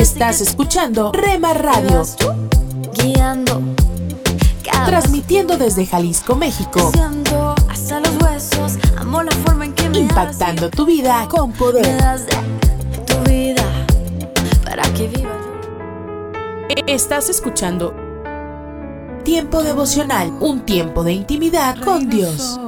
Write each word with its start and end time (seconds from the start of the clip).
Estás 0.00 0.40
escuchando 0.40 1.12
Rema 1.12 1.52
Radio. 1.52 2.02
Guiando. 2.94 3.60
Transmitiendo 4.86 5.58
desde 5.58 5.84
Jalisco, 5.84 6.34
México. 6.36 6.90
Impactando 9.92 10.70
tu 10.70 10.86
vida 10.86 11.28
con 11.28 11.52
poder. 11.52 12.00
Estás 16.86 17.28
escuchando 17.28 17.94
Tiempo 19.22 19.62
devocional, 19.62 20.32
un 20.40 20.60
tiempo 20.64 21.04
de 21.04 21.12
intimidad 21.12 21.78
con 21.84 22.08
Dios. 22.08 22.58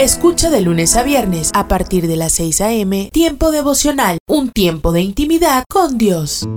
Escucha 0.00 0.48
de 0.48 0.62
lunes 0.62 0.96
a 0.96 1.02
viernes 1.02 1.50
a 1.52 1.68
partir 1.68 2.06
de 2.06 2.16
las 2.16 2.32
6 2.32 2.62
a.m. 2.62 3.10
Tiempo 3.12 3.50
devocional, 3.50 4.16
un 4.26 4.48
tiempo 4.48 4.92
de 4.92 5.02
intimidad 5.02 5.64
con 5.68 5.98
Dios. 5.98 6.48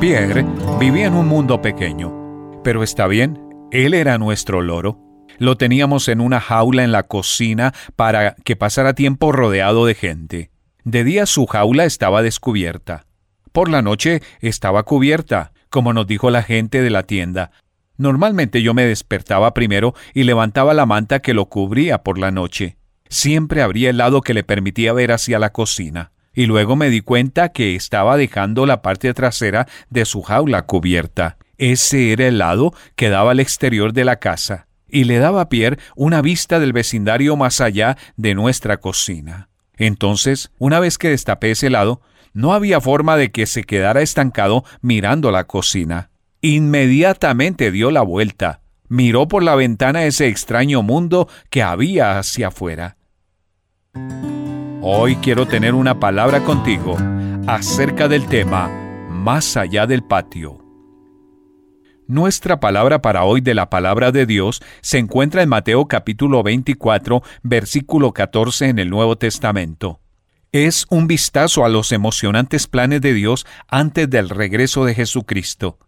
Pierre 0.00 0.46
vivía 0.80 1.04
en 1.04 1.12
un 1.12 1.28
mundo 1.28 1.60
pequeño. 1.60 2.62
Pero 2.64 2.82
está 2.82 3.06
bien, 3.08 3.38
él 3.72 3.92
era 3.92 4.16
nuestro 4.16 4.62
loro. 4.62 4.98
Lo 5.36 5.58
teníamos 5.58 6.08
en 6.08 6.22
una 6.22 6.40
jaula 6.40 6.82
en 6.82 6.92
la 6.92 7.02
cocina 7.02 7.74
para 7.94 8.34
que 8.36 8.56
pasara 8.56 8.94
tiempo 8.94 9.32
rodeado 9.32 9.84
de 9.84 9.94
gente. 9.94 10.50
De 10.82 11.04
día 11.04 11.26
su 11.26 11.44
jaula 11.44 11.84
estaba 11.84 12.22
descubierta. 12.22 13.04
Por 13.52 13.68
la 13.68 13.82
noche 13.82 14.22
estaba 14.40 14.82
cubierta, 14.84 15.52
como 15.68 15.92
nos 15.92 16.06
dijo 16.06 16.30
la 16.30 16.42
gente 16.42 16.80
de 16.80 16.88
la 16.88 17.02
tienda. 17.02 17.50
Normalmente 17.96 18.62
yo 18.62 18.74
me 18.74 18.84
despertaba 18.84 19.54
primero 19.54 19.94
y 20.14 20.24
levantaba 20.24 20.74
la 20.74 20.86
manta 20.86 21.20
que 21.20 21.34
lo 21.34 21.46
cubría 21.46 22.02
por 22.02 22.18
la 22.18 22.30
noche. 22.30 22.76
Siempre 23.08 23.62
abría 23.62 23.90
el 23.90 23.98
lado 23.98 24.20
que 24.20 24.34
le 24.34 24.44
permitía 24.44 24.92
ver 24.92 25.12
hacia 25.12 25.38
la 25.38 25.52
cocina. 25.52 26.12
Y 26.34 26.46
luego 26.46 26.76
me 26.76 26.90
di 26.90 27.00
cuenta 27.00 27.50
que 27.50 27.74
estaba 27.74 28.16
dejando 28.16 28.66
la 28.66 28.82
parte 28.82 29.14
trasera 29.14 29.66
de 29.88 30.04
su 30.04 30.22
jaula 30.22 30.62
cubierta. 30.62 31.38
Ese 31.56 32.12
era 32.12 32.26
el 32.26 32.38
lado 32.38 32.74
que 32.94 33.08
daba 33.08 33.30
al 33.30 33.40
exterior 33.40 33.94
de 33.94 34.04
la 34.04 34.16
casa 34.16 34.66
y 34.88 35.04
le 35.04 35.18
daba 35.18 35.42
a 35.42 35.48
Pierre 35.48 35.78
una 35.94 36.22
vista 36.22 36.60
del 36.60 36.72
vecindario 36.72 37.36
más 37.36 37.60
allá 37.60 37.96
de 38.16 38.34
nuestra 38.34 38.78
cocina. 38.78 39.48
Entonces, 39.76 40.50
una 40.58 40.80
vez 40.80 40.98
que 40.98 41.10
destapé 41.10 41.50
ese 41.50 41.70
lado, 41.70 42.00
no 42.32 42.52
había 42.52 42.80
forma 42.80 43.16
de 43.16 43.30
que 43.30 43.46
se 43.46 43.64
quedara 43.64 44.02
estancado 44.02 44.64
mirando 44.80 45.30
la 45.30 45.44
cocina. 45.44 46.10
Inmediatamente 46.48 47.72
dio 47.72 47.90
la 47.90 48.02
vuelta, 48.02 48.60
miró 48.86 49.26
por 49.26 49.42
la 49.42 49.56
ventana 49.56 50.04
ese 50.04 50.28
extraño 50.28 50.80
mundo 50.80 51.28
que 51.50 51.60
había 51.60 52.20
hacia 52.20 52.48
afuera. 52.48 52.98
Hoy 54.80 55.16
quiero 55.16 55.46
tener 55.46 55.74
una 55.74 55.98
palabra 55.98 56.44
contigo 56.44 56.96
acerca 57.48 58.06
del 58.06 58.26
tema 58.26 58.68
Más 59.10 59.56
allá 59.56 59.88
del 59.88 60.04
patio. 60.04 60.64
Nuestra 62.06 62.60
palabra 62.60 63.02
para 63.02 63.24
hoy 63.24 63.40
de 63.40 63.54
la 63.54 63.68
palabra 63.68 64.12
de 64.12 64.24
Dios 64.24 64.62
se 64.82 64.98
encuentra 64.98 65.42
en 65.42 65.48
Mateo 65.48 65.88
capítulo 65.88 66.44
24, 66.44 67.24
versículo 67.42 68.12
14 68.12 68.68
en 68.68 68.78
el 68.78 68.88
Nuevo 68.88 69.18
Testamento. 69.18 69.98
Es 70.52 70.86
un 70.90 71.08
vistazo 71.08 71.64
a 71.64 71.68
los 71.68 71.90
emocionantes 71.90 72.68
planes 72.68 73.00
de 73.00 73.14
Dios 73.14 73.46
antes 73.66 74.08
del 74.08 74.28
regreso 74.28 74.84
de 74.84 74.94
Jesucristo. 74.94 75.80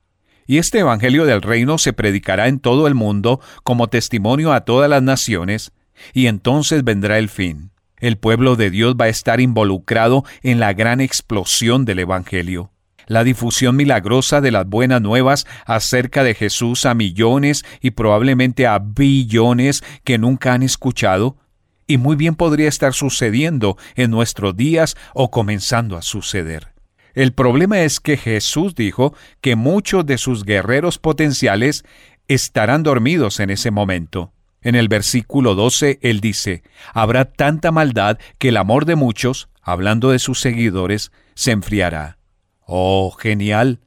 Y 0.49 0.57
este 0.57 0.79
Evangelio 0.79 1.27
del 1.27 1.43
Reino 1.43 1.77
se 1.77 1.93
predicará 1.93 2.49
en 2.49 2.59
todo 2.59 2.89
el 2.89 2.95
mundo 2.95 3.39
como 3.65 3.89
testimonio 3.89 4.53
a 4.53 4.63
todas 4.63 4.89
las 4.89 5.03
naciones, 5.03 5.73
y 6.15 6.27
entonces 6.27 6.83
vendrá 6.85 7.19
el 7.19 7.29
fin. 7.29 7.71
El 7.99 8.17
pueblo 8.17 8.57
de 8.57 8.71
Dios 8.71 8.97
va 8.99 9.05
a 9.05 9.09
estar 9.09 9.41
involucrado 9.41 10.25
en 10.43 10.59
la 10.59 10.73
gran 10.73 11.03
explosión 11.03 11.85
del 11.85 12.01
Evangelio 12.01 12.73
la 13.09 13.25
difusión 13.25 13.75
milagrosa 13.75 14.41
de 14.41 14.51
las 14.53 14.67
buenas 14.67 15.01
nuevas 15.01 15.47
acerca 15.65 16.23
de 16.23 16.35
Jesús 16.35 16.87
a 16.87 16.93
millones 16.95 17.65
y 17.81 17.93
probablemente 17.93 18.67
a 18.67 18.79
billones 18.79 19.83
que 20.05 20.19
nunca 20.19 20.53
han 20.53 20.63
escuchado, 20.63 21.39
y 21.87 21.97
muy 21.97 22.17
bien 22.17 22.35
podría 22.35 22.69
estar 22.69 22.93
sucediendo 22.93 23.79
en 23.97 24.11
nuestros 24.11 24.55
días 24.57 24.95
o 25.15 25.31
comenzando 25.31 25.97
a 25.97 26.03
suceder. 26.03 26.78
El 27.19 27.33
problema 27.33 27.81
es 27.81 27.99
que 27.99 28.17
Jesús 28.17 28.77
dijo 28.77 29.13
que 29.41 29.57
muchos 29.57 30.07
de 30.07 30.19
sus 30.19 30.45
guerreros 30.45 31.01
potenciales 31.01 31.85
estarán 32.29 32.85
dormidos 32.85 33.41
en 33.41 33.51
ese 33.51 33.73
momento. 33.73 34.33
En 34.63 34.77
el 34.77 34.87
versículo 34.87 35.57
12 35.57 35.99
él 36.01 36.21
dice, 36.21 36.63
habrá 36.95 37.25
tanta 37.25 37.73
maldad 37.73 38.19
que 38.39 38.51
el 38.51 38.57
amor 38.57 38.85
de 38.85 38.95
muchos, 38.95 39.49
hablando 39.63 40.13
de 40.13 40.21
sus 40.21 40.39
seguidores, 40.39 41.11
se 41.35 41.51
enfriará. 41.51 42.19
Oh, 42.61 43.11
genial. 43.11 43.81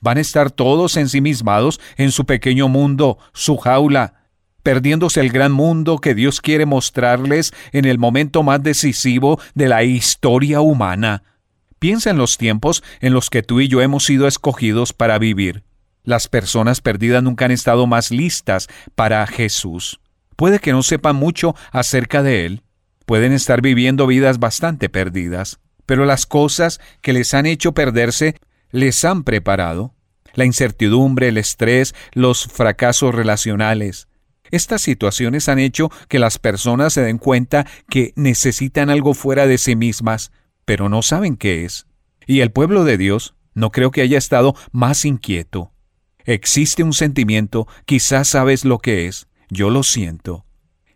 Van 0.00 0.18
a 0.18 0.22
estar 0.22 0.50
todos 0.50 0.96
ensimismados 0.96 1.80
en 1.96 2.10
su 2.10 2.26
pequeño 2.26 2.66
mundo, 2.66 3.16
su 3.32 3.58
jaula, 3.58 4.24
perdiéndose 4.64 5.20
el 5.20 5.30
gran 5.30 5.52
mundo 5.52 5.98
que 5.98 6.16
Dios 6.16 6.40
quiere 6.40 6.66
mostrarles 6.66 7.54
en 7.70 7.84
el 7.84 7.98
momento 7.98 8.42
más 8.42 8.60
decisivo 8.60 9.38
de 9.54 9.68
la 9.68 9.84
historia 9.84 10.60
humana. 10.60 11.22
Piensa 11.82 12.08
en 12.08 12.16
los 12.16 12.38
tiempos 12.38 12.82
en 13.00 13.12
los 13.12 13.28
que 13.28 13.42
tú 13.42 13.60
y 13.60 13.68
yo 13.68 13.82
hemos 13.82 14.06
sido 14.06 14.26
escogidos 14.26 14.94
para 14.94 15.18
vivir. 15.18 15.64
Las 16.02 16.28
personas 16.28 16.80
perdidas 16.80 17.22
nunca 17.22 17.44
han 17.44 17.50
estado 17.50 17.86
más 17.86 18.10
listas 18.10 18.68
para 18.94 19.26
Jesús. 19.26 20.00
Puede 20.36 20.60
que 20.60 20.72
no 20.72 20.82
sepan 20.82 21.16
mucho 21.16 21.54
acerca 21.72 22.22
de 22.22 22.46
Él. 22.46 22.62
Pueden 23.04 23.34
estar 23.34 23.60
viviendo 23.60 24.06
vidas 24.06 24.38
bastante 24.38 24.88
perdidas 24.88 25.60
pero 25.86 26.04
las 26.04 26.26
cosas 26.26 26.80
que 27.00 27.12
les 27.12 27.34
han 27.34 27.46
hecho 27.46 27.72
perderse 27.72 28.36
les 28.70 29.04
han 29.04 29.24
preparado. 29.24 29.94
La 30.34 30.46
incertidumbre, 30.46 31.28
el 31.28 31.36
estrés, 31.36 31.94
los 32.12 32.46
fracasos 32.46 33.14
relacionales. 33.14 34.08
Estas 34.50 34.80
situaciones 34.82 35.48
han 35.48 35.58
hecho 35.58 35.90
que 36.08 36.18
las 36.18 36.38
personas 36.38 36.94
se 36.94 37.02
den 37.02 37.18
cuenta 37.18 37.66
que 37.90 38.12
necesitan 38.16 38.88
algo 38.88 39.14
fuera 39.14 39.46
de 39.46 39.58
sí 39.58 39.76
mismas, 39.76 40.32
pero 40.64 40.88
no 40.88 41.02
saben 41.02 41.36
qué 41.36 41.64
es. 41.64 41.86
Y 42.26 42.40
el 42.40 42.52
pueblo 42.52 42.84
de 42.84 42.98
Dios 42.98 43.34
no 43.54 43.70
creo 43.70 43.90
que 43.90 44.02
haya 44.02 44.18
estado 44.18 44.54
más 44.70 45.04
inquieto. 45.04 45.72
Existe 46.24 46.82
un 46.82 46.92
sentimiento, 46.92 47.66
quizás 47.84 48.28
sabes 48.28 48.64
lo 48.64 48.78
que 48.78 49.06
es, 49.06 49.26
yo 49.50 49.70
lo 49.70 49.82
siento, 49.82 50.46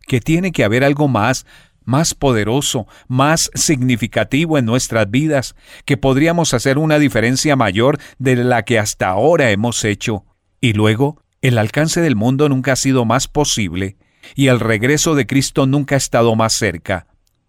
que 0.06 0.21
tiene 0.21 0.53
que 0.53 0.65
haber 0.65 0.84
algo 0.84 1.09
más 1.09 1.47
más 1.87 2.15
poderoso, 2.15 2.87
más 3.09 3.50
significativo 3.55 4.59
en 4.59 4.66
nuestras 4.66 5.10
vidas, 5.10 5.55
que 5.87 5.97
podríamos 5.97 6.53
hacer 6.53 6.78
una 6.78 6.99
diferencia 6.99 7.56
mayor 7.56 7.99
de 8.19 8.37
la 8.37 8.65
que 8.65 8.78
hasta 8.78 9.09
ahora 9.09 9.50
hemos 9.53 9.84
hecho. 9.84 10.25
Y 10.60 10.75
luego, 10.75 11.22
el 11.41 11.56
alcance 11.56 12.00
del 12.00 12.16
mundo 12.16 12.49
nunca 12.49 12.72
ha 12.72 12.76
sido 12.76 13.05
más 13.05 13.28
posible, 13.28 13.97
y 14.34 14.49
el 14.49 14.60
regreso 14.60 15.15
de 15.15 15.26
Cristo 15.26 15.66
nunca 15.66 15.94
ha 15.94 15.99
estado 15.99 16.34
más 16.34 16.53
cerca. 16.53 17.06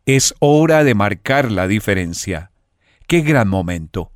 Es 0.08 0.34
hora 0.40 0.86
de 0.86 0.96
marcar 0.96 1.52
la 1.52 1.68
diferencia. 1.68 2.52
¡Qué 3.08 3.20
gran 3.20 3.50
momento! 3.50 4.14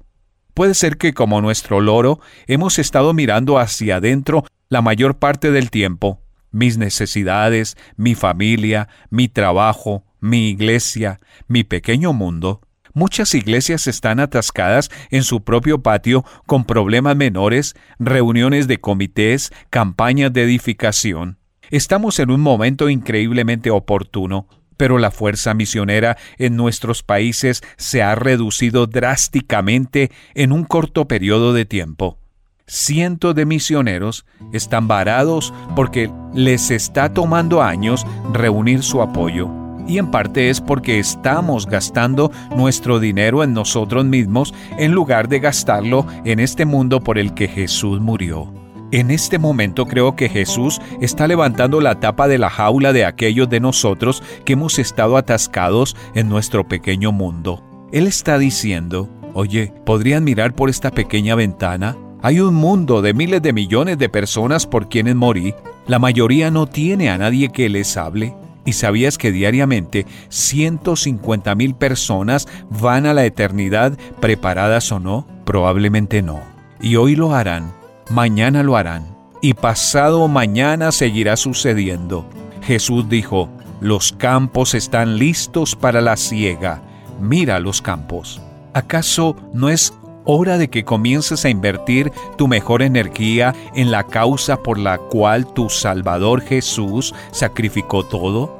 Puede 0.53 0.73
ser 0.73 0.95
que 0.95 1.13
como 1.13 1.41
nuestro 1.41 1.81
loro 1.81 2.21
hemos 2.47 2.79
estado 2.79 3.13
mirando 3.13 3.59
hacia 3.59 3.97
adentro 3.97 4.45
la 4.69 4.81
mayor 4.81 5.19
parte 5.19 5.51
del 5.51 5.69
tiempo, 5.69 6.21
mis 6.49 6.77
necesidades, 6.77 7.75
mi 7.97 8.15
familia, 8.15 8.87
mi 9.09 9.27
trabajo, 9.27 10.05
mi 10.21 10.47
iglesia, 10.47 11.19
mi 11.49 11.65
pequeño 11.65 12.13
mundo. 12.13 12.61
Muchas 12.93 13.35
iglesias 13.35 13.85
están 13.85 14.21
atascadas 14.21 14.89
en 15.09 15.23
su 15.23 15.43
propio 15.43 15.83
patio 15.83 16.23
con 16.45 16.63
problemas 16.63 17.17
menores, 17.17 17.75
reuniones 17.99 18.69
de 18.69 18.79
comités, 18.79 19.51
campañas 19.69 20.31
de 20.31 20.43
edificación. 20.43 21.37
Estamos 21.69 22.17
en 22.19 22.31
un 22.31 22.39
momento 22.39 22.87
increíblemente 22.87 23.71
oportuno, 23.71 24.47
pero 24.81 24.97
la 24.97 25.11
fuerza 25.11 25.53
misionera 25.53 26.17
en 26.39 26.55
nuestros 26.55 27.03
países 27.03 27.61
se 27.77 28.01
ha 28.01 28.15
reducido 28.15 28.87
drásticamente 28.87 30.09
en 30.33 30.51
un 30.51 30.63
corto 30.63 31.07
periodo 31.07 31.53
de 31.53 31.65
tiempo. 31.65 32.17
Cientos 32.65 33.35
de 33.35 33.45
misioneros 33.45 34.25
están 34.53 34.87
varados 34.87 35.53
porque 35.75 36.09
les 36.33 36.71
está 36.71 37.13
tomando 37.13 37.61
años 37.61 38.07
reunir 38.33 38.81
su 38.81 39.03
apoyo 39.03 39.51
y 39.87 39.99
en 39.99 40.09
parte 40.09 40.49
es 40.49 40.59
porque 40.59 40.97
estamos 40.97 41.67
gastando 41.67 42.31
nuestro 42.57 42.99
dinero 42.99 43.43
en 43.43 43.53
nosotros 43.53 44.03
mismos 44.05 44.51
en 44.79 44.93
lugar 44.93 45.27
de 45.27 45.41
gastarlo 45.41 46.07
en 46.25 46.39
este 46.39 46.65
mundo 46.65 47.01
por 47.01 47.19
el 47.19 47.35
que 47.35 47.47
Jesús 47.47 47.99
murió. 47.99 48.60
En 48.91 49.09
este 49.09 49.39
momento 49.39 49.85
creo 49.85 50.17
que 50.17 50.27
Jesús 50.27 50.81
está 50.99 51.25
levantando 51.25 51.79
la 51.79 52.01
tapa 52.01 52.27
de 52.27 52.37
la 52.37 52.49
jaula 52.49 52.91
de 52.91 53.05
aquellos 53.05 53.49
de 53.49 53.61
nosotros 53.61 54.21
que 54.43 54.53
hemos 54.53 54.79
estado 54.79 55.15
atascados 55.15 55.95
en 56.13 56.27
nuestro 56.27 56.67
pequeño 56.67 57.13
mundo. 57.13 57.63
Él 57.93 58.05
está 58.05 58.37
diciendo, 58.37 59.09
oye, 59.33 59.73
¿podrían 59.85 60.25
mirar 60.25 60.55
por 60.55 60.69
esta 60.69 60.91
pequeña 60.91 61.35
ventana? 61.35 61.95
Hay 62.21 62.41
un 62.41 62.53
mundo 62.53 63.01
de 63.01 63.13
miles 63.13 63.41
de 63.41 63.53
millones 63.53 63.97
de 63.97 64.09
personas 64.09 64.67
por 64.67 64.89
quienes 64.89 65.15
morí. 65.15 65.55
La 65.87 65.97
mayoría 65.97 66.51
no 66.51 66.67
tiene 66.67 67.09
a 67.09 67.17
nadie 67.17 67.49
que 67.49 67.69
les 67.69 67.95
hable. 67.95 68.35
¿Y 68.65 68.73
sabías 68.73 69.17
que 69.17 69.31
diariamente 69.31 70.05
150 70.27 71.55
mil 71.55 71.75
personas 71.75 72.47
van 72.69 73.05
a 73.05 73.13
la 73.13 73.25
eternidad 73.25 73.97
preparadas 74.19 74.91
o 74.91 74.99
no? 74.99 75.25
Probablemente 75.45 76.21
no. 76.21 76.41
Y 76.79 76.97
hoy 76.97 77.15
lo 77.15 77.33
harán, 77.33 77.71
mañana 78.09 78.63
lo 78.63 78.75
harán, 78.75 79.05
y 79.41 79.53
pasado 79.53 80.27
mañana 80.27 80.91
seguirá 80.91 81.37
sucediendo. 81.37 82.25
Jesús 82.61 83.09
dijo, 83.09 83.49
los 83.81 84.11
campos 84.13 84.75
están 84.75 85.17
listos 85.17 85.75
para 85.75 86.01
la 86.01 86.15
siega. 86.15 86.81
Mira 87.19 87.59
los 87.59 87.81
campos. 87.81 88.39
¿Acaso 88.73 89.35
no 89.53 89.69
es 89.69 89.93
hora 90.23 90.57
de 90.57 90.69
que 90.69 90.85
comiences 90.85 91.45
a 91.45 91.49
invertir 91.49 92.11
tu 92.37 92.47
mejor 92.47 92.83
energía 92.83 93.55
en 93.73 93.89
la 93.89 94.03
causa 94.03 94.61
por 94.61 94.77
la 94.77 94.97
cual 94.97 95.51
tu 95.53 95.69
Salvador 95.69 96.41
Jesús 96.41 97.13
sacrificó 97.31 98.03
todo? 98.05 98.59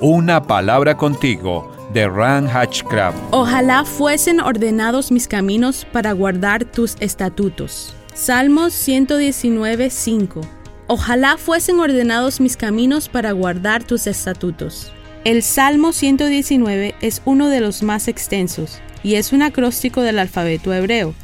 Una 0.00 0.42
palabra 0.42 0.96
contigo 0.96 1.70
de 1.92 2.08
Ran 2.08 2.48
Hatchcraft. 2.48 3.16
Ojalá 3.30 3.84
fuesen 3.84 4.40
ordenados 4.40 5.10
mis 5.10 5.26
caminos 5.26 5.86
para 5.92 6.12
guardar 6.12 6.64
tus 6.64 6.96
estatutos. 7.00 7.94
Salmos 8.18 8.74
119, 8.74 9.90
5. 9.90 10.40
Ojalá 10.88 11.36
fuesen 11.38 11.78
ordenados 11.78 12.40
mis 12.40 12.56
caminos 12.56 13.08
para 13.08 13.30
guardar 13.30 13.84
tus 13.84 14.08
estatutos. 14.08 14.90
El 15.24 15.44
Salmo 15.44 15.92
119 15.92 16.96
es 17.00 17.22
uno 17.26 17.48
de 17.48 17.60
los 17.60 17.84
más 17.84 18.08
extensos 18.08 18.80
y 19.04 19.14
es 19.14 19.32
un 19.32 19.42
acróstico 19.42 20.02
del 20.02 20.18
alfabeto 20.18 20.74
hebreo. 20.74 21.14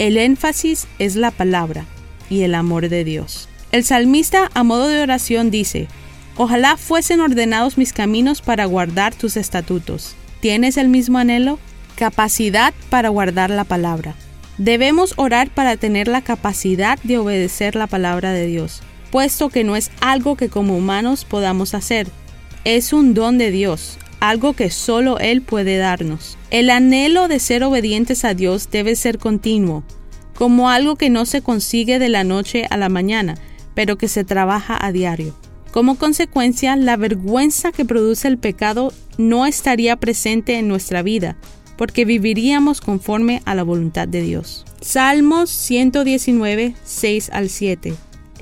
El 0.00 0.16
énfasis 0.16 0.88
es 0.98 1.14
la 1.14 1.30
palabra 1.30 1.86
y 2.28 2.42
el 2.42 2.56
amor 2.56 2.88
de 2.88 3.04
Dios. 3.04 3.48
El 3.70 3.84
salmista 3.84 4.50
a 4.54 4.64
modo 4.64 4.88
de 4.88 5.02
oración 5.02 5.52
dice, 5.52 5.86
Ojalá 6.36 6.76
fuesen 6.76 7.20
ordenados 7.20 7.78
mis 7.78 7.92
caminos 7.92 8.42
para 8.42 8.64
guardar 8.64 9.14
tus 9.14 9.36
estatutos. 9.36 10.16
¿Tienes 10.40 10.78
el 10.78 10.88
mismo 10.88 11.18
anhelo? 11.18 11.60
Capacidad 11.94 12.74
para 12.90 13.10
guardar 13.10 13.50
la 13.50 13.62
palabra. 13.62 14.16
Debemos 14.58 15.14
orar 15.16 15.50
para 15.50 15.76
tener 15.76 16.08
la 16.08 16.22
capacidad 16.22 16.98
de 17.02 17.18
obedecer 17.18 17.74
la 17.74 17.86
palabra 17.86 18.32
de 18.32 18.46
Dios 18.46 18.82
puesto 19.14 19.48
que 19.48 19.62
no 19.62 19.76
es 19.76 19.92
algo 20.00 20.34
que 20.34 20.48
como 20.48 20.76
humanos 20.76 21.24
podamos 21.24 21.72
hacer. 21.74 22.08
Es 22.64 22.92
un 22.92 23.14
don 23.14 23.38
de 23.38 23.52
Dios, 23.52 23.96
algo 24.18 24.54
que 24.54 24.70
solo 24.70 25.20
Él 25.20 25.40
puede 25.40 25.76
darnos. 25.76 26.36
El 26.50 26.68
anhelo 26.68 27.28
de 27.28 27.38
ser 27.38 27.62
obedientes 27.62 28.24
a 28.24 28.34
Dios 28.34 28.70
debe 28.72 28.96
ser 28.96 29.18
continuo, 29.18 29.84
como 30.34 30.68
algo 30.68 30.96
que 30.96 31.10
no 31.10 31.26
se 31.26 31.42
consigue 31.42 32.00
de 32.00 32.08
la 32.08 32.24
noche 32.24 32.66
a 32.70 32.76
la 32.76 32.88
mañana, 32.88 33.36
pero 33.76 33.98
que 33.98 34.08
se 34.08 34.24
trabaja 34.24 34.76
a 34.84 34.90
diario. 34.90 35.32
Como 35.70 35.94
consecuencia, 35.94 36.74
la 36.74 36.96
vergüenza 36.96 37.70
que 37.70 37.84
produce 37.84 38.26
el 38.26 38.38
pecado 38.38 38.92
no 39.16 39.46
estaría 39.46 39.94
presente 39.94 40.58
en 40.58 40.66
nuestra 40.66 41.02
vida, 41.02 41.36
porque 41.76 42.04
viviríamos 42.04 42.80
conforme 42.80 43.42
a 43.44 43.54
la 43.54 43.62
voluntad 43.62 44.08
de 44.08 44.22
Dios. 44.22 44.64
Salmos 44.80 45.50
119, 45.50 46.74
6 46.84 47.30
al 47.32 47.48
7 47.48 47.94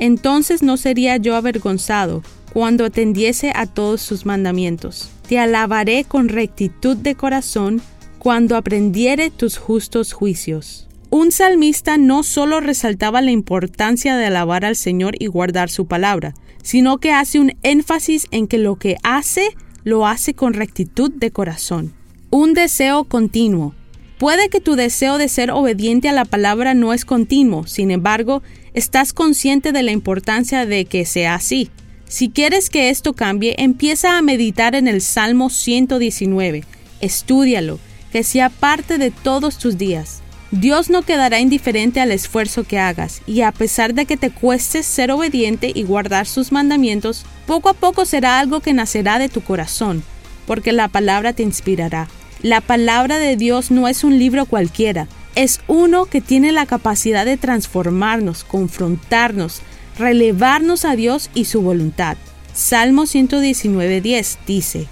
entonces 0.03 0.63
no 0.65 0.77
sería 0.79 1.17
yo 1.17 1.37
avergonzado 1.37 2.25
cuando 2.53 2.87
atendiese 2.87 3.53
a 3.55 3.67
todos 3.67 4.01
sus 4.03 4.27
mandamientos. 4.27 5.11
Te 5.29 5.39
alabaré 5.39 6.03
con 6.03 6.29
rectitud 6.29 6.97
de 6.97 7.15
corazón 7.15 7.81
cuando 8.19 8.57
aprendiere 8.57 9.31
tus 9.31 9.59
justos 9.59 10.13
juicios. 10.13 10.89
Un 11.11 11.31
salmista 11.31 11.99
no 11.99 12.25
solo 12.25 12.59
resaltaba 12.59 13.21
la 13.21 13.31
importancia 13.31 14.17
de 14.17 14.27
alabar 14.27 14.65
al 14.65 14.75
Señor 14.75 15.15
y 15.21 15.27
guardar 15.27 15.71
su 15.71 15.87
palabra, 15.87 16.35
sino 16.65 16.99
que 16.99 17.13
hace 17.13 17.39
un 17.39 17.53
énfasis 17.63 18.27
en 18.33 18.49
que 18.49 18.59
lo 18.59 18.75
que 18.75 18.97
hace 19.05 19.51
lo 19.85 20.09
hace 20.09 20.35
con 20.35 20.55
rectitud 20.55 21.13
de 21.13 21.31
corazón. 21.31 21.93
Un 22.35 22.55
deseo 22.55 23.05
continuo. 23.05 23.75
Puede 24.17 24.49
que 24.49 24.63
tu 24.63 24.75
deseo 24.75 25.19
de 25.19 25.29
ser 25.29 25.51
obediente 25.51 26.09
a 26.09 26.15
la 26.15 26.25
palabra 26.25 26.73
no 26.73 26.95
es 26.95 27.05
continuo, 27.05 27.67
sin 27.67 27.91
embargo, 27.91 28.43
estás 28.73 29.13
consciente 29.13 29.71
de 29.71 29.83
la 29.83 29.91
importancia 29.91 30.65
de 30.65 30.87
que 30.87 31.05
sea 31.05 31.35
así. 31.35 31.69
Si 32.09 32.31
quieres 32.31 32.71
que 32.71 32.89
esto 32.89 33.13
cambie, 33.13 33.57
empieza 33.59 34.17
a 34.17 34.23
meditar 34.23 34.75
en 34.75 34.89
el 34.89 35.03
Salmo 35.03 35.51
119. 35.51 36.65
Estúdialo, 37.03 37.79
que 38.13 38.23
sea 38.23 38.49
parte 38.49 38.97
de 38.97 39.11
todos 39.11 39.59
tus 39.59 39.77
días. 39.77 40.23
Dios 40.53 40.89
no 40.89 41.03
quedará 41.03 41.39
indiferente 41.39 42.01
al 42.01 42.13
esfuerzo 42.13 42.65
que 42.65 42.79
hagas, 42.79 43.21
y 43.27 43.43
a 43.43 43.53
pesar 43.53 43.93
de 43.93 44.07
que 44.07 44.17
te 44.17 44.31
cueste 44.31 44.83
ser 44.83 45.11
obediente 45.11 45.71
y 45.75 45.83
guardar 45.83 46.27
sus 46.27 46.51
mandamientos, 46.51 47.27
poco 47.47 47.69
a 47.69 47.75
poco 47.75 48.07
será 48.07 48.41
algo 48.41 48.61
que 48.61 48.73
nacerá 48.73 49.19
de 49.19 49.29
tu 49.29 49.43
corazón, 49.43 50.03
porque 50.47 50.73
la 50.73 50.89
palabra 50.89 51.35
te 51.35 51.43
inspirará. 51.43 52.09
La 52.43 52.61
palabra 52.61 53.19
de 53.19 53.37
Dios 53.37 53.71
no 53.71 53.87
es 53.87 54.03
un 54.03 54.19
libro 54.19 54.47
cualquiera, 54.47 55.07
es 55.37 55.61
uno 55.69 56.07
que 56.07 56.21
tiene 56.21 56.51
la 56.51 56.67
capacidad 56.67 57.25
de 57.25 57.37
transformarnos, 57.37 58.43
confrontarnos, 58.43 59.63
relevarnos 59.97 60.85
a 60.85 60.97
Dios 60.97 61.31
y 61.35 61.45
su 61.45 61.63
voluntad. 61.63 62.17
Salmo 62.53 63.05
119.10 63.05 64.39
dice, 64.47 64.87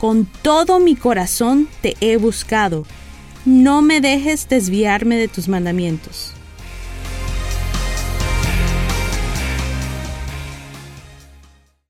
Con 0.00 0.26
todo 0.42 0.80
mi 0.80 0.96
corazón 0.96 1.68
te 1.82 1.94
he 2.00 2.16
buscado, 2.16 2.84
no 3.44 3.82
me 3.82 4.00
dejes 4.00 4.48
desviarme 4.48 5.16
de 5.16 5.28
tus 5.28 5.46
mandamientos. 5.48 6.33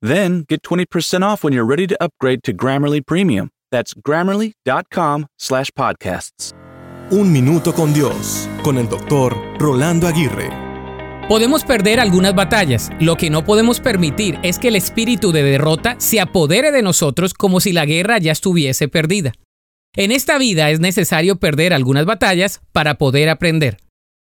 Then 0.00 0.44
get 0.48 0.62
20% 0.62 1.22
off 1.22 1.42
when 1.42 1.52
you're 1.52 1.64
ready 1.64 1.86
to 1.86 1.96
upgrade 2.00 2.42
to 2.44 2.52
Grammarly 2.52 3.04
Premium. 3.04 3.50
That's 3.70 3.94
grammarly.com 3.94 5.26
slash 5.38 5.70
podcasts. 5.72 6.54
Un 7.10 7.32
minuto 7.32 7.72
con 7.72 7.92
Dios, 7.92 8.48
con 8.62 8.76
el 8.78 8.88
doctor 8.88 9.36
Rolando 9.58 10.06
Aguirre. 10.06 10.50
Podemos 11.28 11.64
perder 11.64 12.00
algunas 12.00 12.34
batallas. 12.34 12.90
Lo 13.00 13.16
que 13.16 13.28
no 13.28 13.44
podemos 13.44 13.80
permitir 13.80 14.38
es 14.42 14.58
que 14.58 14.68
el 14.68 14.76
espíritu 14.76 15.32
de 15.32 15.42
derrota 15.42 15.96
se 15.98 16.20
apodere 16.20 16.70
de 16.70 16.82
nosotros 16.82 17.34
como 17.34 17.60
si 17.60 17.72
la 17.72 17.84
guerra 17.84 18.18
ya 18.18 18.32
estuviese 18.32 18.88
perdida. 18.88 19.32
En 19.94 20.12
esta 20.12 20.38
vida 20.38 20.70
es 20.70 20.80
necesario 20.80 21.36
perder 21.36 21.74
algunas 21.74 22.06
batallas 22.06 22.60
para 22.72 22.94
poder 22.94 23.28
aprender. 23.28 23.78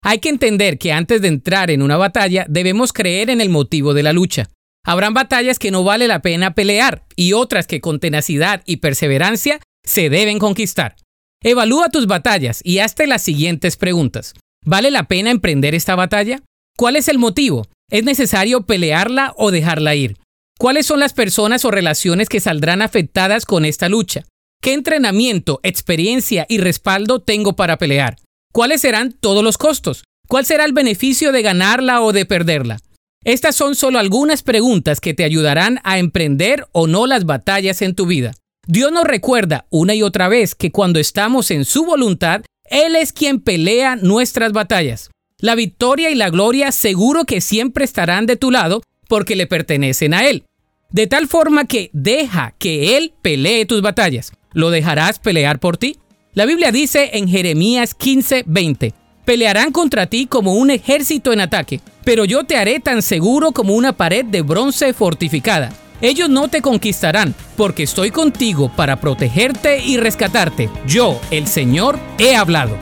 Hay 0.03 0.19
que 0.19 0.31
entender 0.31 0.79
que 0.79 0.93
antes 0.93 1.23
de 1.23 1.29
entrar 1.29 1.71
en 1.71 1.83
una 1.83 1.97
batalla 1.97 2.45
debemos 2.49 2.93
creer 2.93 3.31
en 3.31 3.41
el 3.41 3.51
motivo 3.51 3.95
de 3.95 4.03
la 4.03 4.13
lucha. 4.13 4.49
Habrán 4.85 5.15
batallas 5.15 5.59
que 5.59 5.71
no 5.71 5.85
vale 5.85 6.09
la 6.09 6.23
pena 6.23 6.55
pelear 6.55 7.05
y 7.17 7.33
otras 7.33 7.67
que 7.67 7.81
con 7.81 8.01
tenacidad 8.01 8.63
y 8.67 8.79
perseverancia 8.79 9.61
se 9.85 10.09
deben 10.09 10.39
conquistar. 10.39 10.97
Evalúa 11.43 11.89
tus 11.91 12.07
batallas 12.07 12.61
y 12.65 12.79
hazte 12.79 13.07
las 13.07 13.23
siguientes 13.23 13.77
preguntas. 13.77 14.35
¿Vale 14.65 14.91
la 14.91 15.05
pena 15.05 15.31
emprender 15.31 15.75
esta 15.75 15.95
batalla? 15.95 16.43
¿Cuál 16.77 16.97
es 16.97 17.09
el 17.09 17.19
motivo? 17.19 17.67
¿Es 17.91 18.05
necesario 18.05 18.67
pelearla 18.67 19.35
o 19.37 19.51
dejarla 19.51 19.95
ir? 19.95 20.17
¿Cuáles 20.59 20.87
son 20.87 21.01
las 21.01 21.15
personas 21.15 21.65
o 21.65 21.71
relaciones 21.71 22.29
que 22.29 22.41
saldrán 22.41 22.83
afectadas 22.83 23.47
con 23.47 23.65
esta 23.65 23.89
lucha? 23.89 24.25
¿Qué 24.63 24.75
entrenamiento, 24.75 25.61
experiencia 25.63 26.45
y 26.49 26.59
respaldo 26.59 27.21
tengo 27.21 27.57
para 27.57 27.79
pelear? 27.79 28.19
¿Cuáles 28.53 28.83
serán 28.83 29.13
todos 29.13 29.43
los 29.43 29.57
costos? 29.57 30.05
¿Cuál 30.29 30.45
será 30.45 30.67
el 30.67 30.73
beneficio 30.73 31.33
de 31.33 31.43
ganarla 31.43 32.03
o 32.03 32.13
de 32.13 32.27
perderla? 32.27 32.79
Estas 33.25 33.55
son 33.55 33.75
solo 33.75 33.99
algunas 33.99 34.43
preguntas 34.43 34.99
que 34.99 35.13
te 35.13 35.25
ayudarán 35.25 35.79
a 35.85 35.99
emprender 35.99 36.67
o 36.73 36.87
no 36.87 37.07
las 37.07 37.27
batallas 37.27 37.83
en 37.83 37.95
tu 37.95 38.07
vida. 38.07 38.33
Dios 38.67 38.93
nos 38.93 39.05
recuerda 39.05 39.67
una 39.69 39.95
y 39.95 40.03
otra 40.03 40.29
vez 40.29 40.55
que 40.55 40.71
cuando 40.73 40.99
estamos 40.99 41.51
en 41.51 41.67
su 41.67 41.85
voluntad, 41.85 42.43
Él 42.65 42.97
es 42.97 43.13
quien 43.13 43.41
pelea 43.41 43.97
nuestras 43.97 44.53
batallas. 44.53 45.11
La 45.39 45.55
victoria 45.55 46.09
y 46.11 46.15
la 46.15 46.31
gloria 46.31 46.73
seguro 46.73 47.25
que 47.25 47.43
siempre 47.43 47.85
estarán 47.85 48.25
de 48.25 48.37
tu 48.37 48.51
lado 48.51 48.83
porque 49.07 49.37
le 49.37 49.47
pertenecen 49.47 50.15
a 50.15 50.27
Él. 50.27 50.45
De 50.91 51.07
tal 51.07 51.29
forma 51.29 51.67
que 51.67 51.91
deja 51.93 52.55
que 52.59 52.97
Él 52.97 53.13
pelee 53.21 53.67
tus 53.67 53.83
batallas. 53.83 54.33
¿Lo 54.55 54.71
dejarás 54.71 55.19
pelear 55.19 55.61
por 55.61 55.77
ti? 55.77 55.99
La 56.33 56.47
Biblia 56.47 56.73
dice 56.73 57.11
en 57.15 57.29
Jeremías 57.29 57.95
15:20, 57.95 58.95
pelearán 59.31 59.71
contra 59.71 60.07
ti 60.07 60.27
como 60.27 60.55
un 60.55 60.73
ejército 60.73 61.33
en 61.33 61.41
ataque, 61.41 61.81
pero 62.03 62.25
yo 62.25 62.43
te 62.43 62.57
haré 62.57 62.81
tan 62.81 63.01
seguro 63.01 63.53
como 63.53 63.75
una 63.75 63.93
pared 63.93 64.25
de 64.25 64.43
bronce 64.43 64.93
fortificada. 64.93 65.71
Ellos 66.01 66.29
no 66.29 66.49
te 66.49 66.61
conquistarán, 66.61 67.33
porque 67.57 67.85
estoy 67.85 68.11
contigo 68.11 68.73
para 68.75 69.01
protegerte 69.01 69.85
y 69.85 69.99
rescatarte. 69.99 70.69
Yo, 70.85 71.21
el 71.31 71.47
Señor, 71.47 71.97
he 72.19 72.35
hablado. 72.35 72.77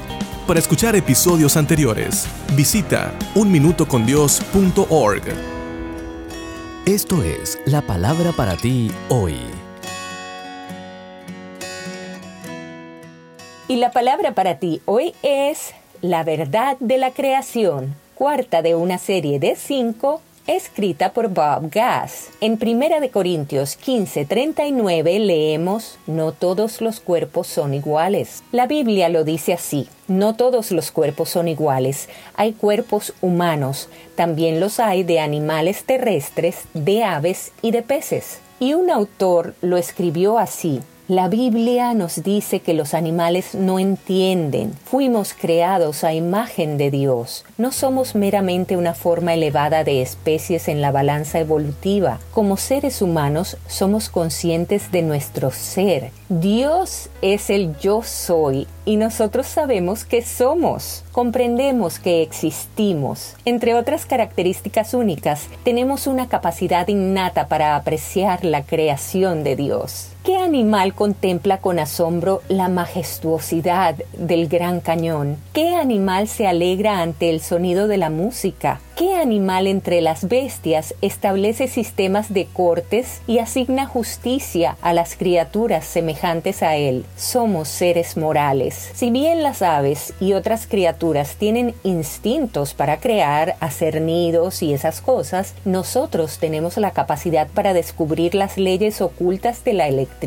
Para 0.47 0.59
escuchar 0.59 0.97
episodios 0.97 1.59
anteriores, 1.59 2.27
visita 2.57 3.13
unminutocondios.org. 3.35 5.25
Esto 6.87 7.23
es 7.25 7.61
la 7.67 7.83
palabra 7.83 8.33
para 8.33 8.57
ti 8.57 8.91
hoy. 9.11 9.37
Y 13.69 13.77
la 13.77 13.91
palabra 13.91 14.33
para 14.33 14.59
ti 14.59 14.81
hoy 14.87 15.13
es 15.23 15.75
la 16.03 16.25
verdad 16.25 16.77
de 16.81 16.99
la 16.99 17.11
creación, 17.11 17.95
cuarta 18.15 18.63
de 18.63 18.75
una 18.75 18.99
serie 18.99 19.39
de 19.39 19.57
cinco 19.57 20.23
escrita 20.49 21.13
por 21.13 21.29
Bob 21.29 21.71
Gass. 21.71 22.31
En 22.41 22.57
Primera 22.57 23.01
de 23.01 23.11
Corintios 23.11 23.77
15:39 23.77 25.19
leemos, 25.19 25.99
No 26.07 26.33
todos 26.33 26.81
los 26.81 27.01
cuerpos 27.01 27.47
son 27.47 27.75
iguales. 27.75 28.43
La 28.51 28.67
Biblia 28.67 29.11
lo 29.11 29.25
dice 29.25 29.53
así, 29.53 29.89
no 30.09 30.35
todos 30.35 30.71
los 30.73 30.91
cuerpos 30.91 31.29
son 31.29 31.49
iguales. 31.49 32.09
Hay 32.35 32.55
cuerpos 32.55 33.13
humanos, 33.21 33.91
también 34.17 34.59
los 34.59 34.81
hay 34.81 35.03
de 35.03 35.21
animales 35.21 35.85
terrestres, 35.85 36.65
de 36.73 37.05
aves 37.05 37.53
y 37.61 37.71
de 37.71 37.83
peces. 37.83 38.41
Y 38.59 38.73
un 38.73 38.91
autor 38.91 39.55
lo 39.61 39.77
escribió 39.77 40.39
así, 40.39 40.81
la 41.09 41.29
Biblia 41.29 41.95
nos 41.95 42.23
dice 42.23 42.61
que 42.61 42.75
los 42.75 42.93
animales 42.93 43.55
no 43.55 43.79
entienden. 43.79 44.75
Fuimos 44.85 45.33
creados 45.33 46.05
a 46.05 46.13
imagen 46.13 46.77
de 46.77 46.91
Dios. 46.91 47.47
No 47.57 47.73
somos 47.73 48.15
meramente 48.15 48.77
una 48.77 48.93
forma 48.93 49.33
elevada 49.33 49.85
de 49.85 50.03
especies 50.03 50.69
en 50.69 50.83
la 50.83 50.93
balanza 50.93 51.39
evolutiva. 51.39 52.19
Como 52.31 52.59
seres 52.59 53.01
humanos 53.01 53.57
somos 53.67 54.11
conscientes 54.11 54.93
de 54.93 55.01
nuestro 55.01 55.51
ser. 55.51 56.11
Dios 56.29 57.09
es 57.23 57.49
el 57.49 57.75
yo 57.79 58.03
soy 58.03 58.67
y 58.85 58.97
nosotros 58.97 59.47
sabemos 59.47 60.05
que 60.05 60.21
somos. 60.21 61.05
Comprendemos 61.11 61.99
que 61.99 62.21
existimos. 62.21 63.35
Entre 63.47 63.75
otras 63.75 64.05
características 64.05 64.93
únicas, 64.93 65.47
tenemos 65.65 66.07
una 66.07 66.29
capacidad 66.29 66.87
innata 66.87 67.49
para 67.49 67.77
apreciar 67.77 68.45
la 68.45 68.63
creación 68.63 69.43
de 69.43 69.57
Dios. 69.57 70.11
¿Qué 70.29 70.37
animal 70.37 70.93
contempla 70.93 71.57
con 71.57 71.79
asombro 71.79 72.43
la 72.49 72.69
majestuosidad 72.69 73.95
del 74.13 74.47
Gran 74.47 74.81
Cañón? 74.81 75.39
¿Qué 75.55 75.75
animal 75.75 76.29
se 76.29 76.47
alegra 76.47 77.01
ante 77.01 77.31
el 77.31 77.41
sonido 77.41 77.89
de 77.89 77.97
la 77.97 78.11
música? 78.11 78.79
¿Qué 78.95 79.15
animal 79.15 79.69
entre 79.69 80.01
las 80.01 80.29
bestias 80.29 80.93
establece 81.01 81.67
sistemas 81.67 82.35
de 82.35 82.47
cortes 82.47 83.23
y 83.27 83.39
asigna 83.39 83.87
justicia 83.87 84.77
a 84.83 84.93
las 84.93 85.17
criaturas 85.17 85.87
semejantes 85.87 86.63
a 86.63 86.77
él? 86.77 87.07
Somos 87.17 87.69
seres 87.69 88.17
morales. 88.17 88.91
Si 88.95 89.11
bien 89.11 89.43
las 89.43 89.63
aves 89.63 90.13
y 90.21 90.35
otras 90.35 90.67
criaturas 90.67 91.37
tienen 91.37 91.75
instintos 91.85 92.75
para 92.75 92.99
crear, 92.99 93.55
hacer 93.61 94.03
nidos 94.03 94.63
y 94.63 94.75
esas 94.75 95.01
cosas, 95.01 95.55
nosotros 95.65 96.39
tenemos 96.39 96.77
la 96.77 96.91
capacidad 96.91 97.47
para 97.47 97.73
descubrir 97.73 98.35
las 98.35 98.59
leyes 98.59 99.01
ocultas 99.01 99.65
de 99.65 99.73
la 99.73 99.87
electricidad. 99.87 100.18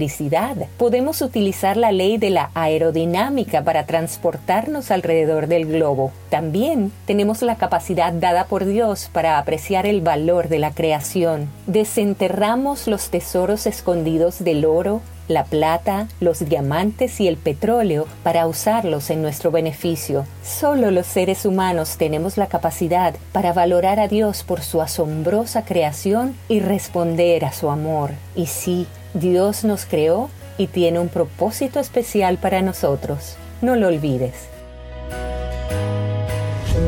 Podemos 0.78 1.22
utilizar 1.22 1.78
la 1.78 1.92
ley 1.92 2.18
de 2.18 2.30
la 2.30 2.50
aerodinámica 2.54 3.64
para 3.64 3.86
transportarnos 3.86 4.90
alrededor 4.90 5.48
del 5.48 5.66
globo. 5.66 6.12
También 6.30 6.92
tenemos 7.06 7.42
la 7.42 7.56
capacidad 7.56 8.14
dada 8.14 8.46
por 8.46 8.66
Dios 8.66 9.10
para 9.12 9.38
apreciar 9.38 9.86
el 9.86 10.02
valor 10.02 10.48
de 10.48 10.60
la 10.60 10.72
creación. 10.72 11.50
Desenterramos 11.68 12.88
los 12.88 13.10
tesoros 13.10 13.68
escondidos 13.68 14.44
del 14.44 14.66
oro, 14.66 15.02
la 15.28 15.46
plata, 15.46 16.08
los 16.20 16.48
diamantes 16.48 17.20
y 17.22 17.28
el 17.28 17.38
petróleo 17.38 18.08
para 18.24 18.48
usarlos 18.48 19.10
en 19.10 19.22
nuestro 19.22 19.52
beneficio. 19.52 20.26
Solo 20.44 20.92
los 20.92 21.08
seres 21.08 21.46
humanos 21.46 21.98
tenemos 21.98 22.38
la 22.38 22.48
capacidad 22.48 23.16
para 23.32 23.54
valorar 23.54 24.00
a 24.00 24.08
Dios 24.08 24.44
por 24.44 24.62
su 24.62 24.82
asombrosa 24.82 25.64
creación 25.66 26.36
y 26.48 26.60
responder 26.60 27.46
a 27.46 27.54
su 27.54 27.70
amor. 27.70 28.12
Y 28.36 28.48
sí, 28.48 28.88
Dios 29.14 29.64
nos 29.64 29.86
creó 29.86 30.30
y 30.58 30.68
tiene 30.68 31.00
un 31.00 31.10
propósito 31.10 31.80
especial 31.80 32.38
para 32.38 32.62
nosotros. 32.62 33.36
No 33.62 33.76
lo 33.76 33.88
olvides. 33.88 34.50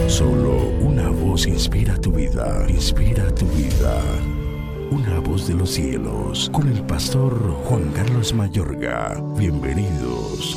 Solo 0.08 0.58
una 0.82 1.10
voz 1.10 1.48
inspira 1.48 1.96
tu 1.98 2.12
vida, 2.12 2.66
inspira 2.68 3.34
tu 3.34 3.46
vida. 3.48 4.02
Una 4.94 5.20
voz 5.20 5.48
de 5.48 5.56
los 5.56 5.72
cielos, 5.72 6.52
con 6.54 6.68
el 6.68 6.84
pastor 6.84 7.34
Juan 7.64 7.92
Carlos 7.96 8.32
Mayorga. 8.32 9.20
Bienvenidos. 9.36 10.56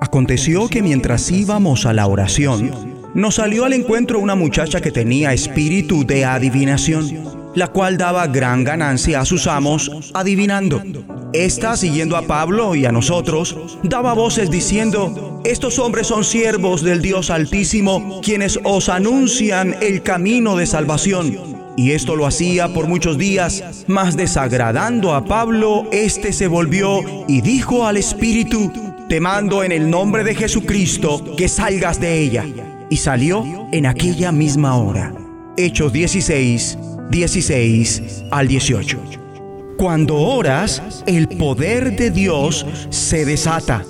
Aconteció 0.00 0.68
que 0.68 0.80
mientras 0.80 1.28
íbamos 1.32 1.84
a 1.84 1.92
la 1.92 2.06
oración, 2.06 2.70
nos 3.14 3.34
salió 3.34 3.64
al 3.64 3.72
encuentro 3.72 4.20
una 4.20 4.36
muchacha 4.36 4.80
que 4.80 4.92
tenía 4.92 5.32
espíritu 5.32 6.06
de 6.06 6.24
adivinación, 6.24 7.50
la 7.56 7.66
cual 7.66 7.98
daba 7.98 8.28
gran 8.28 8.62
ganancia 8.62 9.20
a 9.20 9.24
sus 9.24 9.48
amos 9.48 10.12
adivinando. 10.14 10.80
Esta, 11.32 11.76
siguiendo 11.76 12.16
a 12.16 12.28
Pablo 12.28 12.76
y 12.76 12.86
a 12.86 12.92
nosotros, 12.92 13.76
daba 13.82 14.12
voces 14.12 14.52
diciendo, 14.52 15.40
estos 15.44 15.80
hombres 15.80 16.06
son 16.06 16.22
siervos 16.22 16.84
del 16.84 17.02
Dios 17.02 17.28
Altísimo, 17.28 18.20
quienes 18.22 18.60
os 18.62 18.88
anuncian 18.88 19.74
el 19.80 20.04
camino 20.04 20.54
de 20.54 20.66
salvación. 20.66 21.61
Y 21.76 21.92
esto 21.92 22.16
lo 22.16 22.26
hacía 22.26 22.68
por 22.68 22.86
muchos 22.86 23.16
días, 23.16 23.84
mas 23.86 24.16
desagradando 24.16 25.14
a 25.14 25.24
Pablo, 25.24 25.88
éste 25.90 26.32
se 26.32 26.46
volvió 26.46 27.00
y 27.28 27.40
dijo 27.40 27.86
al 27.86 27.96
Espíritu, 27.96 28.70
te 29.08 29.20
mando 29.20 29.62
en 29.62 29.72
el 29.72 29.88
nombre 29.88 30.24
de 30.24 30.34
Jesucristo 30.34 31.34
que 31.36 31.48
salgas 31.48 32.00
de 32.00 32.20
ella. 32.20 32.44
Y 32.90 32.98
salió 32.98 33.68
en 33.72 33.86
aquella 33.86 34.32
misma 34.32 34.76
hora. 34.76 35.14
Hechos 35.56 35.92
16, 35.92 36.78
16 37.10 38.24
al 38.30 38.48
18. 38.48 38.98
Cuando 39.78 40.16
oras, 40.16 41.02
el 41.06 41.28
poder 41.28 41.96
de 41.96 42.10
Dios 42.10 42.66
se 42.90 43.24
desata. 43.24 43.84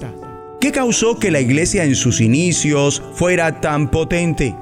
¿Qué 0.61 0.71
causó 0.71 1.19
que 1.19 1.33
la 1.33 1.41
iglesia 1.41 1.85
en 1.85 1.97
sus 1.97 2.21
inicios 2.21 3.03
fuera 3.15 3.61
tan 3.61 3.91
potente? 3.91 4.55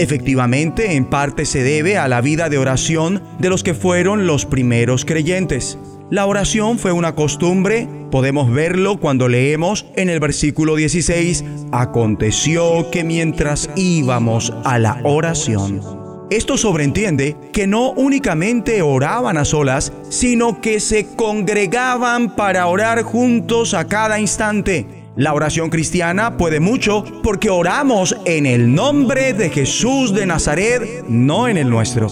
Efectivamente, 0.00 0.94
en 0.94 1.04
parte 1.04 1.44
se 1.44 1.62
debe 1.62 1.98
a 1.98 2.08
la 2.08 2.22
vida 2.22 2.48
de 2.48 2.56
oración 2.56 3.22
de 3.38 3.50
los 3.50 3.62
que 3.62 3.74
fueron 3.74 4.26
los 4.26 4.46
primeros 4.46 5.04
creyentes. 5.04 5.76
La 6.10 6.24
oración 6.24 6.78
fue 6.78 6.90
una 6.92 7.14
costumbre, 7.14 7.86
podemos 8.10 8.50
verlo 8.50 8.98
cuando 8.98 9.28
leemos 9.28 9.84
en 9.96 10.08
el 10.08 10.18
versículo 10.18 10.76
16, 10.76 11.44
aconteció 11.70 12.90
que 12.90 13.04
mientras 13.04 13.68
íbamos 13.76 14.54
a 14.64 14.78
la 14.78 15.02
oración. 15.04 15.82
Esto 16.30 16.56
sobreentiende 16.56 17.36
que 17.52 17.66
no 17.66 17.90
únicamente 17.90 18.80
oraban 18.80 19.36
a 19.36 19.44
solas, 19.44 19.92
sino 20.08 20.62
que 20.62 20.80
se 20.80 21.14
congregaban 21.14 22.36
para 22.36 22.66
orar 22.68 23.02
juntos 23.02 23.74
a 23.74 23.86
cada 23.86 24.18
instante. 24.18 24.99
La 25.16 25.34
oración 25.34 25.70
cristiana 25.70 26.36
puede 26.36 26.60
mucho 26.60 27.04
porque 27.22 27.50
oramos 27.50 28.16
en 28.26 28.46
el 28.46 28.72
nombre 28.72 29.32
de 29.32 29.50
Jesús 29.50 30.14
de 30.14 30.24
Nazaret, 30.24 31.04
no 31.08 31.48
en 31.48 31.56
el 31.56 31.68
nuestro. 31.68 32.08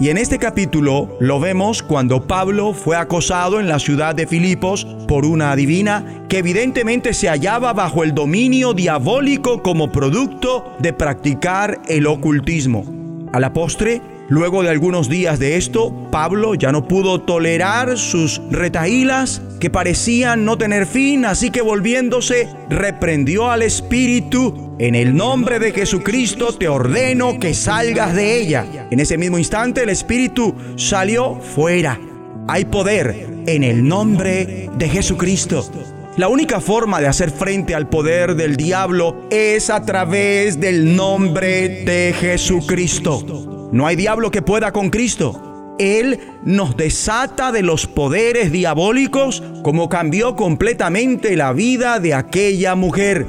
Y 0.00 0.08
en 0.08 0.16
este 0.16 0.38
capítulo 0.38 1.18
lo 1.20 1.38
vemos 1.38 1.82
cuando 1.82 2.26
Pablo 2.26 2.72
fue 2.72 2.96
acosado 2.96 3.60
en 3.60 3.68
la 3.68 3.78
ciudad 3.78 4.14
de 4.14 4.26
Filipos 4.26 4.86
por 5.06 5.26
una 5.26 5.52
adivina 5.52 6.24
que 6.30 6.38
evidentemente 6.38 7.12
se 7.12 7.28
hallaba 7.28 7.74
bajo 7.74 8.04
el 8.04 8.14
dominio 8.14 8.72
diabólico 8.72 9.62
como 9.62 9.92
producto 9.92 10.72
de 10.78 10.94
practicar 10.94 11.82
el 11.88 12.06
ocultismo. 12.06 12.86
A 13.34 13.40
la 13.40 13.52
postre, 13.52 14.00
Luego 14.30 14.62
de 14.62 14.68
algunos 14.68 15.08
días 15.08 15.40
de 15.40 15.56
esto, 15.56 15.92
Pablo 16.12 16.54
ya 16.54 16.70
no 16.70 16.86
pudo 16.86 17.20
tolerar 17.20 17.98
sus 17.98 18.40
retaílas 18.48 19.42
que 19.58 19.70
parecían 19.70 20.44
no 20.44 20.56
tener 20.56 20.86
fin, 20.86 21.24
así 21.24 21.50
que 21.50 21.62
volviéndose, 21.62 22.48
reprendió 22.68 23.50
al 23.50 23.62
espíritu. 23.62 24.76
En 24.78 24.94
el 24.94 25.16
nombre 25.16 25.58
de 25.58 25.72
Jesucristo 25.72 26.56
te 26.56 26.68
ordeno 26.68 27.40
que 27.40 27.54
salgas 27.54 28.14
de 28.14 28.40
ella. 28.40 28.86
En 28.92 29.00
ese 29.00 29.18
mismo 29.18 29.36
instante 29.36 29.82
el 29.82 29.88
espíritu 29.88 30.54
salió 30.76 31.34
fuera. 31.34 31.98
Hay 32.46 32.66
poder 32.66 33.26
en 33.46 33.64
el 33.64 33.86
nombre 33.86 34.70
de 34.78 34.88
Jesucristo. 34.88 35.68
La 36.16 36.28
única 36.28 36.60
forma 36.60 37.00
de 37.00 37.08
hacer 37.08 37.32
frente 37.32 37.74
al 37.74 37.88
poder 37.88 38.36
del 38.36 38.54
diablo 38.54 39.26
es 39.28 39.70
a 39.70 39.84
través 39.84 40.60
del 40.60 40.94
nombre 40.94 41.84
de 41.84 42.14
Jesucristo. 42.16 43.59
No 43.72 43.86
hay 43.86 43.96
diablo 43.96 44.30
que 44.30 44.42
pueda 44.42 44.72
con 44.72 44.90
Cristo. 44.90 45.76
Él 45.78 46.20
nos 46.44 46.76
desata 46.76 47.52
de 47.52 47.62
los 47.62 47.86
poderes 47.86 48.52
diabólicos 48.52 49.42
como 49.62 49.88
cambió 49.88 50.36
completamente 50.36 51.36
la 51.36 51.52
vida 51.52 52.00
de 52.00 52.14
aquella 52.14 52.74
mujer. 52.74 53.26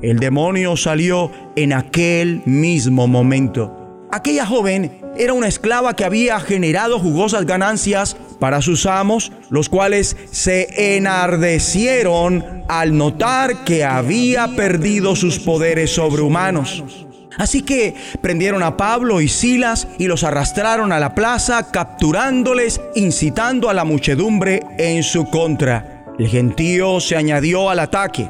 El 0.00 0.18
demonio 0.18 0.76
salió 0.76 1.30
en 1.56 1.72
aquel 1.72 2.42
mismo 2.46 3.06
momento. 3.06 4.06
Aquella 4.12 4.46
joven 4.46 4.98
era 5.16 5.34
una 5.34 5.48
esclava 5.48 5.94
que 5.94 6.04
había 6.04 6.40
generado 6.40 6.98
jugosas 6.98 7.44
ganancias 7.44 8.16
para 8.38 8.62
sus 8.62 8.86
amos, 8.86 9.32
los 9.50 9.68
cuales 9.68 10.16
se 10.30 10.96
enardecieron 10.96 12.64
al 12.68 12.96
notar 12.96 13.64
que 13.64 13.84
había 13.84 14.48
perdido 14.56 15.16
sus 15.16 15.38
poderes 15.38 15.94
sobrehumanos. 15.94 17.06
Así 17.38 17.62
que 17.62 17.94
prendieron 18.20 18.62
a 18.62 18.76
Pablo 18.76 19.20
y 19.20 19.28
Silas 19.28 19.88
y 19.98 20.06
los 20.06 20.24
arrastraron 20.24 20.92
a 20.92 21.00
la 21.00 21.14
plaza, 21.14 21.70
capturándoles, 21.70 22.80
incitando 22.94 23.70
a 23.70 23.74
la 23.74 23.84
muchedumbre 23.84 24.62
en 24.78 25.02
su 25.02 25.26
contra. 25.26 26.04
El 26.18 26.28
gentío 26.28 27.00
se 27.00 27.16
añadió 27.16 27.70
al 27.70 27.80
ataque. 27.80 28.28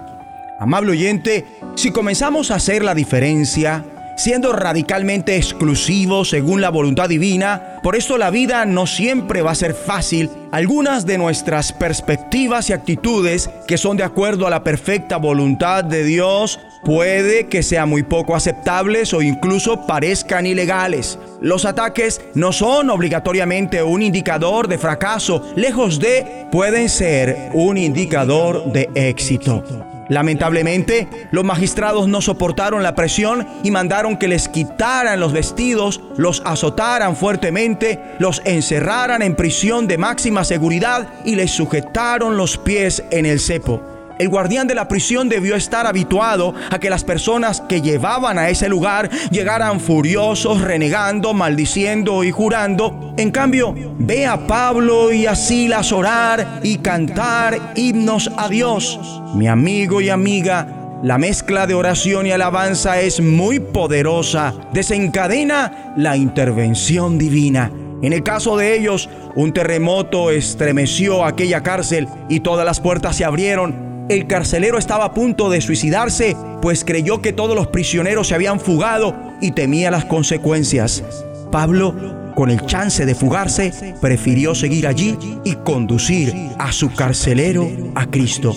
Amable 0.60 0.92
oyente, 0.92 1.46
si 1.74 1.90
comenzamos 1.90 2.50
a 2.50 2.56
hacer 2.56 2.84
la 2.84 2.94
diferencia, 2.94 3.84
siendo 4.20 4.52
radicalmente 4.52 5.36
exclusivos 5.36 6.28
según 6.28 6.60
la 6.60 6.68
voluntad 6.68 7.08
divina. 7.08 7.78
Por 7.82 7.96
esto 7.96 8.18
la 8.18 8.28
vida 8.28 8.66
no 8.66 8.86
siempre 8.86 9.40
va 9.40 9.52
a 9.52 9.54
ser 9.54 9.72
fácil. 9.72 10.28
Algunas 10.52 11.06
de 11.06 11.16
nuestras 11.16 11.72
perspectivas 11.72 12.68
y 12.68 12.74
actitudes 12.74 13.48
que 13.66 13.78
son 13.78 13.96
de 13.96 14.04
acuerdo 14.04 14.46
a 14.46 14.50
la 14.50 14.62
perfecta 14.62 15.16
voluntad 15.16 15.84
de 15.84 16.04
Dios 16.04 16.60
puede 16.84 17.46
que 17.46 17.62
sean 17.62 17.88
muy 17.88 18.02
poco 18.02 18.34
aceptables 18.34 19.12
o 19.14 19.22
incluso 19.22 19.86
parezcan 19.86 20.46
ilegales. 20.46 21.18
Los 21.40 21.64
ataques 21.64 22.20
no 22.34 22.52
son 22.52 22.90
obligatoriamente 22.90 23.82
un 23.82 24.02
indicador 24.02 24.68
de 24.68 24.78
fracaso, 24.78 25.52
lejos 25.56 25.98
de 25.98 26.46
pueden 26.50 26.88
ser 26.88 27.50
un 27.52 27.78
indicador 27.78 28.72
de 28.72 28.88
éxito. 28.94 29.64
Lamentablemente, 30.10 31.06
los 31.30 31.44
magistrados 31.44 32.08
no 32.08 32.20
soportaron 32.20 32.82
la 32.82 32.96
presión 32.96 33.46
y 33.62 33.70
mandaron 33.70 34.16
que 34.16 34.26
les 34.26 34.48
quitaran 34.48 35.20
los 35.20 35.32
vestidos, 35.32 36.00
los 36.16 36.42
azotaran 36.44 37.14
fuertemente, 37.14 38.00
los 38.18 38.42
encerraran 38.44 39.22
en 39.22 39.36
prisión 39.36 39.86
de 39.86 39.98
máxima 39.98 40.42
seguridad 40.42 41.06
y 41.24 41.36
les 41.36 41.52
sujetaron 41.52 42.36
los 42.36 42.58
pies 42.58 43.04
en 43.12 43.24
el 43.24 43.38
cepo. 43.38 43.99
El 44.20 44.28
guardián 44.28 44.66
de 44.66 44.74
la 44.74 44.86
prisión 44.86 45.30
debió 45.30 45.56
estar 45.56 45.86
habituado 45.86 46.52
a 46.70 46.78
que 46.78 46.90
las 46.90 47.04
personas 47.04 47.62
que 47.62 47.80
llevaban 47.80 48.38
a 48.38 48.50
ese 48.50 48.68
lugar 48.68 49.08
llegaran 49.30 49.80
furiosos, 49.80 50.60
renegando, 50.60 51.32
maldiciendo 51.32 52.22
y 52.22 52.30
jurando. 52.30 53.14
En 53.16 53.30
cambio, 53.30 53.74
ve 53.98 54.26
a 54.26 54.46
Pablo 54.46 55.10
y 55.10 55.24
a 55.24 55.34
Silas 55.34 55.90
orar 55.90 56.60
y 56.62 56.76
cantar 56.76 57.72
himnos 57.76 58.30
a 58.36 58.50
Dios. 58.50 59.00
Mi 59.34 59.48
amigo 59.48 60.02
y 60.02 60.10
amiga, 60.10 60.68
la 61.02 61.16
mezcla 61.16 61.66
de 61.66 61.72
oración 61.72 62.26
y 62.26 62.32
alabanza 62.32 63.00
es 63.00 63.22
muy 63.22 63.58
poderosa. 63.58 64.52
Desencadena 64.74 65.94
la 65.96 66.18
intervención 66.18 67.16
divina. 67.16 67.72
En 68.02 68.12
el 68.12 68.22
caso 68.22 68.58
de 68.58 68.76
ellos, 68.76 69.08
un 69.34 69.54
terremoto 69.54 70.30
estremeció 70.30 71.24
aquella 71.24 71.62
cárcel 71.62 72.06
y 72.28 72.40
todas 72.40 72.66
las 72.66 72.80
puertas 72.80 73.16
se 73.16 73.24
abrieron 73.24 73.88
el 74.10 74.26
carcelero 74.26 74.76
estaba 74.76 75.04
a 75.04 75.14
punto 75.14 75.50
de 75.50 75.60
suicidarse, 75.60 76.36
pues 76.60 76.84
creyó 76.84 77.22
que 77.22 77.32
todos 77.32 77.54
los 77.54 77.68
prisioneros 77.68 78.26
se 78.26 78.34
habían 78.34 78.58
fugado 78.58 79.14
y 79.40 79.52
temía 79.52 79.92
las 79.92 80.04
consecuencias. 80.04 81.04
Pablo, 81.52 82.32
con 82.34 82.50
el 82.50 82.66
chance 82.66 83.06
de 83.06 83.14
fugarse, 83.14 83.72
prefirió 84.00 84.56
seguir 84.56 84.88
allí 84.88 85.16
y 85.44 85.54
conducir 85.54 86.34
a 86.58 86.72
su 86.72 86.92
carcelero 86.92 87.70
a 87.94 88.06
Cristo. 88.06 88.52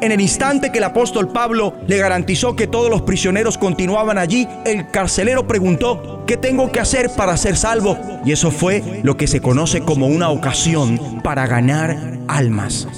En 0.00 0.10
el 0.10 0.20
instante 0.20 0.72
que 0.72 0.78
el 0.78 0.84
apóstol 0.84 1.28
Pablo 1.28 1.74
le 1.86 1.98
garantizó 1.98 2.56
que 2.56 2.66
todos 2.66 2.90
los 2.90 3.02
prisioneros 3.02 3.58
continuaban 3.58 4.18
allí, 4.18 4.48
el 4.64 4.90
carcelero 4.90 5.46
preguntó, 5.46 6.24
¿qué 6.26 6.36
tengo 6.36 6.72
que 6.72 6.80
hacer 6.80 7.10
para 7.16 7.36
ser 7.36 7.56
salvo? 7.56 7.96
Y 8.24 8.32
eso 8.32 8.50
fue 8.50 9.00
lo 9.04 9.16
que 9.16 9.28
se 9.28 9.40
conoce 9.40 9.82
como 9.82 10.08
una 10.08 10.30
ocasión 10.30 11.20
para 11.22 11.46
ganar 11.46 12.18
almas. 12.26 12.88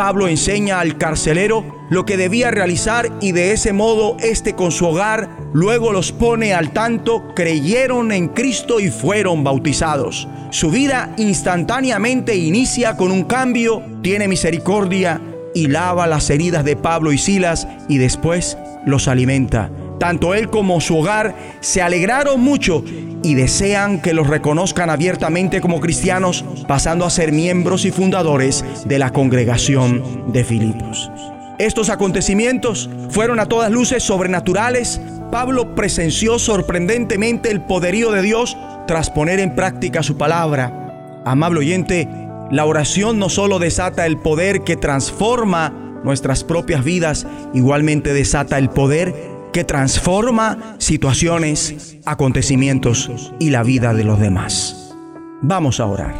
Pablo 0.00 0.28
enseña 0.28 0.80
al 0.80 0.96
carcelero 0.96 1.62
lo 1.90 2.06
que 2.06 2.16
debía 2.16 2.50
realizar 2.50 3.12
y 3.20 3.32
de 3.32 3.52
ese 3.52 3.74
modo 3.74 4.16
este 4.20 4.54
con 4.54 4.72
su 4.72 4.86
hogar 4.86 5.28
luego 5.52 5.92
los 5.92 6.10
pone 6.10 6.54
al 6.54 6.72
tanto, 6.72 7.34
creyeron 7.36 8.10
en 8.10 8.28
Cristo 8.28 8.80
y 8.80 8.88
fueron 8.88 9.44
bautizados. 9.44 10.26
Su 10.52 10.70
vida 10.70 11.12
instantáneamente 11.18 12.34
inicia 12.34 12.96
con 12.96 13.12
un 13.12 13.24
cambio, 13.24 13.82
tiene 14.00 14.26
misericordia 14.26 15.20
y 15.54 15.66
lava 15.66 16.06
las 16.06 16.30
heridas 16.30 16.64
de 16.64 16.76
Pablo 16.76 17.12
y 17.12 17.18
Silas 17.18 17.68
y 17.86 17.98
después 17.98 18.56
los 18.86 19.06
alimenta. 19.06 19.70
Tanto 19.98 20.32
él 20.32 20.48
como 20.48 20.80
su 20.80 20.96
hogar 20.96 21.36
se 21.60 21.82
alegraron 21.82 22.40
mucho 22.40 22.82
y 23.22 23.34
desean 23.34 24.00
que 24.00 24.14
los 24.14 24.26
reconozcan 24.26 24.90
abiertamente 24.90 25.60
como 25.60 25.80
cristianos, 25.80 26.44
pasando 26.66 27.04
a 27.04 27.10
ser 27.10 27.32
miembros 27.32 27.84
y 27.84 27.90
fundadores 27.90 28.64
de 28.84 28.98
la 28.98 29.12
congregación 29.12 30.32
de 30.32 30.44
Filipos. 30.44 31.10
Estos 31.58 31.90
acontecimientos 31.90 32.88
fueron 33.10 33.38
a 33.38 33.46
todas 33.46 33.70
luces 33.70 34.02
sobrenaturales. 34.02 35.00
Pablo 35.30 35.74
presenció 35.74 36.38
sorprendentemente 36.38 37.50
el 37.50 37.60
poderío 37.60 38.10
de 38.12 38.22
Dios 38.22 38.56
tras 38.86 39.10
poner 39.10 39.40
en 39.40 39.54
práctica 39.54 40.02
su 40.02 40.16
palabra. 40.16 41.20
Amable 41.26 41.60
oyente, 41.60 42.08
la 42.50 42.64
oración 42.64 43.18
no 43.18 43.28
solo 43.28 43.58
desata 43.58 44.06
el 44.06 44.16
poder 44.16 44.62
que 44.62 44.76
transforma 44.76 46.00
nuestras 46.02 46.44
propias 46.44 46.82
vidas, 46.82 47.26
igualmente 47.52 48.14
desata 48.14 48.58
el 48.58 48.70
poder 48.70 49.29
que 49.52 49.64
transforma 49.64 50.76
situaciones, 50.78 51.96
acontecimientos 52.04 53.32
y 53.38 53.50
la 53.50 53.62
vida 53.62 53.94
de 53.94 54.04
los 54.04 54.20
demás. 54.20 54.94
Vamos 55.42 55.80
a 55.80 55.86
orar. 55.86 56.14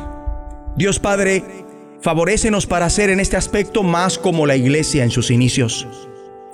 Dios 0.76 0.98
Padre, 0.98 1.44
favorécenos 2.00 2.66
para 2.66 2.88
ser 2.90 3.10
en 3.10 3.20
este 3.20 3.36
aspecto 3.36 3.82
más 3.82 4.18
como 4.18 4.46
la 4.46 4.56
iglesia 4.56 5.04
en 5.04 5.10
sus 5.10 5.30
inicios. 5.30 5.86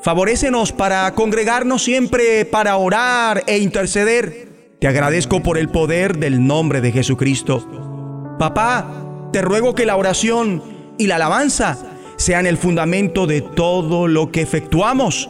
Favorécenos 0.03 0.73
para 0.73 1.13
congregarnos 1.15 1.83
siempre 1.83 2.45
para 2.45 2.77
orar 2.77 3.43
e 3.47 3.59
interceder. 3.59 4.49
Te 4.79 4.89
agradezco 4.89 5.43
por 5.43 5.59
el 5.59 5.69
poder 5.69 6.19
del 6.19 6.47
nombre 6.47 6.81
de 6.81 6.93
Jesucristo. 6.93 8.37
Papá, 8.39 9.29
te 9.33 9.43
ruego 9.43 9.75
que 9.75 9.87
la 9.87 9.97
oración 9.97 10.63
y 10.99 11.07
la 11.07 11.17
alabanza 11.17 11.79
sean 12.17 12.47
el 12.47 12.57
fundamento 12.57 13.27
de 13.27 13.41
todo 13.41 14.09
lo 14.09 14.31
que 14.31 14.43
efectuamos 14.43 15.29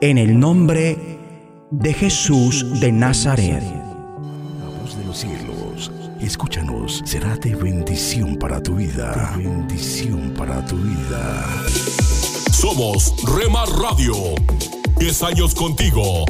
en 0.00 0.18
el 0.18 0.38
nombre 0.38 1.18
de 1.70 1.94
Jesús 1.94 2.80
de 2.80 2.92
Nazaret. 2.92 3.62
La 3.62 4.80
voz 4.82 4.96
de 4.96 5.04
los 5.04 5.18
cielos, 5.18 5.90
escúchanos, 6.20 7.02
será 7.04 7.36
de 7.36 7.54
bendición 7.54 8.36
para 8.36 8.62
tu 8.62 8.74
vida. 8.76 9.34
De 9.36 9.44
bendición 9.44 10.34
para 10.36 10.64
tu 10.66 10.76
vida. 10.76 11.46
Somos 12.52 13.14
Rema 13.24 13.64
Radio. 13.66 14.14
10 14.98 15.22
años 15.22 15.54
contigo. 15.54 16.24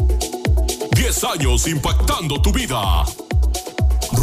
10 0.95 1.25
años 1.25 1.67
impactando 1.67 2.41
tu 2.41 2.53
vida. 2.53 3.05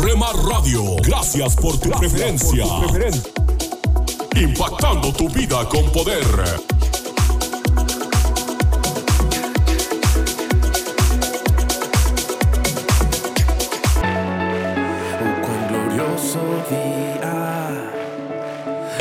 Rema 0.02 0.32
Radio, 0.48 0.96
gracias 1.04 1.56
por 1.56 1.78
tu 1.80 1.90
preferencia. 1.90 2.66
Impactando 4.36 5.12
tu 5.12 5.30
vida 5.30 5.68
con 5.68 5.90
poder. 5.92 6.26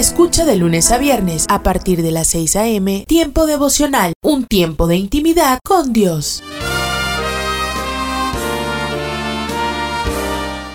Escucha 0.00 0.46
de 0.46 0.56
lunes 0.56 0.92
a 0.92 0.96
viernes 0.96 1.44
a 1.50 1.62
partir 1.62 2.00
de 2.02 2.10
las 2.10 2.28
6 2.28 2.56
a.m. 2.56 3.04
Tiempo 3.06 3.44
devocional, 3.44 4.14
un 4.22 4.46
tiempo 4.46 4.86
de 4.86 4.96
intimidad 4.96 5.58
con 5.62 5.92
Dios. 5.92 6.42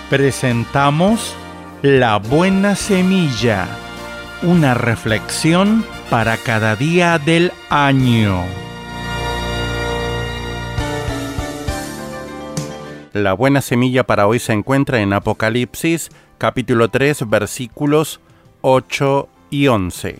Presentamos 0.08 1.34
La 1.82 2.18
Buena 2.18 2.76
Semilla, 2.76 3.66
una 4.44 4.74
reflexión 4.74 5.84
para 6.08 6.36
cada 6.36 6.76
día 6.76 7.18
del 7.18 7.50
año. 7.68 8.44
La 13.12 13.32
buena 13.32 13.60
semilla 13.60 14.04
para 14.04 14.28
hoy 14.28 14.38
se 14.38 14.52
encuentra 14.52 15.00
en 15.00 15.12
Apocalipsis 15.14 16.10
capítulo 16.38 16.90
3 16.90 17.28
versículos 17.28 18.20
8 18.68 19.28
y 19.50 19.68
11. 19.68 20.18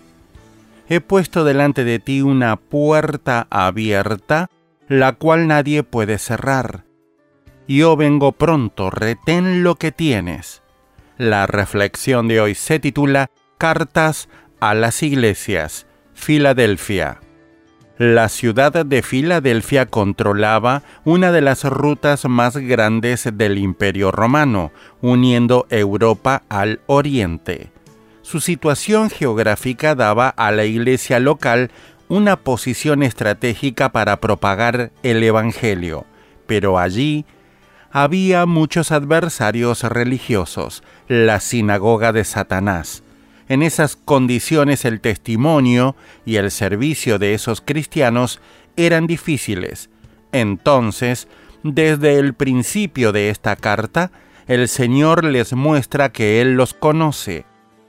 He 0.87 1.01
puesto 1.01 1.43
delante 1.43 1.83
de 1.83 1.99
ti 1.99 2.21
una 2.21 2.55
puerta 2.55 3.45
abierta, 3.49 4.49
la 4.87 5.11
cual 5.15 5.49
nadie 5.49 5.83
puede 5.83 6.17
cerrar. 6.17 6.85
Yo 7.67 7.97
vengo 7.97 8.31
pronto, 8.31 8.89
retén 8.89 9.63
lo 9.63 9.75
que 9.75 9.91
tienes. 9.91 10.61
La 11.17 11.45
reflexión 11.45 12.29
de 12.29 12.39
hoy 12.39 12.55
se 12.55 12.79
titula 12.79 13.31
Cartas 13.57 14.29
a 14.61 14.73
las 14.75 15.03
iglesias, 15.03 15.85
Filadelfia. 16.13 17.19
La 17.97 18.29
ciudad 18.29 18.85
de 18.85 19.01
Filadelfia 19.01 19.87
controlaba 19.87 20.83
una 21.03 21.33
de 21.33 21.41
las 21.41 21.65
rutas 21.65 22.23
más 22.29 22.55
grandes 22.55 23.29
del 23.33 23.57
Imperio 23.57 24.13
Romano, 24.13 24.71
uniendo 25.01 25.67
Europa 25.69 26.43
al 26.47 26.79
Oriente. 26.85 27.73
Su 28.29 28.41
situación 28.41 29.09
geográfica 29.09 29.95
daba 29.95 30.27
a 30.27 30.51
la 30.51 30.65
iglesia 30.65 31.21
local 31.21 31.71
una 32.09 32.35
posición 32.35 33.01
estratégica 33.01 33.93
para 33.93 34.19
propagar 34.19 34.91
el 35.01 35.23
Evangelio, 35.23 36.05
pero 36.45 36.77
allí 36.77 37.23
había 37.89 38.45
muchos 38.45 38.91
adversarios 38.91 39.81
religiosos, 39.83 40.83
la 41.07 41.39
sinagoga 41.39 42.11
de 42.11 42.25
Satanás. 42.25 43.01
En 43.47 43.63
esas 43.63 43.95
condiciones 43.95 44.83
el 44.83 44.99
testimonio 44.99 45.95
y 46.25 46.35
el 46.35 46.51
servicio 46.51 47.19
de 47.19 47.33
esos 47.33 47.61
cristianos 47.61 48.41
eran 48.75 49.07
difíciles. 49.07 49.89
Entonces, 50.33 51.29
desde 51.63 52.19
el 52.19 52.33
principio 52.33 53.13
de 53.13 53.29
esta 53.29 53.55
carta, 53.55 54.11
el 54.47 54.67
Señor 54.67 55.23
les 55.23 55.53
muestra 55.53 56.09
que 56.11 56.41
Él 56.41 56.55
los 56.55 56.73
conoce. 56.73 57.45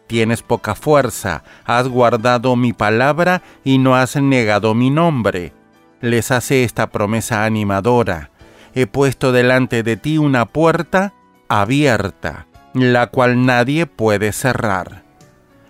Tienes 0.08 0.42
poca 0.42 0.74
fuerza, 0.74 1.44
has 1.64 1.86
guardado 1.86 2.56
mi 2.56 2.72
palabra 2.72 3.42
y 3.62 3.78
no 3.78 3.94
has 3.94 4.16
negado 4.16 4.74
mi 4.74 4.90
nombre. 4.90 5.52
Les 6.00 6.32
hace 6.32 6.64
esta 6.64 6.88
promesa 6.88 7.44
animadora 7.44 8.30
he 8.74 8.86
puesto 8.86 9.32
delante 9.32 9.82
de 9.82 9.96
ti 9.96 10.18
una 10.18 10.46
puerta 10.46 11.12
abierta, 11.48 12.46
la 12.74 13.08
cual 13.08 13.44
nadie 13.44 13.86
puede 13.86 14.32
cerrar. 14.32 15.02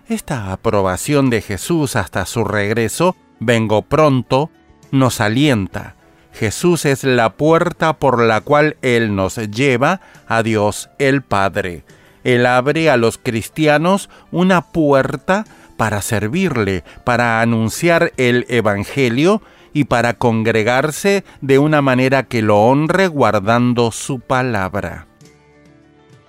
Esta 0.09 0.53
aprobación 0.53 1.31
de 1.31 1.41
Jesús 1.41 1.97
hasta 1.97 2.27
su 2.27 2.45
regreso, 2.45 3.17
vengo 3.41 3.83
pronto, 3.83 4.51
nos 4.91 5.21
alienta. 5.21 5.95
Jesús 6.33 6.85
es 6.85 7.05
la 7.05 7.31
puerta 7.31 7.95
por 7.95 8.23
la 8.23 8.41
cual 8.41 8.77
Él 8.83 9.15
nos 9.15 9.37
lleva 9.37 10.01
a 10.27 10.43
Dios 10.43 10.91
el 10.99 11.23
Padre. 11.23 11.85
Él 12.29 12.45
abre 12.45 12.91
a 12.91 12.99
los 12.99 13.17
cristianos 13.17 14.11
una 14.31 14.61
puerta 14.61 15.47
para 15.79 16.03
servirle, 16.03 16.85
para 17.03 17.41
anunciar 17.41 18.13
el 18.19 18.45
Evangelio 18.51 19.41
y 19.73 19.85
para 19.85 20.13
congregarse 20.13 21.25
de 21.41 21.59
una 21.59 21.81
manera 21.81 22.25
que 22.25 22.43
lo 22.43 22.59
honre 22.59 23.09
guardando 23.09 23.93
su 23.93 24.21
palabra. 24.21 25.07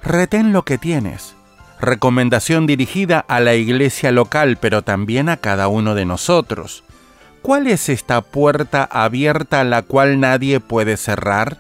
Retén 0.01 0.53
lo 0.53 0.63
que 0.63 0.77
tienes. 0.77 1.35
Recomendación 1.81 2.65
dirigida 2.65 3.19
a 3.27 3.41
la 3.41 3.55
iglesia 3.55 4.13
local, 4.13 4.57
pero 4.61 4.83
también 4.83 5.27
a 5.27 5.35
cada 5.35 5.67
uno 5.67 5.95
de 5.95 6.05
nosotros. 6.05 6.85
¿Cuál 7.41 7.67
es 7.67 7.89
esta 7.89 8.21
puerta 8.21 8.85
abierta 8.89 9.65
la 9.65 9.81
cual 9.81 10.21
nadie 10.21 10.61
puede 10.61 10.95
cerrar? 10.95 11.57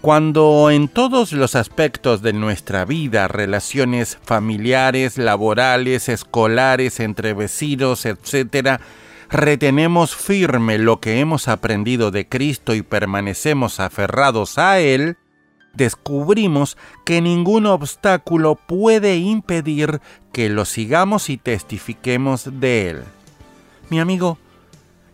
Cuando 0.00 0.70
en 0.70 0.88
todos 0.88 1.32
los 1.32 1.54
aspectos 1.54 2.22
de 2.22 2.32
nuestra 2.32 2.86
vida, 2.86 3.28
relaciones 3.28 4.18
familiares, 4.22 5.18
laborales, 5.18 6.08
escolares, 6.08 7.00
entre 7.00 7.34
vecinos, 7.34 8.06
etc., 8.06 8.80
retenemos 9.28 10.16
firme 10.16 10.78
lo 10.78 11.00
que 11.00 11.20
hemos 11.20 11.48
aprendido 11.48 12.10
de 12.10 12.26
Cristo 12.26 12.74
y 12.74 12.80
permanecemos 12.80 13.78
aferrados 13.78 14.56
a 14.56 14.80
Él, 14.80 15.18
descubrimos 15.74 16.78
que 17.04 17.20
ningún 17.20 17.66
obstáculo 17.66 18.54
puede 18.54 19.18
impedir 19.18 20.00
que 20.32 20.48
lo 20.48 20.64
sigamos 20.64 21.28
y 21.28 21.36
testifiquemos 21.36 22.48
de 22.58 22.88
Él. 22.88 23.02
Mi 23.90 24.00
amigo, 24.00 24.38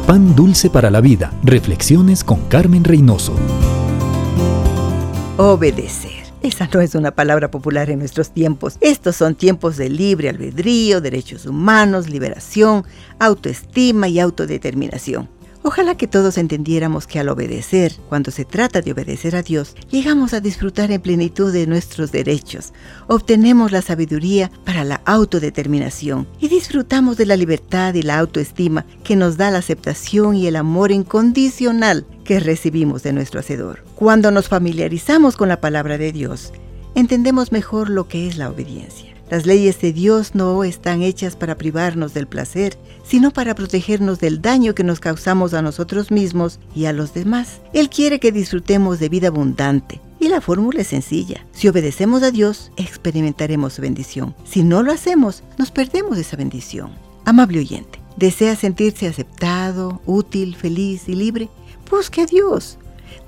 Pan 0.06 0.34
dulce 0.34 0.70
para 0.70 0.90
la 0.90 1.02
vida. 1.02 1.34
Reflexiones 1.42 2.24
con 2.24 2.40
Carmen 2.48 2.82
Reynoso. 2.82 3.34
Obedecer. 5.36 6.17
Esa 6.40 6.68
no 6.72 6.80
es 6.80 6.94
una 6.94 7.10
palabra 7.10 7.50
popular 7.50 7.90
en 7.90 7.98
nuestros 7.98 8.30
tiempos. 8.30 8.78
Estos 8.80 9.16
son 9.16 9.34
tiempos 9.34 9.76
de 9.76 9.88
libre 9.88 10.28
albedrío, 10.28 11.00
derechos 11.00 11.46
humanos, 11.46 12.08
liberación, 12.08 12.84
autoestima 13.18 14.06
y 14.08 14.20
autodeterminación. 14.20 15.28
Ojalá 15.62 15.96
que 15.96 16.06
todos 16.06 16.38
entendiéramos 16.38 17.06
que 17.06 17.18
al 17.18 17.28
obedecer, 17.28 17.92
cuando 18.08 18.30
se 18.30 18.44
trata 18.44 18.80
de 18.80 18.92
obedecer 18.92 19.34
a 19.34 19.42
Dios, 19.42 19.74
llegamos 19.90 20.32
a 20.32 20.40
disfrutar 20.40 20.90
en 20.92 21.00
plenitud 21.00 21.52
de 21.52 21.66
nuestros 21.66 22.12
derechos, 22.12 22.72
obtenemos 23.08 23.72
la 23.72 23.82
sabiduría 23.82 24.50
para 24.64 24.84
la 24.84 25.00
autodeterminación 25.04 26.28
y 26.40 26.48
disfrutamos 26.48 27.16
de 27.16 27.26
la 27.26 27.36
libertad 27.36 27.94
y 27.94 28.02
la 28.02 28.18
autoestima 28.18 28.86
que 29.02 29.16
nos 29.16 29.36
da 29.36 29.50
la 29.50 29.58
aceptación 29.58 30.36
y 30.36 30.46
el 30.46 30.56
amor 30.56 30.92
incondicional 30.92 32.06
que 32.24 32.40
recibimos 32.40 33.02
de 33.02 33.12
nuestro 33.12 33.40
Hacedor. 33.40 33.84
Cuando 33.96 34.30
nos 34.30 34.48
familiarizamos 34.48 35.36
con 35.36 35.48
la 35.48 35.60
palabra 35.60 35.98
de 35.98 36.12
Dios, 36.12 36.52
entendemos 36.94 37.52
mejor 37.52 37.90
lo 37.90 38.06
que 38.06 38.28
es 38.28 38.36
la 38.36 38.48
obediencia. 38.48 39.17
Las 39.30 39.44
leyes 39.44 39.80
de 39.80 39.92
Dios 39.92 40.34
no 40.34 40.64
están 40.64 41.02
hechas 41.02 41.36
para 41.36 41.56
privarnos 41.56 42.14
del 42.14 42.26
placer, 42.26 42.78
sino 43.04 43.30
para 43.30 43.54
protegernos 43.54 44.20
del 44.20 44.40
daño 44.40 44.74
que 44.74 44.84
nos 44.84 45.00
causamos 45.00 45.54
a 45.54 45.62
nosotros 45.62 46.10
mismos 46.10 46.60
y 46.74 46.86
a 46.86 46.92
los 46.92 47.12
demás. 47.12 47.60
Él 47.72 47.90
quiere 47.90 48.20
que 48.20 48.32
disfrutemos 48.32 48.98
de 49.00 49.08
vida 49.08 49.28
abundante. 49.28 50.00
Y 50.20 50.28
la 50.28 50.40
fórmula 50.40 50.80
es 50.80 50.88
sencilla. 50.88 51.46
Si 51.52 51.68
obedecemos 51.68 52.22
a 52.22 52.30
Dios, 52.30 52.72
experimentaremos 52.76 53.74
su 53.74 53.82
bendición. 53.82 54.34
Si 54.44 54.62
no 54.62 54.82
lo 54.82 54.92
hacemos, 54.92 55.44
nos 55.58 55.70
perdemos 55.70 56.18
esa 56.18 56.36
bendición. 56.36 56.90
Amable 57.24 57.60
oyente, 57.60 58.00
¿Desea 58.18 58.56
sentirse 58.56 59.06
aceptado, 59.06 60.02
útil, 60.04 60.56
feliz 60.56 61.08
y 61.08 61.14
libre? 61.14 61.48
Busque 61.88 62.22
a 62.22 62.26
Dios. 62.26 62.78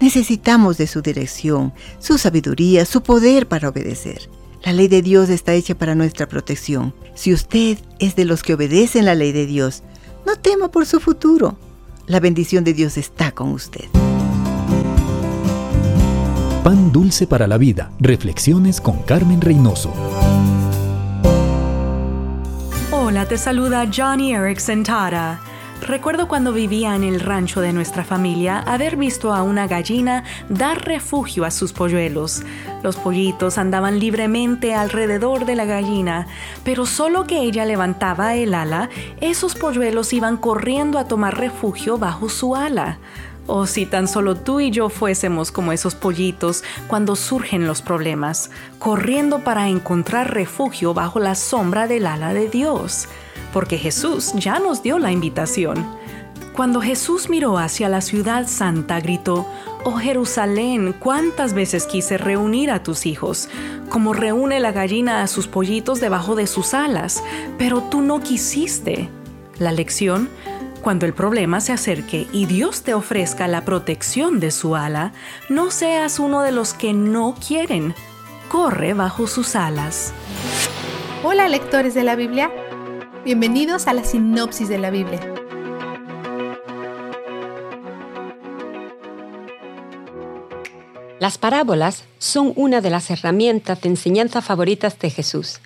Necesitamos 0.00 0.78
de 0.78 0.88
su 0.88 1.00
dirección, 1.00 1.72
su 2.00 2.18
sabiduría, 2.18 2.84
su 2.84 3.00
poder 3.00 3.46
para 3.46 3.68
obedecer. 3.68 4.28
La 4.62 4.74
ley 4.74 4.88
de 4.88 5.00
Dios 5.00 5.30
está 5.30 5.54
hecha 5.54 5.74
para 5.74 5.94
nuestra 5.94 6.28
protección. 6.28 6.94
Si 7.14 7.32
usted 7.32 7.78
es 7.98 8.14
de 8.14 8.26
los 8.26 8.42
que 8.42 8.54
obedecen 8.54 9.06
la 9.06 9.14
ley 9.14 9.32
de 9.32 9.46
Dios, 9.46 9.82
no 10.26 10.36
tema 10.36 10.70
por 10.70 10.84
su 10.84 11.00
futuro. 11.00 11.56
La 12.06 12.20
bendición 12.20 12.62
de 12.62 12.74
Dios 12.74 12.98
está 12.98 13.32
con 13.32 13.52
usted. 13.52 13.86
Pan 16.62 16.92
dulce 16.92 17.26
para 17.26 17.46
la 17.46 17.56
vida. 17.56 17.90
Reflexiones 18.00 18.82
con 18.82 18.98
Carmen 19.02 19.40
Reynoso. 19.40 19.94
Hola, 22.90 23.26
te 23.26 23.38
saluda 23.38 23.88
Johnny 23.90 24.34
Erickson 24.34 24.82
Tara. 24.82 25.40
Recuerdo 25.86 26.28
cuando 26.28 26.52
vivía 26.52 26.94
en 26.94 27.02
el 27.02 27.20
rancho 27.20 27.60
de 27.60 27.72
nuestra 27.72 28.04
familia 28.04 28.60
haber 28.60 28.96
visto 28.96 29.32
a 29.32 29.42
una 29.42 29.66
gallina 29.66 30.24
dar 30.48 30.84
refugio 30.84 31.44
a 31.44 31.50
sus 31.50 31.72
polluelos. 31.72 32.42
Los 32.82 32.96
pollitos 32.96 33.56
andaban 33.58 33.98
libremente 33.98 34.74
alrededor 34.74 35.46
de 35.46 35.56
la 35.56 35.64
gallina, 35.64 36.26
pero 36.64 36.86
solo 36.86 37.26
que 37.26 37.40
ella 37.40 37.64
levantaba 37.64 38.34
el 38.36 38.54
ala, 38.54 38.90
esos 39.20 39.54
polluelos 39.54 40.12
iban 40.12 40.36
corriendo 40.36 40.98
a 40.98 41.08
tomar 41.08 41.38
refugio 41.38 41.98
bajo 41.98 42.28
su 42.28 42.54
ala. 42.54 42.98
O 43.46 43.66
si 43.66 43.86
tan 43.86 44.06
solo 44.06 44.36
tú 44.36 44.60
y 44.60 44.70
yo 44.70 44.90
fuésemos 44.90 45.50
como 45.50 45.72
esos 45.72 45.94
pollitos 45.94 46.62
cuando 46.88 47.16
surgen 47.16 47.66
los 47.66 47.82
problemas, 47.82 48.50
corriendo 48.78 49.40
para 49.40 49.68
encontrar 49.68 50.32
refugio 50.32 50.94
bajo 50.94 51.18
la 51.18 51.34
sombra 51.34 51.88
del 51.88 52.06
ala 52.06 52.32
de 52.32 52.48
Dios 52.48 53.08
porque 53.52 53.78
Jesús 53.78 54.32
ya 54.34 54.58
nos 54.58 54.82
dio 54.82 54.98
la 54.98 55.12
invitación. 55.12 55.86
Cuando 56.54 56.80
Jesús 56.80 57.30
miró 57.30 57.58
hacia 57.58 57.88
la 57.88 58.00
ciudad 58.00 58.46
santa, 58.46 59.00
gritó, 59.00 59.46
Oh 59.84 59.96
Jerusalén, 59.96 60.94
cuántas 60.98 61.54
veces 61.54 61.86
quise 61.86 62.18
reunir 62.18 62.70
a 62.70 62.82
tus 62.82 63.06
hijos, 63.06 63.48
como 63.88 64.12
reúne 64.12 64.60
la 64.60 64.72
gallina 64.72 65.22
a 65.22 65.26
sus 65.26 65.46
pollitos 65.46 66.00
debajo 66.00 66.34
de 66.34 66.46
sus 66.46 66.74
alas, 66.74 67.22
pero 67.56 67.82
tú 67.82 68.02
no 68.02 68.20
quisiste. 68.20 69.08
La 69.58 69.72
lección, 69.72 70.28
cuando 70.82 71.06
el 71.06 71.14
problema 71.14 71.60
se 71.60 71.72
acerque 71.72 72.26
y 72.32 72.46
Dios 72.46 72.82
te 72.82 72.94
ofrezca 72.94 73.48
la 73.48 73.64
protección 73.64 74.40
de 74.40 74.50
su 74.50 74.76
ala, 74.76 75.12
no 75.48 75.70
seas 75.70 76.18
uno 76.18 76.42
de 76.42 76.52
los 76.52 76.74
que 76.74 76.92
no 76.92 77.34
quieren. 77.46 77.94
Corre 78.48 78.94
bajo 78.94 79.26
sus 79.26 79.56
alas. 79.56 80.12
Hola 81.22 81.48
lectores 81.48 81.94
de 81.94 82.02
la 82.02 82.16
Biblia. 82.16 82.50
Bienvenidos 83.22 83.86
a 83.86 83.92
la 83.92 84.02
sinopsis 84.02 84.70
de 84.70 84.78
la 84.78 84.88
Biblia. 84.88 85.20
Las 91.18 91.36
parábolas 91.36 92.04
son 92.18 92.54
una 92.56 92.80
de 92.80 92.88
las 92.88 93.10
herramientas 93.10 93.82
de 93.82 93.90
enseñanza 93.90 94.40
favoritas 94.40 94.98
de 94.98 95.10
Jesús. 95.10 95.60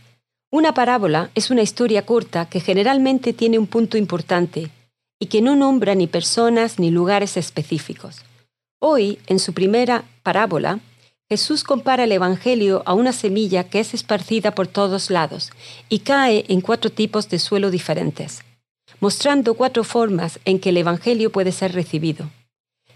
Una 0.51 0.75
parábola 0.75 1.31
es 1.37 1.53
una 1.53 1.63
historia 1.63 2.05
corta 2.05 2.47
que 2.47 2.59
generalmente 2.59 3.33
tiene 3.33 3.61
un 3.61 3.69
punto 3.69 3.97
importante 3.99 4.73
y 5.21 5.27
que 5.27 5.41
no 5.41 5.55
nombra 5.55 5.95
ni 5.95 6.09
personas 6.09 6.81
ni 6.81 6.91
lugares 6.91 7.37
específicos. 7.37 8.25
Hoy, 8.81 9.21
en 9.29 9.39
su 9.39 9.53
primera 9.53 10.03
parábola, 10.25 10.81
Jesús 11.31 11.65
compara 11.65 12.05
el 12.05 12.13
Evangelio 12.13 12.83
a 12.85 12.93
una 12.93 13.13
semilla 13.15 13.65
que 13.65 13.81
es 13.81 13.95
esparcida 13.95 14.55
por 14.55 14.67
todos 14.67 15.09
lados 15.09 15.53
y 15.89 16.01
cae 16.01 16.45
en 16.49 16.61
cuatro 16.61 16.91
tipos 16.91 17.31
de 17.31 17.39
suelo 17.39 17.71
diferentes, 17.71 18.43
mostrando 19.01 19.55
cuatro 19.55 19.85
formas 19.85 20.39
en 20.45 20.59
que 20.59 20.69
el 20.69 20.77
Evangelio 20.77 21.33
puede 21.33 21.51
ser 21.53 21.73
recibido. 21.73 22.29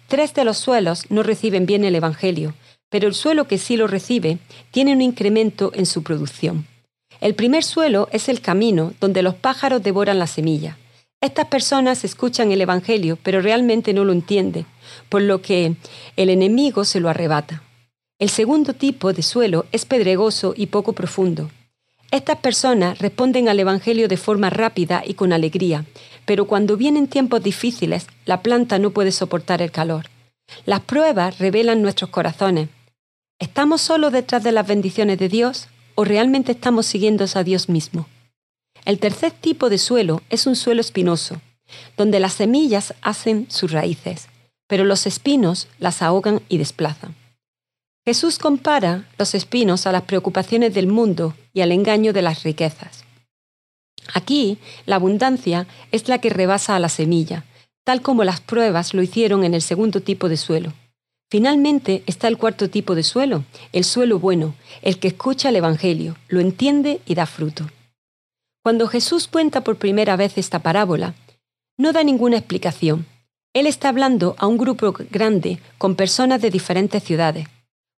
Tres 0.08 0.34
de 0.34 0.44
los 0.44 0.58
suelos 0.58 1.10
no 1.10 1.22
reciben 1.22 1.64
bien 1.64 1.84
el 1.84 1.94
Evangelio, 1.94 2.52
pero 2.90 3.08
el 3.08 3.14
suelo 3.14 3.48
que 3.48 3.56
sí 3.56 3.78
lo 3.78 3.86
recibe 3.86 4.38
tiene 4.72 4.92
un 4.92 5.00
incremento 5.00 5.70
en 5.74 5.86
su 5.86 6.02
producción. 6.02 6.66
El 7.22 7.34
primer 7.34 7.64
suelo 7.64 8.10
es 8.12 8.28
el 8.28 8.42
camino 8.42 8.92
donde 9.00 9.22
los 9.22 9.36
pájaros 9.36 9.82
devoran 9.82 10.18
la 10.18 10.26
semilla. 10.26 10.76
Estas 11.22 11.46
personas 11.46 12.04
escuchan 12.04 12.52
el 12.52 12.60
Evangelio, 12.60 13.18
pero 13.22 13.40
realmente 13.40 13.94
no 13.94 14.04
lo 14.04 14.12
entienden, 14.12 14.66
por 15.08 15.22
lo 15.22 15.40
que 15.40 15.76
el 16.16 16.28
enemigo 16.28 16.84
se 16.84 17.00
lo 17.00 17.08
arrebata. 17.08 17.62
El 18.18 18.30
segundo 18.30 18.74
tipo 18.74 19.12
de 19.12 19.22
suelo 19.22 19.66
es 19.70 19.84
pedregoso 19.84 20.52
y 20.56 20.66
poco 20.66 20.92
profundo. 20.92 21.50
Estas 22.10 22.38
personas 22.38 22.98
responden 22.98 23.48
al 23.48 23.60
Evangelio 23.60 24.08
de 24.08 24.16
forma 24.16 24.50
rápida 24.50 25.04
y 25.06 25.14
con 25.14 25.32
alegría, 25.32 25.84
pero 26.24 26.46
cuando 26.46 26.76
vienen 26.76 27.06
tiempos 27.06 27.44
difíciles, 27.44 28.08
la 28.24 28.42
planta 28.42 28.80
no 28.80 28.90
puede 28.90 29.12
soportar 29.12 29.62
el 29.62 29.70
calor. 29.70 30.06
Las 30.64 30.80
pruebas 30.80 31.38
revelan 31.38 31.80
nuestros 31.80 32.10
corazones. 32.10 32.70
¿Estamos 33.38 33.82
solo 33.82 34.10
detrás 34.10 34.42
de 34.42 34.50
las 34.50 34.66
bendiciones 34.66 35.18
de 35.18 35.28
Dios 35.28 35.68
o 35.94 36.04
realmente 36.04 36.50
estamos 36.50 36.86
siguiendo 36.86 37.24
a 37.32 37.44
Dios 37.44 37.68
mismo? 37.68 38.08
El 38.84 38.98
tercer 38.98 39.30
tipo 39.30 39.70
de 39.70 39.78
suelo 39.78 40.22
es 40.28 40.48
un 40.48 40.56
suelo 40.56 40.80
espinoso, 40.80 41.40
donde 41.96 42.18
las 42.18 42.32
semillas 42.32 42.94
hacen 43.00 43.46
sus 43.48 43.70
raíces, 43.70 44.28
pero 44.66 44.84
los 44.84 45.06
espinos 45.06 45.68
las 45.78 46.02
ahogan 46.02 46.40
y 46.48 46.58
desplazan. 46.58 47.14
Jesús 48.08 48.38
compara 48.38 49.04
los 49.18 49.34
espinos 49.34 49.86
a 49.86 49.92
las 49.92 50.04
preocupaciones 50.04 50.72
del 50.72 50.86
mundo 50.86 51.34
y 51.52 51.60
al 51.60 51.72
engaño 51.72 52.14
de 52.14 52.22
las 52.22 52.42
riquezas. 52.42 53.04
Aquí, 54.14 54.56
la 54.86 54.96
abundancia 54.96 55.66
es 55.92 56.08
la 56.08 56.16
que 56.18 56.30
rebasa 56.30 56.74
a 56.74 56.78
la 56.78 56.88
semilla, 56.88 57.44
tal 57.84 58.00
como 58.00 58.24
las 58.24 58.40
pruebas 58.40 58.94
lo 58.94 59.02
hicieron 59.02 59.44
en 59.44 59.52
el 59.52 59.60
segundo 59.60 60.00
tipo 60.00 60.30
de 60.30 60.38
suelo. 60.38 60.72
Finalmente 61.30 62.02
está 62.06 62.28
el 62.28 62.38
cuarto 62.38 62.70
tipo 62.70 62.94
de 62.94 63.02
suelo, 63.02 63.44
el 63.74 63.84
suelo 63.84 64.18
bueno, 64.18 64.54
el 64.80 64.98
que 64.98 65.08
escucha 65.08 65.50
el 65.50 65.56
Evangelio, 65.56 66.16
lo 66.28 66.40
entiende 66.40 67.02
y 67.04 67.14
da 67.14 67.26
fruto. 67.26 67.68
Cuando 68.62 68.88
Jesús 68.88 69.28
cuenta 69.28 69.60
por 69.60 69.76
primera 69.76 70.16
vez 70.16 70.38
esta 70.38 70.60
parábola, 70.60 71.12
no 71.76 71.92
da 71.92 72.02
ninguna 72.04 72.38
explicación. 72.38 73.04
Él 73.52 73.66
está 73.66 73.90
hablando 73.90 74.34
a 74.38 74.46
un 74.46 74.56
grupo 74.56 74.94
grande 75.10 75.60
con 75.76 75.94
personas 75.94 76.40
de 76.40 76.48
diferentes 76.48 77.02
ciudades. 77.02 77.46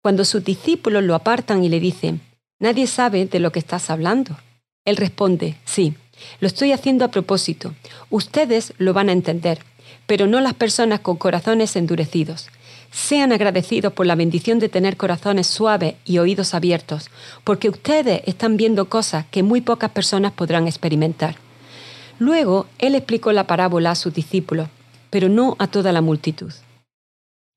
Cuando 0.09 0.25
sus 0.25 0.43
discípulos 0.43 1.05
lo 1.05 1.15
apartan 1.15 1.63
y 1.63 1.69
le 1.69 1.81
dicen, 1.81 2.23
Nadie 2.61 2.87
sabe 2.87 3.27
de 3.27 3.41
lo 3.41 3.53
que 3.53 3.59
estás 3.59 3.91
hablando. 3.91 4.39
Él 4.87 4.97
responde, 4.97 5.59
Sí, 5.67 5.93
lo 6.41 6.49
estoy 6.49 6.73
haciendo 6.73 7.05
a 7.05 7.11
propósito. 7.11 7.75
Ustedes 8.09 8.73
lo 8.79 8.95
van 8.95 9.11
a 9.11 9.13
entender, 9.13 9.59
pero 10.07 10.27
no 10.27 10.41
las 10.41 10.55
personas 10.55 11.01
con 11.01 11.19
corazones 11.19 11.77
endurecidos. 11.77 12.49
Sean 12.91 13.33
agradecidos 13.33 13.93
por 13.93 14.07
la 14.07 14.15
bendición 14.15 14.59
de 14.59 14.71
tener 14.71 14.97
corazones 14.97 15.47
suaves 15.47 15.97
y 16.07 16.17
oídos 16.17 16.55
abiertos, 16.55 17.11
porque 17.45 17.69
ustedes 17.69 18.23
están 18.25 18.57
viendo 18.57 18.89
cosas 18.89 19.27
que 19.31 19.43
muy 19.43 19.61
pocas 19.61 19.91
personas 19.91 20.33
podrán 20.33 20.67
experimentar. 20.67 21.37
Luego, 22.19 22.65
él 22.79 22.95
explicó 22.95 23.33
la 23.33 23.47
parábola 23.47 23.91
a 23.91 23.95
sus 23.95 24.15
discípulos, 24.15 24.71
pero 25.11 25.29
no 25.29 25.55
a 25.59 25.67
toda 25.67 25.93
la 25.93 26.01
multitud. 26.01 26.55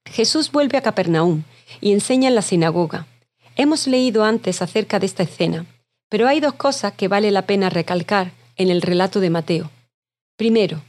Jesús 0.06 0.52
vuelve 0.52 0.78
a 0.78 0.82
Capernaum 0.82 1.44
y 1.80 1.94
enseña 1.94 2.28
en 2.30 2.36
la 2.36 2.42
sinagoga. 2.42 3.08
Hemos 3.56 3.88
leído 3.88 4.24
antes 4.24 4.62
acerca 4.62 5.00
de 5.00 5.06
esta 5.06 5.24
escena, 5.24 5.66
pero 6.10 6.28
hay 6.28 6.40
dos 6.40 6.54
cosas 6.54 6.94
que 6.94 7.08
vale 7.08 7.32
la 7.32 7.44
pena 7.44 7.70
recalcar 7.70 8.34
en 8.58 8.70
el 8.70 8.82
relato 8.82 9.20
de 9.20 9.30
Mateo. 9.30 9.70
Primero, 10.36 10.82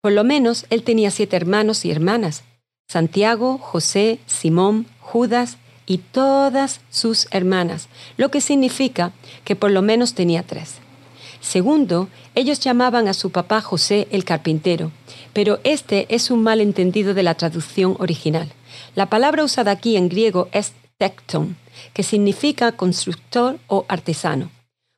por 0.00 0.12
lo 0.12 0.24
menos 0.24 0.66
él 0.70 0.82
tenía 0.82 1.10
siete 1.10 1.36
hermanos 1.36 1.84
y 1.84 1.90
hermanas, 1.90 2.44
Santiago, 2.88 3.58
José, 3.58 4.18
Simón, 4.26 4.86
Judas 5.00 5.58
y 5.86 5.98
todas 5.98 6.80
sus 6.90 7.26
hermanas, 7.30 7.88
lo 8.16 8.30
que 8.30 8.40
significa 8.40 9.12
que 9.44 9.56
por 9.56 9.70
lo 9.70 9.82
menos 9.82 10.14
tenía 10.14 10.42
tres. 10.42 10.76
Segundo, 11.40 12.08
ellos 12.34 12.60
llamaban 12.60 13.08
a 13.08 13.14
su 13.14 13.30
papá 13.30 13.60
José 13.60 14.08
el 14.10 14.24
carpintero, 14.24 14.90
pero 15.32 15.60
este 15.64 16.06
es 16.14 16.30
un 16.30 16.42
malentendido 16.42 17.14
de 17.14 17.22
la 17.22 17.34
traducción 17.34 17.96
original. 17.98 18.52
La 18.94 19.06
palabra 19.06 19.44
usada 19.44 19.70
aquí 19.70 19.96
en 19.96 20.08
griego 20.08 20.48
es 20.52 20.72
tecton, 20.98 21.56
que 21.92 22.02
significa 22.02 22.72
constructor 22.72 23.58
o 23.68 23.84
artesano. 23.88 24.50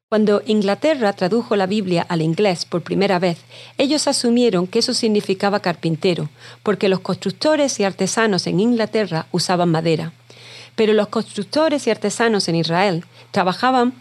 Cuando 0.09 0.43
Inglaterra 0.47 1.13
tradujo 1.13 1.55
la 1.55 1.67
Biblia 1.67 2.05
al 2.09 2.21
inglés 2.21 2.65
por 2.65 2.83
primera 2.83 3.21
vez, 3.21 3.39
ellos 3.79 4.09
asumieron 4.09 4.67
que 4.67 4.81
eso 4.81 4.93
significaba 4.93 5.61
carpintero, 5.61 6.31
porque 6.65 6.89
los 6.89 7.01
constructores 7.01 7.79
y 7.79 7.85
artesanos 7.85 8.47
en 8.49 8.59
Inglaterra 8.59 9.27
usaban 9.31 9.71
madera. 9.71 10.13
Pero 10.75 10.95
los 10.95 11.09
constructores 11.09 11.87
y 11.87 11.91
artesanos 11.91 12.49
en 12.49 12.57
Israel 12.57 13.05
trabajaban 13.31 13.93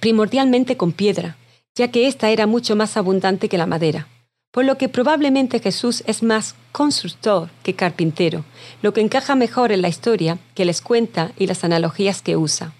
primordialmente 0.00 0.78
con 0.78 0.92
piedra, 0.92 1.36
ya 1.74 1.88
que 1.88 2.06
ésta 2.06 2.30
era 2.30 2.46
mucho 2.46 2.74
más 2.74 2.96
abundante 2.96 3.50
que 3.50 3.58
la 3.58 3.66
madera 3.66 4.08
por 4.54 4.64
lo 4.64 4.78
que 4.78 4.88
probablemente 4.88 5.58
Jesús 5.58 6.04
es 6.06 6.22
más 6.22 6.54
constructor 6.70 7.50
que 7.64 7.74
carpintero, 7.74 8.44
lo 8.82 8.94
que 8.94 9.00
encaja 9.00 9.34
mejor 9.34 9.72
en 9.72 9.82
la 9.82 9.88
historia 9.88 10.38
que 10.54 10.64
les 10.64 10.80
cuenta 10.80 11.32
y 11.36 11.48
las 11.48 11.64
analogías 11.64 12.22
que 12.22 12.36
usa. 12.36 12.72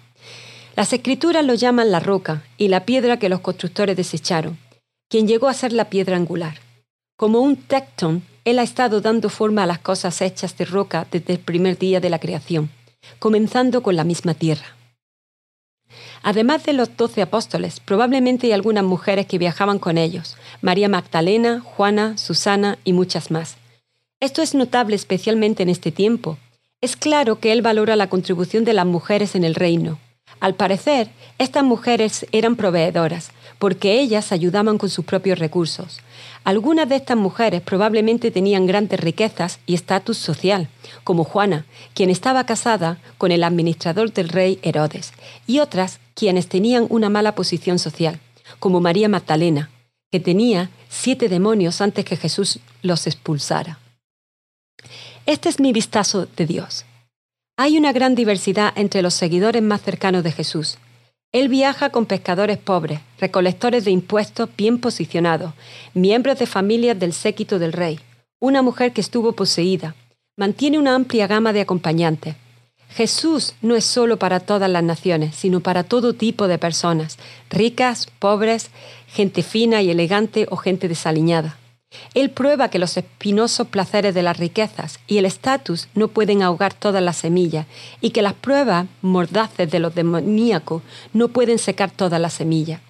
Las 0.77 0.93
escrituras 0.93 1.43
lo 1.43 1.53
llaman 1.53 1.91
la 1.91 1.99
roca 1.99 2.43
y 2.57 2.69
la 2.69 2.85
piedra 2.85 3.19
que 3.19 3.27
los 3.27 3.41
constructores 3.41 3.97
desecharon, 3.97 4.57
quien 5.09 5.27
llegó 5.27 5.49
a 5.49 5.53
ser 5.53 5.73
la 5.73 5.89
piedra 5.89 6.15
angular. 6.15 6.59
Como 7.17 7.41
un 7.41 7.57
tectón, 7.57 8.23
él 8.45 8.59
ha 8.59 8.63
estado 8.63 9.01
dando 9.01 9.27
forma 9.27 9.63
a 9.63 9.67
las 9.67 9.79
cosas 9.79 10.21
hechas 10.21 10.55
de 10.55 10.63
roca 10.63 11.05
desde 11.11 11.33
el 11.33 11.39
primer 11.39 11.77
día 11.77 11.99
de 11.99 12.09
la 12.09 12.19
creación, 12.19 12.69
comenzando 13.19 13.83
con 13.83 13.97
la 13.97 14.05
misma 14.05 14.33
tierra. 14.33 14.77
Además 16.23 16.65
de 16.65 16.73
los 16.73 16.95
doce 16.97 17.21
apóstoles, 17.21 17.79
probablemente 17.79 18.47
hay 18.47 18.53
algunas 18.53 18.83
mujeres 18.83 19.25
que 19.25 19.37
viajaban 19.37 19.79
con 19.79 19.97
ellos, 19.97 20.37
María 20.61 20.89
Magdalena, 20.89 21.61
Juana, 21.61 22.17
Susana 22.17 22.77
y 22.83 22.93
muchas 22.93 23.31
más. 23.31 23.57
Esto 24.19 24.41
es 24.41 24.55
notable 24.55 24.95
especialmente 24.95 25.63
en 25.63 25.69
este 25.69 25.91
tiempo. 25.91 26.37
Es 26.81 26.95
claro 26.95 27.39
que 27.39 27.51
él 27.51 27.61
valora 27.61 27.95
la 27.95 28.09
contribución 28.09 28.63
de 28.65 28.73
las 28.73 28.85
mujeres 28.85 29.35
en 29.35 29.43
el 29.43 29.55
reino. 29.55 29.99
Al 30.39 30.55
parecer, 30.55 31.09
estas 31.37 31.63
mujeres 31.63 32.25
eran 32.31 32.55
proveedoras, 32.55 33.31
porque 33.59 33.99
ellas 33.99 34.31
ayudaban 34.31 34.77
con 34.77 34.89
sus 34.89 35.05
propios 35.05 35.39
recursos. 35.39 36.01
Algunas 36.45 36.87
de 36.87 36.97
estas 36.97 37.17
mujeres 37.17 37.63
probablemente 37.63 38.29
tenían 38.29 38.67
grandes 38.67 38.99
riquezas 38.99 39.59
y 39.65 39.73
estatus 39.73 40.19
social, 40.19 40.69
como 41.03 41.23
Juana, 41.23 41.65
quien 41.95 42.11
estaba 42.11 42.45
casada 42.45 42.99
con 43.17 43.31
el 43.31 43.43
administrador 43.43 44.13
del 44.13 44.29
rey 44.29 44.59
Herodes, 44.61 45.11
y 45.47 45.57
otras 45.57 45.99
quienes 46.13 46.47
tenían 46.47 46.85
una 46.89 47.09
mala 47.09 47.33
posición 47.33 47.79
social, 47.79 48.19
como 48.59 48.79
María 48.79 49.09
Magdalena, 49.09 49.71
que 50.11 50.19
tenía 50.19 50.69
siete 50.87 51.29
demonios 51.29 51.81
antes 51.81 52.05
que 52.05 52.15
Jesús 52.15 52.59
los 52.83 53.07
expulsara. 53.07 53.79
Este 55.25 55.49
es 55.49 55.59
mi 55.59 55.73
vistazo 55.73 56.27
de 56.27 56.45
Dios. 56.45 56.85
Hay 57.57 57.75
una 57.75 57.91
gran 57.91 58.13
diversidad 58.13 58.71
entre 58.75 59.01
los 59.01 59.15
seguidores 59.15 59.63
más 59.63 59.81
cercanos 59.81 60.23
de 60.23 60.31
Jesús, 60.31 60.77
él 61.31 61.49
viaja 61.49 61.89
con 61.89 62.05
pescadores 62.05 62.57
pobres, 62.57 63.01
recolectores 63.19 63.83
de 63.83 63.91
impuestos 63.91 64.49
bien 64.55 64.79
posicionados, 64.79 65.53
miembros 65.93 66.39
de 66.39 66.45
familias 66.45 66.97
del 66.97 67.11
séquito 67.11 67.59
del 67.59 67.73
rey, 67.73 67.99
una 68.39 68.61
mujer 68.61 68.93
que 68.93 69.01
estuvo 69.01 69.33
poseída. 69.33 69.95
Mantiene 70.37 70.79
una 70.79 70.95
amplia 70.95 71.27
gama 71.27 71.51
de 71.51 71.61
acompañantes. 71.61 72.35
Jesús 72.89 73.55
no 73.61 73.75
es 73.75 73.83
solo 73.83 74.17
para 74.17 74.39
todas 74.39 74.69
las 74.69 74.83
naciones, 74.83 75.35
sino 75.35 75.59
para 75.59 75.83
todo 75.83 76.13
tipo 76.13 76.47
de 76.47 76.57
personas, 76.57 77.17
ricas, 77.49 78.07
pobres, 78.19 78.69
gente 79.07 79.43
fina 79.43 79.81
y 79.81 79.89
elegante 79.89 80.47
o 80.49 80.55
gente 80.55 80.87
desaliñada. 80.87 81.57
Él 82.13 82.29
prueba 82.29 82.69
que 82.69 82.79
los 82.79 82.97
espinosos 82.97 83.67
placeres 83.67 84.13
de 84.13 84.23
las 84.23 84.37
riquezas 84.37 84.99
y 85.07 85.17
el 85.17 85.25
estatus 85.25 85.87
no 85.93 86.07
pueden 86.07 86.41
ahogar 86.41 86.73
todas 86.73 87.03
las 87.03 87.17
semillas 87.17 87.67
y 88.01 88.11
que 88.11 88.21
las 88.21 88.33
pruebas 88.33 88.87
mordaces 89.01 89.69
de 89.69 89.79
los 89.79 89.95
demoníacos 89.95 90.81
no 91.13 91.29
pueden 91.29 91.59
secar 91.59 91.91
todas 91.91 92.21
las 92.21 92.33
semillas. 92.33 92.81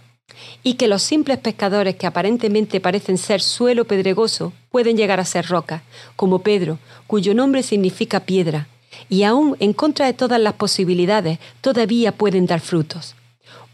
Y 0.63 0.73
que 0.73 0.87
los 0.87 1.01
simples 1.01 1.37
pescadores 1.37 1.95
que 1.95 2.07
aparentemente 2.07 2.79
parecen 2.81 3.17
ser 3.17 3.41
suelo 3.41 3.85
pedregoso 3.85 4.53
pueden 4.69 4.97
llegar 4.97 5.19
a 5.19 5.25
ser 5.25 5.47
rocas, 5.47 5.81
como 6.15 6.39
Pedro, 6.39 6.77
cuyo 7.07 7.33
nombre 7.33 7.63
significa 7.63 8.21
piedra, 8.21 8.67
y 9.09 9.23
aún 9.23 9.55
en 9.59 9.73
contra 9.73 10.05
de 10.05 10.13
todas 10.13 10.39
las 10.39 10.53
posibilidades 10.53 11.39
todavía 11.61 12.11
pueden 12.11 12.45
dar 12.45 12.59
frutos. 12.59 13.14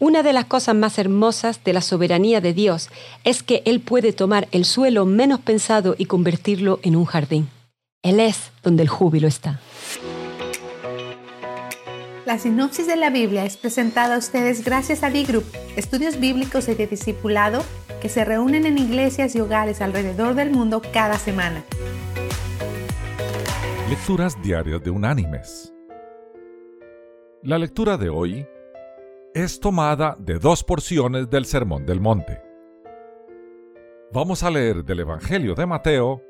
Una 0.02 0.24
de 0.24 0.32
las 0.32 0.46
cosas 0.46 0.74
más 0.74 0.98
hermosas 0.98 1.62
de 1.62 1.72
la 1.72 1.80
soberanía 1.80 2.40
de 2.40 2.52
Dios 2.52 2.90
es 3.22 3.44
que 3.44 3.62
Él 3.66 3.78
puede 3.78 4.12
tomar 4.12 4.48
el 4.50 4.64
suelo 4.64 5.06
menos 5.06 5.38
pensado 5.38 5.94
y 5.96 6.06
convertirlo 6.06 6.80
en 6.82 6.96
un 6.96 7.04
jardín. 7.04 7.48
Él 8.02 8.18
es 8.18 8.50
donde 8.64 8.82
el 8.82 8.88
júbilo 8.88 9.28
está. 9.28 9.60
La 12.26 12.36
sinopsis 12.40 12.88
de 12.88 12.96
la 12.96 13.10
Biblia 13.10 13.44
es 13.44 13.56
presentada 13.56 14.16
a 14.16 14.18
ustedes 14.18 14.64
gracias 14.64 15.04
a 15.04 15.10
D-Group, 15.10 15.44
estudios 15.76 16.18
bíblicos 16.18 16.66
y 16.66 16.74
de 16.74 16.88
discipulado 16.88 17.62
que 18.00 18.08
se 18.08 18.24
reúnen 18.24 18.66
en 18.66 18.78
iglesias 18.78 19.36
y 19.36 19.40
hogares 19.40 19.80
alrededor 19.80 20.34
del 20.34 20.50
mundo 20.50 20.82
cada 20.92 21.16
semana. 21.16 21.62
Lecturas 23.88 24.34
diarias 24.42 24.82
de 24.82 24.90
Unánimes. 24.90 25.72
La 27.44 27.56
lectura 27.56 27.96
de 27.96 28.08
hoy 28.08 28.44
es 29.34 29.60
tomada 29.60 30.14
de 30.18 30.38
dos 30.38 30.62
porciones 30.62 31.30
del 31.30 31.46
Sermón 31.46 31.86
del 31.86 32.00
Monte. 32.00 32.42
Vamos 34.12 34.42
a 34.42 34.50
leer 34.50 34.84
del 34.84 35.00
Evangelio 35.00 35.54
de 35.54 35.64
Mateo 35.64 36.20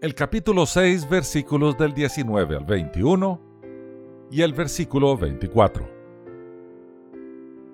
el 0.00 0.14
capítulo 0.14 0.66
6 0.66 1.08
versículos 1.08 1.76
del 1.76 1.94
19 1.94 2.58
al 2.58 2.64
21 2.64 3.40
y 4.30 4.42
el 4.42 4.52
versículo 4.52 5.16
24, 5.16 5.88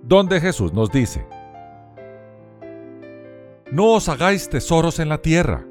donde 0.02 0.40
Jesús 0.40 0.72
nos 0.72 0.90
dice, 0.90 1.26
No 3.70 3.92
os 3.92 4.08
hagáis 4.08 4.48
tesoros 4.48 4.98
en 4.98 5.10
la 5.10 5.18
tierra, 5.18 5.66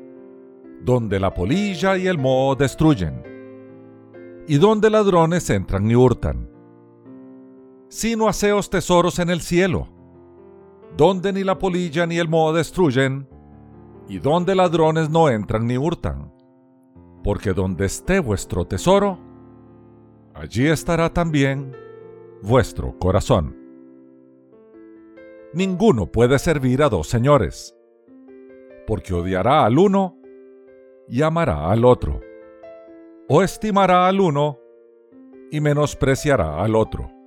donde 0.82 1.19
la 1.19 1.34
polilla 1.34 1.97
y 1.97 2.06
el 2.06 2.19
moho 2.19 2.56
destruyen, 2.56 3.24
y 4.47 4.58
donde 4.58 4.91
ladrones 4.91 5.50
entran 5.50 5.89
y 5.89 5.95
hurtan 5.95 6.50
sino 7.91 8.30
haceos 8.30 8.69
tesoros 8.69 9.19
en 9.19 9.30
el 9.30 9.41
cielo, 9.41 9.89
donde 10.95 11.34
ni 11.34 11.43
la 11.43 11.58
polilla 11.58 12.06
ni 12.06 12.19
el 12.19 12.30
moho 12.30 12.54
destruyen, 12.54 13.27
y 14.08 14.19
donde 14.19 14.56
ladrones 14.56 15.10
no 15.10 15.27
entran 15.27 15.67
ni 15.67 15.77
hurtan. 15.77 16.34
Porque 17.21 17.51
donde 17.51 17.86
esté 17.86 18.21
vuestro 18.21 18.65
tesoro, 18.65 19.19
allí 20.34 20.67
estará 20.67 21.13
también 21.13 21.75
vuestro 22.41 22.97
corazón. 22.97 23.58
Ninguno 25.54 26.06
puede 26.06 26.39
servir 26.39 26.84
a 26.84 26.88
dos 26.88 27.10
señores, 27.10 27.77
porque 28.88 29.13
odiará 29.13 29.65
al 29.65 29.77
uno 29.77 30.17
y 31.10 31.23
amará 31.23 31.69
al 31.69 31.84
otro, 31.84 32.21
o 33.27 33.41
estimará 33.41 34.08
al 34.08 34.21
uno 34.21 34.60
y 35.51 35.60
menospreciará 35.60 36.63
al 36.63 36.75
otro. 36.75 37.20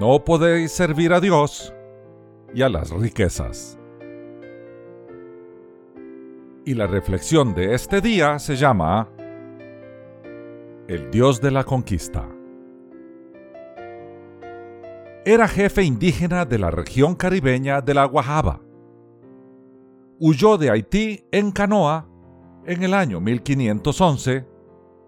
No 0.00 0.24
podéis 0.24 0.72
servir 0.72 1.12
a 1.12 1.20
Dios 1.20 1.72
y 2.52 2.62
a 2.62 2.68
las 2.68 2.90
riquezas. 2.90 3.78
Y 6.64 6.74
la 6.74 6.88
reflexión 6.88 7.54
de 7.54 7.74
este 7.74 8.00
día 8.00 8.40
se 8.40 8.56
llama 8.56 9.08
El 10.88 11.12
Dios 11.12 11.40
de 11.40 11.52
la 11.52 11.62
Conquista. 11.62 12.28
Era 15.24 15.46
jefe 15.46 15.84
indígena 15.84 16.44
de 16.44 16.58
la 16.58 16.72
región 16.72 17.14
caribeña 17.14 17.80
de 17.80 17.94
la 17.94 18.04
Guajaba. 18.06 18.60
Huyó 20.18 20.58
de 20.58 20.70
Haití 20.70 21.24
en 21.30 21.52
canoa 21.52 22.08
en 22.66 22.82
el 22.82 22.94
año 22.94 23.20
1511 23.20 24.44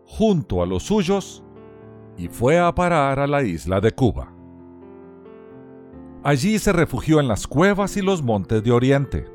junto 0.05 0.63
a 0.63 0.67
los 0.67 0.85
suyos 0.85 1.43
y 2.17 2.29
fue 2.29 2.61
a 2.61 2.73
parar 2.73 3.19
a 3.19 3.27
la 3.27 3.43
isla 3.43 3.81
de 3.81 3.91
Cuba. 3.91 4.36
Allí 6.27 6.59
se 6.59 6.73
refugió 6.73 7.21
en 7.21 7.29
las 7.29 7.47
cuevas 7.47 7.97
y 7.97 8.03
los 8.03 8.21
montes 8.21 8.61
de 8.65 8.73
Oriente. 8.73 9.27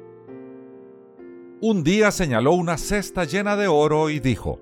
Un 1.61 1.85
día 1.85 2.11
señaló 2.11 2.51
una 2.51 2.77
cesta 2.77 3.23
llena 3.23 3.55
de 3.55 3.69
oro 3.69 4.09
y 4.09 4.19
dijo, 4.19 4.59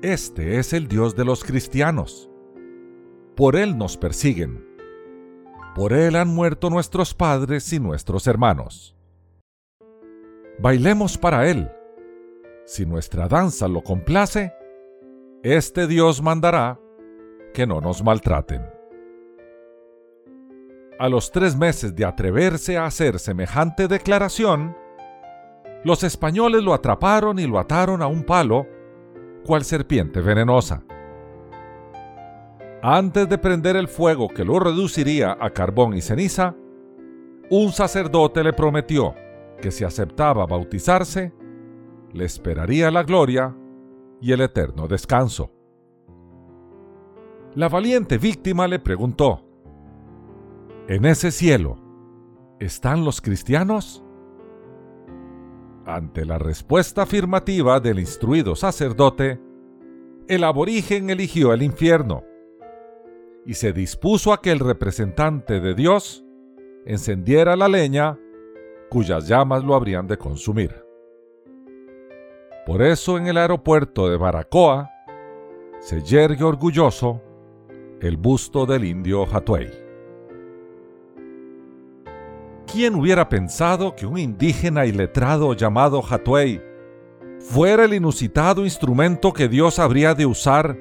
Este 0.00 0.58
es 0.58 0.72
el 0.72 0.88
Dios 0.88 1.14
de 1.14 1.26
los 1.26 1.44
cristianos. 1.44 2.30
Por 3.36 3.56
Él 3.56 3.76
nos 3.76 3.98
persiguen. 3.98 4.66
Por 5.74 5.92
Él 5.92 6.16
han 6.16 6.28
muerto 6.28 6.70
nuestros 6.70 7.12
padres 7.12 7.70
y 7.74 7.80
nuestros 7.80 8.26
hermanos. 8.26 8.96
Bailemos 10.58 11.18
para 11.18 11.50
Él. 11.50 11.70
Si 12.64 12.86
nuestra 12.86 13.28
danza 13.28 13.68
lo 13.68 13.82
complace, 13.82 14.54
este 15.42 15.86
Dios 15.86 16.22
mandará 16.22 16.80
que 17.52 17.66
no 17.66 17.82
nos 17.82 18.02
maltraten. 18.02 18.77
A 20.98 21.08
los 21.08 21.30
tres 21.30 21.56
meses 21.56 21.94
de 21.94 22.04
atreverse 22.04 22.76
a 22.76 22.86
hacer 22.86 23.20
semejante 23.20 23.86
declaración, 23.86 24.76
los 25.84 26.02
españoles 26.02 26.64
lo 26.64 26.74
atraparon 26.74 27.38
y 27.38 27.46
lo 27.46 27.60
ataron 27.60 28.02
a 28.02 28.08
un 28.08 28.24
palo, 28.24 28.66
cual 29.46 29.62
serpiente 29.62 30.20
venenosa. 30.20 30.82
Antes 32.82 33.28
de 33.28 33.38
prender 33.38 33.76
el 33.76 33.86
fuego 33.86 34.28
que 34.28 34.44
lo 34.44 34.58
reduciría 34.58 35.36
a 35.40 35.50
carbón 35.50 35.94
y 35.94 36.00
ceniza, 36.00 36.56
un 37.48 37.70
sacerdote 37.70 38.42
le 38.42 38.52
prometió 38.52 39.14
que 39.62 39.70
si 39.70 39.84
aceptaba 39.84 40.46
bautizarse, 40.46 41.32
le 42.12 42.24
esperaría 42.24 42.90
la 42.90 43.04
gloria 43.04 43.54
y 44.20 44.32
el 44.32 44.40
eterno 44.40 44.88
descanso. 44.88 45.52
La 47.54 47.68
valiente 47.68 48.18
víctima 48.18 48.66
le 48.66 48.80
preguntó, 48.80 49.47
en 50.88 51.04
ese 51.04 51.30
cielo, 51.30 51.76
¿están 52.60 53.04
los 53.04 53.20
cristianos? 53.20 54.02
Ante 55.84 56.24
la 56.24 56.38
respuesta 56.38 57.02
afirmativa 57.02 57.78
del 57.78 57.98
instruido 57.98 58.56
sacerdote, 58.56 59.38
el 60.28 60.44
aborigen 60.44 61.10
eligió 61.10 61.52
el 61.52 61.62
infierno 61.62 62.24
y 63.44 63.54
se 63.54 63.74
dispuso 63.74 64.32
a 64.32 64.40
que 64.40 64.50
el 64.50 64.60
representante 64.60 65.60
de 65.60 65.74
Dios 65.74 66.24
encendiera 66.86 67.54
la 67.54 67.68
leña 67.68 68.18
cuyas 68.88 69.28
llamas 69.28 69.64
lo 69.64 69.74
habrían 69.74 70.06
de 70.06 70.16
consumir. 70.16 70.74
Por 72.64 72.80
eso 72.80 73.18
en 73.18 73.26
el 73.26 73.36
aeropuerto 73.36 74.08
de 74.08 74.16
Baracoa 74.16 74.90
se 75.80 76.00
yergue 76.00 76.44
orgulloso 76.44 77.20
el 78.00 78.16
busto 78.16 78.64
del 78.64 78.84
indio 78.84 79.26
Hatuey. 79.30 79.87
¿Quién 82.70 82.94
hubiera 82.96 83.30
pensado 83.30 83.96
que 83.96 84.04
un 84.04 84.18
indígena 84.18 84.84
iletrado 84.84 85.54
llamado 85.54 86.02
Hatuey 86.06 86.60
fuera 87.40 87.86
el 87.86 87.94
inusitado 87.94 88.64
instrumento 88.64 89.32
que 89.32 89.48
Dios 89.48 89.78
habría 89.78 90.14
de 90.14 90.26
usar 90.26 90.78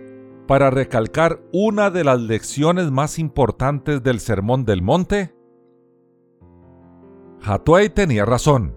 para 0.48 0.70
recalcar 0.70 1.40
una 1.54 1.90
de 1.90 2.04
las 2.04 2.20
lecciones 2.20 2.92
más 2.92 3.18
importantes 3.20 4.04
del 4.04 4.20
Sermón 4.20 4.66
del 4.66 4.82
Monte? 4.82 5.34
Hatuey 7.42 7.90
tenía 7.90 8.26
razón. 8.26 8.76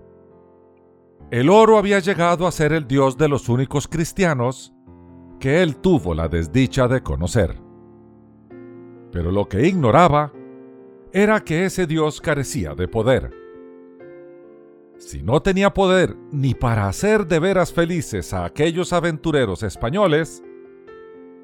El 1.33 1.51
oro 1.51 1.79
había 1.79 1.99
llegado 1.99 2.47
a 2.47 2.53
ser 2.53 2.73
el 2.73 2.87
Dios 2.87 3.19
de 3.19 3.29
los 3.29 3.49
únicos 3.49 3.89
cristianos 3.89 4.73
que 5.41 5.63
él 5.63 5.77
tuvo 5.77 6.15
la 6.15 6.29
desdicha 6.29 6.87
de 6.87 7.03
conocer. 7.03 7.61
Pero 9.11 9.33
lo 9.33 9.49
que 9.49 9.67
ignoraba 9.67 10.33
era 11.13 11.41
que 11.41 11.65
ese 11.65 11.87
Dios 11.87 12.21
carecía 12.21 12.75
de 12.75 12.89
poder. 12.89 13.33
Si 14.99 15.23
no 15.23 15.41
tenía 15.41 15.73
poder 15.73 16.15
ni 16.31 16.55
para 16.55 16.87
hacer 16.87 17.27
de 17.27 17.39
veras 17.39 17.73
felices 17.73 18.35
a 18.35 18.45
aquellos 18.45 18.93
aventureros 18.93 19.63
españoles, 19.63 20.43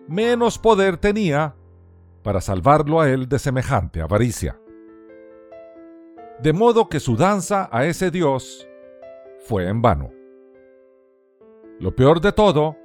menos 0.08 0.58
poder 0.58 0.98
tenía 0.98 1.54
para 2.22 2.40
salvarlo 2.40 3.00
a 3.00 3.08
él 3.08 3.28
de 3.28 3.38
semejante 3.38 4.02
avaricia. 4.02 4.60
De 6.42 6.52
modo 6.52 6.88
que 6.88 7.00
su 7.00 7.16
danza 7.16 7.68
a 7.72 7.86
ese 7.86 8.10
Dios 8.10 8.68
fue 9.40 9.68
en 9.68 9.80
vano. 9.80 10.12
Lo 11.80 11.94
peor 11.96 12.20
de 12.20 12.32
todo 12.32 12.76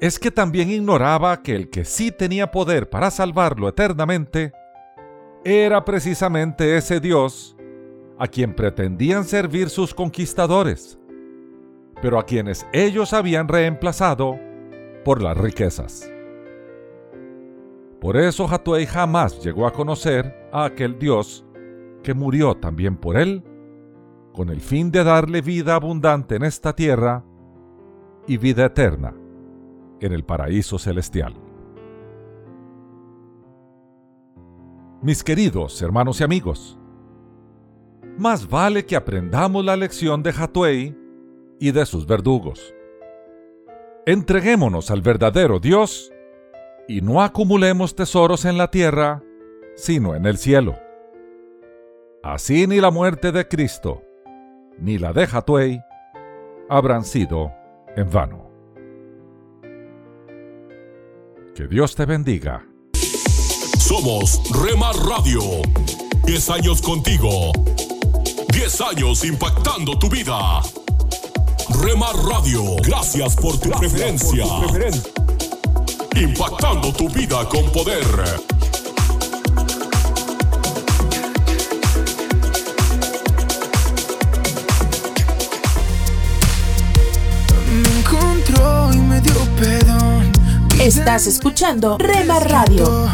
es 0.00 0.18
que 0.18 0.30
también 0.30 0.70
ignoraba 0.70 1.42
que 1.42 1.56
el 1.56 1.70
que 1.70 1.84
sí 1.84 2.12
tenía 2.12 2.50
poder 2.52 2.88
para 2.88 3.10
salvarlo 3.10 3.68
eternamente 3.68 4.52
era 5.44 5.84
precisamente 5.84 6.76
ese 6.76 7.00
Dios 7.00 7.56
a 8.18 8.26
quien 8.26 8.54
pretendían 8.54 9.24
servir 9.24 9.70
sus 9.70 9.94
conquistadores, 9.94 10.98
pero 12.02 12.18
a 12.18 12.24
quienes 12.24 12.66
ellos 12.72 13.12
habían 13.12 13.48
reemplazado 13.48 14.38
por 15.04 15.22
las 15.22 15.36
riquezas. 15.36 16.10
Por 18.00 18.16
eso 18.16 18.48
Hatuey 18.48 18.86
jamás 18.86 19.42
llegó 19.42 19.66
a 19.66 19.72
conocer 19.72 20.48
a 20.52 20.64
aquel 20.64 20.98
Dios 20.98 21.44
que 22.02 22.14
murió 22.14 22.56
también 22.56 22.96
por 22.96 23.16
él, 23.16 23.42
con 24.32 24.50
el 24.50 24.60
fin 24.60 24.90
de 24.92 25.02
darle 25.02 25.40
vida 25.40 25.74
abundante 25.74 26.36
en 26.36 26.44
esta 26.44 26.74
tierra 26.74 27.24
y 28.26 28.36
vida 28.36 28.66
eterna 28.66 29.14
en 30.00 30.12
el 30.12 30.24
paraíso 30.24 30.78
celestial. 30.78 31.47
Mis 35.00 35.22
queridos 35.22 35.80
hermanos 35.80 36.20
y 36.20 36.24
amigos, 36.24 36.76
más 38.18 38.48
vale 38.48 38.84
que 38.84 38.96
aprendamos 38.96 39.64
la 39.64 39.76
lección 39.76 40.24
de 40.24 40.30
Hatuey 40.30 40.96
y 41.60 41.70
de 41.70 41.86
sus 41.86 42.04
verdugos. 42.04 42.74
Entreguémonos 44.06 44.90
al 44.90 45.00
verdadero 45.00 45.60
Dios 45.60 46.12
y 46.88 47.00
no 47.00 47.22
acumulemos 47.22 47.94
tesoros 47.94 48.44
en 48.44 48.58
la 48.58 48.72
tierra, 48.72 49.22
sino 49.76 50.16
en 50.16 50.26
el 50.26 50.36
cielo. 50.36 50.74
Así 52.24 52.66
ni 52.66 52.80
la 52.80 52.90
muerte 52.90 53.30
de 53.30 53.46
Cristo, 53.46 54.02
ni 54.78 54.98
la 54.98 55.12
de 55.12 55.28
Hatuey, 55.30 55.80
habrán 56.68 57.04
sido 57.04 57.52
en 57.94 58.10
vano. 58.10 58.50
Que 61.54 61.68
Dios 61.68 61.94
te 61.94 62.04
bendiga. 62.04 62.67
Somos 63.78 64.40
Remar 64.50 64.94
Radio. 64.96 65.40
10 66.24 66.50
años 66.50 66.82
contigo. 66.82 67.52
10 68.52 68.80
años 68.80 69.24
impactando 69.24 69.98
tu 69.98 70.08
vida. 70.08 70.60
Remar 71.80 72.14
Radio, 72.16 72.76
gracias 72.82 73.36
por 73.36 73.56
tu 73.58 73.70
preferencia. 73.70 74.44
Impactando 76.16 76.92
tu 76.92 77.08
vida 77.08 77.48
con 77.48 77.70
poder. 77.70 78.04
Me 87.72 87.98
encontró 88.00 88.92
y 88.92 88.98
me 88.98 89.20
dio 89.20 89.34
perdón. 89.56 90.32
Estás 90.80 91.26
escuchando 91.26 91.96
Rema 91.98 92.40
Radio. 92.40 93.08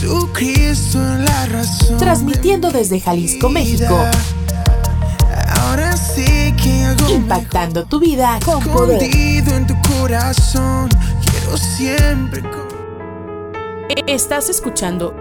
Jesucristo 0.00 0.98
en 0.98 1.24
la 1.24 1.46
razón. 1.46 1.96
Transmitiendo 1.98 2.70
desde 2.70 3.00
Jalisco, 3.00 3.48
México. 3.48 3.98
Ahora 5.60 5.96
sí 5.96 6.52
que 6.62 6.84
hago 6.84 7.08
Impactando 7.10 7.84
tu 7.86 7.98
vida 8.00 8.38
con 8.44 8.62
poder. 8.64 9.02
escondido 9.02 9.54
en 9.56 9.66
tu 9.66 9.74
corazón. 9.98 10.88
Quiero 11.24 11.56
siempre. 11.56 12.42
con- 12.42 12.66
Estás 14.06 14.48
escuchando 14.50 15.14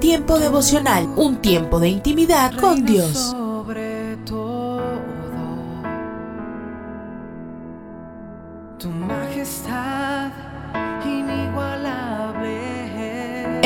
Tiempo 0.00 0.40
devocional, 0.40 1.06
un 1.14 1.36
tiempo 1.36 1.78
de 1.78 1.88
intimidad 1.88 2.56
con 2.58 2.84
Dios. 2.84 3.36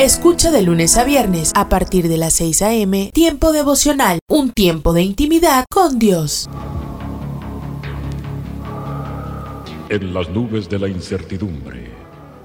Escucha 0.07 0.51
de 0.51 0.61
lunes 0.61 0.95
a 0.95 1.03
viernes 1.03 1.51
a 1.53 1.67
partir 1.67 2.07
de 2.07 2.15
las 2.15 2.31
6 2.35 2.61
a.m. 2.61 3.11
Tiempo 3.13 3.51
devocional, 3.51 4.19
un 4.29 4.51
tiempo 4.51 4.93
de 4.93 5.01
intimidad 5.01 5.65
con 5.69 5.99
Dios. 5.99 6.47
En 9.89 10.13
las 10.13 10.29
nubes 10.29 10.69
de 10.69 10.79
la 10.79 10.87
incertidumbre, 10.87 11.91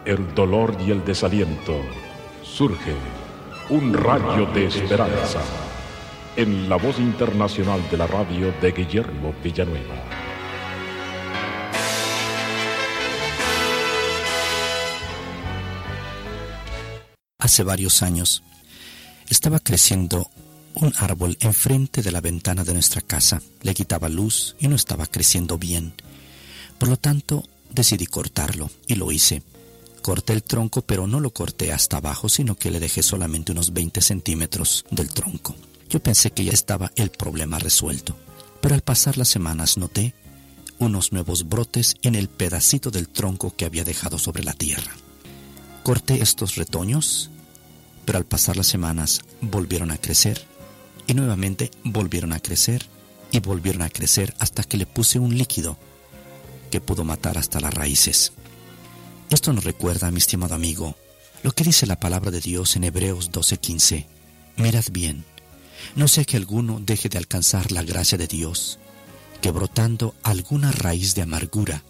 el 0.04 0.34
dolor 0.34 0.76
y 0.84 0.90
el 0.90 1.04
desaliento, 1.04 1.76
surge 2.42 2.94
un 3.70 3.94
rayo 3.94 4.46
de 4.46 4.66
esperanza 4.66 5.40
en 6.34 6.68
la 6.68 6.74
voz 6.74 6.98
internacional 6.98 7.80
de 7.92 7.96
la 7.96 8.08
radio 8.08 8.52
de 8.60 8.72
Guillermo 8.72 9.32
Villanueva. 9.40 10.21
Hace 17.42 17.64
varios 17.64 18.02
años 18.02 18.44
estaba 19.28 19.58
creciendo 19.58 20.30
un 20.74 20.94
árbol 20.96 21.36
enfrente 21.40 22.00
de 22.00 22.12
la 22.12 22.20
ventana 22.20 22.62
de 22.62 22.72
nuestra 22.72 23.00
casa. 23.00 23.42
Le 23.62 23.74
quitaba 23.74 24.08
luz 24.08 24.54
y 24.60 24.68
no 24.68 24.76
estaba 24.76 25.06
creciendo 25.08 25.58
bien. 25.58 25.92
Por 26.78 26.88
lo 26.88 26.96
tanto, 26.96 27.42
decidí 27.68 28.06
cortarlo 28.06 28.70
y 28.86 28.94
lo 28.94 29.10
hice. 29.10 29.42
Corté 30.02 30.34
el 30.34 30.44
tronco, 30.44 30.82
pero 30.82 31.08
no 31.08 31.18
lo 31.18 31.32
corté 31.32 31.72
hasta 31.72 31.96
abajo, 31.96 32.28
sino 32.28 32.54
que 32.54 32.70
le 32.70 32.78
dejé 32.78 33.02
solamente 33.02 33.50
unos 33.50 33.72
20 33.72 34.00
centímetros 34.02 34.84
del 34.92 35.08
tronco. 35.08 35.56
Yo 35.90 36.00
pensé 36.00 36.30
que 36.30 36.44
ya 36.44 36.52
estaba 36.52 36.92
el 36.94 37.10
problema 37.10 37.58
resuelto, 37.58 38.16
pero 38.60 38.76
al 38.76 38.82
pasar 38.82 39.18
las 39.18 39.26
semanas 39.26 39.78
noté 39.78 40.14
unos 40.78 41.10
nuevos 41.10 41.48
brotes 41.48 41.96
en 42.02 42.14
el 42.14 42.28
pedacito 42.28 42.92
del 42.92 43.08
tronco 43.08 43.52
que 43.56 43.64
había 43.64 43.82
dejado 43.82 44.16
sobre 44.16 44.44
la 44.44 44.52
tierra. 44.52 44.92
Corté 45.82 46.22
estos 46.22 46.54
retoños, 46.54 47.31
pero 48.04 48.18
al 48.18 48.24
pasar 48.24 48.56
las 48.56 48.66
semanas 48.66 49.22
volvieron 49.40 49.90
a 49.90 49.98
crecer 49.98 50.44
y 51.06 51.14
nuevamente 51.14 51.70
volvieron 51.84 52.32
a 52.32 52.40
crecer 52.40 52.86
y 53.30 53.40
volvieron 53.40 53.82
a 53.82 53.90
crecer 53.90 54.34
hasta 54.38 54.62
que 54.62 54.76
le 54.76 54.86
puse 54.86 55.18
un 55.18 55.36
líquido 55.36 55.78
que 56.70 56.80
pudo 56.80 57.04
matar 57.04 57.38
hasta 57.38 57.60
las 57.60 57.74
raíces. 57.74 58.32
Esto 59.30 59.52
nos 59.52 59.64
recuerda, 59.64 60.10
mi 60.10 60.18
estimado 60.18 60.54
amigo, 60.54 60.96
lo 61.42 61.52
que 61.52 61.64
dice 61.64 61.86
la 61.86 61.98
palabra 61.98 62.30
de 62.30 62.40
Dios 62.40 62.76
en 62.76 62.84
Hebreos 62.84 63.30
12:15. 63.32 64.06
Mirad 64.56 64.84
bien, 64.92 65.24
no 65.96 66.08
sea 66.08 66.24
que 66.24 66.36
alguno 66.36 66.80
deje 66.80 67.08
de 67.08 67.18
alcanzar 67.18 67.72
la 67.72 67.82
gracia 67.82 68.18
de 68.18 68.26
Dios, 68.26 68.78
que 69.40 69.50
brotando 69.50 70.14
alguna 70.22 70.70
raíz 70.70 71.14
de 71.14 71.22
amargura 71.22 71.82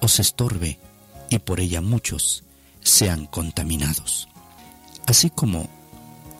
os 0.00 0.18
estorbe 0.18 0.78
y 1.30 1.38
por 1.38 1.60
ella 1.60 1.80
muchos 1.80 2.42
sean 2.82 3.26
contaminados. 3.26 4.28
Así 5.10 5.28
como 5.28 5.68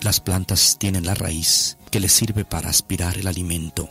las 0.00 0.20
plantas 0.20 0.76
tienen 0.78 1.04
la 1.04 1.16
raíz 1.16 1.76
que 1.90 1.98
les 1.98 2.12
sirve 2.12 2.44
para 2.44 2.70
aspirar 2.70 3.18
el 3.18 3.26
alimento, 3.26 3.90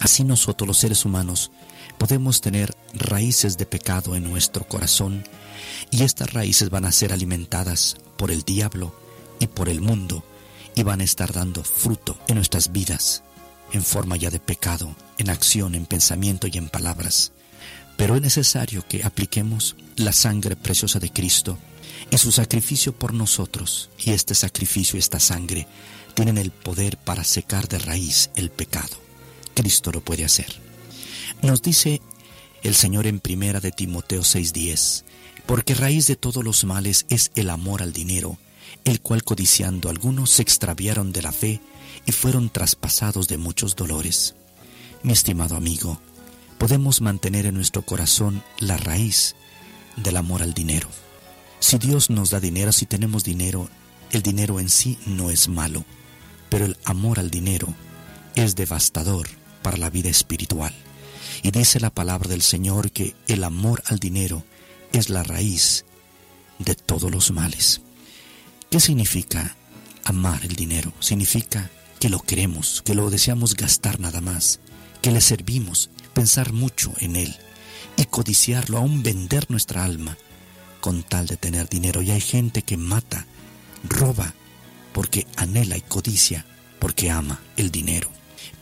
así 0.00 0.22
nosotros 0.22 0.68
los 0.68 0.76
seres 0.76 1.06
humanos 1.06 1.50
podemos 1.96 2.42
tener 2.42 2.76
raíces 2.92 3.56
de 3.56 3.64
pecado 3.64 4.14
en 4.14 4.24
nuestro 4.24 4.68
corazón 4.68 5.24
y 5.90 6.02
estas 6.02 6.34
raíces 6.34 6.68
van 6.68 6.84
a 6.84 6.92
ser 6.92 7.10
alimentadas 7.10 7.96
por 8.18 8.30
el 8.30 8.42
diablo 8.42 8.94
y 9.40 9.46
por 9.46 9.70
el 9.70 9.80
mundo 9.80 10.22
y 10.74 10.82
van 10.82 11.00
a 11.00 11.04
estar 11.04 11.32
dando 11.32 11.64
fruto 11.64 12.18
en 12.28 12.34
nuestras 12.34 12.72
vidas. 12.72 13.22
en 13.72 13.82
forma 13.82 14.16
ya 14.16 14.28
de 14.28 14.40
pecado, 14.40 14.94
en 15.16 15.30
acción, 15.30 15.74
en 15.74 15.86
pensamiento 15.86 16.46
y 16.46 16.58
en 16.58 16.68
palabras. 16.68 17.32
Pero 17.96 18.14
es 18.14 18.20
necesario 18.20 18.86
que 18.86 19.04
apliquemos 19.04 19.74
la 19.96 20.12
sangre 20.12 20.54
preciosa 20.54 21.00
de 21.00 21.10
Cristo 21.10 21.58
y 22.10 22.18
su 22.18 22.32
sacrificio 22.32 22.92
por 22.92 23.12
nosotros. 23.12 23.90
Y 23.98 24.10
este 24.10 24.34
sacrificio, 24.34 24.98
esta 24.98 25.20
sangre, 25.20 25.66
tienen 26.14 26.38
el 26.38 26.50
poder 26.50 26.96
para 26.96 27.24
secar 27.24 27.68
de 27.68 27.78
raíz 27.78 28.30
el 28.36 28.50
pecado. 28.50 28.96
Cristo 29.54 29.92
lo 29.92 30.00
puede 30.02 30.24
hacer. 30.24 30.60
Nos 31.42 31.62
dice 31.62 32.00
el 32.62 32.74
Señor 32.74 33.06
en 33.06 33.20
primera 33.20 33.60
de 33.60 33.70
Timoteo 33.70 34.22
6:10, 34.22 35.04
porque 35.46 35.74
raíz 35.74 36.06
de 36.06 36.16
todos 36.16 36.42
los 36.44 36.64
males 36.64 37.06
es 37.08 37.30
el 37.34 37.50
amor 37.50 37.82
al 37.82 37.92
dinero, 37.92 38.38
el 38.84 39.00
cual 39.00 39.22
codiciando 39.22 39.88
algunos 39.88 40.30
se 40.30 40.42
extraviaron 40.42 41.12
de 41.12 41.22
la 41.22 41.32
fe 41.32 41.60
y 42.06 42.12
fueron 42.12 42.50
traspasados 42.50 43.28
de 43.28 43.36
muchos 43.36 43.76
dolores. 43.76 44.34
Mi 45.02 45.12
estimado 45.12 45.56
amigo, 45.56 46.00
podemos 46.58 47.00
mantener 47.00 47.46
en 47.46 47.54
nuestro 47.54 47.82
corazón 47.82 48.42
la 48.58 48.76
raíz 48.76 49.36
del 49.96 50.16
amor 50.16 50.42
al 50.42 50.54
dinero. 50.54 50.88
Si 51.60 51.78
Dios 51.78 52.10
nos 52.10 52.30
da 52.30 52.40
dinero, 52.40 52.72
si 52.72 52.86
tenemos 52.86 53.24
dinero, 53.24 53.68
el 54.10 54.22
dinero 54.22 54.60
en 54.60 54.68
sí 54.68 54.98
no 55.06 55.30
es 55.30 55.48
malo, 55.48 55.84
pero 56.48 56.64
el 56.64 56.76
amor 56.84 57.18
al 57.18 57.30
dinero 57.30 57.74
es 58.34 58.54
devastador 58.54 59.28
para 59.62 59.76
la 59.76 59.90
vida 59.90 60.08
espiritual. 60.08 60.74
Y 61.42 61.50
dice 61.50 61.80
la 61.80 61.90
palabra 61.90 62.28
del 62.28 62.42
Señor 62.42 62.92
que 62.92 63.14
el 63.26 63.44
amor 63.44 63.82
al 63.86 63.98
dinero 63.98 64.44
es 64.92 65.10
la 65.10 65.22
raíz 65.22 65.84
de 66.58 66.74
todos 66.74 67.10
los 67.10 67.30
males. 67.30 67.80
¿Qué 68.70 68.80
significa 68.80 69.56
amar 70.04 70.44
el 70.44 70.56
dinero? 70.56 70.92
Significa 71.00 71.70
que 71.98 72.08
lo 72.08 72.20
queremos, 72.20 72.82
que 72.82 72.94
lo 72.94 73.10
deseamos 73.10 73.54
gastar 73.54 74.00
nada 74.00 74.20
más, 74.20 74.60
que 75.02 75.10
le 75.10 75.20
servimos, 75.20 75.90
pensar 76.14 76.52
mucho 76.52 76.92
en 76.98 77.16
él 77.16 77.36
y 77.96 78.04
codiciarlo, 78.04 78.78
aún 78.78 79.02
vender 79.02 79.50
nuestra 79.50 79.84
alma 79.84 80.16
con 80.80 81.02
tal 81.02 81.26
de 81.26 81.36
tener 81.36 81.68
dinero. 81.68 82.02
Y 82.02 82.10
hay 82.10 82.20
gente 82.20 82.62
que 82.62 82.76
mata, 82.76 83.26
roba, 83.84 84.34
porque 84.92 85.26
anhela 85.36 85.76
y 85.76 85.82
codicia, 85.82 86.46
porque 86.78 87.10
ama 87.10 87.40
el 87.56 87.70
dinero. 87.70 88.10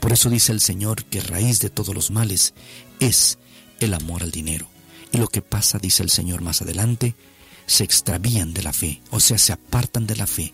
Por 0.01 0.13
eso 0.13 0.31
dice 0.31 0.53
el 0.53 0.61
Señor 0.61 1.05
que 1.05 1.21
raíz 1.21 1.61
de 1.61 1.71
todos 1.71 1.95
los 1.95 2.11
males 2.11 2.55
es 3.01 3.39
el 3.81 3.95
amor 3.95 4.23
al 4.23 4.31
dinero. 4.31 4.69
Y 5.13 5.19
lo 5.19 5.29
que 5.29 5.43
pasa, 5.43 5.79
dice 5.79 6.03
el 6.03 6.11
Señor 6.11 6.43
más 6.43 6.63
adelante, 6.63 7.15
se 7.67 7.85
extravían 7.85 8.53
de 8.53 8.63
la 8.63 8.73
fe, 8.73 9.01
o 9.11 9.21
sea, 9.21 9.39
se 9.39 9.53
apartan 9.53 10.07
de 10.07 10.17
la 10.17 10.27
fe. 10.27 10.53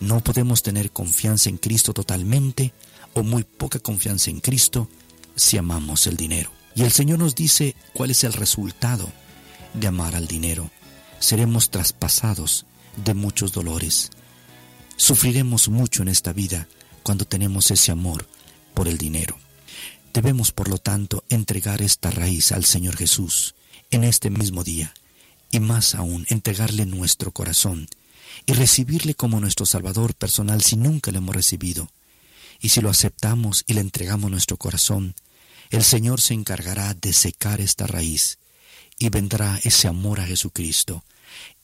No 0.00 0.20
podemos 0.20 0.62
tener 0.62 0.90
confianza 0.90 1.48
en 1.48 1.58
Cristo 1.58 1.92
totalmente 1.92 2.72
o 3.14 3.22
muy 3.22 3.44
poca 3.44 3.78
confianza 3.78 4.30
en 4.30 4.40
Cristo 4.40 4.88
si 5.36 5.56
amamos 5.56 6.06
el 6.06 6.16
dinero. 6.16 6.50
Y 6.74 6.82
el 6.82 6.92
Señor 6.92 7.18
nos 7.18 7.34
dice 7.34 7.74
cuál 7.92 8.10
es 8.10 8.24
el 8.24 8.32
resultado 8.32 9.10
de 9.74 9.86
amar 9.86 10.14
al 10.14 10.26
dinero. 10.26 10.70
Seremos 11.20 11.70
traspasados 11.70 12.64
de 12.96 13.12
muchos 13.12 13.52
dolores. 13.52 14.10
Sufriremos 14.96 15.68
mucho 15.68 16.02
en 16.02 16.08
esta 16.08 16.32
vida 16.32 16.66
cuando 17.02 17.26
tenemos 17.26 17.70
ese 17.70 17.92
amor 17.92 18.26
por 18.74 18.88
el 18.88 18.96
dinero. 18.96 19.36
Debemos, 20.14 20.50
por 20.50 20.68
lo 20.68 20.78
tanto, 20.78 21.22
entregar 21.28 21.82
esta 21.82 22.10
raíz 22.10 22.52
al 22.52 22.64
Señor 22.64 22.96
Jesús 22.96 23.54
en 23.90 24.02
este 24.02 24.30
mismo 24.30 24.64
día 24.64 24.94
y 25.50 25.60
más 25.60 25.94
aún 25.94 26.26
entregarle 26.30 26.86
nuestro 26.86 27.32
corazón 27.32 27.86
y 28.46 28.54
recibirle 28.54 29.14
como 29.14 29.40
nuestro 29.40 29.66
Salvador 29.66 30.14
personal 30.14 30.62
si 30.62 30.76
nunca 30.76 31.10
lo 31.12 31.18
hemos 31.18 31.36
recibido. 31.36 31.90
Y 32.60 32.70
si 32.70 32.80
lo 32.80 32.88
aceptamos 32.88 33.64
y 33.66 33.74
le 33.74 33.82
entregamos 33.82 34.30
nuestro 34.30 34.56
corazón, 34.56 35.14
el 35.68 35.84
Señor 35.84 36.20
se 36.20 36.34
encargará 36.34 36.94
de 36.94 37.12
secar 37.12 37.60
esta 37.60 37.86
raíz 37.86 38.38
y 39.00 39.08
vendrá 39.08 39.58
ese 39.64 39.88
amor 39.88 40.20
a 40.20 40.26
Jesucristo, 40.26 41.02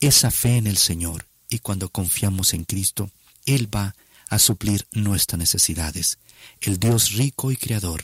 esa 0.01 0.31
fe 0.33 0.57
en 0.57 0.67
el 0.67 0.79
Señor, 0.79 1.27
y 1.49 1.59
cuando 1.61 1.91
confiamos 1.91 2.55
en 2.55 2.65
Cristo, 2.65 3.11
Él 3.45 3.73
va 3.73 3.95
a 4.31 4.39
suplir 4.39 4.87
nuestras 4.91 5.39
necesidades. 5.39 6.19
El 6.63 6.81
Dios 6.81 7.13
rico 7.13 7.53
y 7.53 7.57
creador, 7.57 8.03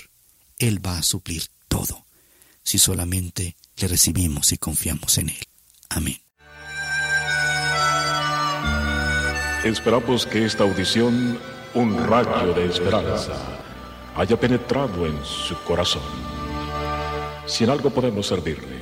Él 0.58 0.84
va 0.84 0.98
a 0.98 1.02
suplir 1.02 1.48
todo, 1.66 2.04
si 2.62 2.78
solamente 2.78 3.56
le 3.78 3.88
recibimos 3.88 4.52
y 4.52 4.58
confiamos 4.58 5.16
en 5.16 5.30
Él. 5.30 5.48
Amén. 5.88 6.20
Esperamos 9.64 10.26
que 10.26 10.44
esta 10.44 10.64
audición, 10.64 11.40
un 11.72 12.06
rayo 12.06 12.52
de 12.52 12.66
esperanza, 12.66 13.32
haya 14.14 14.38
penetrado 14.38 15.06
en 15.06 15.18
su 15.24 15.56
corazón. 15.64 16.02
Si 17.46 17.64
en 17.64 17.70
algo 17.70 17.88
podemos 17.88 18.26
servirle, 18.26 18.81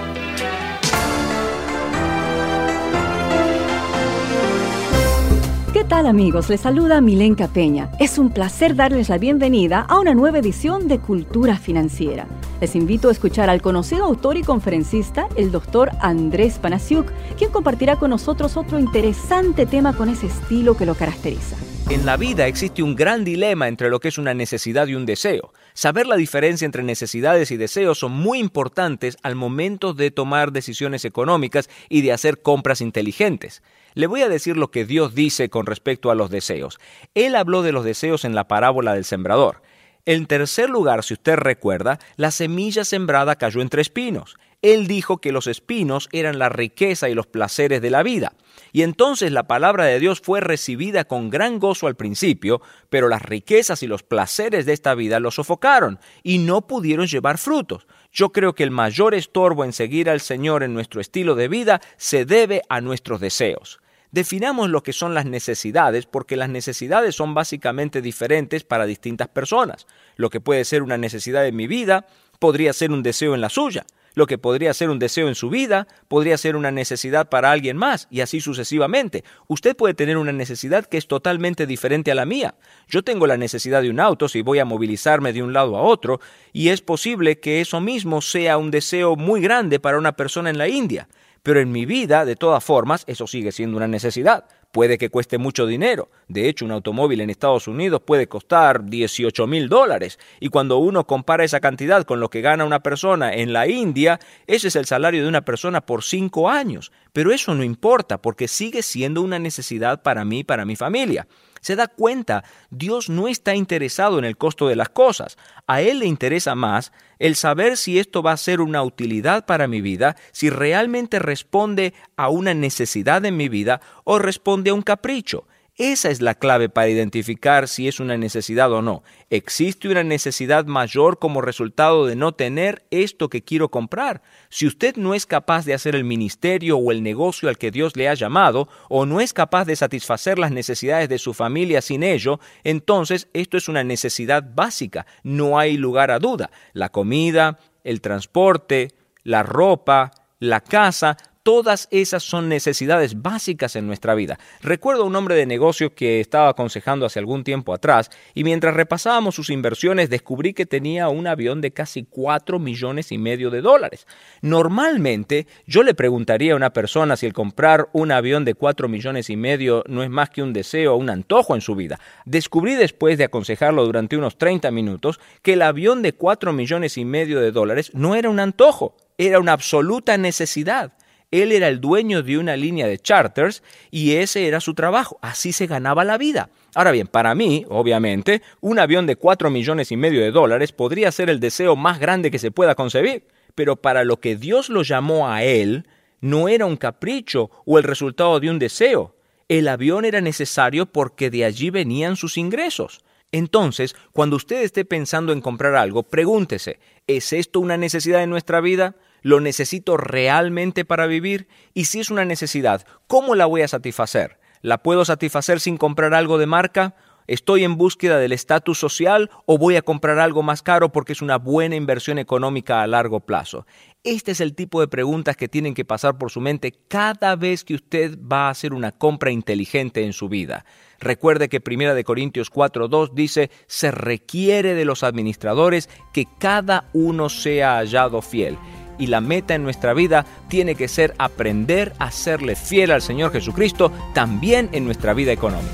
Tal 5.91 6.07
amigos? 6.07 6.47
Les 6.47 6.61
saluda 6.61 7.01
Milenka 7.01 7.49
Peña. 7.49 7.91
Es 7.99 8.17
un 8.17 8.29
placer 8.29 8.77
darles 8.77 9.09
la 9.09 9.17
bienvenida 9.17 9.81
a 9.81 9.99
una 9.99 10.13
nueva 10.13 10.39
edición 10.39 10.87
de 10.87 10.99
Cultura 10.99 11.57
Financiera. 11.57 12.27
Les 12.61 12.77
invito 12.77 13.09
a 13.09 13.11
escuchar 13.11 13.49
al 13.49 13.61
conocido 13.61 14.05
autor 14.05 14.37
y 14.37 14.41
conferencista, 14.41 15.27
el 15.35 15.51
doctor 15.51 15.91
Andrés 15.99 16.59
Panasiuk, 16.59 17.11
quien 17.37 17.51
compartirá 17.51 17.97
con 17.97 18.11
nosotros 18.11 18.55
otro 18.55 18.79
interesante 18.79 19.65
tema 19.65 19.91
con 19.91 20.07
ese 20.07 20.27
estilo 20.27 20.77
que 20.77 20.85
lo 20.85 20.95
caracteriza. 20.95 21.57
En 21.89 22.05
la 22.05 22.15
vida 22.15 22.47
existe 22.47 22.81
un 22.81 22.95
gran 22.95 23.25
dilema 23.25 23.67
entre 23.67 23.89
lo 23.89 23.99
que 23.99 24.07
es 24.07 24.17
una 24.17 24.33
necesidad 24.33 24.87
y 24.87 24.95
un 24.95 25.05
deseo. 25.05 25.51
Saber 25.73 26.07
la 26.07 26.15
diferencia 26.15 26.65
entre 26.65 26.83
necesidades 26.83 27.51
y 27.51 27.57
deseos 27.57 27.99
son 27.99 28.13
muy 28.13 28.39
importantes 28.39 29.17
al 29.23 29.35
momento 29.35 29.93
de 29.93 30.09
tomar 30.09 30.53
decisiones 30.53 31.03
económicas 31.03 31.69
y 31.89 31.99
de 31.99 32.13
hacer 32.13 32.41
compras 32.41 32.79
inteligentes. 32.79 33.61
Le 33.93 34.07
voy 34.07 34.21
a 34.21 34.29
decir 34.29 34.57
lo 34.57 34.71
que 34.71 34.85
Dios 34.85 35.15
dice 35.15 35.49
con 35.49 35.65
respecto 35.65 36.11
a 36.11 36.15
los 36.15 36.29
deseos. 36.29 36.79
Él 37.13 37.35
habló 37.35 37.61
de 37.61 37.71
los 37.71 37.83
deseos 37.83 38.25
en 38.25 38.35
la 38.35 38.47
parábola 38.47 38.93
del 38.93 39.05
sembrador. 39.05 39.61
En 40.05 40.25
tercer 40.25 40.69
lugar, 40.69 41.03
si 41.03 41.13
usted 41.13 41.35
recuerda, 41.35 41.99
la 42.15 42.31
semilla 42.31 42.85
sembrada 42.85 43.35
cayó 43.35 43.61
entre 43.61 43.81
espinos. 43.81 44.35
Él 44.61 44.87
dijo 44.87 45.17
que 45.17 45.31
los 45.31 45.47
espinos 45.47 46.07
eran 46.11 46.37
la 46.37 46.49
riqueza 46.49 47.09
y 47.09 47.15
los 47.15 47.27
placeres 47.27 47.81
de 47.81 47.89
la 47.89 48.03
vida. 48.03 48.33
Y 48.71 48.83
entonces 48.83 49.31
la 49.31 49.47
palabra 49.47 49.85
de 49.85 49.99
Dios 49.99 50.21
fue 50.21 50.39
recibida 50.39 51.03
con 51.03 51.29
gran 51.29 51.59
gozo 51.59 51.87
al 51.87 51.95
principio, 51.95 52.61
pero 52.89 53.09
las 53.09 53.21
riquezas 53.21 53.81
y 53.83 53.87
los 53.87 54.03
placeres 54.03 54.65
de 54.65 54.73
esta 54.73 54.93
vida 54.93 55.19
lo 55.19 55.31
sofocaron 55.31 55.99
y 56.23 56.37
no 56.37 56.67
pudieron 56.67 57.07
llevar 57.07 57.37
frutos. 57.37 57.87
Yo 58.11 58.31
creo 58.31 58.53
que 58.53 58.63
el 58.63 58.71
mayor 58.71 59.15
estorbo 59.15 59.65
en 59.65 59.73
seguir 59.73 60.09
al 60.09 60.21
Señor 60.21 60.63
en 60.63 60.73
nuestro 60.73 61.01
estilo 61.01 61.35
de 61.35 61.47
vida 61.47 61.81
se 61.97 62.25
debe 62.25 62.61
a 62.69 62.81
nuestros 62.81 63.19
deseos. 63.19 63.80
Definamos 64.11 64.69
lo 64.69 64.83
que 64.83 64.91
son 64.91 65.13
las 65.13 65.25
necesidades 65.25 66.05
porque 66.05 66.35
las 66.35 66.49
necesidades 66.49 67.15
son 67.15 67.33
básicamente 67.33 68.01
diferentes 68.01 68.65
para 68.65 68.85
distintas 68.85 69.29
personas. 69.29 69.87
Lo 70.17 70.29
que 70.29 70.41
puede 70.41 70.65
ser 70.65 70.83
una 70.83 70.97
necesidad 70.97 71.47
en 71.47 71.55
mi 71.55 71.65
vida 71.65 72.05
podría 72.37 72.73
ser 72.73 72.91
un 72.91 73.03
deseo 73.03 73.35
en 73.35 73.41
la 73.41 73.49
suya. 73.49 73.85
Lo 74.13 74.27
que 74.27 74.37
podría 74.37 74.73
ser 74.73 74.89
un 74.89 74.99
deseo 74.99 75.29
en 75.29 75.35
su 75.35 75.49
vida 75.49 75.87
podría 76.09 76.37
ser 76.37 76.57
una 76.57 76.71
necesidad 76.71 77.29
para 77.29 77.51
alguien 77.51 77.77
más 77.77 78.07
y 78.11 78.19
así 78.19 78.41
sucesivamente. 78.41 79.23
Usted 79.47 79.77
puede 79.77 79.93
tener 79.93 80.17
una 80.17 80.33
necesidad 80.33 80.85
que 80.85 80.97
es 80.97 81.07
totalmente 81.07 81.65
diferente 81.65 82.11
a 82.11 82.15
la 82.15 82.25
mía. 82.25 82.55
Yo 82.89 83.03
tengo 83.03 83.27
la 83.27 83.37
necesidad 83.37 83.81
de 83.81 83.89
un 83.89 84.01
auto 84.01 84.27
si 84.27 84.41
voy 84.41 84.59
a 84.59 84.65
movilizarme 84.65 85.31
de 85.31 85.41
un 85.41 85.53
lado 85.53 85.77
a 85.77 85.81
otro 85.83 86.19
y 86.51 86.67
es 86.67 86.81
posible 86.81 87.39
que 87.39 87.61
eso 87.61 87.79
mismo 87.79 88.21
sea 88.21 88.57
un 88.57 88.71
deseo 88.71 89.15
muy 89.15 89.39
grande 89.39 89.79
para 89.79 89.97
una 89.97 90.11
persona 90.17 90.49
en 90.49 90.57
la 90.57 90.67
India. 90.67 91.07
Pero 91.43 91.59
en 91.59 91.71
mi 91.71 91.85
vida, 91.85 92.23
de 92.25 92.35
todas 92.35 92.63
formas, 92.63 93.03
eso 93.07 93.25
sigue 93.25 93.51
siendo 93.51 93.77
una 93.77 93.87
necesidad. 93.87 94.45
Puede 94.71 94.97
que 94.97 95.09
cueste 95.09 95.37
mucho 95.37 95.65
dinero. 95.65 96.09
De 96.27 96.47
hecho, 96.47 96.65
un 96.65 96.71
automóvil 96.71 97.19
en 97.19 97.29
Estados 97.29 97.67
Unidos 97.67 98.01
puede 98.05 98.27
costar 98.27 98.85
18 98.85 99.47
mil 99.47 99.67
dólares. 99.67 100.19
Y 100.39 100.49
cuando 100.49 100.77
uno 100.77 101.05
compara 101.05 101.43
esa 101.43 101.59
cantidad 101.59 102.05
con 102.05 102.19
lo 102.19 102.29
que 102.29 102.41
gana 102.41 102.63
una 102.63 102.81
persona 102.81 103.33
en 103.33 103.53
la 103.53 103.67
India, 103.67 104.19
ese 104.47 104.69
es 104.69 104.75
el 104.75 104.85
salario 104.85 105.23
de 105.23 105.29
una 105.29 105.41
persona 105.41 105.81
por 105.81 106.03
cinco 106.03 106.49
años. 106.49 106.91
Pero 107.11 107.33
eso 107.33 107.53
no 107.53 107.63
importa 107.63 108.21
porque 108.21 108.47
sigue 108.47 108.81
siendo 108.81 109.21
una 109.21 109.39
necesidad 109.39 110.03
para 110.03 110.23
mí 110.23 110.39
y 110.39 110.43
para 110.43 110.63
mi 110.63 110.75
familia. 110.75 111.27
Se 111.61 111.75
da 111.75 111.87
cuenta, 111.87 112.43
Dios 112.71 113.09
no 113.09 113.27
está 113.27 113.55
interesado 113.55 114.17
en 114.17 114.25
el 114.25 114.35
costo 114.35 114.67
de 114.67 114.75
las 114.75 114.89
cosas. 114.89 115.37
A 115.67 115.81
Él 115.81 115.99
le 115.99 116.07
interesa 116.07 116.55
más 116.55 116.91
el 117.19 117.35
saber 117.35 117.77
si 117.77 117.99
esto 117.99 118.23
va 118.23 118.31
a 118.31 118.37
ser 118.37 118.61
una 118.61 118.81
utilidad 118.83 119.45
para 119.45 119.67
mi 119.67 119.79
vida, 119.79 120.15
si 120.31 120.49
realmente 120.49 121.19
responde 121.19 121.93
a 122.17 122.29
una 122.29 122.55
necesidad 122.55 123.23
en 123.25 123.37
mi 123.37 123.47
vida 123.47 123.79
o 124.03 124.17
responde 124.17 124.71
a 124.71 124.73
un 124.73 124.81
capricho. 124.81 125.45
Esa 125.83 126.11
es 126.11 126.21
la 126.21 126.35
clave 126.35 126.69
para 126.69 126.89
identificar 126.89 127.67
si 127.67 127.87
es 127.87 127.99
una 127.99 128.15
necesidad 128.15 128.71
o 128.71 128.83
no. 128.83 129.01
¿Existe 129.31 129.89
una 129.89 130.03
necesidad 130.03 130.65
mayor 130.65 131.17
como 131.17 131.41
resultado 131.41 132.05
de 132.05 132.15
no 132.15 132.35
tener 132.35 132.85
esto 132.91 133.29
que 133.29 133.43
quiero 133.43 133.71
comprar? 133.71 134.21
Si 134.49 134.67
usted 134.67 134.95
no 134.97 135.15
es 135.15 135.25
capaz 135.25 135.65
de 135.65 135.73
hacer 135.73 135.95
el 135.95 136.03
ministerio 136.03 136.77
o 136.77 136.91
el 136.91 137.01
negocio 137.01 137.49
al 137.49 137.57
que 137.57 137.71
Dios 137.71 137.95
le 137.95 138.07
ha 138.07 138.13
llamado, 138.13 138.69
o 138.89 139.07
no 139.07 139.21
es 139.21 139.33
capaz 139.33 139.65
de 139.65 139.75
satisfacer 139.75 140.37
las 140.37 140.51
necesidades 140.51 141.09
de 141.09 141.17
su 141.17 141.33
familia 141.33 141.81
sin 141.81 142.03
ello, 142.03 142.39
entonces 142.63 143.27
esto 143.33 143.57
es 143.57 143.67
una 143.67 143.83
necesidad 143.83 144.45
básica, 144.53 145.07
no 145.23 145.57
hay 145.57 145.77
lugar 145.77 146.11
a 146.11 146.19
duda. 146.19 146.51
La 146.73 146.89
comida, 146.89 147.57
el 147.83 148.01
transporte, 148.01 148.89
la 149.23 149.41
ropa, 149.41 150.11
la 150.37 150.61
casa, 150.61 151.17
Todas 151.43 151.87
esas 151.89 152.21
son 152.21 152.49
necesidades 152.49 153.19
básicas 153.19 153.75
en 153.75 153.87
nuestra 153.87 154.13
vida. 154.13 154.37
Recuerdo 154.61 155.01
a 155.01 155.05
un 155.07 155.15
hombre 155.15 155.33
de 155.33 155.47
negocio 155.47 155.95
que 155.95 156.19
estaba 156.19 156.49
aconsejando 156.49 157.03
hace 157.03 157.17
algún 157.17 157.43
tiempo 157.43 157.73
atrás 157.73 158.11
y 158.35 158.43
mientras 158.43 158.75
repasábamos 158.75 159.33
sus 159.33 159.49
inversiones 159.49 160.11
descubrí 160.11 160.53
que 160.53 160.67
tenía 160.67 161.09
un 161.09 161.25
avión 161.25 161.59
de 161.59 161.71
casi 161.71 162.03
4 162.07 162.59
millones 162.59 163.11
y 163.11 163.17
medio 163.17 163.49
de 163.49 163.61
dólares. 163.61 164.05
Normalmente 164.43 165.47
yo 165.65 165.81
le 165.81 165.95
preguntaría 165.95 166.53
a 166.53 166.57
una 166.57 166.73
persona 166.73 167.17
si 167.17 167.25
el 167.25 167.33
comprar 167.33 167.89
un 167.91 168.11
avión 168.11 168.45
de 168.45 168.53
4 168.53 168.87
millones 168.87 169.31
y 169.31 169.35
medio 169.35 169.83
no 169.87 170.03
es 170.03 170.11
más 170.11 170.29
que 170.29 170.43
un 170.43 170.53
deseo 170.53 170.93
o 170.93 170.97
un 170.97 171.09
antojo 171.09 171.55
en 171.55 171.61
su 171.61 171.73
vida. 171.73 171.99
Descubrí 172.23 172.75
después 172.75 173.17
de 173.17 173.23
aconsejarlo 173.23 173.83
durante 173.83 174.15
unos 174.15 174.37
30 174.37 174.69
minutos 174.69 175.19
que 175.41 175.53
el 175.53 175.63
avión 175.63 176.03
de 176.03 176.13
4 176.13 176.53
millones 176.53 176.99
y 176.99 177.05
medio 177.05 177.41
de 177.41 177.51
dólares 177.51 177.89
no 177.95 178.13
era 178.13 178.29
un 178.29 178.39
antojo, 178.39 178.95
era 179.17 179.39
una 179.39 179.53
absoluta 179.53 180.19
necesidad. 180.19 180.93
Él 181.31 181.53
era 181.53 181.69
el 181.69 181.79
dueño 181.79 182.23
de 182.23 182.37
una 182.37 182.57
línea 182.57 182.87
de 182.87 182.99
charters 182.99 183.63
y 183.89 184.13
ese 184.15 184.47
era 184.47 184.59
su 184.59 184.73
trabajo. 184.73 185.17
Así 185.21 185.53
se 185.53 185.65
ganaba 185.65 186.03
la 186.03 186.17
vida. 186.17 186.49
Ahora 186.75 186.91
bien, 186.91 187.07
para 187.07 187.33
mí, 187.35 187.65
obviamente, 187.69 188.41
un 188.59 188.79
avión 188.79 189.07
de 189.07 189.15
4 189.15 189.49
millones 189.49 189.91
y 189.91 189.97
medio 189.97 190.21
de 190.21 190.31
dólares 190.31 190.73
podría 190.73 191.11
ser 191.11 191.29
el 191.29 191.39
deseo 191.39 191.77
más 191.77 191.99
grande 191.99 192.31
que 192.31 192.39
se 192.39 192.51
pueda 192.51 192.75
concebir. 192.75 193.23
Pero 193.55 193.77
para 193.77 194.03
lo 194.03 194.19
que 194.19 194.35
Dios 194.35 194.69
lo 194.69 194.83
llamó 194.83 195.29
a 195.29 195.43
él, 195.43 195.87
no 196.19 196.49
era 196.49 196.65
un 196.65 196.77
capricho 196.77 197.49
o 197.65 197.77
el 197.77 197.83
resultado 197.83 198.39
de 198.39 198.49
un 198.49 198.59
deseo. 198.59 199.15
El 199.47 199.67
avión 199.67 200.05
era 200.05 200.21
necesario 200.21 200.85
porque 200.85 201.29
de 201.29 201.45
allí 201.45 201.69
venían 201.69 202.15
sus 202.15 202.37
ingresos. 202.37 203.01
Entonces, 203.31 203.95
cuando 204.11 204.35
usted 204.35 204.61
esté 204.63 204.83
pensando 204.83 205.31
en 205.31 205.41
comprar 205.41 205.75
algo, 205.75 206.03
pregúntese, 206.03 206.79
¿es 207.07 207.31
esto 207.31 207.59
una 207.61 207.77
necesidad 207.77 208.23
en 208.23 208.29
nuestra 208.29 208.59
vida? 208.59 208.95
¿Lo 209.21 209.39
necesito 209.39 209.97
realmente 209.97 210.85
para 210.85 211.05
vivir? 211.05 211.47
Y 211.73 211.85
si 211.85 211.99
es 211.99 212.09
una 212.09 212.25
necesidad, 212.25 212.85
¿cómo 213.07 213.35
la 213.35 213.45
voy 213.45 213.61
a 213.61 213.67
satisfacer? 213.67 214.39
¿La 214.61 214.81
puedo 214.83 215.05
satisfacer 215.05 215.59
sin 215.59 215.77
comprar 215.77 216.13
algo 216.13 216.37
de 216.37 216.47
marca? 216.47 216.95
¿Estoy 217.27 217.63
en 217.63 217.77
búsqueda 217.77 218.17
del 218.17 218.31
estatus 218.31 218.79
social 218.79 219.29
o 219.45 219.57
voy 219.57 219.75
a 219.75 219.83
comprar 219.83 220.19
algo 220.19 220.43
más 220.43 220.63
caro 220.63 220.91
porque 220.91 221.13
es 221.13 221.21
una 221.21 221.37
buena 221.37 221.75
inversión 221.75 222.17
económica 222.17 222.81
a 222.81 222.87
largo 222.87 223.21
plazo? 223.21 223.65
Este 224.03 224.31
es 224.31 224.41
el 224.41 224.55
tipo 224.55 224.81
de 224.81 224.87
preguntas 224.87 225.37
que 225.37 225.47
tienen 225.47 225.75
que 225.75 225.85
pasar 225.85 226.17
por 226.17 226.31
su 226.31 226.41
mente 226.41 226.73
cada 226.87 227.35
vez 227.35 227.63
que 227.63 227.75
usted 227.75 228.17
va 228.19 228.47
a 228.47 228.49
hacer 228.49 228.73
una 228.73 228.91
compra 228.91 229.31
inteligente 229.31 230.03
en 230.03 230.13
su 230.13 230.29
vida. 230.29 230.65
Recuerde 230.99 231.47
que 231.47 231.61
1 231.65 232.03
Corintios 232.03 232.51
4.2 232.51 233.13
dice, 233.13 233.51
se 233.67 233.91
requiere 233.91 234.73
de 234.73 234.85
los 234.85 235.03
administradores 235.03 235.89
que 236.13 236.25
cada 236.39 236.89
uno 236.91 237.29
sea 237.29 237.77
hallado 237.77 238.21
fiel 238.21 238.57
y 239.01 239.07
la 239.07 239.19
meta 239.19 239.55
en 239.55 239.63
nuestra 239.63 239.95
vida 239.95 240.27
tiene 240.47 240.75
que 240.75 240.87
ser 240.87 241.15
aprender 241.17 241.91
a 241.97 242.11
serle 242.11 242.55
fiel 242.55 242.91
al 242.91 243.01
Señor 243.01 243.31
Jesucristo 243.31 243.91
también 244.13 244.69
en 244.73 244.85
nuestra 244.85 245.15
vida 245.15 245.31
económica. 245.31 245.71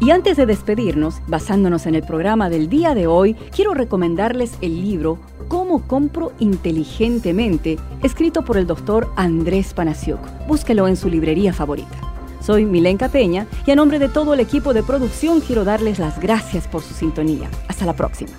Y 0.00 0.10
antes 0.10 0.36
de 0.36 0.46
despedirnos, 0.46 1.20
basándonos 1.26 1.86
en 1.86 1.96
el 1.96 2.02
programa 2.02 2.50
del 2.50 2.68
día 2.68 2.94
de 2.94 3.08
hoy, 3.08 3.34
quiero 3.54 3.74
recomendarles 3.74 4.52
el 4.60 4.80
libro 4.80 5.18
Cómo 5.48 5.86
compro 5.86 6.32
inteligentemente, 6.38 7.78
escrito 8.02 8.44
por 8.44 8.56
el 8.56 8.66
doctor 8.66 9.12
Andrés 9.16 9.74
Panasiuk. 9.74 10.20
Búsquelo 10.46 10.86
en 10.86 10.96
su 10.96 11.08
librería 11.08 11.52
favorita. 11.52 11.96
Soy 12.40 12.64
Milenka 12.64 13.08
Peña 13.08 13.46
y 13.66 13.72
a 13.72 13.76
nombre 13.76 13.98
de 13.98 14.08
todo 14.08 14.34
el 14.34 14.40
equipo 14.40 14.72
de 14.72 14.82
producción 14.84 15.40
quiero 15.40 15.64
darles 15.64 15.98
las 15.98 16.20
gracias 16.20 16.68
por 16.68 16.82
su 16.82 16.94
sintonía. 16.94 17.48
Hasta 17.68 17.86
la 17.86 17.92
próxima. 17.92 18.32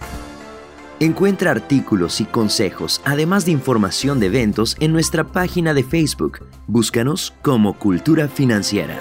Encuentra 1.04 1.52
artículos 1.52 2.22
y 2.22 2.24
consejos, 2.24 3.02
además 3.04 3.44
de 3.44 3.52
información 3.52 4.22
de 4.22 4.28
eventos, 4.28 4.78
en 4.80 4.94
nuestra 4.94 5.26
página 5.26 5.74
de 5.74 5.84
Facebook. 5.84 6.48
Búscanos 6.66 7.34
como 7.42 7.78
Cultura 7.78 8.30
Financiera. 8.30 8.98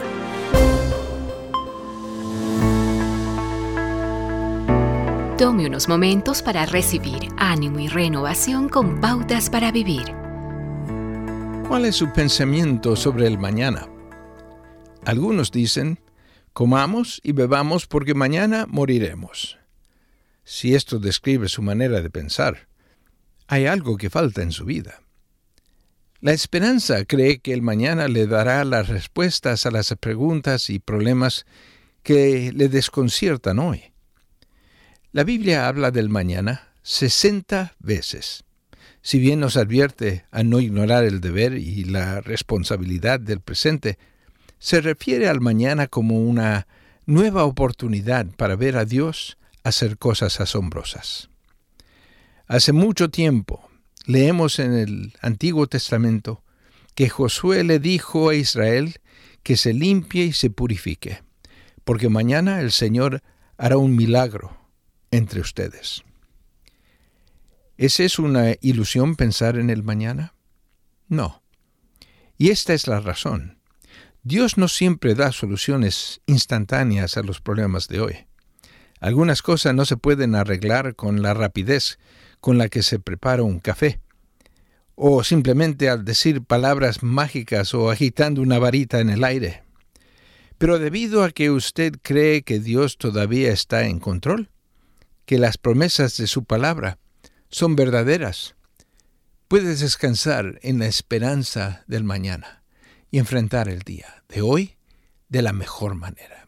Tome 5.39 5.69
unos 5.69 5.89
momentos 5.89 6.43
para 6.43 6.67
recibir 6.67 7.29
ánimo 7.39 7.79
y 7.79 7.87
renovación 7.87 8.69
con 8.69 9.01
pautas 9.01 9.49
para 9.49 9.71
vivir. 9.71 10.13
¿Cuál 11.69 11.85
es 11.85 11.95
su 11.95 12.13
pensamiento 12.13 12.97
sobre 12.97 13.29
el 13.29 13.39
mañana? 13.39 13.87
Algunos 15.05 15.53
dicen, 15.53 16.01
comamos 16.53 17.21
y 17.23 17.31
bebamos 17.31 17.87
porque 17.87 18.15
mañana 18.15 18.67
moriremos. 18.69 19.62
Si 20.45 20.75
esto 20.75 20.99
describe 20.99 21.49
su 21.49 21.63
manera 21.63 22.01
de 22.01 22.11
pensar, 22.11 22.69
hay 23.47 23.67
algo 23.67 23.97
que 23.97 24.11
falta 24.11 24.43
en 24.43 24.53
su 24.53 24.65
vida. 24.65 25.03
La 26.21 26.33
esperanza 26.33 27.05
cree 27.05 27.41
que 27.41 27.53
el 27.53 27.63
mañana 27.63 28.09
le 28.09 28.27
dará 28.27 28.65
las 28.65 28.89
respuestas 28.89 29.67
a 29.67 29.71
las 29.71 29.95
preguntas 30.01 30.71
y 30.71 30.79
problemas 30.79 31.47
que 32.03 32.53
le 32.55 32.69
desconciertan 32.69 33.59
hoy. 33.59 33.93
La 35.11 35.25
Biblia 35.25 35.67
habla 35.67 35.91
del 35.91 36.09
mañana 36.09 36.73
60 36.83 37.75
veces. 37.81 38.45
Si 39.03 39.19
bien 39.19 39.41
nos 39.41 39.57
advierte 39.57 40.25
a 40.31 40.45
no 40.45 40.61
ignorar 40.61 41.05
el 41.05 41.21
deber 41.21 41.55
y 41.55 41.85
la 41.85 42.21
responsabilidad 42.21 43.19
del 43.19 43.41
presente, 43.41 43.99
se 44.59 44.81
refiere 44.81 45.29
al 45.29 45.41
mañana 45.41 45.89
como 45.89 46.21
una 46.21 46.69
nueva 47.05 47.45
oportunidad 47.45 48.27
para 48.37 48.55
ver 48.55 48.77
a 48.77 48.85
Dios 48.85 49.39
hacer 49.65 49.99
cosas 49.99 50.41
asombrosas. 50.41 51.29
Hace 52.47 52.73
mucho 52.73 53.11
tiempo 53.11 53.69
leemos 54.07 54.59
en 54.59 54.75
el 54.75 55.15
Antiguo 55.21 55.67
Testamento 55.67 56.43
que 56.95 57.09
Josué 57.09 57.65
le 57.65 57.79
dijo 57.79 58.29
a 58.29 58.35
Israel 58.35 59.01
que 59.43 59.57
se 59.57 59.73
limpie 59.73 60.25
y 60.25 60.33
se 60.33 60.51
purifique, 60.51 61.23
porque 61.85 62.09
mañana 62.09 62.61
el 62.61 62.73
Señor 62.73 63.23
hará 63.57 63.77
un 63.77 63.97
milagro 63.97 64.57
entre 65.11 65.41
ustedes. 65.41 66.03
¿Es 67.77 68.01
eso 68.01 68.23
una 68.23 68.55
ilusión 68.61 69.17
pensar 69.17 69.57
en 69.57 69.71
el 69.71 69.83
mañana? 69.83 70.35
No. 71.09 71.43
Y 72.39 72.51
esta 72.51 72.75
es 72.75 72.87
la 72.87 73.01
razón. 73.01 73.59
Dios 74.23 74.57
no 74.57 74.69
siempre 74.69 75.15
da 75.15 75.33
soluciones 75.33 76.21
instantáneas 76.27 77.17
a 77.17 77.23
los 77.23 77.41
problemas 77.41 77.89
de 77.89 78.01
hoy. 78.01 78.27
Algunas 79.03 79.43
cosas 79.43 79.75
no 79.75 79.85
se 79.85 79.97
pueden 79.97 80.37
arreglar 80.37 80.95
con 80.95 81.23
la 81.23 81.35
rapidez 81.35 81.99
con 82.41 82.57
la 82.57 82.69
que 82.69 82.85
se 82.85 83.01
prepara 83.01 83.43
un 83.43 83.59
café, 83.59 84.01
o 84.95 85.25
simplemente 85.25 85.91
al 85.91 86.05
decir 86.05 86.45
palabras 86.45 87.03
mágicas 87.03 87.75
o 87.75 87.91
agitando 87.91 88.41
una 88.41 88.61
varita 88.61 89.01
en 89.01 89.11
el 89.11 89.25
aire. 89.25 89.65
Pero 90.57 90.79
debido 90.79 91.25
a 91.25 91.33
que 91.33 91.51
usted 91.51 91.95
cree 92.01 92.43
que 92.43 92.61
Dios 92.61 92.97
todavía 92.97 93.51
está 93.51 93.87
en 93.87 93.99
control, 93.99 94.51
que 95.27 95.37
las 95.37 95.59
promesas 95.59 96.17
de 96.17 96.29
su 96.29 96.45
palabra 96.45 96.99
son 97.49 97.75
verdaderas, 97.75 98.55
puede 99.49 99.75
descansar 99.75 100.61
en 100.63 100.79
la 100.79 100.87
esperanza 100.87 101.83
del 101.89 102.05
mañana 102.05 102.63
y 103.11 103.19
enfrentar 103.19 103.69
el 103.69 103.81
día 103.81 104.23
de 104.29 104.43
hoy 104.43 104.77
de 105.29 105.43
la 105.43 105.53
mejor 105.53 105.97
manera. 105.97 106.43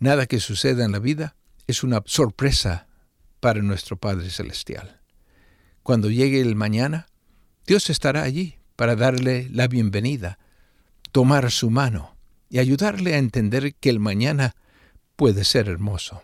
Nada 0.00 0.26
que 0.26 0.38
suceda 0.38 0.84
en 0.84 0.92
la 0.92 1.00
vida 1.00 1.34
es 1.66 1.82
una 1.82 2.02
sorpresa 2.06 2.86
para 3.40 3.62
nuestro 3.62 3.96
Padre 3.96 4.30
Celestial. 4.30 5.00
Cuando 5.82 6.08
llegue 6.08 6.40
el 6.40 6.54
mañana, 6.54 7.06
Dios 7.66 7.90
estará 7.90 8.22
allí 8.22 8.58
para 8.76 8.94
darle 8.94 9.48
la 9.50 9.66
bienvenida, 9.66 10.38
tomar 11.10 11.50
su 11.50 11.70
mano 11.70 12.16
y 12.48 12.58
ayudarle 12.58 13.14
a 13.14 13.18
entender 13.18 13.74
que 13.74 13.90
el 13.90 13.98
mañana 13.98 14.54
puede 15.16 15.44
ser 15.44 15.68
hermoso. 15.68 16.22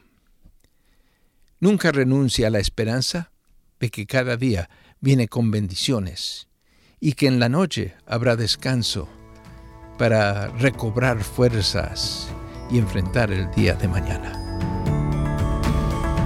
Nunca 1.58 1.90
renuncie 1.90 2.46
a 2.46 2.50
la 2.50 2.60
esperanza 2.60 3.32
de 3.80 3.90
que 3.90 4.06
cada 4.06 4.36
día 4.36 4.70
viene 5.00 5.26
con 5.26 5.50
bendiciones 5.50 6.46
y 7.00 7.14
que 7.14 7.26
en 7.26 7.40
la 7.40 7.48
noche 7.48 7.94
habrá 8.06 8.36
descanso 8.36 9.08
para 9.98 10.48
recobrar 10.48 11.24
fuerzas 11.24 12.28
y 12.70 12.78
enfrentar 12.78 13.30
el 13.30 13.50
día 13.50 13.74
de 13.74 13.88
mañana. 13.88 14.40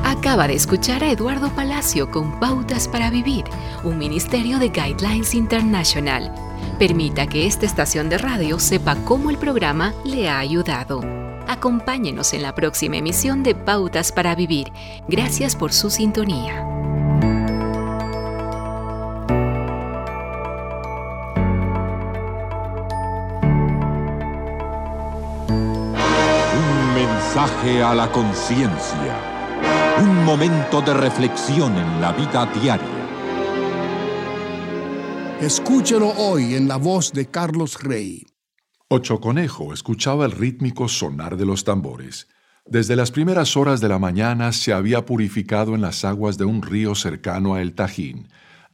Acaba 0.04 0.48
de 0.48 0.54
escuchar 0.54 1.04
a 1.04 1.10
Eduardo 1.10 1.50
Palacio 1.50 2.10
con 2.10 2.40
Pautas 2.40 2.88
para 2.88 3.10
Vivir, 3.10 3.44
un 3.84 3.98
ministerio 3.98 4.58
de 4.58 4.68
Guidelines 4.68 5.34
International. 5.34 6.32
Permita 6.78 7.26
que 7.26 7.46
esta 7.46 7.66
estación 7.66 8.08
de 8.08 8.18
radio 8.18 8.58
sepa 8.58 8.96
cómo 9.04 9.30
el 9.30 9.38
programa 9.38 9.94
le 10.04 10.28
ha 10.28 10.38
ayudado. 10.38 11.02
Acompáñenos 11.46 12.34
en 12.34 12.42
la 12.42 12.54
próxima 12.54 12.96
emisión 12.96 13.42
de 13.42 13.54
Pautas 13.54 14.12
para 14.12 14.34
Vivir. 14.34 14.72
Gracias 15.08 15.56
por 15.56 15.72
su 15.72 15.88
sintonía. 15.88 16.77
Mensaje 27.28 27.82
a 27.82 27.94
la 27.94 28.10
conciencia. 28.10 29.20
Un 30.00 30.24
momento 30.24 30.80
de 30.80 30.94
reflexión 30.94 31.76
en 31.76 32.00
la 32.00 32.12
vida 32.12 32.46
diaria. 32.46 32.88
Escúchelo 35.38 36.08
hoy 36.16 36.54
en 36.54 36.66
la 36.68 36.76
voz 36.76 37.12
de 37.12 37.26
Carlos 37.26 37.82
Rey. 37.82 38.24
Ocho 38.88 39.20
Conejo 39.20 39.74
escuchaba 39.74 40.24
el 40.24 40.32
rítmico 40.32 40.88
sonar 40.88 41.36
de 41.36 41.44
los 41.44 41.64
tambores. 41.64 42.28
Desde 42.64 42.96
las 42.96 43.10
primeras 43.10 43.58
horas 43.58 43.82
de 43.82 43.90
la 43.90 43.98
mañana 43.98 44.50
se 44.52 44.72
había 44.72 45.04
purificado 45.04 45.74
en 45.74 45.82
las 45.82 46.06
aguas 46.06 46.38
de 46.38 46.46
un 46.46 46.62
río 46.62 46.94
cercano 46.94 47.54
a 47.54 47.60
El 47.60 47.74
Tajín. 47.74 48.28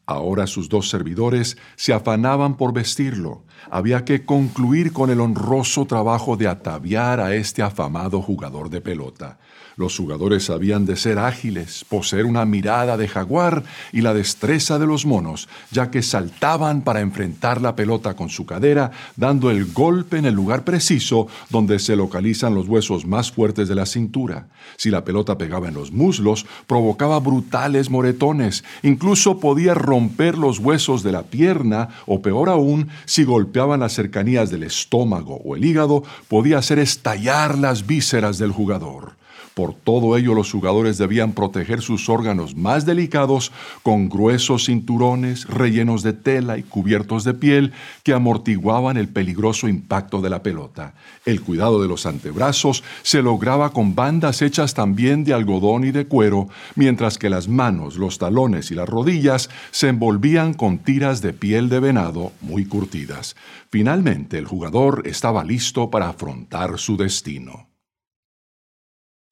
Ahora 0.07 0.47
sus 0.47 0.69
dos 0.69 0.91
servidores 0.91 1.57
se 1.77 1.95
afanaban 1.95 2.57
por 2.57 2.75
vestirlo. 2.75 3.43
Había 3.71 4.05
que 4.05 4.27
concluir 4.27 4.93
con 4.93 5.11
el 5.11 5.21
honroso 5.21 5.87
trabajo 5.87 6.37
de 6.37 6.47
ataviar 6.47 7.21
a 7.21 7.35
este 7.35 7.63
afamado 7.63 8.21
jugador 8.21 8.69
de 8.69 8.83
pelota. 8.83 9.39
Los 9.77 9.97
jugadores 9.97 10.51
habían 10.51 10.87
de 10.87 10.95
ser 10.95 11.19
ágiles, 11.19 11.85
poseer 11.89 12.27
una 12.27 12.45
mirada 12.45 12.97
de 12.97 13.09
jaguar 13.09 13.65
y 13.93 14.03
la 14.03 14.15
destreza 14.15 14.79
de 14.79 14.87
los 14.87 15.05
monos, 15.05 15.49
ya 15.73 15.91
que 15.91 16.03
saltaban 16.03 16.83
para 16.83 17.01
enfrentar 17.01 17.61
la 17.61 17.75
pelota 17.75 18.15
con 18.15 18.29
su 18.29 18.47
cadera, 18.47 18.93
dando 19.17 19.51
el 19.51 19.73
golpe 19.73 20.19
en 20.19 20.27
el 20.27 20.35
lugar 20.35 20.63
preciso 20.63 21.27
donde 21.51 21.81
se 21.81 21.97
localizan 21.97 22.55
los 22.55 22.69
huesos 22.69 23.05
más 23.05 23.33
fuertes 23.33 23.69
de 23.69 23.75
la 23.75 23.87
cintura. 23.87 24.47
Si 24.77 24.91
la 24.91 25.05
pelota 25.05 25.39
pegaba 25.39 25.67
en 25.67 25.75
los 25.75 25.91
muslos, 25.91 26.47
provocaba 26.69 27.19
brutales 27.19 27.91
moretones, 27.91 28.63
incluso 28.85 29.41
podía 29.41 29.75
romper 29.75 30.39
los 30.39 30.61
huesos 30.61 31.03
de 31.03 31.11
la 31.11 31.25
pierna 31.25 31.89
o 32.07 32.23
peor 32.23 32.49
aún, 32.49 32.89
si 33.07 33.25
golpeaban 33.25 33.81
las 33.81 33.95
cercanías 33.95 34.51
del 34.51 34.63
estómago 34.63 35.41
o 35.45 35.57
el 35.57 35.65
hígado, 35.65 36.05
podía 36.29 36.59
hacer 36.59 36.79
estallar 36.79 37.59
las 37.59 37.87
vísceras 37.87 38.39
del 38.39 38.53
jugador. 38.53 39.24
Por 39.55 39.73
todo 39.73 40.17
ello 40.17 40.35
los 40.35 40.51
jugadores 40.51 40.99
debían 40.99 41.33
proteger 41.33 41.81
sus 41.81 42.09
órganos 42.09 42.57
más 42.57 42.85
delicados 42.87 43.53
con 43.85 44.09
gruesos 44.09 44.65
cinturones 44.65 45.47
rellenos 45.47 46.03
de 46.03 46.13
tela 46.13 46.59
y 46.59 46.65
cubiertos 46.65 47.23
de 47.23 47.35
piel 47.35 47.73
que 48.03 48.13
amortiguaban 48.13 48.97
el 48.97 49.09
peligroso 49.09 49.69
impacto 49.69 50.21
de 50.21 50.31
la 50.31 50.43
pelota. 50.43 50.95
El 51.25 51.41
cuidado 51.41 51.81
de 51.81 51.87
los 51.87 52.05
antebrazos 52.05 52.83
se 53.03 53.23
lograba 53.23 53.71
con 53.71 53.95
bandas 53.95 54.43
hechas 54.43 54.75
también 54.75 55.23
de 55.23 55.35
algodón 55.35 55.85
y 55.85 55.93
de 55.93 56.07
cuero, 56.07 56.49
mientras 56.75 57.17
que 57.17 57.31
las 57.31 57.47
manos, 57.47 57.97
los 57.97 58.19
talones 58.19 58.73
y 58.73 58.75
las 58.75 58.89
rodillas 58.89 59.51
se 59.71 59.89
envolvían 59.89 60.55
con 60.55 60.79
tiras 60.79 61.23
de 61.23 61.33
piel 61.33 61.69
de 61.69 61.79
venado 61.79 62.33
muy 62.41 62.65
curtidas. 62.65 63.37
Finalmente 63.71 64.37
el 64.37 64.47
jugador 64.47 65.03
estaba 65.07 65.45
listo 65.45 65.91
para 65.91 66.09
afrontar 66.09 66.77
su 66.79 66.97
destino. 66.97 67.74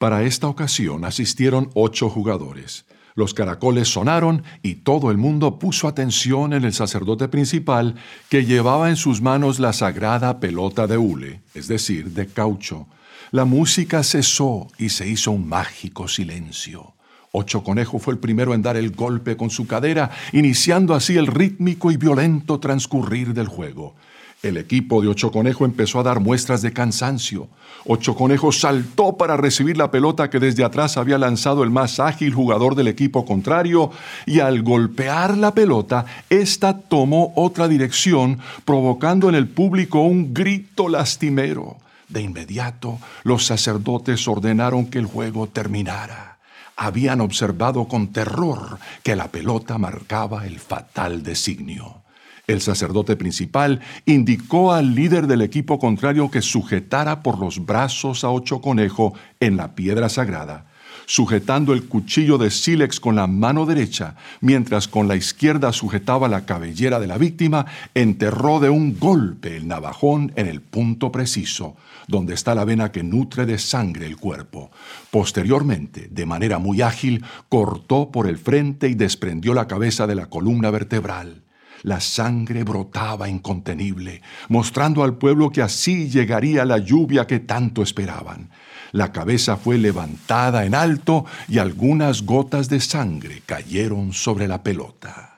Para 0.02 0.24
esta 0.24 0.48
ocasión 0.48 1.04
asistieron 1.04 1.70
ocho 1.74 2.10
jugadores. 2.10 2.86
Los 3.14 3.34
caracoles 3.34 3.86
sonaron 3.86 4.42
y 4.60 4.74
todo 4.74 5.12
el 5.12 5.16
mundo 5.16 5.60
puso 5.60 5.86
atención 5.86 6.54
en 6.54 6.64
el 6.64 6.72
sacerdote 6.72 7.28
principal 7.28 7.94
que 8.28 8.44
llevaba 8.44 8.88
en 8.88 8.96
sus 8.96 9.22
manos 9.22 9.60
la 9.60 9.72
sagrada 9.72 10.40
pelota 10.40 10.88
de 10.88 10.98
hule, 10.98 11.42
es 11.54 11.68
decir, 11.68 12.10
de 12.10 12.26
caucho. 12.26 12.88
La 13.30 13.44
música 13.44 14.02
cesó 14.02 14.66
y 14.76 14.88
se 14.88 15.06
hizo 15.06 15.30
un 15.30 15.48
mágico 15.48 16.08
silencio. 16.08 16.94
Ocho 17.30 17.62
Conejo 17.62 18.00
fue 18.00 18.14
el 18.14 18.18
primero 18.18 18.54
en 18.54 18.62
dar 18.62 18.76
el 18.76 18.90
golpe 18.90 19.36
con 19.36 19.50
su 19.50 19.68
cadera, 19.68 20.10
iniciando 20.32 20.94
así 20.94 21.16
el 21.16 21.28
rítmico 21.28 21.92
y 21.92 21.96
violento 21.96 22.58
transcurrir 22.58 23.34
del 23.34 23.46
juego. 23.46 23.94
El 24.42 24.56
equipo 24.56 25.00
de 25.00 25.06
Ocho 25.06 25.30
Conejo 25.30 25.64
empezó 25.64 26.00
a 26.00 26.02
dar 26.02 26.18
muestras 26.18 26.62
de 26.62 26.72
cansancio. 26.72 27.46
Ocho 27.84 28.16
Conejo 28.16 28.50
saltó 28.50 29.16
para 29.16 29.36
recibir 29.36 29.76
la 29.76 29.92
pelota 29.92 30.30
que 30.30 30.40
desde 30.40 30.64
atrás 30.64 30.96
había 30.96 31.16
lanzado 31.16 31.62
el 31.62 31.70
más 31.70 32.00
ágil 32.00 32.34
jugador 32.34 32.74
del 32.74 32.88
equipo 32.88 33.24
contrario 33.24 33.92
y 34.26 34.40
al 34.40 34.64
golpear 34.64 35.38
la 35.38 35.54
pelota, 35.54 36.06
ésta 36.28 36.76
tomó 36.76 37.32
otra 37.36 37.68
dirección, 37.68 38.40
provocando 38.64 39.28
en 39.28 39.36
el 39.36 39.46
público 39.46 40.00
un 40.00 40.34
grito 40.34 40.88
lastimero. 40.88 41.76
De 42.08 42.20
inmediato, 42.20 42.98
los 43.22 43.46
sacerdotes 43.46 44.26
ordenaron 44.26 44.86
que 44.86 44.98
el 44.98 45.06
juego 45.06 45.46
terminara. 45.46 46.38
Habían 46.74 47.20
observado 47.20 47.86
con 47.86 48.08
terror 48.08 48.80
que 49.04 49.14
la 49.14 49.28
pelota 49.28 49.78
marcaba 49.78 50.46
el 50.46 50.58
fatal 50.58 51.22
designio. 51.22 52.01
El 52.48 52.60
sacerdote 52.60 53.14
principal 53.14 53.80
indicó 54.04 54.72
al 54.72 54.96
líder 54.96 55.28
del 55.28 55.42
equipo 55.42 55.78
contrario 55.78 56.28
que 56.28 56.42
sujetara 56.42 57.22
por 57.22 57.38
los 57.38 57.64
brazos 57.64 58.24
a 58.24 58.30
Ocho 58.30 58.60
Conejo 58.60 59.14
en 59.38 59.56
la 59.56 59.76
piedra 59.76 60.08
sagrada, 60.08 60.66
sujetando 61.06 61.72
el 61.72 61.84
cuchillo 61.84 62.38
de 62.38 62.50
sílex 62.50 62.98
con 62.98 63.14
la 63.14 63.28
mano 63.28 63.64
derecha, 63.64 64.16
mientras 64.40 64.88
con 64.88 65.06
la 65.06 65.14
izquierda 65.14 65.72
sujetaba 65.72 66.26
la 66.26 66.44
cabellera 66.44 66.98
de 66.98 67.06
la 67.06 67.16
víctima, 67.16 67.66
enterró 67.94 68.58
de 68.58 68.70
un 68.70 68.98
golpe 68.98 69.56
el 69.56 69.68
navajón 69.68 70.32
en 70.34 70.48
el 70.48 70.60
punto 70.60 71.12
preciso, 71.12 71.76
donde 72.08 72.34
está 72.34 72.56
la 72.56 72.64
vena 72.64 72.90
que 72.90 73.04
nutre 73.04 73.46
de 73.46 73.58
sangre 73.58 74.06
el 74.06 74.16
cuerpo. 74.16 74.72
Posteriormente, 75.12 76.08
de 76.10 76.26
manera 76.26 76.58
muy 76.58 76.82
ágil, 76.82 77.24
cortó 77.48 78.10
por 78.10 78.26
el 78.26 78.38
frente 78.38 78.88
y 78.88 78.94
desprendió 78.94 79.54
la 79.54 79.68
cabeza 79.68 80.08
de 80.08 80.16
la 80.16 80.26
columna 80.26 80.72
vertebral. 80.72 81.41
La 81.82 82.00
sangre 82.00 82.64
brotaba 82.64 83.28
incontenible, 83.28 84.22
mostrando 84.48 85.02
al 85.02 85.18
pueblo 85.18 85.50
que 85.50 85.62
así 85.62 86.08
llegaría 86.08 86.64
la 86.64 86.78
lluvia 86.78 87.26
que 87.26 87.40
tanto 87.40 87.82
esperaban. 87.82 88.50
La 88.92 89.10
cabeza 89.10 89.56
fue 89.56 89.78
levantada 89.78 90.64
en 90.64 90.74
alto 90.74 91.24
y 91.48 91.58
algunas 91.58 92.22
gotas 92.22 92.68
de 92.68 92.80
sangre 92.80 93.42
cayeron 93.44 94.12
sobre 94.12 94.46
la 94.46 94.62
pelota. 94.62 95.32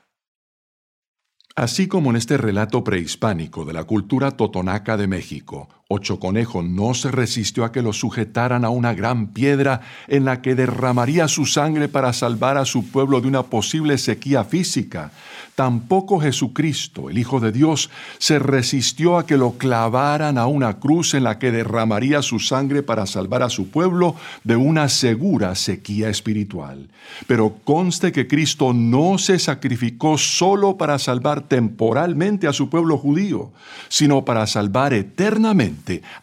Así 1.56 1.86
como 1.86 2.10
en 2.10 2.16
este 2.16 2.36
relato 2.36 2.82
prehispánico 2.82 3.64
de 3.64 3.72
la 3.72 3.84
cultura 3.84 4.32
totonaca 4.32 4.96
de 4.96 5.06
México, 5.06 5.68
Ocho 5.88 6.18
Conejo 6.18 6.62
no 6.62 6.94
se 6.94 7.10
resistió 7.10 7.62
a 7.62 7.70
que 7.70 7.82
lo 7.82 7.92
sujetaran 7.92 8.64
a 8.64 8.70
una 8.70 8.94
gran 8.94 9.34
piedra 9.34 9.82
en 10.08 10.24
la 10.24 10.40
que 10.40 10.54
derramaría 10.54 11.28
su 11.28 11.44
sangre 11.44 11.88
para 11.88 12.14
salvar 12.14 12.56
a 12.56 12.64
su 12.64 12.90
pueblo 12.90 13.20
de 13.20 13.28
una 13.28 13.42
posible 13.42 13.98
sequía 13.98 14.44
física, 14.44 15.12
Tampoco 15.54 16.18
Jesucristo, 16.18 17.10
el 17.10 17.16
Hijo 17.16 17.38
de 17.38 17.52
Dios, 17.52 17.88
se 18.18 18.40
resistió 18.40 19.18
a 19.18 19.24
que 19.24 19.36
lo 19.36 19.52
clavaran 19.52 20.36
a 20.36 20.48
una 20.48 20.80
cruz 20.80 21.14
en 21.14 21.22
la 21.22 21.38
que 21.38 21.52
derramaría 21.52 22.22
su 22.22 22.40
sangre 22.40 22.82
para 22.82 23.06
salvar 23.06 23.44
a 23.44 23.50
su 23.50 23.68
pueblo 23.68 24.16
de 24.42 24.56
una 24.56 24.88
segura 24.88 25.54
sequía 25.54 26.08
espiritual. 26.08 26.88
Pero 27.28 27.54
conste 27.62 28.10
que 28.10 28.26
Cristo 28.26 28.72
no 28.72 29.16
se 29.18 29.38
sacrificó 29.38 30.18
solo 30.18 30.76
para 30.76 30.98
salvar 30.98 31.42
temporalmente 31.42 32.48
a 32.48 32.52
su 32.52 32.68
pueblo 32.68 32.98
judío, 32.98 33.52
sino 33.88 34.24
para 34.24 34.48
salvar 34.48 34.92
eternamente 34.92 35.73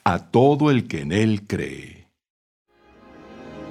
a 0.04 0.20
todo 0.32 0.72
el 0.72 0.88
que 0.88 1.02
en 1.02 1.12
él 1.12 1.48
cree. 1.48 2.02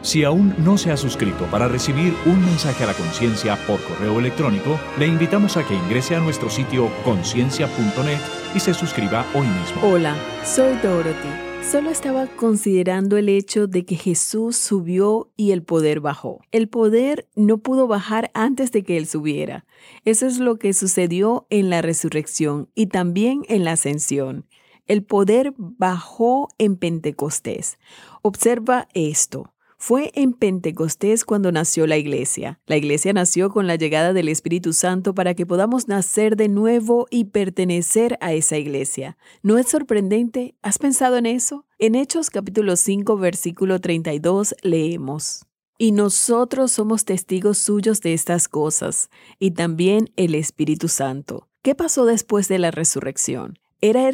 Si 0.03 0.25
aún 0.25 0.55
no 0.59 0.79
se 0.79 0.91
ha 0.91 0.97
suscrito 0.97 1.45
para 1.51 1.69
recibir 1.69 2.15
un 2.25 2.43
mensaje 2.43 2.85
a 2.85 2.87
la 2.87 2.95
conciencia 2.95 3.57
por 3.67 3.83
correo 3.83 4.19
electrónico, 4.19 4.81
le 4.99 5.07
invitamos 5.07 5.59
a 5.59 5.67
que 5.67 5.75
ingrese 5.75 6.17
a 6.17 6.21
nuestro 6.21 6.49
sitio 6.49 6.91
conciencia.net 7.05 8.19
y 8.55 8.61
se 8.61 8.73
suscriba 8.73 9.27
hoy 9.35 9.47
mismo. 9.47 9.83
Hola, 9.83 10.17
soy 10.43 10.75
Dorothy. 10.83 11.51
Solo 11.63 11.91
estaba 11.91 12.27
considerando 12.27 13.19
el 13.19 13.29
hecho 13.29 13.67
de 13.67 13.85
que 13.85 13.95
Jesús 13.95 14.57
subió 14.57 15.31
y 15.37 15.53
el 15.53 15.63
poder 15.63 16.01
bajó. 16.01 16.41
El 16.51 16.69
poder 16.69 17.29
no 17.37 17.59
pudo 17.59 17.87
bajar 17.87 18.31
antes 18.33 18.73
de 18.73 18.83
que 18.83 18.97
Él 18.97 19.07
subiera. 19.07 19.67
Eso 20.07 20.27
es 20.27 20.39
lo 20.39 20.57
que 20.57 20.73
sucedió 20.73 21.47
en 21.51 21.69
la 21.69 21.83
resurrección 21.83 22.71
y 22.75 22.87
también 22.87 23.43
en 23.49 23.65
la 23.65 23.73
ascensión. 23.73 24.47
El 24.91 25.05
poder 25.05 25.55
bajó 25.57 26.49
en 26.59 26.75
Pentecostés. 26.75 27.79
Observa 28.23 28.89
esto 28.93 29.55
Fue 29.79 30.11
en 30.17 30.33
Pentecostés 30.33 31.25
cuando 31.25 31.53
nació 31.53 31.87
la 31.87 31.97
iglesia. 31.97 32.59
La 32.67 32.77
iglesia 32.77 33.13
nació 33.13 33.53
con 33.53 33.69
la 33.69 33.77
llegada 33.77 34.13
del 34.13 34.29
Espíritu 34.29 34.73
Santo 34.73 35.15
para 35.15 35.35
que 35.35 35.47
podamos 35.47 35.87
nacer 35.87 36.35
de 36.35 36.49
nuevo 36.49 37.07
y 37.09 37.27
pertenecer 37.27 38.19
a 38.21 38.33
esa 38.33 38.59
iglesia. 38.59 39.17
¿No 39.45 39.59
es 39.59 39.69
sorprendente? 39.69 40.57
¿Has 40.61 40.79
pensado 40.79 41.19
en 41.19 41.27
eso? 41.27 41.67
En 41.79 41.95
Hechos 41.95 42.29
capítulo 42.29 42.75
5 42.75 43.17
versículo 43.17 43.81
32 43.81 44.57
leemos. 44.63 45.47
Y 45.79 45.93
nosotros 45.93 46.73
somos 46.73 47.05
testigos 47.05 47.59
suyos 47.59 48.01
de 48.01 48.13
estas 48.13 48.49
cosas, 48.49 49.09
y 49.39 49.53
también 49.53 50.11
el 50.17 50.35
Espíritu 50.35 50.89
Santo. 50.89 51.49
¿Qué 51.63 51.77
pasó 51.77 52.07
después 52.07 52.49
de 52.49 52.59
la 52.59 52.73
resurrección? 52.73 53.61
Era, 53.83 54.11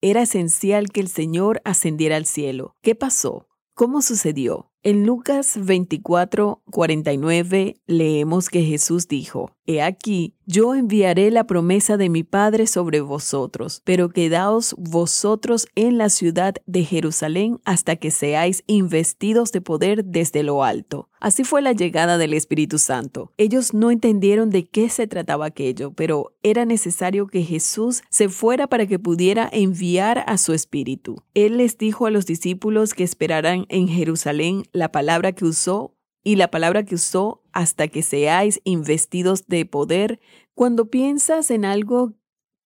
era 0.00 0.22
esencial 0.22 0.90
que 0.90 1.00
el 1.00 1.08
Señor 1.08 1.62
ascendiera 1.64 2.16
al 2.16 2.26
cielo. 2.26 2.74
¿Qué 2.82 2.96
pasó? 2.96 3.46
¿Cómo 3.72 4.02
sucedió? 4.02 4.72
En 4.82 5.06
Lucas 5.06 5.56
24, 5.64 6.62
49 6.70 7.80
leemos 7.86 8.48
que 8.48 8.62
Jesús 8.62 9.06
dijo, 9.06 9.53
He 9.66 9.80
aquí, 9.80 10.34
yo 10.46 10.74
enviaré 10.74 11.30
la 11.30 11.46
promesa 11.46 11.96
de 11.96 12.10
mi 12.10 12.22
Padre 12.22 12.66
sobre 12.66 13.00
vosotros, 13.00 13.80
pero 13.84 14.10
quedaos 14.10 14.74
vosotros 14.76 15.66
en 15.74 15.96
la 15.96 16.10
ciudad 16.10 16.56
de 16.66 16.84
Jerusalén 16.84 17.60
hasta 17.64 17.96
que 17.96 18.10
seáis 18.10 18.62
investidos 18.66 19.52
de 19.52 19.62
poder 19.62 20.04
desde 20.04 20.42
lo 20.42 20.64
alto. 20.64 21.08
Así 21.18 21.44
fue 21.44 21.62
la 21.62 21.72
llegada 21.72 22.18
del 22.18 22.34
Espíritu 22.34 22.78
Santo. 22.78 23.32
Ellos 23.38 23.72
no 23.72 23.90
entendieron 23.90 24.50
de 24.50 24.66
qué 24.66 24.90
se 24.90 25.06
trataba 25.06 25.46
aquello, 25.46 25.94
pero 25.94 26.34
era 26.42 26.66
necesario 26.66 27.26
que 27.26 27.42
Jesús 27.42 28.02
se 28.10 28.28
fuera 28.28 28.66
para 28.66 28.86
que 28.86 28.98
pudiera 28.98 29.48
enviar 29.50 30.24
a 30.26 30.36
su 30.36 30.52
Espíritu. 30.52 31.22
Él 31.32 31.56
les 31.56 31.78
dijo 31.78 32.04
a 32.04 32.10
los 32.10 32.26
discípulos 32.26 32.92
que 32.92 33.04
esperaran 33.04 33.64
en 33.70 33.88
Jerusalén 33.88 34.64
la 34.72 34.92
palabra 34.92 35.32
que 35.32 35.46
usó 35.46 35.93
y 36.24 36.36
la 36.36 36.50
palabra 36.50 36.84
que 36.84 36.94
usó 36.94 37.42
hasta 37.52 37.86
que 37.86 38.02
seáis 38.02 38.60
investidos 38.64 39.46
de 39.46 39.66
poder. 39.66 40.20
Cuando 40.54 40.90
piensas 40.90 41.50
en 41.50 41.64
algo 41.64 42.14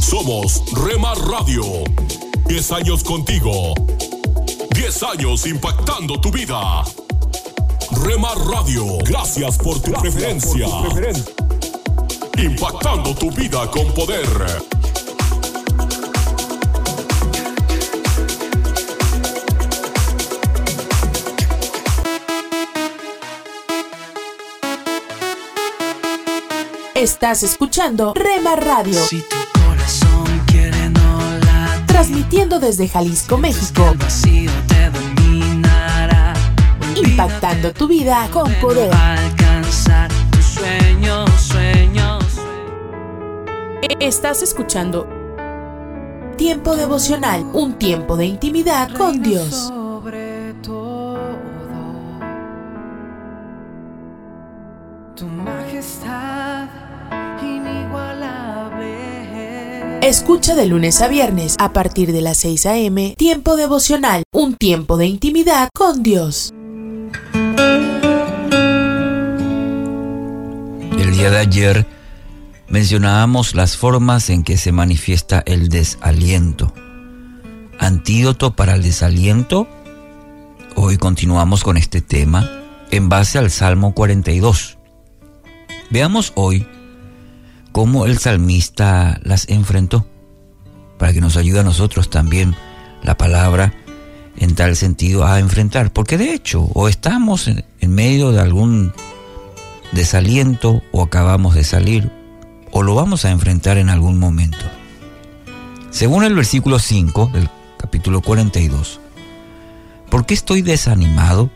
Somos 0.00 0.62
Remar 0.72 1.18
Radio. 1.18 1.64
10 2.46 2.72
años 2.72 3.04
contigo. 3.04 3.74
10 4.74 5.02
años 5.02 5.46
impactando 5.46 6.18
tu 6.20 6.30
vida. 6.30 6.82
Remar 8.04 8.36
Radio, 8.38 8.98
gracias 9.04 9.58
por 9.58 9.80
tu 9.80 9.92
preferencia. 9.92 10.66
Impactando 12.36 13.14
tu 13.14 13.30
vida 13.30 13.70
con 13.70 13.86
poder. 13.92 14.26
Estás 26.98 27.44
escuchando 27.44 28.12
Rema 28.12 28.56
Radio. 28.56 28.98
Transmitiendo 31.86 32.58
desde 32.58 32.88
Jalisco, 32.88 33.38
México. 33.38 33.94
Impactando 36.96 37.72
tu 37.72 37.86
vida 37.86 38.28
con 38.32 38.52
poder. 38.54 38.92
Alcanzar 38.92 40.10
tus 40.32 40.44
sueños, 40.44 41.30
sueños. 41.40 42.24
Estás 44.00 44.42
escuchando 44.42 45.06
Tiempo 46.36 46.74
devocional, 46.74 47.44
un 47.52 47.74
tiempo 47.74 48.16
de 48.16 48.26
intimidad 48.26 48.92
con 48.96 49.22
Dios. 49.22 49.72
Escucha 60.08 60.54
de 60.54 60.64
lunes 60.64 61.02
a 61.02 61.08
viernes 61.08 61.54
a 61.58 61.74
partir 61.74 62.12
de 62.12 62.22
las 62.22 62.38
6 62.38 62.64
a.m. 62.64 63.14
Tiempo 63.18 63.56
devocional, 63.56 64.22
un 64.32 64.54
tiempo 64.56 64.96
de 64.96 65.04
intimidad 65.04 65.68
con 65.74 66.02
Dios. 66.02 66.54
El 70.98 71.12
día 71.12 71.30
de 71.30 71.36
ayer 71.36 71.86
mencionábamos 72.68 73.54
las 73.54 73.76
formas 73.76 74.30
en 74.30 74.44
que 74.44 74.56
se 74.56 74.72
manifiesta 74.72 75.42
el 75.44 75.68
desaliento. 75.68 76.72
Antídoto 77.78 78.56
para 78.56 78.76
el 78.76 78.82
desaliento. 78.82 79.68
Hoy 80.74 80.96
continuamos 80.96 81.62
con 81.62 81.76
este 81.76 82.00
tema 82.00 82.50
en 82.90 83.10
base 83.10 83.36
al 83.36 83.50
Salmo 83.50 83.92
42. 83.92 84.78
Veamos 85.90 86.32
hoy 86.34 86.66
cómo 87.78 88.06
el 88.06 88.18
salmista 88.18 89.20
las 89.22 89.48
enfrentó, 89.48 90.04
para 90.98 91.12
que 91.12 91.20
nos 91.20 91.36
ayude 91.36 91.60
a 91.60 91.62
nosotros 91.62 92.10
también 92.10 92.56
la 93.04 93.16
palabra 93.16 93.72
en 94.36 94.56
tal 94.56 94.74
sentido 94.74 95.24
a 95.24 95.38
enfrentar, 95.38 95.92
porque 95.92 96.18
de 96.18 96.34
hecho 96.34 96.62
o 96.74 96.88
estamos 96.88 97.46
en, 97.46 97.64
medio 97.94 98.32
de 98.32 98.40
algún 98.40 98.92
desaliento 99.92 100.82
o 100.90 101.02
acabamos 101.04 101.54
de 101.54 101.62
salir 101.62 102.10
o 102.72 102.82
lo 102.82 102.96
vamos 102.96 103.24
a 103.24 103.30
enfrentar 103.30 103.78
en 103.78 103.90
algún 103.90 104.18
momento. 104.18 104.58
Según 105.90 106.24
el 106.24 106.34
versículo 106.34 106.80
5 106.80 107.30
del 107.32 107.48
capítulo 107.78 108.22
42, 108.22 108.98
¿por 110.10 110.26
qué 110.26 110.34
estoy 110.34 110.62
desanimado? 110.62 111.48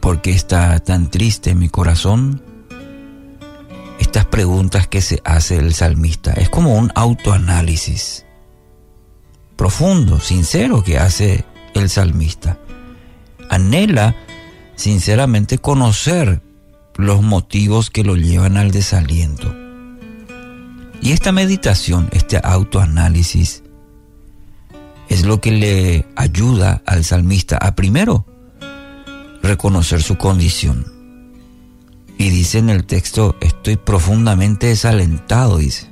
¿Por 0.00 0.22
qué 0.22 0.30
está 0.30 0.80
tan 0.80 1.10
triste 1.10 1.54
mi 1.54 1.68
corazón? 1.68 2.55
Estas 4.16 4.30
preguntas 4.30 4.86
que 4.86 5.02
se 5.02 5.20
hace 5.26 5.58
el 5.58 5.74
salmista 5.74 6.32
es 6.32 6.48
como 6.48 6.74
un 6.74 6.90
autoanálisis 6.94 8.24
profundo, 9.56 10.20
sincero 10.20 10.82
que 10.82 10.96
hace 10.96 11.44
el 11.74 11.90
salmista. 11.90 12.58
Anhela 13.50 14.16
sinceramente 14.74 15.58
conocer 15.58 16.40
los 16.96 17.20
motivos 17.20 17.90
que 17.90 18.04
lo 18.04 18.16
llevan 18.16 18.56
al 18.56 18.70
desaliento. 18.70 19.54
Y 21.02 21.12
esta 21.12 21.30
meditación, 21.30 22.08
este 22.12 22.40
autoanálisis, 22.42 23.64
es 25.10 25.26
lo 25.26 25.42
que 25.42 25.50
le 25.50 26.06
ayuda 26.16 26.80
al 26.86 27.04
salmista 27.04 27.58
a 27.58 27.74
primero 27.74 28.24
reconocer 29.42 30.02
su 30.02 30.16
condición. 30.16 30.95
Y 32.18 32.30
dice 32.30 32.58
en 32.58 32.70
el 32.70 32.84
texto, 32.84 33.36
estoy 33.40 33.76
profundamente 33.76 34.68
desalentado, 34.68 35.58
dice. 35.58 35.88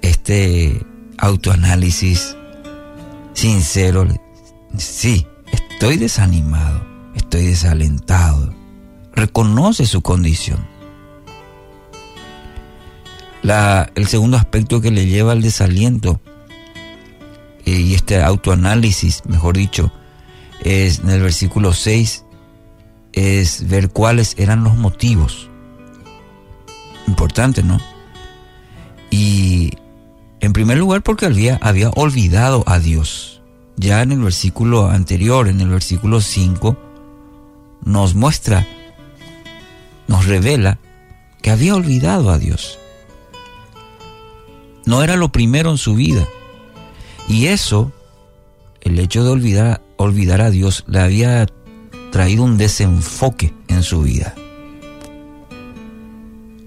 Este 0.00 0.84
autoanálisis 1.18 2.36
sincero, 3.34 4.06
sí, 4.76 5.26
estoy 5.52 5.96
desanimado, 5.96 6.84
estoy 7.14 7.46
desalentado. 7.46 8.54
Reconoce 9.12 9.86
su 9.86 10.00
condición 10.00 10.78
el 13.94 14.06
segundo 14.06 14.36
aspecto 14.36 14.80
que 14.80 14.90
le 14.90 15.06
lleva 15.06 15.32
al 15.32 15.42
desaliento 15.42 16.20
eh, 17.64 17.70
y 17.70 17.94
este 17.94 18.22
autoanálisis, 18.22 19.22
mejor 19.26 19.56
dicho, 19.56 19.92
es 20.60 21.00
en 21.00 21.10
el 21.10 21.22
versículo 21.22 21.72
6, 21.72 22.24
es 23.12 23.68
ver 23.68 23.90
cuáles 23.90 24.34
eran 24.38 24.64
los 24.64 24.76
motivos. 24.76 25.48
Importante, 27.06 27.62
¿no? 27.62 27.80
Y 29.10 29.72
en 30.40 30.52
primer 30.52 30.78
lugar 30.78 31.02
porque 31.02 31.26
había, 31.26 31.56
había 31.62 31.90
olvidado 31.90 32.64
a 32.66 32.78
Dios. 32.78 33.42
Ya 33.76 34.02
en 34.02 34.12
el 34.12 34.20
versículo 34.20 34.88
anterior, 34.88 35.48
en 35.48 35.60
el 35.60 35.68
versículo 35.68 36.20
5, 36.20 36.76
nos 37.84 38.14
muestra, 38.14 38.66
nos 40.06 40.26
revela 40.26 40.78
que 41.42 41.50
había 41.50 41.74
olvidado 41.74 42.30
a 42.30 42.38
Dios. 42.38 42.78
No 44.84 45.02
era 45.02 45.16
lo 45.16 45.30
primero 45.30 45.70
en 45.70 45.78
su 45.78 45.94
vida. 45.94 46.26
Y 47.28 47.46
eso, 47.46 47.92
el 48.80 48.98
hecho 48.98 49.22
de 49.22 49.30
olvidar, 49.30 49.82
olvidar 49.96 50.40
a 50.40 50.50
Dios, 50.50 50.84
le 50.88 51.00
había 51.00 51.46
traído 52.10 52.44
un 52.44 52.56
desenfoque 52.56 53.54
en 53.68 53.82
su 53.82 54.02
vida. 54.02 54.34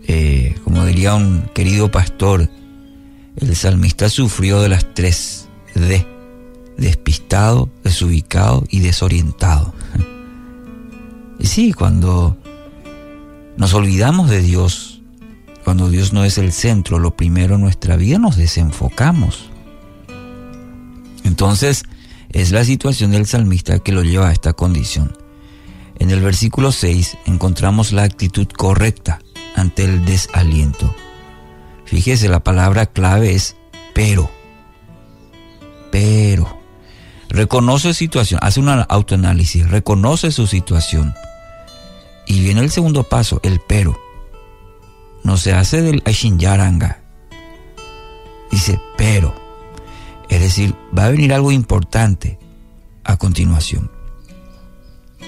Eh, 0.08 0.56
como 0.64 0.86
diría 0.86 1.16
un 1.16 1.50
querido 1.54 1.90
pastor, 1.90 2.50
el 3.38 3.56
salmista 3.56 4.10
sufrió 4.10 4.62
de 4.62 4.70
las 4.70 4.94
tres 4.94 5.48
D, 5.76 6.06
despistado, 6.78 7.70
desubicado 7.84 8.64
y 8.70 8.80
desorientado. 8.80 9.74
Y 11.40 11.48
sí, 11.48 11.74
cuando 11.74 12.38
nos 13.58 13.74
olvidamos 13.74 14.30
de 14.30 14.44
Dios, 14.44 15.02
cuando 15.64 15.90
Dios 15.90 16.14
no 16.14 16.24
es 16.24 16.38
el 16.38 16.52
centro, 16.52 17.00
lo 17.00 17.16
primero 17.16 17.56
en 17.56 17.62
nuestra 17.62 17.96
vida, 17.96 18.20
nos 18.20 18.38
desenfocamos. 18.38 19.50
Entonces, 21.24 21.84
es 22.30 22.52
la 22.52 22.64
situación 22.64 23.10
del 23.10 23.26
salmista 23.26 23.80
que 23.80 23.92
lo 23.92 24.04
lleva 24.04 24.30
a 24.30 24.32
esta 24.32 24.54
condición. 24.54 25.18
En 26.02 26.10
el 26.10 26.20
versículo 26.20 26.72
6 26.72 27.20
encontramos 27.28 27.92
la 27.92 28.02
actitud 28.02 28.48
correcta 28.48 29.20
ante 29.56 29.84
el 29.84 30.04
desaliento. 30.04 30.96
Fíjese, 31.86 32.28
la 32.28 32.40
palabra 32.40 32.88
clave 32.88 33.36
es 33.36 33.56
pero. 33.94 34.32
Pero. 35.92 36.58
Reconoce 37.30 37.94
situación, 37.94 38.40
hace 38.42 38.60
un 38.60 38.70
autoanálisis, 38.90 39.70
reconoce 39.70 40.32
su 40.32 40.48
situación. 40.48 41.14
Y 42.26 42.42
viene 42.42 42.62
el 42.62 42.72
segundo 42.72 43.04
paso, 43.04 43.40
el 43.44 43.60
pero 43.60 43.96
no 45.24 45.38
se 45.38 45.54
hace 45.54 45.84
del 45.84 46.02
Yaranga. 46.04 47.00
Dice, 48.50 48.82
pero, 48.98 49.36
es 50.30 50.42
decir, 50.42 50.74
va 50.98 51.06
a 51.06 51.10
venir 51.10 51.32
algo 51.32 51.52
importante 51.52 52.40
a 53.04 53.18
continuación. 53.18 54.01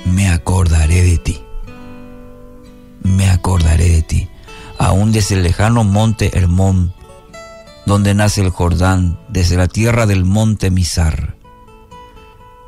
Me 0.06 0.30
acordaré 0.30 1.01
de 1.01 1.18
ti. 1.18 1.43
Me 3.04 3.30
acordaré 3.30 3.89
de 3.89 4.01
ti. 4.01 4.30
Aún 4.78 5.12
desde 5.12 5.36
el 5.36 5.43
lejano 5.43 5.84
monte 5.84 6.38
Hermón, 6.38 6.93
donde 7.86 8.14
nace 8.14 8.41
el 8.41 8.49
Jordán, 8.49 9.20
desde 9.30 9.58
la 9.58 9.68
tierra 9.68 10.06
del 10.06 10.26
monte 10.26 10.72
Mizar. 10.72 11.36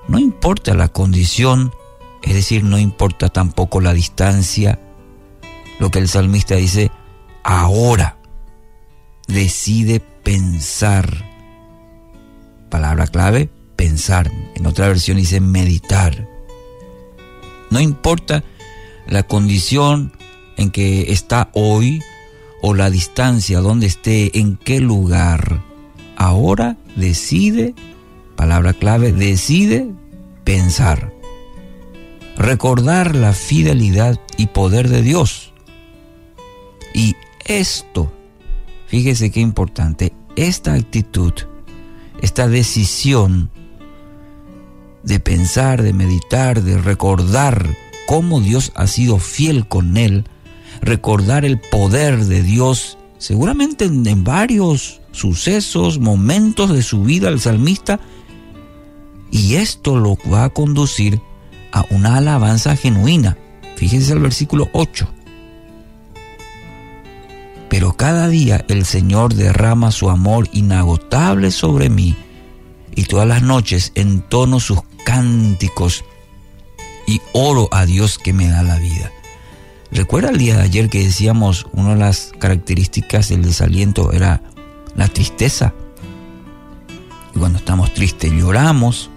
No 0.07 0.19
importa 0.19 0.73
la 0.73 0.89
condición, 0.89 1.73
es 2.21 2.33
decir, 2.33 2.63
no 2.63 2.77
importa 2.77 3.29
tampoco 3.29 3.81
la 3.81 3.93
distancia. 3.93 4.79
Lo 5.79 5.91
que 5.91 5.99
el 5.99 6.07
salmista 6.07 6.55
dice, 6.55 6.91
ahora 7.43 8.17
decide 9.27 9.99
pensar. 9.99 11.25
Palabra 12.69 13.07
clave, 13.07 13.49
pensar. 13.75 14.31
En 14.55 14.65
otra 14.67 14.87
versión 14.87 15.17
dice 15.17 15.39
meditar. 15.39 16.34
No 17.69 17.79
importa 17.79 18.43
la 19.07 19.23
condición 19.23 20.11
en 20.57 20.71
que 20.71 21.11
está 21.11 21.49
hoy 21.53 22.01
o 22.61 22.73
la 22.73 22.89
distancia 22.89 23.59
donde 23.59 23.87
esté, 23.87 24.39
en 24.39 24.57
qué 24.57 24.79
lugar. 24.79 25.61
Ahora 26.15 26.77
decide, 26.95 27.75
palabra 28.35 28.73
clave, 28.73 29.11
decide 29.11 29.87
pensar. 30.43 31.13
Recordar 32.37 33.15
la 33.15 33.33
fidelidad 33.33 34.19
y 34.37 34.47
poder 34.47 34.89
de 34.89 35.01
Dios. 35.01 35.53
Y 36.93 37.15
esto, 37.45 38.11
fíjese 38.87 39.31
qué 39.31 39.41
importante, 39.41 40.13
esta 40.35 40.73
actitud, 40.73 41.33
esta 42.21 42.47
decisión 42.47 43.51
de 45.05 45.19
pensar, 45.19 45.83
de 45.83 45.93
meditar, 45.93 46.63
de 46.63 46.77
recordar 46.77 47.69
cómo 48.07 48.41
Dios 48.41 48.71
ha 48.75 48.87
sido 48.87 49.19
fiel 49.19 49.67
con 49.67 49.97
él, 49.97 50.25
recordar 50.81 51.45
el 51.45 51.59
poder 51.59 52.25
de 52.25 52.41
Dios, 52.41 52.97
seguramente 53.19 53.85
en, 53.85 54.23
varios 54.23 55.01
sucesos, 55.11 55.99
momentos 55.99 56.73
de 56.73 56.81
su 56.81 57.03
vida 57.03 57.29
el 57.29 57.39
salmista, 57.39 57.99
y 59.31 59.55
esto 59.55 59.97
lo 59.97 60.17
va 60.31 60.45
a 60.45 60.49
conducir 60.49 61.21
a 61.71 61.85
una 61.91 62.17
alabanza 62.17 62.75
genuina. 62.75 63.37
Fíjense 63.75 64.13
el 64.13 64.19
versículo 64.19 64.69
8. 64.73 65.07
Pero 67.69 67.93
cada 67.93 68.27
día 68.29 68.63
el 68.69 68.85
Señor 68.85 69.33
derrama 69.33 69.91
su 69.91 70.09
amor 70.09 70.47
inagotable 70.53 71.51
sobre 71.51 71.89
mí 71.89 72.15
y 72.95 73.03
todas 73.03 73.27
las 73.27 73.43
noches 73.43 73.91
entono 73.95 74.59
sus 74.59 74.79
cánticos 75.05 76.05
y 77.05 77.21
oro 77.33 77.69
a 77.71 77.85
Dios 77.85 78.17
que 78.17 78.33
me 78.33 78.47
da 78.47 78.63
la 78.63 78.79
vida. 78.79 79.11
Recuerda 79.91 80.29
el 80.29 80.37
día 80.37 80.57
de 80.57 80.63
ayer 80.63 80.89
que 80.89 81.03
decíamos 81.03 81.67
una 81.71 81.93
de 81.93 81.99
las 81.99 82.31
características 82.39 83.29
del 83.29 83.43
desaliento 83.43 84.11
era 84.11 84.41
la 84.95 85.07
tristeza. 85.07 85.73
Y 87.35 87.39
cuando 87.39 87.59
estamos 87.59 87.93
tristes 87.93 88.31
lloramos. 88.31 89.09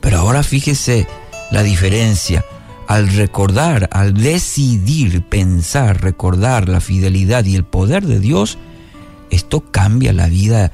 Pero 0.00 0.18
ahora 0.18 0.42
fíjese 0.42 1.06
la 1.50 1.62
diferencia. 1.62 2.44
Al 2.86 3.08
recordar, 3.08 3.88
al 3.92 4.14
decidir, 4.14 5.22
pensar, 5.22 6.02
recordar 6.02 6.68
la 6.68 6.80
fidelidad 6.80 7.44
y 7.44 7.54
el 7.54 7.64
poder 7.64 8.06
de 8.06 8.18
Dios, 8.18 8.56
esto 9.30 9.60
cambia 9.70 10.14
la 10.14 10.28
vida 10.28 10.72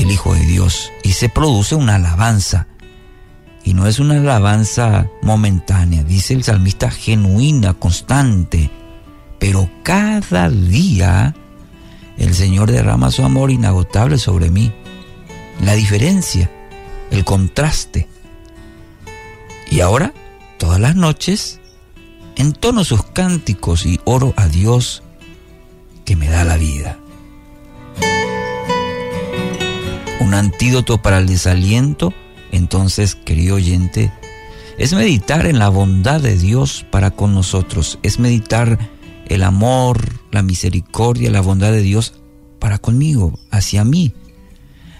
del 0.00 0.10
Hijo 0.12 0.34
de 0.34 0.46
Dios 0.46 0.90
y 1.02 1.12
se 1.12 1.28
produce 1.28 1.74
una 1.74 1.96
alabanza. 1.96 2.66
Y 3.62 3.74
no 3.74 3.86
es 3.86 3.98
una 3.98 4.16
alabanza 4.16 5.08
momentánea, 5.22 6.02
dice 6.02 6.32
el 6.32 6.42
salmista, 6.42 6.90
genuina, 6.90 7.74
constante. 7.74 8.70
Pero 9.38 9.70
cada 9.82 10.48
día 10.48 11.34
el 12.16 12.34
Señor 12.34 12.70
derrama 12.70 13.10
su 13.10 13.22
amor 13.24 13.50
inagotable 13.50 14.16
sobre 14.16 14.50
mí. 14.50 14.72
La 15.62 15.74
diferencia, 15.74 16.50
el 17.10 17.24
contraste. 17.26 18.08
Y 19.70 19.80
ahora, 19.80 20.14
todas 20.58 20.80
las 20.80 20.96
noches, 20.96 21.60
entono 22.36 22.84
sus 22.84 23.04
cánticos 23.04 23.84
y 23.84 24.00
oro 24.04 24.32
a 24.36 24.48
Dios 24.48 25.02
que 26.06 26.16
me 26.16 26.30
da 26.30 26.44
la 26.44 26.56
vida. 26.56 26.98
Un 30.20 30.34
antídoto 30.34 31.02
para 31.02 31.18
el 31.18 31.26
desaliento, 31.26 32.12
entonces, 32.52 33.14
querido 33.14 33.56
oyente, 33.56 34.12
es 34.78 34.92
meditar 34.92 35.46
en 35.46 35.58
la 35.58 35.68
bondad 35.68 36.20
de 36.20 36.36
Dios 36.36 36.86
para 36.90 37.10
con 37.10 37.34
nosotros, 37.34 37.98
es 38.02 38.18
meditar 38.18 38.78
el 39.26 39.42
amor, 39.42 40.20
la 40.30 40.42
misericordia, 40.42 41.30
la 41.30 41.40
bondad 41.40 41.72
de 41.72 41.82
Dios 41.82 42.14
para 42.58 42.78
conmigo, 42.78 43.38
hacia 43.50 43.84
mí. 43.84 44.12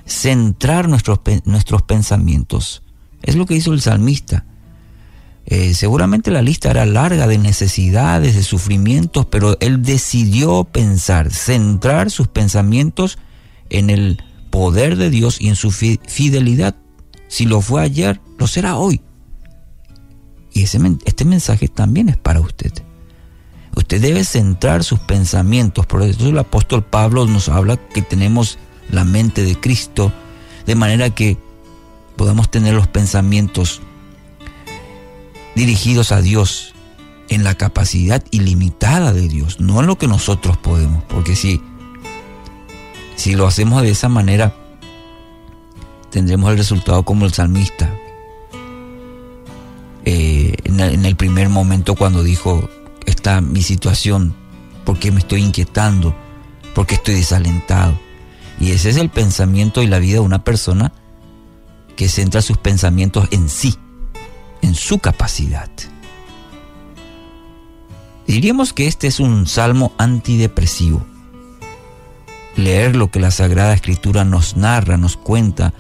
Centrar 0.06 0.88
nuestros, 0.88 1.20
nuestros 1.44 1.82
pensamientos. 1.82 2.82
Es 3.22 3.36
lo 3.36 3.46
que 3.46 3.54
hizo 3.54 3.72
el 3.72 3.80
salmista. 3.80 4.46
Eh, 5.46 5.74
seguramente 5.74 6.30
la 6.30 6.42
lista 6.42 6.70
era 6.70 6.86
larga 6.86 7.26
de 7.26 7.38
necesidades, 7.38 8.34
de 8.34 8.42
sufrimientos, 8.42 9.26
pero 9.26 9.56
él 9.60 9.82
decidió 9.82 10.64
pensar, 10.64 11.30
centrar 11.30 12.10
sus 12.10 12.28
pensamientos 12.28 13.18
en 13.68 13.90
el 13.90 14.22
poder 14.50 14.96
de 14.96 15.10
Dios 15.10 15.40
y 15.40 15.48
en 15.48 15.56
su 15.56 15.70
fidelidad. 15.70 16.76
Si 17.28 17.46
lo 17.46 17.60
fue 17.60 17.82
ayer, 17.82 18.20
lo 18.38 18.46
será 18.46 18.76
hoy. 18.76 19.00
Y 20.52 20.62
ese, 20.62 20.78
este 21.04 21.24
mensaje 21.24 21.68
también 21.68 22.08
es 22.08 22.16
para 22.16 22.40
usted. 22.40 22.72
Usted 23.76 24.00
debe 24.00 24.24
centrar 24.24 24.82
sus 24.84 24.98
pensamientos. 24.98 25.86
Por 25.86 26.02
eso 26.02 26.28
el 26.28 26.38
apóstol 26.38 26.84
Pablo 26.84 27.26
nos 27.26 27.48
habla 27.48 27.76
que 27.76 28.02
tenemos 28.02 28.58
la 28.90 29.04
mente 29.04 29.44
de 29.44 29.58
Cristo, 29.58 30.12
de 30.66 30.74
manera 30.74 31.10
que 31.10 31.38
podamos 32.16 32.50
tener 32.50 32.74
los 32.74 32.88
pensamientos 32.88 33.80
dirigidos 35.54 36.12
a 36.12 36.20
Dios 36.20 36.74
en 37.28 37.44
la 37.44 37.54
capacidad 37.54 38.22
ilimitada 38.32 39.12
de 39.12 39.28
Dios, 39.28 39.60
no 39.60 39.80
en 39.80 39.86
lo 39.86 39.98
que 39.98 40.08
nosotros 40.08 40.56
podemos. 40.58 41.04
Porque 41.04 41.36
si 41.36 41.62
si 43.20 43.34
lo 43.34 43.46
hacemos 43.46 43.82
de 43.82 43.90
esa 43.90 44.08
manera, 44.08 44.54
tendremos 46.08 46.50
el 46.52 46.56
resultado 46.56 47.02
como 47.02 47.26
el 47.26 47.34
salmista. 47.34 47.94
Eh, 50.06 50.56
en, 50.64 51.04
el, 51.04 51.16
primer 51.16 51.50
momento 51.50 51.96
cuando 51.96 52.22
dijo, 52.22 52.66
está 53.04 53.42
mi 53.42 53.60
situación, 53.60 54.34
¿por 54.86 54.98
qué 54.98 55.12
me 55.12 55.18
estoy 55.18 55.42
inquietando? 55.42 56.14
¿Por 56.74 56.86
qué 56.86 56.94
estoy 56.94 57.16
desalentado? 57.16 57.92
Y 58.58 58.70
ese 58.70 58.88
es 58.88 58.96
el 58.96 59.10
pensamiento 59.10 59.82
y 59.82 59.86
la 59.86 59.98
vida 59.98 60.14
de 60.14 60.20
una 60.20 60.42
persona 60.42 60.90
que 61.96 62.08
centra 62.08 62.40
sus 62.40 62.56
pensamientos 62.56 63.28
en 63.32 63.50
sí, 63.50 63.76
en 64.62 64.74
su 64.74 64.98
capacidad. 64.98 65.70
Diríamos 68.26 68.72
que 68.72 68.86
este 68.86 69.08
es 69.08 69.20
un 69.20 69.46
salmo 69.46 69.92
antidepresivo 69.98 71.09
leer 72.60 72.96
lo 72.96 73.10
que 73.10 73.20
la 73.20 73.30
Sagrada 73.30 73.74
Escritura 73.74 74.24
nos 74.24 74.56
narra, 74.56 74.96
nos 74.96 75.16
cuenta, 75.16 75.74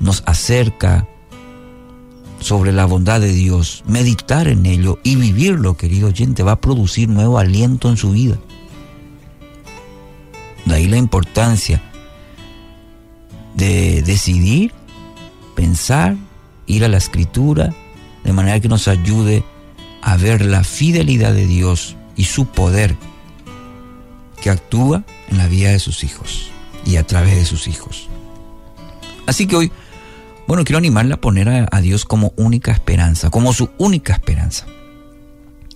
nos 0.00 0.22
acerca 0.26 1.06
sobre 2.40 2.72
la 2.72 2.84
bondad 2.84 3.20
de 3.20 3.32
Dios, 3.32 3.82
meditar 3.86 4.48
en 4.48 4.66
ello 4.66 4.98
y 5.02 5.16
vivirlo, 5.16 5.76
querido 5.76 6.08
oyente, 6.08 6.42
va 6.42 6.52
a 6.52 6.60
producir 6.60 7.08
nuevo 7.08 7.38
aliento 7.38 7.88
en 7.88 7.96
su 7.96 8.10
vida. 8.10 8.36
De 10.64 10.74
ahí 10.74 10.86
la 10.86 10.96
importancia 10.96 11.82
de 13.54 14.02
decidir, 14.02 14.72
pensar, 15.54 16.16
ir 16.66 16.84
a 16.84 16.88
la 16.88 16.98
escritura, 16.98 17.72
de 18.24 18.32
manera 18.32 18.60
que 18.60 18.68
nos 18.68 18.88
ayude 18.88 19.44
a 20.02 20.16
ver 20.16 20.44
la 20.44 20.62
fidelidad 20.62 21.32
de 21.32 21.46
Dios 21.46 21.96
y 22.16 22.24
su 22.24 22.46
poder 22.46 22.96
que 24.40 24.50
actúa 24.50 25.04
en 25.28 25.38
la 25.38 25.48
vida 25.48 25.70
de 25.70 25.78
sus 25.78 26.04
hijos 26.04 26.50
y 26.84 26.96
a 26.96 27.06
través 27.06 27.36
de 27.36 27.44
sus 27.44 27.68
hijos. 27.68 28.08
Así 29.26 29.46
que 29.46 29.56
hoy, 29.56 29.72
bueno, 30.46 30.64
quiero 30.64 30.78
animarle 30.78 31.14
a 31.14 31.20
poner 31.20 31.68
a, 31.70 31.80
Dios 31.80 32.04
como 32.04 32.32
única 32.36 32.72
esperanza, 32.72 33.30
como 33.30 33.52
su 33.52 33.70
única 33.78 34.12
esperanza. 34.12 34.66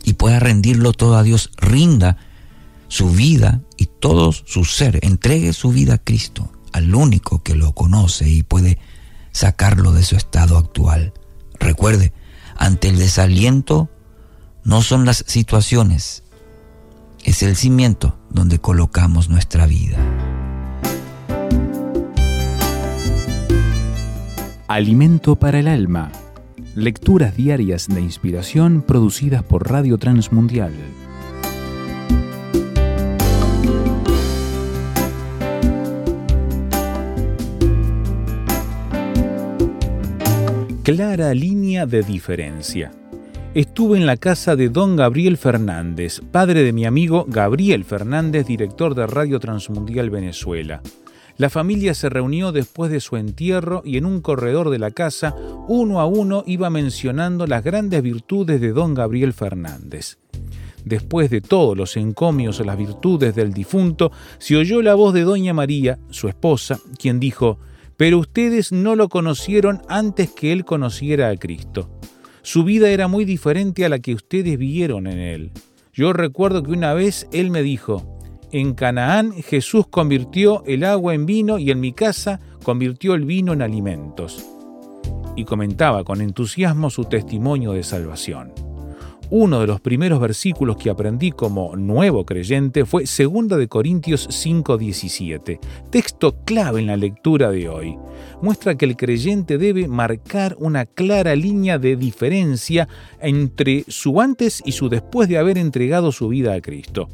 Y 0.05 0.15
pueda 0.15 0.39
rendirlo 0.39 0.93
todo 0.93 1.17
a 1.17 1.23
Dios, 1.23 1.51
rinda 1.57 2.17
su 2.89 3.11
vida 3.11 3.61
y 3.77 3.87
todo 3.87 4.33
su 4.33 4.65
ser, 4.65 5.01
entregue 5.03 5.53
su 5.53 5.71
vida 5.71 5.95
a 5.95 5.99
Cristo, 5.99 6.53
al 6.73 6.95
único 6.95 7.43
que 7.43 7.55
lo 7.55 7.73
conoce 7.73 8.29
y 8.29 8.43
puede 8.43 8.79
sacarlo 9.33 9.93
de 9.93 10.05
su 10.05 10.17
estado 10.17 10.57
actual. 10.57 11.13
Recuerde, 11.59 12.13
ante 12.57 12.89
el 12.89 12.99
desaliento 12.99 13.91
no 14.65 14.83
son 14.83 15.05
las 15.05 15.25
situaciones, 15.27 16.23
es 17.25 17.43
el 17.43 17.57
cimiento 17.57 18.17
donde 18.31 18.59
colocamos 18.59 19.29
nuestra 19.29 19.67
vida. 19.67 19.99
Alimento 24.69 25.37
para 25.37 25.59
el 25.59 25.69
alma. 25.69 26.13
Lecturas 26.75 27.37
diarias 27.37 27.89
de 27.89 28.01
inspiración 28.01 28.83
producidas 28.83 29.43
por 29.43 29.69
Radio 29.69 29.99
Transmundial. 29.99 30.73
Clara 40.85 41.35
línea 41.35 41.87
de 41.87 42.03
diferencia 42.03 42.93
estuve 43.55 43.99
en 43.99 44.07
la 44.07 44.17
casa 44.17 44.55
de 44.55 44.69
don 44.69 44.95
Gabriel 44.95 45.37
Fernández, 45.37 46.21
padre 46.31 46.63
de 46.63 46.73
mi 46.73 46.85
amigo 46.85 47.27
Gabriel 47.29 47.85
Fernández, 47.85 48.47
director 48.47 48.95
de 48.95 49.07
Radio 49.09 49.41
Transmundial 49.41 50.09
Venezuela. 50.09 50.83
La 51.37 51.51
familia 51.51 51.95
se 51.95 52.09
reunió 52.09 52.53
después 52.53 52.93
de 52.93 53.01
su 53.01 53.17
entierro 53.17 53.83
y 53.85 53.97
en 53.97 54.05
un 54.05 54.21
corredor 54.21 54.71
de 54.71 54.79
la 54.79 54.93
casa, 54.93 55.35
uno 55.69 56.01
a 56.01 56.07
uno 56.07 56.45
iba 56.47 56.71
mencionando 56.71 57.47
las 57.47 57.65
grandes 57.65 58.03
virtudes 58.03 58.61
de 58.61 58.73
don 58.73 58.95
Gabriel 58.95 59.33
Fernández. 59.33 60.19
Después 60.85 61.29
de 61.29 61.41
todos 61.41 61.77
los 61.77 61.97
encomios 61.97 62.61
a 62.61 62.65
las 62.65 62.79
virtudes 62.79 63.35
del 63.35 63.53
difunto, 63.53 64.13
se 64.39 64.57
oyó 64.57 64.81
la 64.81 64.95
voz 64.95 65.13
de 65.13 65.23
doña 65.23 65.55
María, 65.55 65.99
su 66.11 66.29
esposa, 66.29 66.79
quien 66.99 67.19
dijo, 67.19 67.59
Pero 67.97 68.19
ustedes 68.19 68.71
no 68.71 68.95
lo 68.95 69.09
conocieron 69.09 69.83
antes 69.89 70.31
que 70.31 70.53
él 70.53 70.65
conociera 70.65 71.31
a 71.31 71.37
Cristo. 71.37 71.91
Su 72.43 72.65
vida 72.65 72.91
era 72.91 73.09
muy 73.09 73.25
diferente 73.25 73.85
a 73.85 73.89
la 73.89 73.99
que 73.99 74.15
ustedes 74.15 74.59
vieron 74.59 75.07
en 75.07 75.19
él. 75.19 75.51
Yo 75.93 76.13
recuerdo 76.13 76.63
que 76.63 76.73
una 76.73 76.95
vez 76.95 77.29
él 77.33 77.51
me 77.51 77.63
dijo, 77.63 78.19
en 78.53 78.75
Canaán 78.75 79.33
Jesús 79.33 79.87
convirtió 79.89 80.65
el 80.67 80.85
agua 80.85 81.15
en 81.15 81.27
vino 81.27 81.59
y 81.59 81.71
en 81.71 81.81
mi 81.81 81.93
casa 81.93 82.41
convirtió 82.65 83.15
el 83.15 83.25
vino 83.25 83.53
en 83.53 83.63
alimentos. 83.63 84.45
Y 85.37 85.45
comentaba 85.45 86.05
con 86.05 86.21
entusiasmo 86.21 86.91
su 86.91 87.05
testimonio 87.05 87.73
de 87.73 87.83
salvación. 87.83 88.70
Uno 89.31 89.61
de 89.61 89.67
los 89.67 89.81
primeros 89.81 90.21
versículos 90.21 90.77
que 90.77 90.91
aprendí 90.91 91.31
como 91.31 91.77
nuevo 91.77 92.27
creyente 92.27 92.85
fue 92.85 93.05
2 93.05 93.59
de 93.59 93.69
Corintios 93.69 94.29
5:17, 94.29 95.61
texto 95.91 96.37
clave 96.45 96.81
en 96.81 96.89
la 96.89 96.97
lectura 96.97 97.51
de 97.51 97.69
hoy. 97.69 97.97
Muestra 98.43 98.75
que 98.75 98.85
el 98.87 98.97
creyente 98.97 99.57
debe 99.57 99.87
marcar 99.87 100.57
una 100.59 100.85
clara 100.85 101.37
línea 101.37 101.79
de 101.79 101.97
diferencia 101.97 102.89
entre 103.21 103.85
su 103.89 104.21
antes 104.21 104.63
y 104.65 104.73
su 104.73 104.89
después 104.89 105.29
de 105.29 105.39
haber 105.39 105.59
entregado 105.59 106.11
su 106.11 106.29
vida 106.29 106.55
a 106.55 106.61
Cristo. 106.61 107.09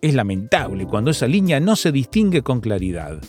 Es 0.00 0.14
lamentable 0.14 0.86
cuando 0.86 1.10
esa 1.10 1.26
línea 1.26 1.60
no 1.60 1.76
se 1.76 1.92
distingue 1.92 2.42
con 2.42 2.60
claridad. 2.60 3.20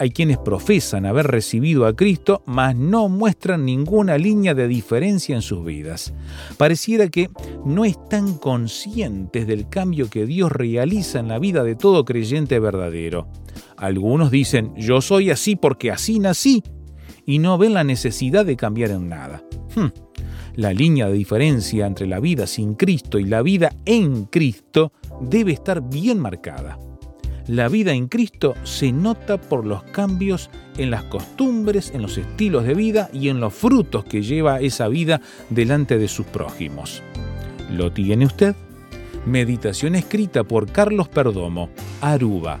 Hay 0.00 0.12
quienes 0.12 0.38
profesan 0.38 1.04
haber 1.04 1.26
recibido 1.26 1.84
a 1.84 1.94
Cristo, 1.94 2.42
mas 2.46 2.74
no 2.74 3.10
muestran 3.10 3.66
ninguna 3.66 4.16
línea 4.16 4.54
de 4.54 4.66
diferencia 4.66 5.36
en 5.36 5.42
sus 5.42 5.62
vidas. 5.62 6.14
Pareciera 6.56 7.08
que 7.08 7.28
no 7.66 7.84
están 7.84 8.38
conscientes 8.38 9.46
del 9.46 9.68
cambio 9.68 10.08
que 10.08 10.24
Dios 10.24 10.50
realiza 10.50 11.18
en 11.18 11.28
la 11.28 11.38
vida 11.38 11.64
de 11.64 11.76
todo 11.76 12.06
creyente 12.06 12.58
verdadero. 12.58 13.28
Algunos 13.76 14.30
dicen, 14.30 14.74
yo 14.74 15.02
soy 15.02 15.28
así 15.28 15.54
porque 15.54 15.90
así 15.90 16.18
nací, 16.18 16.62
y 17.26 17.38
no 17.38 17.58
ven 17.58 17.74
la 17.74 17.84
necesidad 17.84 18.46
de 18.46 18.56
cambiar 18.56 18.92
en 18.92 19.10
nada. 19.10 19.44
Hmm. 19.76 19.88
La 20.54 20.72
línea 20.72 21.08
de 21.08 21.12
diferencia 21.12 21.86
entre 21.86 22.06
la 22.06 22.20
vida 22.20 22.46
sin 22.46 22.72
Cristo 22.72 23.18
y 23.18 23.26
la 23.26 23.42
vida 23.42 23.76
en 23.84 24.24
Cristo 24.24 24.92
debe 25.20 25.52
estar 25.52 25.82
bien 25.90 26.18
marcada. 26.18 26.78
La 27.50 27.68
vida 27.68 27.94
en 27.94 28.06
Cristo 28.06 28.54
se 28.62 28.92
nota 28.92 29.36
por 29.36 29.66
los 29.66 29.82
cambios 29.82 30.50
en 30.78 30.92
las 30.92 31.02
costumbres, 31.02 31.90
en 31.92 32.00
los 32.00 32.16
estilos 32.16 32.64
de 32.64 32.74
vida 32.74 33.10
y 33.12 33.28
en 33.28 33.40
los 33.40 33.52
frutos 33.52 34.04
que 34.04 34.22
lleva 34.22 34.60
esa 34.60 34.86
vida 34.86 35.20
delante 35.48 35.98
de 35.98 36.06
sus 36.06 36.26
prójimos. 36.26 37.02
¿Lo 37.68 37.90
tiene 37.90 38.24
usted? 38.24 38.54
Meditación 39.26 39.96
escrita 39.96 40.44
por 40.44 40.70
Carlos 40.70 41.08
Perdomo, 41.08 41.70
Aruba, 42.00 42.60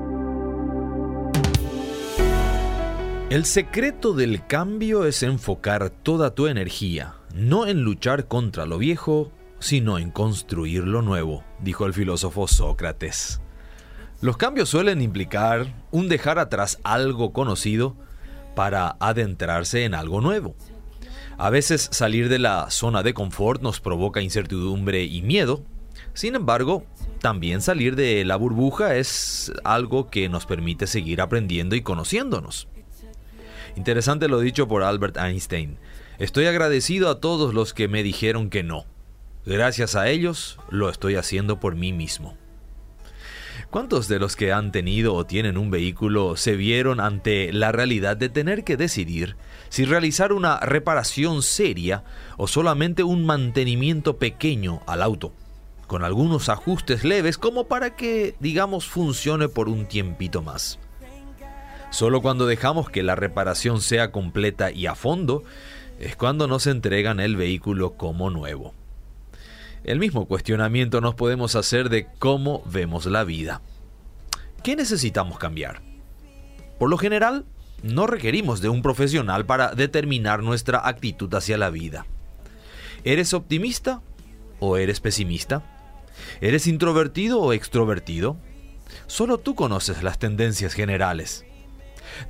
El 3.31 3.45
secreto 3.45 4.11
del 4.11 4.45
cambio 4.45 5.05
es 5.05 5.23
enfocar 5.23 5.89
toda 5.89 6.35
tu 6.35 6.47
energía, 6.47 7.15
no 7.33 7.65
en 7.65 7.81
luchar 7.81 8.27
contra 8.27 8.65
lo 8.65 8.77
viejo, 8.77 9.31
sino 9.59 9.97
en 9.99 10.11
construir 10.11 10.83
lo 10.83 11.01
nuevo, 11.01 11.45
dijo 11.61 11.85
el 11.85 11.93
filósofo 11.93 12.49
Sócrates. 12.49 13.39
Los 14.19 14.35
cambios 14.35 14.67
suelen 14.67 15.01
implicar 15.01 15.73
un 15.91 16.09
dejar 16.09 16.39
atrás 16.39 16.79
algo 16.83 17.31
conocido 17.31 17.95
para 18.53 18.97
adentrarse 18.99 19.85
en 19.85 19.93
algo 19.93 20.19
nuevo. 20.19 20.53
A 21.37 21.49
veces 21.49 21.87
salir 21.89 22.27
de 22.27 22.37
la 22.37 22.69
zona 22.69 23.01
de 23.01 23.13
confort 23.13 23.61
nos 23.61 23.79
provoca 23.79 24.19
incertidumbre 24.19 25.05
y 25.05 25.21
miedo, 25.21 25.63
sin 26.13 26.35
embargo, 26.35 26.83
también 27.21 27.61
salir 27.61 27.95
de 27.95 28.25
la 28.25 28.35
burbuja 28.35 28.97
es 28.97 29.53
algo 29.63 30.09
que 30.09 30.27
nos 30.27 30.45
permite 30.45 30.85
seguir 30.85 31.21
aprendiendo 31.21 31.77
y 31.77 31.81
conociéndonos. 31.81 32.67
Interesante 33.75 34.27
lo 34.27 34.39
dicho 34.39 34.67
por 34.67 34.83
Albert 34.83 35.17
Einstein. 35.17 35.77
Estoy 36.19 36.45
agradecido 36.45 37.09
a 37.09 37.19
todos 37.19 37.53
los 37.53 37.73
que 37.73 37.87
me 37.87 38.03
dijeron 38.03 38.49
que 38.49 38.63
no. 38.63 38.85
Gracias 39.45 39.95
a 39.95 40.09
ellos 40.09 40.59
lo 40.69 40.89
estoy 40.89 41.15
haciendo 41.15 41.59
por 41.59 41.75
mí 41.75 41.93
mismo. 41.93 42.37
¿Cuántos 43.71 44.09
de 44.09 44.19
los 44.19 44.35
que 44.35 44.51
han 44.51 44.73
tenido 44.73 45.13
o 45.13 45.25
tienen 45.25 45.57
un 45.57 45.71
vehículo 45.71 46.35
se 46.35 46.57
vieron 46.57 46.99
ante 46.99 47.53
la 47.53 47.71
realidad 47.71 48.17
de 48.17 48.27
tener 48.27 48.65
que 48.65 48.75
decidir 48.75 49.37
si 49.69 49.85
realizar 49.85 50.33
una 50.33 50.59
reparación 50.59 51.41
seria 51.41 52.03
o 52.35 52.47
solamente 52.47 53.03
un 53.03 53.25
mantenimiento 53.25 54.17
pequeño 54.17 54.81
al 54.87 55.01
auto, 55.01 55.31
con 55.87 56.03
algunos 56.03 56.49
ajustes 56.49 57.05
leves 57.05 57.37
como 57.37 57.67
para 57.67 57.95
que, 57.95 58.35
digamos, 58.41 58.87
funcione 58.87 59.47
por 59.47 59.69
un 59.69 59.85
tiempito 59.85 60.41
más? 60.41 60.77
Solo 61.91 62.21
cuando 62.21 62.47
dejamos 62.47 62.89
que 62.89 63.03
la 63.03 63.15
reparación 63.15 63.81
sea 63.81 64.11
completa 64.11 64.71
y 64.71 64.87
a 64.87 64.95
fondo, 64.95 65.43
es 65.99 66.15
cuando 66.15 66.47
nos 66.47 66.65
entregan 66.65 67.19
el 67.19 67.35
vehículo 67.35 67.97
como 67.97 68.29
nuevo. 68.29 68.73
El 69.83 69.99
mismo 69.99 70.25
cuestionamiento 70.25 71.01
nos 71.01 71.15
podemos 71.15 71.55
hacer 71.55 71.89
de 71.89 72.07
cómo 72.17 72.63
vemos 72.65 73.05
la 73.07 73.25
vida. 73.25 73.61
¿Qué 74.63 74.75
necesitamos 74.75 75.37
cambiar? 75.37 75.81
Por 76.79 76.89
lo 76.89 76.97
general, 76.97 77.45
no 77.83 78.07
requerimos 78.07 78.61
de 78.61 78.69
un 78.69 78.81
profesional 78.81 79.45
para 79.45 79.75
determinar 79.75 80.43
nuestra 80.43 80.87
actitud 80.87 81.33
hacia 81.33 81.57
la 81.57 81.69
vida. 81.69 82.05
¿Eres 83.03 83.33
optimista 83.33 84.01
o 84.59 84.77
eres 84.77 85.01
pesimista? 85.01 85.61
¿Eres 86.39 86.67
introvertido 86.67 87.41
o 87.41 87.51
extrovertido? 87.51 88.37
Solo 89.07 89.39
tú 89.39 89.55
conoces 89.55 90.03
las 90.03 90.19
tendencias 90.19 90.73
generales. 90.73 91.45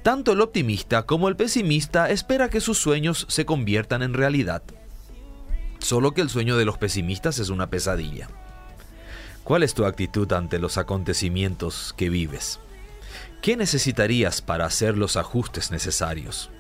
Tanto 0.04 0.34
el 0.34 0.42
optimista 0.42 1.04
como 1.04 1.28
el 1.28 1.36
pesimista 1.36 2.10
espera 2.10 2.50
que 2.50 2.62
sus 2.62 2.78
sueños 2.78 3.26
se 3.30 3.46
conviertan 3.46 4.02
en 4.02 4.14
realidad. 4.14 4.64
Solo 5.80 6.14
que 6.14 6.22
el 6.22 6.30
sueño 6.30 6.58
de 6.58 6.66
los 6.66 6.78
pesimistas 6.78 7.40
es 7.40 7.50
una 7.50 7.70
pesadilla. 7.70 8.30
¿Cuál 9.44 9.64
es 9.64 9.74
tu 9.74 9.86
actitud 9.86 10.32
ante 10.34 10.60
los 10.60 10.78
acontecimientos 10.78 11.94
que 11.98 12.10
vives? 12.10 12.60
¿Qué 13.42 13.58
necesitarías 13.58 14.42
para 14.42 14.66
hacer 14.66 14.98
los 14.98 15.18
ajustes 15.18 15.72
necesarios? 15.72 16.52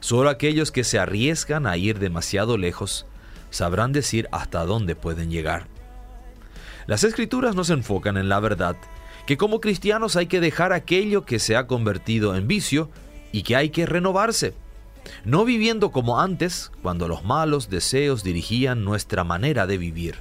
Solo 0.00 0.30
aquellos 0.30 0.72
que 0.72 0.84
se 0.84 0.98
arriesgan 0.98 1.66
a 1.66 1.76
ir 1.76 1.98
demasiado 1.98 2.56
lejos 2.56 3.04
sabrán 3.50 3.92
decir 3.92 4.28
hasta 4.32 4.64
dónde 4.64 4.96
pueden 4.96 5.30
llegar. 5.30 5.66
Las 6.86 7.04
escrituras 7.04 7.54
nos 7.54 7.68
enfocan 7.68 8.16
en 8.16 8.30
la 8.30 8.40
verdad 8.40 8.76
que 9.28 9.36
como 9.36 9.60
cristianos 9.60 10.16
hay 10.16 10.26
que 10.26 10.40
dejar 10.40 10.72
aquello 10.72 11.26
que 11.26 11.38
se 11.38 11.54
ha 11.54 11.66
convertido 11.66 12.34
en 12.34 12.48
vicio 12.48 12.88
y 13.30 13.42
que 13.42 13.56
hay 13.56 13.68
que 13.68 13.84
renovarse. 13.84 14.54
No 15.22 15.44
viviendo 15.44 15.90
como 15.90 16.18
antes, 16.18 16.72
cuando 16.80 17.08
los 17.08 17.26
malos 17.26 17.68
deseos 17.68 18.24
dirigían 18.24 18.86
nuestra 18.86 19.24
manera 19.24 19.66
de 19.66 19.76
vivir. 19.76 20.14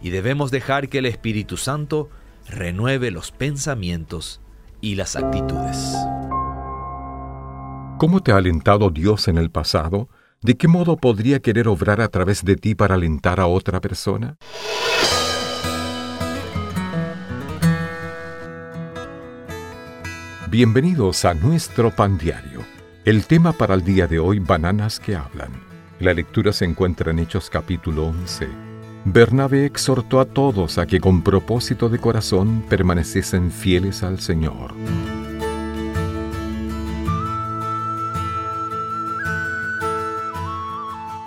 Y 0.00 0.08
debemos 0.08 0.50
dejar 0.50 0.88
que 0.88 1.00
el 1.00 1.04
Espíritu 1.04 1.58
Santo 1.58 2.08
renueve 2.48 3.10
los 3.10 3.30
pensamientos 3.30 4.40
y 4.80 4.94
las 4.94 5.16
actitudes. 5.16 5.94
¿Cómo 7.98 8.22
te 8.22 8.32
ha 8.32 8.38
alentado 8.38 8.88
Dios 8.88 9.28
en 9.28 9.36
el 9.36 9.50
pasado? 9.50 10.08
¿De 10.40 10.56
qué 10.56 10.66
modo 10.66 10.96
podría 10.96 11.40
querer 11.40 11.68
obrar 11.68 12.00
a 12.00 12.08
través 12.08 12.42
de 12.42 12.56
ti 12.56 12.74
para 12.74 12.94
alentar 12.94 13.38
a 13.38 13.46
otra 13.46 13.82
persona? 13.82 14.38
Bienvenidos 20.50 21.24
a 21.26 21.32
nuestro 21.32 21.94
pan 21.94 22.18
diario. 22.18 22.64
El 23.04 23.24
tema 23.26 23.52
para 23.52 23.74
el 23.74 23.84
día 23.84 24.08
de 24.08 24.18
hoy, 24.18 24.40
bananas 24.40 24.98
que 24.98 25.14
hablan. 25.14 25.52
La 26.00 26.12
lectura 26.12 26.52
se 26.52 26.64
encuentra 26.64 27.12
en 27.12 27.20
Hechos 27.20 27.48
capítulo 27.48 28.06
11. 28.06 28.48
Bernabé 29.04 29.64
exhortó 29.64 30.18
a 30.18 30.24
todos 30.24 30.78
a 30.78 30.86
que 30.86 30.98
con 30.98 31.22
propósito 31.22 31.88
de 31.88 32.00
corazón 32.00 32.64
permaneciesen 32.68 33.52
fieles 33.52 34.02
al 34.02 34.18
Señor. 34.18 34.74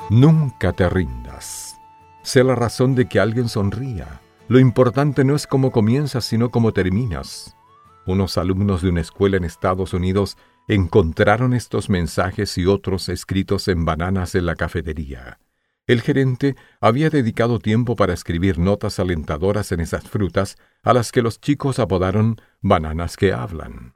Nunca 0.10 0.74
te 0.74 0.90
rindas. 0.90 1.78
Sé 2.24 2.44
la 2.44 2.56
razón 2.56 2.94
de 2.94 3.08
que 3.08 3.22
alguien 3.22 3.48
sonría. 3.48 4.20
Lo 4.50 4.60
importante 4.60 5.24
no 5.24 5.34
es 5.34 5.48
cómo 5.48 5.72
comienzas, 5.72 6.26
sino 6.26 6.52
cómo 6.52 6.74
terminas. 6.74 7.56
Unos 8.05 8.38
alumnos 8.38 8.81
de 8.81 8.89
una 8.89 9.01
escuela 9.01 9.38
en 9.38 9.45
Estados 9.45 9.93
Unidos 9.93 10.38
encontraron 10.67 11.53
estos 11.53 11.89
mensajes 11.89 12.57
y 12.57 12.65
otros 12.65 13.09
escritos 13.09 13.67
en 13.67 13.85
bananas 13.85 14.35
en 14.35 14.45
la 14.45 14.55
cafetería. 14.55 15.39
El 15.85 16.01
gerente 16.01 16.55
había 16.80 17.09
dedicado 17.09 17.59
tiempo 17.59 17.95
para 17.95 18.13
escribir 18.13 18.57
notas 18.57 18.99
alentadoras 18.99 19.71
en 19.73 19.81
esas 19.81 20.09
frutas 20.09 20.57
a 20.81 20.93
las 20.93 21.11
que 21.11 21.21
los 21.21 21.41
chicos 21.41 21.80
apodaron 21.80 22.39
bananas 22.61 23.17
que 23.17 23.34
hablan. 23.34 23.93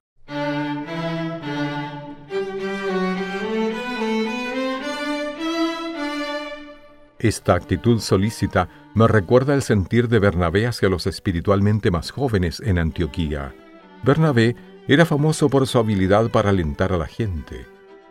Esta 7.20 7.56
actitud 7.56 8.00
solícita 8.00 8.70
me 8.94 9.08
recuerda 9.08 9.56
el 9.56 9.64
sentir 9.64 10.08
de 10.08 10.20
Bernabé 10.20 10.68
hacia 10.68 10.88
los 10.88 11.08
espiritualmente 11.08 11.90
más 11.90 12.12
jóvenes 12.12 12.60
en 12.60 12.78
Antioquía. 12.78 13.56
Bernabé 14.04 14.56
era 14.88 15.06
famoso 15.06 15.50
por 15.50 15.68
su 15.68 15.78
habilidad 15.78 16.30
para 16.30 16.50
alentar 16.50 16.94
a 16.94 16.98
la 16.98 17.08
gente. 17.08 17.66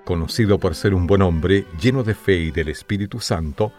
Conocido 0.05 0.59
por 0.59 0.75
ser 0.75 0.95
un 0.95 1.07
buen 1.07 1.23
hombre 1.23 1.65
lleno 1.81 2.05
de 2.05 2.15
fe 2.15 2.37
y 2.37 2.51
del 2.51 2.69
Espíritu 2.69 3.21
Santo, 3.21 3.73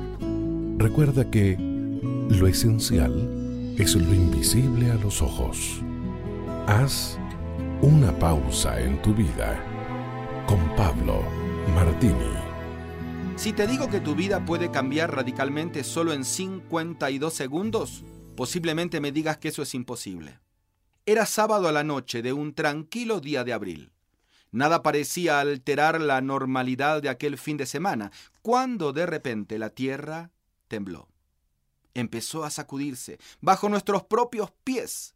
Recuerda 0.80 1.30
que 1.30 1.58
lo 1.60 2.48
esencial 2.48 3.76
es 3.78 3.96
lo 3.96 4.14
invisible 4.14 4.90
a 4.90 4.94
los 4.94 5.22
ojos. 5.22 5.82
Haz 6.68 7.20
una 7.82 8.18
pausa 8.18 8.80
en 8.80 9.02
tu 9.02 9.14
vida 9.14 9.62
con 10.48 10.74
Pablo 10.78 11.22
Martini. 11.76 12.32
Si 13.36 13.52
te 13.52 13.68
digo 13.68 13.90
que 13.90 14.00
tu 14.00 14.16
vida 14.16 14.46
puede 14.46 14.72
cambiar 14.72 15.14
radicalmente 15.14 15.84
solo 15.84 16.14
en 16.14 16.24
52 16.24 17.34
segundos, 17.34 18.06
posiblemente 18.38 19.02
me 19.02 19.12
digas 19.12 19.38
que 19.38 19.50
eso 19.50 19.62
es 19.62 19.76
imposible. 19.76 20.40
Era 21.06 21.26
sábado 21.26 21.68
a 21.68 21.74
la 21.74 21.84
noche 21.84 22.22
de 22.22 22.32
un 22.32 22.54
tranquilo 22.54 23.20
día 23.20 23.44
de 23.44 23.52
abril. 23.52 23.92
Nada 24.54 24.82
parecía 24.82 25.42
alterar 25.42 26.00
la 26.00 26.22
normalidad 26.22 27.02
de 27.02 27.10
aquel 27.10 27.38
fin 27.38 27.58
de 27.58 27.66
semana, 27.66 28.14
cuando 28.42 28.94
de 28.94 29.06
repente 29.06 29.60
la 29.60 29.72
tierra 29.72 30.32
tembló. 30.70 31.10
Empezó 31.94 32.46
a 32.46 32.50
sacudirse 32.50 33.20
bajo 33.42 33.68
nuestros 33.68 34.04
propios 34.04 34.52
pies. 34.64 35.16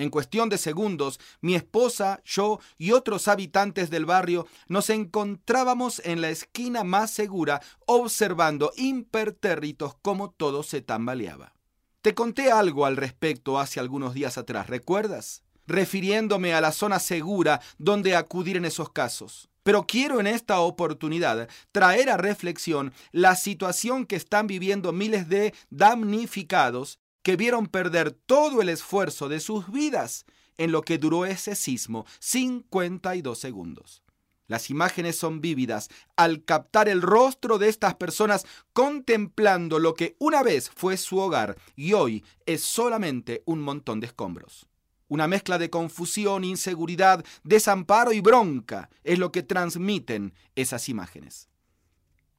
En 0.00 0.08
cuestión 0.08 0.48
de 0.48 0.56
segundos, 0.56 1.20
mi 1.42 1.54
esposa, 1.54 2.22
yo 2.24 2.58
y 2.78 2.92
otros 2.92 3.28
habitantes 3.28 3.90
del 3.90 4.06
barrio 4.06 4.46
nos 4.66 4.88
encontrábamos 4.88 6.00
en 6.06 6.22
la 6.22 6.30
esquina 6.30 6.84
más 6.84 7.10
segura, 7.10 7.60
observando 7.84 8.72
impertérritos 8.76 9.94
cómo 10.00 10.30
todo 10.30 10.62
se 10.62 10.80
tambaleaba. 10.80 11.52
Te 12.00 12.14
conté 12.14 12.50
algo 12.50 12.86
al 12.86 12.96
respecto 12.96 13.58
hace 13.58 13.78
algunos 13.78 14.14
días 14.14 14.38
atrás, 14.38 14.68
¿recuerdas? 14.68 15.42
Refiriéndome 15.66 16.54
a 16.54 16.62
la 16.62 16.72
zona 16.72 16.98
segura 16.98 17.60
donde 17.76 18.16
acudir 18.16 18.56
en 18.56 18.64
esos 18.64 18.90
casos. 18.90 19.49
Pero 19.62 19.86
quiero 19.86 20.20
en 20.20 20.26
esta 20.26 20.60
oportunidad 20.60 21.48
traer 21.72 22.10
a 22.10 22.16
reflexión 22.16 22.92
la 23.12 23.36
situación 23.36 24.06
que 24.06 24.16
están 24.16 24.46
viviendo 24.46 24.92
miles 24.92 25.28
de 25.28 25.54
damnificados 25.70 26.98
que 27.22 27.36
vieron 27.36 27.66
perder 27.66 28.12
todo 28.12 28.62
el 28.62 28.68
esfuerzo 28.68 29.28
de 29.28 29.40
sus 29.40 29.70
vidas 29.70 30.24
en 30.56 30.72
lo 30.72 30.82
que 30.82 30.98
duró 30.98 31.26
ese 31.26 31.54
sismo, 31.54 32.06
52 32.18 33.38
segundos. 33.38 34.02
Las 34.46 34.68
imágenes 34.68 35.16
son 35.16 35.40
vívidas 35.40 35.88
al 36.16 36.44
captar 36.44 36.88
el 36.88 37.02
rostro 37.02 37.58
de 37.58 37.68
estas 37.68 37.94
personas 37.94 38.44
contemplando 38.72 39.78
lo 39.78 39.94
que 39.94 40.16
una 40.18 40.42
vez 40.42 40.70
fue 40.70 40.96
su 40.96 41.18
hogar 41.18 41.56
y 41.76 41.92
hoy 41.92 42.24
es 42.46 42.62
solamente 42.62 43.44
un 43.46 43.60
montón 43.60 44.00
de 44.00 44.08
escombros. 44.08 44.69
Una 45.10 45.26
mezcla 45.26 45.58
de 45.58 45.70
confusión, 45.70 46.44
inseguridad, 46.44 47.24
desamparo 47.42 48.12
y 48.12 48.20
bronca 48.20 48.90
es 49.02 49.18
lo 49.18 49.32
que 49.32 49.42
transmiten 49.42 50.34
esas 50.54 50.88
imágenes. 50.88 51.48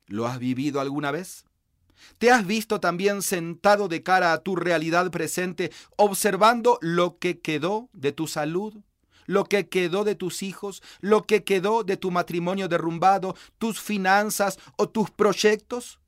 ¿Lo 0.08 0.26
has 0.26 0.40
vivido 0.40 0.80
alguna 0.80 1.12
vez? 1.12 1.44
¿Te 2.18 2.32
has 2.32 2.48
visto 2.48 2.80
también 2.80 3.24
sentado 3.24 3.90
de 3.90 4.04
cara 4.04 4.32
a 4.32 4.38
tu 4.38 4.56
realidad 4.56 5.12
presente, 5.12 5.70
observando 5.98 6.80
lo 6.82 7.18
que 7.18 7.42
quedó 7.42 7.90
de 7.92 8.14
tu 8.14 8.26
salud, 8.26 8.74
lo 9.26 9.44
que 9.44 9.68
quedó 9.68 10.06
de 10.06 10.16
tus 10.16 10.42
hijos, 10.42 10.82
lo 11.02 11.24
que 11.24 11.44
quedó 11.44 11.84
de 11.84 11.98
tu 11.98 12.10
matrimonio 12.10 12.70
derrumbado, 12.70 13.36
tus 13.58 13.82
finanzas 13.82 14.58
o 14.78 14.88
tus 14.88 15.12
proyectos? 15.12 16.00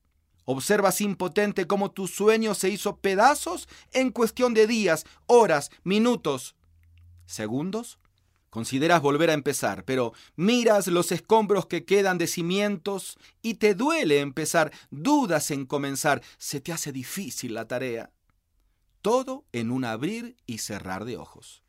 Observas 0.46 1.02
impotente 1.02 1.68
cómo 1.68 1.92
tu 1.92 2.08
sueño 2.08 2.54
se 2.54 2.70
hizo 2.70 2.98
pedazos 2.98 3.68
en 3.92 4.12
cuestión 4.12 4.54
de 4.54 4.68
días, 4.68 5.06
horas, 5.26 5.72
minutos, 5.84 6.56
segundos. 7.26 8.00
Consideras 8.50 9.02
volver 9.02 9.32
a 9.32 9.34
empezar, 9.34 9.84
pero 9.84 10.14
miras 10.36 10.86
los 10.88 11.12
escombros 11.12 11.66
que 11.66 11.86
quedan 11.86 12.20
de 12.20 12.28
cimientos 12.28 13.18
y 13.42 13.56
te 13.56 13.74
duele 13.74 14.20
empezar, 14.20 14.72
dudas 14.92 15.50
en 15.50 15.66
comenzar, 15.66 16.22
se 16.38 16.62
te 16.62 16.72
hace 16.72 16.92
difícil 16.92 17.56
la 17.56 17.68
tarea. 17.68 18.12
Todo 19.02 19.46
en 19.54 19.72
un 19.72 19.86
abrir 19.86 20.38
y 20.46 20.60
cerrar 20.60 21.04
de 21.06 21.18
ojos. 21.18 21.63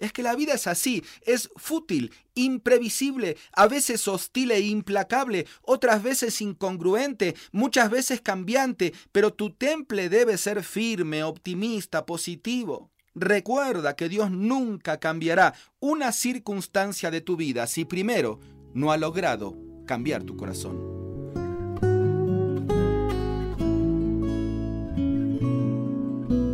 Es 0.00 0.12
que 0.12 0.22
la 0.22 0.34
vida 0.34 0.54
es 0.54 0.66
así, 0.66 1.04
es 1.22 1.50
fútil, 1.56 2.12
imprevisible, 2.34 3.36
a 3.52 3.68
veces 3.68 4.08
hostil 4.08 4.50
e 4.50 4.60
implacable, 4.60 5.46
otras 5.62 6.02
veces 6.02 6.40
incongruente, 6.40 7.36
muchas 7.52 7.90
veces 7.90 8.20
cambiante, 8.20 8.92
pero 9.12 9.32
tu 9.32 9.50
temple 9.50 10.08
debe 10.08 10.36
ser 10.38 10.64
firme, 10.64 11.22
optimista, 11.22 12.06
positivo. 12.06 12.90
Recuerda 13.14 13.94
que 13.94 14.08
Dios 14.08 14.30
nunca 14.30 14.98
cambiará 14.98 15.54
una 15.80 16.12
circunstancia 16.12 17.10
de 17.10 17.20
tu 17.20 17.36
vida 17.36 17.66
si 17.66 17.84
primero 17.84 18.40
no 18.72 18.92
ha 18.92 18.96
logrado 18.96 19.56
cambiar 19.86 20.22
tu 20.22 20.36
corazón. 20.36 20.99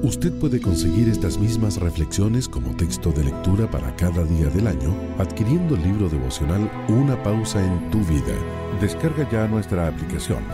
Usted 0.07 0.33
puede 0.35 0.61
conseguir 0.61 1.09
estas 1.09 1.37
mismas 1.37 1.79
reflexiones 1.79 2.49
como 2.49 2.77
texto 2.77 3.11
de 3.11 3.25
lectura 3.25 3.69
para 3.69 3.93
cada 3.97 4.23
día 4.23 4.47
del 4.51 4.69
año 4.69 4.95
adquiriendo 5.19 5.75
el 5.75 5.83
libro 5.83 6.09
devocional 6.09 6.71
Una 6.87 7.21
pausa 7.25 7.59
en 7.59 7.91
tu 7.91 7.99
vida. 8.05 8.37
Descarga 8.81 9.29
ya 9.33 9.49
nuestra 9.49 9.89
aplicación 9.89 10.45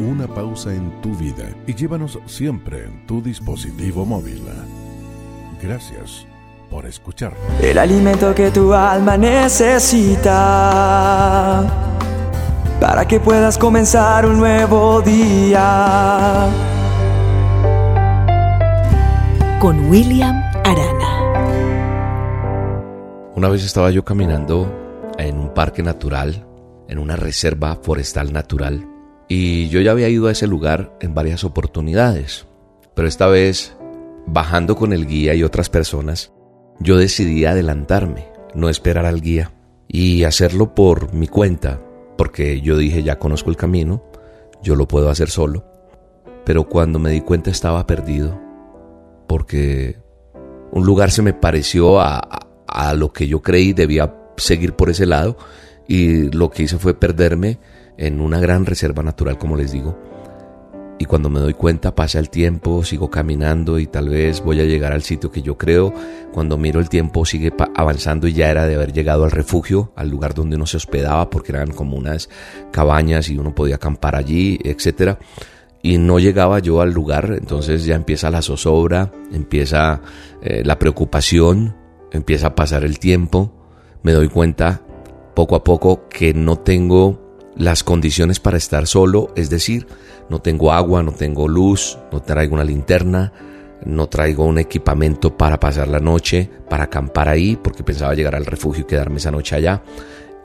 Una 0.00 0.26
pausa 0.26 0.74
en 0.74 1.00
tu 1.00 1.14
vida 1.14 1.48
y 1.68 1.76
llévanos 1.76 2.18
siempre 2.26 2.86
en 2.86 3.06
tu 3.06 3.22
dispositivo 3.22 4.04
móvil. 4.04 4.42
Gracias 5.62 6.26
por 6.68 6.84
escuchar. 6.84 7.34
El 7.62 7.78
alimento 7.78 8.34
que 8.34 8.50
tu 8.50 8.74
alma 8.74 9.16
necesita 9.16 10.34
para 12.80 13.06
que 13.06 13.20
puedas 13.20 13.58
comenzar 13.58 14.26
un 14.26 14.38
nuevo 14.38 15.00
día 15.02 16.48
con 19.60 19.90
William 19.90 20.40
Arana. 20.64 21.32
Una 23.34 23.48
vez 23.48 23.64
estaba 23.64 23.90
yo 23.90 24.04
caminando 24.04 24.72
en 25.18 25.38
un 25.38 25.52
parque 25.52 25.82
natural 25.82 26.44
en 26.88 26.98
una 26.98 27.16
reserva 27.16 27.76
forestal 27.76 28.32
natural. 28.32 28.86
Y 29.28 29.68
yo 29.68 29.80
ya 29.80 29.90
había 29.90 30.08
ido 30.08 30.26
a 30.26 30.32
ese 30.32 30.46
lugar 30.46 30.96
en 31.00 31.14
varias 31.14 31.44
oportunidades, 31.44 32.46
pero 32.94 33.06
esta 33.06 33.26
vez, 33.26 33.76
bajando 34.26 34.74
con 34.74 34.92
el 34.92 35.06
guía 35.06 35.34
y 35.34 35.42
otras 35.42 35.68
personas, 35.68 36.32
yo 36.80 36.96
decidí 36.96 37.44
adelantarme, 37.44 38.28
no 38.54 38.68
esperar 38.68 39.04
al 39.04 39.20
guía 39.20 39.52
y 39.86 40.24
hacerlo 40.24 40.74
por 40.74 41.12
mi 41.12 41.28
cuenta, 41.28 41.80
porque 42.16 42.60
yo 42.62 42.76
dije 42.76 43.02
ya 43.02 43.18
conozco 43.18 43.50
el 43.50 43.56
camino, 43.56 44.02
yo 44.62 44.76
lo 44.76 44.88
puedo 44.88 45.10
hacer 45.10 45.28
solo. 45.28 45.64
Pero 46.46 46.68
cuando 46.68 46.98
me 46.98 47.10
di 47.10 47.20
cuenta 47.20 47.50
estaba 47.50 47.86
perdido, 47.86 48.47
porque 49.28 49.98
un 50.72 50.84
lugar 50.84 51.12
se 51.12 51.22
me 51.22 51.32
pareció 51.32 52.00
a, 52.00 52.18
a 52.66 52.94
lo 52.94 53.12
que 53.12 53.28
yo 53.28 53.42
creí 53.42 53.72
debía 53.72 54.14
seguir 54.36 54.74
por 54.74 54.90
ese 54.90 55.06
lado 55.06 55.36
y 55.86 56.30
lo 56.32 56.50
que 56.50 56.64
hice 56.64 56.78
fue 56.78 56.94
perderme 56.94 57.58
en 57.96 58.20
una 58.20 58.40
gran 58.40 58.66
reserva 58.66 59.02
natural, 59.02 59.38
como 59.38 59.56
les 59.56 59.72
digo. 59.72 59.96
Y 61.00 61.04
cuando 61.04 61.30
me 61.30 61.38
doy 61.38 61.54
cuenta 61.54 61.94
pasa 61.94 62.18
el 62.18 62.28
tiempo, 62.28 62.82
sigo 62.82 63.08
caminando 63.08 63.78
y 63.78 63.86
tal 63.86 64.08
vez 64.08 64.42
voy 64.42 64.60
a 64.60 64.64
llegar 64.64 64.92
al 64.92 65.02
sitio 65.02 65.30
que 65.30 65.42
yo 65.42 65.56
creo. 65.56 65.94
Cuando 66.32 66.58
miro 66.58 66.80
el 66.80 66.88
tiempo 66.88 67.24
sigue 67.24 67.52
avanzando 67.76 68.26
y 68.26 68.32
ya 68.32 68.50
era 68.50 68.66
de 68.66 68.74
haber 68.74 68.92
llegado 68.92 69.24
al 69.24 69.30
refugio, 69.30 69.92
al 69.94 70.08
lugar 70.10 70.34
donde 70.34 70.56
uno 70.56 70.66
se 70.66 70.76
hospedaba, 70.76 71.30
porque 71.30 71.52
eran 71.52 71.70
como 71.70 71.96
unas 71.96 72.28
cabañas 72.72 73.28
y 73.28 73.38
uno 73.38 73.54
podía 73.54 73.76
acampar 73.76 74.16
allí, 74.16 74.58
etcétera. 74.64 75.20
Y 75.82 75.98
no 75.98 76.18
llegaba 76.18 76.58
yo 76.58 76.80
al 76.80 76.92
lugar, 76.92 77.36
entonces 77.38 77.84
ya 77.84 77.94
empieza 77.94 78.30
la 78.30 78.42
zozobra, 78.42 79.12
empieza 79.32 80.00
eh, 80.42 80.62
la 80.64 80.78
preocupación, 80.78 81.76
empieza 82.10 82.48
a 82.48 82.54
pasar 82.54 82.84
el 82.84 82.98
tiempo. 82.98 83.52
Me 84.02 84.12
doy 84.12 84.28
cuenta 84.28 84.82
poco 85.34 85.54
a 85.54 85.62
poco 85.62 86.08
que 86.08 86.34
no 86.34 86.56
tengo 86.56 87.28
las 87.56 87.84
condiciones 87.84 88.40
para 88.40 88.56
estar 88.56 88.86
solo, 88.86 89.32
es 89.36 89.50
decir, 89.50 89.86
no 90.28 90.40
tengo 90.40 90.72
agua, 90.72 91.02
no 91.02 91.12
tengo 91.12 91.48
luz, 91.48 91.98
no 92.12 92.20
traigo 92.22 92.54
una 92.54 92.64
linterna, 92.64 93.32
no 93.84 94.08
traigo 94.08 94.44
un 94.44 94.58
equipamiento 94.58 95.36
para 95.36 95.58
pasar 95.58 95.88
la 95.88 96.00
noche, 96.00 96.50
para 96.68 96.84
acampar 96.84 97.28
ahí, 97.28 97.56
porque 97.56 97.82
pensaba 97.82 98.14
llegar 98.14 98.34
al 98.34 98.46
refugio 98.46 98.82
y 98.82 98.86
quedarme 98.86 99.18
esa 99.18 99.30
noche 99.30 99.56
allá. 99.56 99.82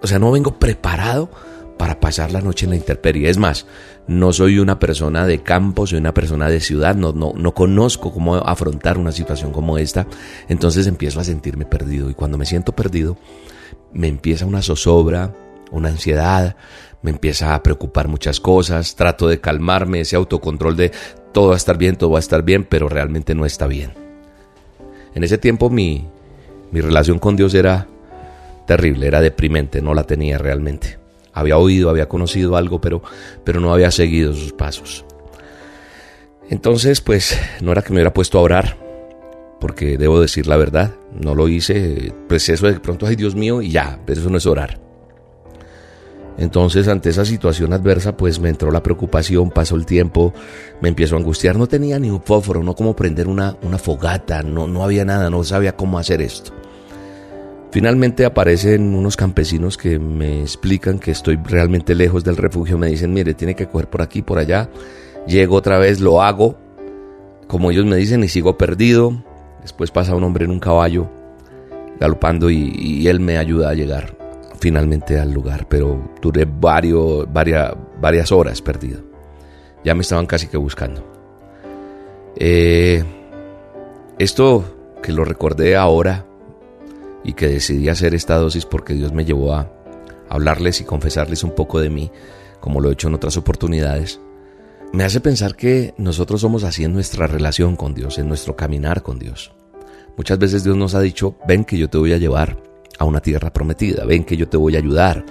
O 0.02 0.08
sea, 0.08 0.20
no 0.20 0.32
vengo 0.32 0.58
preparado 0.58 1.30
para 1.78 2.00
pasar 2.00 2.32
la 2.32 2.42
noche 2.42 2.66
en 2.66 2.72
la 2.72 2.76
intemperie. 2.78 3.30
Es 3.30 3.38
más, 3.38 3.66
no 4.08 4.34
soy 4.34 4.60
una 4.60 4.80
persona 4.80 5.26
de 5.26 5.42
campo, 5.42 5.88
soy 5.88 6.00
una 6.00 6.14
persona 6.14 6.50
de 6.50 6.60
ciudad, 6.60 6.96
no, 6.96 7.14
no, 7.14 7.34
no 7.36 7.54
conozco 7.54 8.12
cómo 8.12 8.36
afrontar 8.36 8.98
una 8.98 9.12
situación 9.12 9.52
como 9.52 9.78
esta. 9.78 10.08
Entonces 10.50 10.88
empiezo 10.88 11.20
a 11.20 11.24
sentirme 11.24 11.66
perdido 11.66 12.10
y 12.10 12.14
cuando 12.14 12.38
me 12.38 12.46
siento 12.46 12.74
perdido, 12.74 13.18
me 13.94 14.08
empieza 14.08 14.46
una 14.46 14.62
zozobra, 14.62 15.34
una 15.72 15.90
ansiedad, 15.90 16.56
me 17.02 17.12
empieza 17.12 17.56
a 17.56 17.64
preocupar 17.64 18.08
muchas 18.08 18.40
cosas, 18.40 18.96
trato 18.96 19.28
de 19.28 19.40
calmarme, 19.40 20.02
ese 20.02 20.16
autocontrol 20.16 20.76
de 20.76 20.92
todo 21.32 21.50
va 21.50 21.54
a 21.56 21.58
estar 21.58 21.78
bien, 21.78 21.96
todo 21.96 22.12
va 22.12 22.18
a 22.18 22.20
estar 22.20 22.44
bien, 22.44 22.66
pero 22.66 22.90
realmente 22.90 23.36
no 23.36 23.46
está 23.46 23.68
bien. 23.68 23.94
En 25.16 25.24
ese 25.24 25.38
tiempo 25.38 25.70
mi, 25.70 26.08
mi 26.72 26.82
relación 26.82 27.20
con 27.20 27.36
Dios 27.36 27.54
era 27.54 27.88
terrible, 28.66 29.08
era 29.08 29.22
deprimente, 29.22 29.82
no 29.82 29.94
la 29.94 30.04
tenía 30.04 30.38
realmente. 30.38 31.03
Había 31.34 31.58
oído, 31.58 31.90
había 31.90 32.08
conocido 32.08 32.56
algo, 32.56 32.80
pero, 32.80 33.02
pero 33.44 33.60
no 33.60 33.74
había 33.74 33.92
seguido 33.92 34.34
sus 34.34 34.54
pasos. 34.54 35.06
Entonces, 36.50 37.02
pues 37.02 37.38
no 37.62 37.72
era 37.72 37.82
que 37.82 37.90
me 37.90 37.96
hubiera 37.96 38.14
puesto 38.14 38.38
a 38.38 38.42
orar, 38.42 38.78
porque 39.60 39.98
debo 39.98 40.20
decir 40.20 40.46
la 40.46 40.58
verdad, 40.58 40.94
no 41.20 41.36
lo 41.36 41.48
hice, 41.48 42.14
pues 42.28 42.50
eso 42.50 42.68
de 42.68 42.80
pronto, 42.80 43.08
ay 43.08 43.16
Dios 43.16 43.34
mío, 43.34 43.62
y 43.62 43.72
ya, 43.72 44.00
pero 44.06 44.20
eso 44.20 44.30
no 44.30 44.38
es 44.38 44.46
orar. 44.46 44.80
Entonces, 46.38 46.88
ante 46.88 47.10
esa 47.10 47.26
situación 47.26 47.74
adversa, 47.74 48.18
pues 48.18 48.40
me 48.40 48.50
entró 48.50 48.72
la 48.72 48.82
preocupación, 48.82 49.52
pasó 49.52 49.76
el 49.76 49.86
tiempo, 49.86 50.34
me 50.82 50.90
empiezo 50.90 51.16
a 51.16 51.20
angustiar. 51.20 51.56
No 51.58 51.68
tenía 51.68 52.00
ni 52.00 52.10
un 52.10 52.22
fósforo, 52.24 52.64
no 52.64 52.76
cómo 52.76 52.96
prender 52.96 53.28
una, 53.28 53.56
una 53.62 53.78
fogata, 53.78 54.42
no, 54.42 54.68
no 54.68 54.84
había 54.84 55.06
nada, 55.06 55.30
no 55.30 55.44
sabía 55.44 55.76
cómo 55.76 56.00
hacer 56.00 56.22
esto. 56.22 56.52
Finalmente 57.74 58.24
aparecen 58.24 58.94
unos 58.94 59.18
campesinos 59.18 59.80
que 59.80 59.98
me 59.98 60.42
explican 60.42 61.00
que 61.00 61.10
estoy 61.10 61.40
realmente 61.44 61.96
lejos 61.96 62.24
del 62.24 62.38
refugio. 62.38 62.78
Me 62.78 62.86
dicen, 62.86 63.12
mire, 63.12 63.34
tiene 63.34 63.56
que 63.56 63.66
coger 63.66 63.90
por 63.90 64.04
aquí, 64.04 64.22
por 64.22 64.38
allá. 64.38 64.70
Llego 65.26 65.56
otra 65.56 65.80
vez, 65.80 66.00
lo 66.00 66.22
hago, 66.22 66.56
como 67.48 67.72
ellos 67.72 67.88
me 67.88 67.96
dicen, 67.96 68.24
y 68.24 68.28
sigo 68.28 68.60
perdido. 68.60 69.24
Después 69.64 69.90
pasa 69.90 70.14
un 70.14 70.24
hombre 70.24 70.46
en 70.46 70.52
un 70.52 70.60
caballo 70.60 71.10
galopando 72.00 72.52
y, 72.52 73.08
él 73.08 73.20
me 73.20 73.40
ayuda 73.40 73.72
a 73.72 73.74
llegar 73.74 74.16
finalmente 74.60 75.18
al 75.18 75.32
lugar, 75.32 75.66
pero 75.68 76.12
duré 76.22 76.46
varios, 76.46 77.26
varias, 77.34 77.74
varias 78.00 78.32
horas 78.32 78.62
perdido. 78.62 79.02
Ya 79.84 79.96
me 79.96 80.02
estaban 80.02 80.28
casi 80.28 80.46
que 80.46 80.58
buscando. 80.58 81.04
Eh, 82.36 83.04
esto 84.20 84.64
que 85.02 85.12
lo 85.12 85.26
recordé 85.26 85.76
ahora 85.76 86.28
y 87.24 87.34
que 87.34 87.48
decidí 87.48 87.90
hacer 87.90 88.14
esta 88.14 88.38
dosis 88.38 88.66
porque 88.66 88.94
Dios 88.94 89.14
me 89.14 89.26
llevó 89.26 89.54
a 89.54 89.72
hablarles 90.30 90.82
y 90.82 90.84
confesarles 90.84 91.44
un 91.44 91.56
poco 91.56 91.80
de 91.80 91.90
mí, 91.90 92.12
como 92.60 92.82
lo 92.82 92.90
he 92.90 92.94
hecho 92.94 93.08
en 93.08 93.14
otras 93.14 93.38
oportunidades, 93.38 94.20
me 94.94 95.04
hace 95.04 95.20
pensar 95.20 95.56
que 95.56 95.94
nosotros 95.98 96.42
somos 96.42 96.64
así 96.64 96.84
en 96.84 96.94
nuestra 96.94 97.28
relación 97.28 97.76
con 97.76 97.94
Dios, 97.94 98.20
en 98.20 98.28
nuestro 98.28 98.56
caminar 98.56 99.02
con 99.02 99.18
Dios. 99.18 99.52
Muchas 100.16 100.38
veces 100.38 100.64
Dios 100.64 100.78
nos 100.78 100.94
ha 100.94 101.02
dicho, 101.02 101.36
ven 101.48 101.66
que 101.66 101.78
yo 101.78 101.90
te 101.90 101.98
voy 101.98 102.14
a 102.14 102.18
llevar 102.18 102.62
a 103.00 103.06
una 103.06 103.20
tierra 103.20 103.52
prometida, 103.52 104.06
ven 104.06 104.24
que 104.24 104.38
yo 104.38 104.48
te 104.48 104.58
voy 104.58 104.76
a 104.76 104.80
ayudar, 104.80 105.26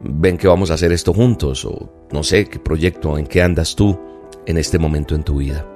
ven 0.00 0.38
que 0.38 0.46
vamos 0.46 0.70
a 0.70 0.74
hacer 0.74 0.92
esto 0.92 1.12
juntos, 1.12 1.64
o 1.64 2.06
no 2.12 2.22
sé 2.22 2.46
qué 2.46 2.60
proyecto, 2.60 3.18
en 3.18 3.26
qué 3.26 3.42
andas 3.42 3.74
tú 3.74 3.98
en 4.46 4.58
este 4.58 4.78
momento 4.78 5.14
en 5.16 5.24
tu 5.24 5.38
vida. 5.38 5.66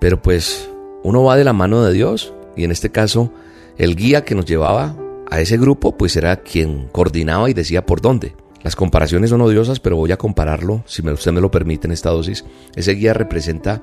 Pero 0.00 0.22
pues 0.22 0.68
uno 1.02 1.24
va 1.24 1.36
de 1.36 1.44
la 1.44 1.52
mano 1.52 1.84
de 1.84 1.92
Dios 1.92 2.32
y 2.56 2.64
en 2.64 2.70
este 2.70 2.90
caso 2.90 3.32
el 3.78 3.96
guía 3.96 4.24
que 4.24 4.34
nos 4.34 4.44
llevaba 4.44 4.96
a 5.30 5.40
ese 5.40 5.56
grupo 5.56 5.96
pues 5.96 6.16
era 6.16 6.36
quien 6.36 6.88
coordinaba 6.88 7.50
y 7.50 7.54
decía 7.54 7.86
por 7.86 8.00
dónde. 8.00 8.34
Las 8.62 8.76
comparaciones 8.76 9.30
son 9.30 9.42
odiosas, 9.42 9.78
pero 9.78 9.96
voy 9.96 10.12
a 10.12 10.16
compararlo, 10.16 10.84
si 10.86 11.06
usted 11.06 11.32
me 11.32 11.40
lo 11.40 11.50
permite 11.50 11.86
en 11.86 11.92
esta 11.92 12.10
dosis. 12.10 12.44
Ese 12.74 12.92
guía 12.92 13.12
representa 13.12 13.82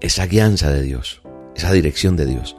esa 0.00 0.26
guianza 0.26 0.70
de 0.70 0.82
Dios, 0.82 1.22
esa 1.54 1.72
dirección 1.72 2.16
de 2.16 2.26
Dios. 2.26 2.56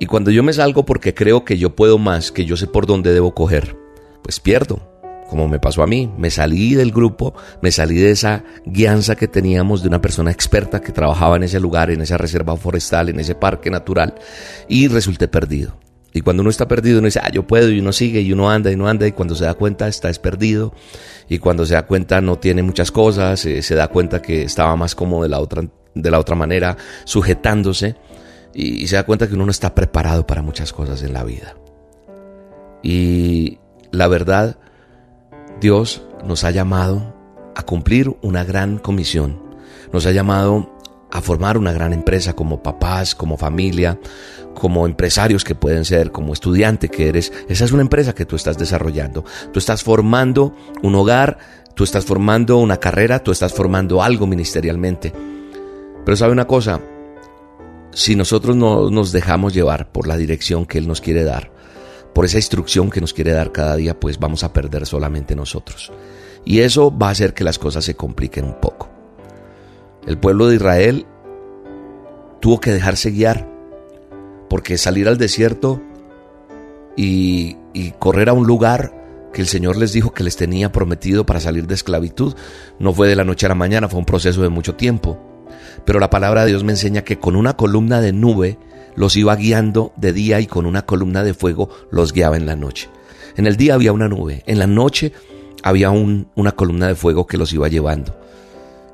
Y 0.00 0.06
cuando 0.06 0.30
yo 0.30 0.42
me 0.42 0.52
salgo 0.52 0.84
porque 0.84 1.14
creo 1.14 1.44
que 1.44 1.58
yo 1.58 1.76
puedo 1.76 1.98
más, 1.98 2.32
que 2.32 2.46
yo 2.46 2.56
sé 2.56 2.66
por 2.66 2.86
dónde 2.86 3.12
debo 3.12 3.34
coger, 3.34 3.76
pues 4.22 4.40
pierdo, 4.40 4.89
como 5.30 5.48
me 5.48 5.60
pasó 5.60 5.82
a 5.82 5.86
mí. 5.86 6.12
Me 6.18 6.30
salí 6.30 6.74
del 6.74 6.90
grupo, 6.90 7.34
me 7.62 7.70
salí 7.70 7.94
de 7.94 8.10
esa 8.10 8.44
guianza 8.66 9.14
que 9.14 9.28
teníamos 9.28 9.80
de 9.80 9.88
una 9.88 10.02
persona 10.02 10.32
experta 10.32 10.80
que 10.80 10.92
trabajaba 10.92 11.36
en 11.36 11.44
ese 11.44 11.60
lugar, 11.60 11.90
en 11.90 12.02
esa 12.02 12.18
reserva 12.18 12.56
forestal, 12.56 13.08
en 13.08 13.20
ese 13.20 13.36
parque 13.36 13.70
natural, 13.70 14.16
y 14.68 14.88
resulté 14.88 15.28
perdido. 15.28 15.78
Y 16.12 16.22
cuando 16.22 16.40
uno 16.40 16.50
está 16.50 16.66
perdido, 16.66 16.98
uno 16.98 17.06
dice, 17.06 17.20
ah, 17.22 17.30
yo 17.32 17.46
puedo, 17.46 17.70
y 17.70 17.78
uno 17.78 17.92
sigue, 17.92 18.20
y 18.20 18.32
uno 18.32 18.50
anda, 18.50 18.72
y 18.72 18.74
uno 18.74 18.88
anda, 18.88 19.06
y 19.06 19.12
cuando 19.12 19.36
se 19.36 19.44
da 19.44 19.54
cuenta 19.54 19.86
está 19.86 20.10
es 20.10 20.18
perdido, 20.18 20.74
y 21.28 21.38
cuando 21.38 21.64
se 21.64 21.74
da 21.74 21.86
cuenta 21.86 22.20
no 22.20 22.36
tiene 22.36 22.64
muchas 22.64 22.90
cosas, 22.90 23.46
eh, 23.46 23.62
se 23.62 23.76
da 23.76 23.86
cuenta 23.86 24.20
que 24.20 24.42
estaba 24.42 24.74
más 24.74 24.96
como 24.96 25.22
de 25.22 25.28
la 25.28 25.38
otra, 25.38 25.62
de 25.94 26.10
la 26.10 26.18
otra 26.18 26.34
manera, 26.34 26.76
sujetándose, 27.04 27.94
y, 28.52 28.88
se 28.88 28.96
da 28.96 29.04
cuenta 29.04 29.28
que 29.28 29.34
uno 29.34 29.44
no 29.44 29.52
está 29.52 29.76
preparado 29.76 30.26
para 30.26 30.42
muchas 30.42 30.72
cosas 30.72 31.04
en 31.04 31.12
la 31.12 31.22
vida. 31.22 31.54
Y 32.82 33.58
la 33.92 34.08
verdad, 34.08 34.58
Dios 35.60 36.02
nos 36.24 36.44
ha 36.44 36.50
llamado 36.50 37.14
a 37.54 37.62
cumplir 37.62 38.16
una 38.22 38.44
gran 38.44 38.78
comisión. 38.78 39.42
Nos 39.92 40.06
ha 40.06 40.10
llamado 40.10 40.74
a 41.10 41.20
formar 41.20 41.58
una 41.58 41.72
gran 41.72 41.92
empresa 41.92 42.34
como 42.34 42.62
papás, 42.62 43.14
como 43.14 43.36
familia, 43.36 43.98
como 44.54 44.86
empresarios 44.86 45.44
que 45.44 45.54
pueden 45.54 45.84
ser, 45.84 46.12
como 46.12 46.32
estudiante 46.32 46.88
que 46.88 47.08
eres. 47.08 47.32
Esa 47.48 47.66
es 47.66 47.72
una 47.72 47.82
empresa 47.82 48.14
que 48.14 48.24
tú 48.24 48.36
estás 48.36 48.56
desarrollando. 48.56 49.24
Tú 49.52 49.58
estás 49.58 49.82
formando 49.82 50.54
un 50.82 50.94
hogar, 50.94 51.38
tú 51.74 51.84
estás 51.84 52.06
formando 52.06 52.56
una 52.56 52.78
carrera, 52.78 53.22
tú 53.22 53.30
estás 53.30 53.52
formando 53.52 54.02
algo 54.02 54.26
ministerialmente. 54.26 55.12
Pero 56.04 56.16
sabe 56.16 56.32
una 56.32 56.46
cosa, 56.46 56.80
si 57.92 58.16
nosotros 58.16 58.56
no 58.56 58.88
nos 58.88 59.12
dejamos 59.12 59.52
llevar 59.52 59.92
por 59.92 60.06
la 60.06 60.16
dirección 60.16 60.64
que 60.64 60.78
Él 60.78 60.88
nos 60.88 61.02
quiere 61.02 61.24
dar, 61.24 61.52
por 62.14 62.24
esa 62.24 62.38
instrucción 62.38 62.90
que 62.90 63.00
nos 63.00 63.14
quiere 63.14 63.32
dar 63.32 63.52
cada 63.52 63.76
día, 63.76 63.98
pues 63.98 64.18
vamos 64.18 64.44
a 64.44 64.52
perder 64.52 64.86
solamente 64.86 65.36
nosotros. 65.36 65.92
Y 66.44 66.60
eso 66.60 66.96
va 66.96 67.08
a 67.08 67.10
hacer 67.10 67.34
que 67.34 67.44
las 67.44 67.58
cosas 67.58 67.84
se 67.84 67.94
compliquen 67.94 68.44
un 68.44 68.60
poco. 68.60 68.88
El 70.06 70.18
pueblo 70.18 70.48
de 70.48 70.56
Israel 70.56 71.06
tuvo 72.40 72.60
que 72.60 72.72
dejarse 72.72 73.10
guiar, 73.10 73.48
porque 74.48 74.78
salir 74.78 75.08
al 75.08 75.18
desierto 75.18 75.80
y, 76.96 77.56
y 77.72 77.92
correr 77.92 78.28
a 78.28 78.32
un 78.32 78.46
lugar 78.46 79.00
que 79.32 79.42
el 79.42 79.48
Señor 79.48 79.76
les 79.76 79.92
dijo 79.92 80.12
que 80.12 80.24
les 80.24 80.36
tenía 80.36 80.72
prometido 80.72 81.24
para 81.24 81.40
salir 81.40 81.66
de 81.66 81.74
esclavitud, 81.74 82.34
no 82.78 82.92
fue 82.92 83.08
de 83.08 83.16
la 83.16 83.24
noche 83.24 83.46
a 83.46 83.50
la 83.50 83.54
mañana, 83.54 83.88
fue 83.88 84.00
un 84.00 84.06
proceso 84.06 84.42
de 84.42 84.48
mucho 84.48 84.74
tiempo. 84.74 85.18
Pero 85.84 86.00
la 86.00 86.10
palabra 86.10 86.42
de 86.42 86.48
Dios 86.48 86.64
me 86.64 86.72
enseña 86.72 87.02
que 87.02 87.18
con 87.18 87.36
una 87.36 87.56
columna 87.56 88.00
de 88.00 88.12
nube 88.12 88.58
los 88.96 89.16
iba 89.16 89.36
guiando 89.36 89.92
de 89.96 90.12
día 90.12 90.40
y 90.40 90.46
con 90.46 90.66
una 90.66 90.82
columna 90.82 91.22
de 91.22 91.34
fuego 91.34 91.68
los 91.90 92.12
guiaba 92.12 92.36
en 92.36 92.46
la 92.46 92.56
noche. 92.56 92.88
En 93.36 93.46
el 93.46 93.56
día 93.56 93.74
había 93.74 93.92
una 93.92 94.08
nube, 94.08 94.42
en 94.46 94.58
la 94.58 94.66
noche 94.66 95.12
había 95.62 95.90
una 95.90 96.52
columna 96.52 96.88
de 96.88 96.94
fuego 96.94 97.26
que 97.26 97.36
los 97.36 97.52
iba 97.52 97.68
llevando 97.68 98.18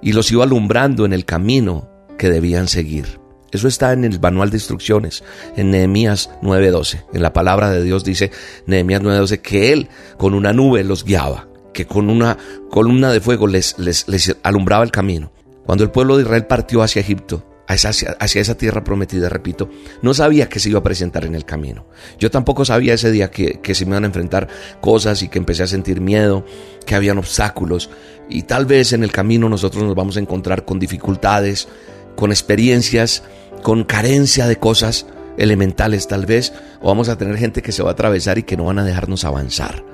y 0.03 0.13
los 0.13 0.31
iba 0.31 0.45
alumbrando 0.45 1.05
en 1.05 1.13
el 1.13 1.25
camino 1.25 1.89
que 2.19 2.31
debían 2.31 2.69
seguir. 2.69 3.21
Eso 3.53 3.69
está 3.69 3.93
en 3.93 4.05
el 4.05 4.21
manual 4.21 4.51
de 4.51 4.57
instrucciones, 4.57 5.23
en 5.57 5.71
Nehemías 5.71 6.31
9:12. 6.43 7.05
En 7.13 7.23
la 7.23 7.33
palabra 7.33 7.71
de 7.71 7.83
Dios 7.83 8.05
dice 8.05 8.31
Nehemías 8.67 9.03
9:12 9.03 9.41
que 9.41 9.73
Él 9.73 9.89
con 10.17 10.35
una 10.35 10.53
nube 10.53 10.85
los 10.85 11.05
guiaba, 11.05 11.49
que 11.73 11.87
con 11.87 12.11
una 12.11 12.37
columna 12.71 13.13
de 13.13 13.21
fuego 13.21 13.47
les, 13.47 13.79
les, 13.79 14.09
les 14.09 14.37
alumbraba 14.43 14.85
el 14.85 14.91
camino. 14.91 15.33
Cuando 15.65 15.85
el 15.85 15.91
pueblo 15.91 16.17
de 16.17 16.25
Israel 16.25 16.47
partió 16.47 16.83
hacia 16.83 17.01
Egipto, 17.01 17.45
hacia, 17.67 18.41
esa 18.41 18.57
tierra 18.57 18.85
prometida, 18.85 19.29
repito, 19.29 19.69
no 20.03 20.15
sabía 20.15 20.49
que 20.49 20.61
se 20.61 20.71
iba 20.71 20.79
a 20.79 20.83
presentar 20.83 21.25
en 21.25 21.35
el 21.35 21.45
camino. 21.45 21.87
Yo 22.19 22.31
tampoco 22.31 22.65
sabía 22.65 22.95
ese 22.95 23.11
día 23.11 23.31
que, 23.31 23.61
que, 23.61 23.75
se 23.75 23.85
me 23.85 23.93
iban 23.93 24.05
a 24.05 24.09
enfrentar 24.09 24.49
cosas 24.81 25.23
y 25.23 25.29
que 25.29 25.39
empecé 25.39 25.65
a 25.65 25.67
sentir 25.67 26.01
miedo, 26.01 26.45
que 26.85 26.95
habían 26.95 27.19
obstáculos 27.19 27.91
y 28.29 28.43
tal 28.43 28.67
vez 28.67 28.93
en 28.93 29.05
el 29.05 29.13
camino 29.13 29.49
nosotros 29.49 29.85
nos 29.85 29.95
vamos 29.95 30.17
a 30.17 30.21
encontrar 30.21 30.65
con 30.65 30.79
dificultades, 30.79 31.69
con 32.17 32.31
experiencias, 32.31 33.23
con 33.63 33.85
carencia 33.85 34.47
de 34.47 34.57
cosas 34.57 35.07
elementales 35.39 36.09
tal 36.09 36.27
vez, 36.27 36.53
o 36.81 36.89
vamos 36.89 37.09
a 37.09 37.19
tener 37.19 37.37
gente 37.37 37.63
que 37.63 37.73
se 37.73 37.83
va 37.83 37.91
a 37.91 37.93
atravesar 37.93 38.39
y 38.39 38.43
que 38.43 38.57
no 38.57 38.65
van 38.65 38.79
a 38.79 38.85
dejarnos 38.85 39.25
avanzar. 39.25 39.85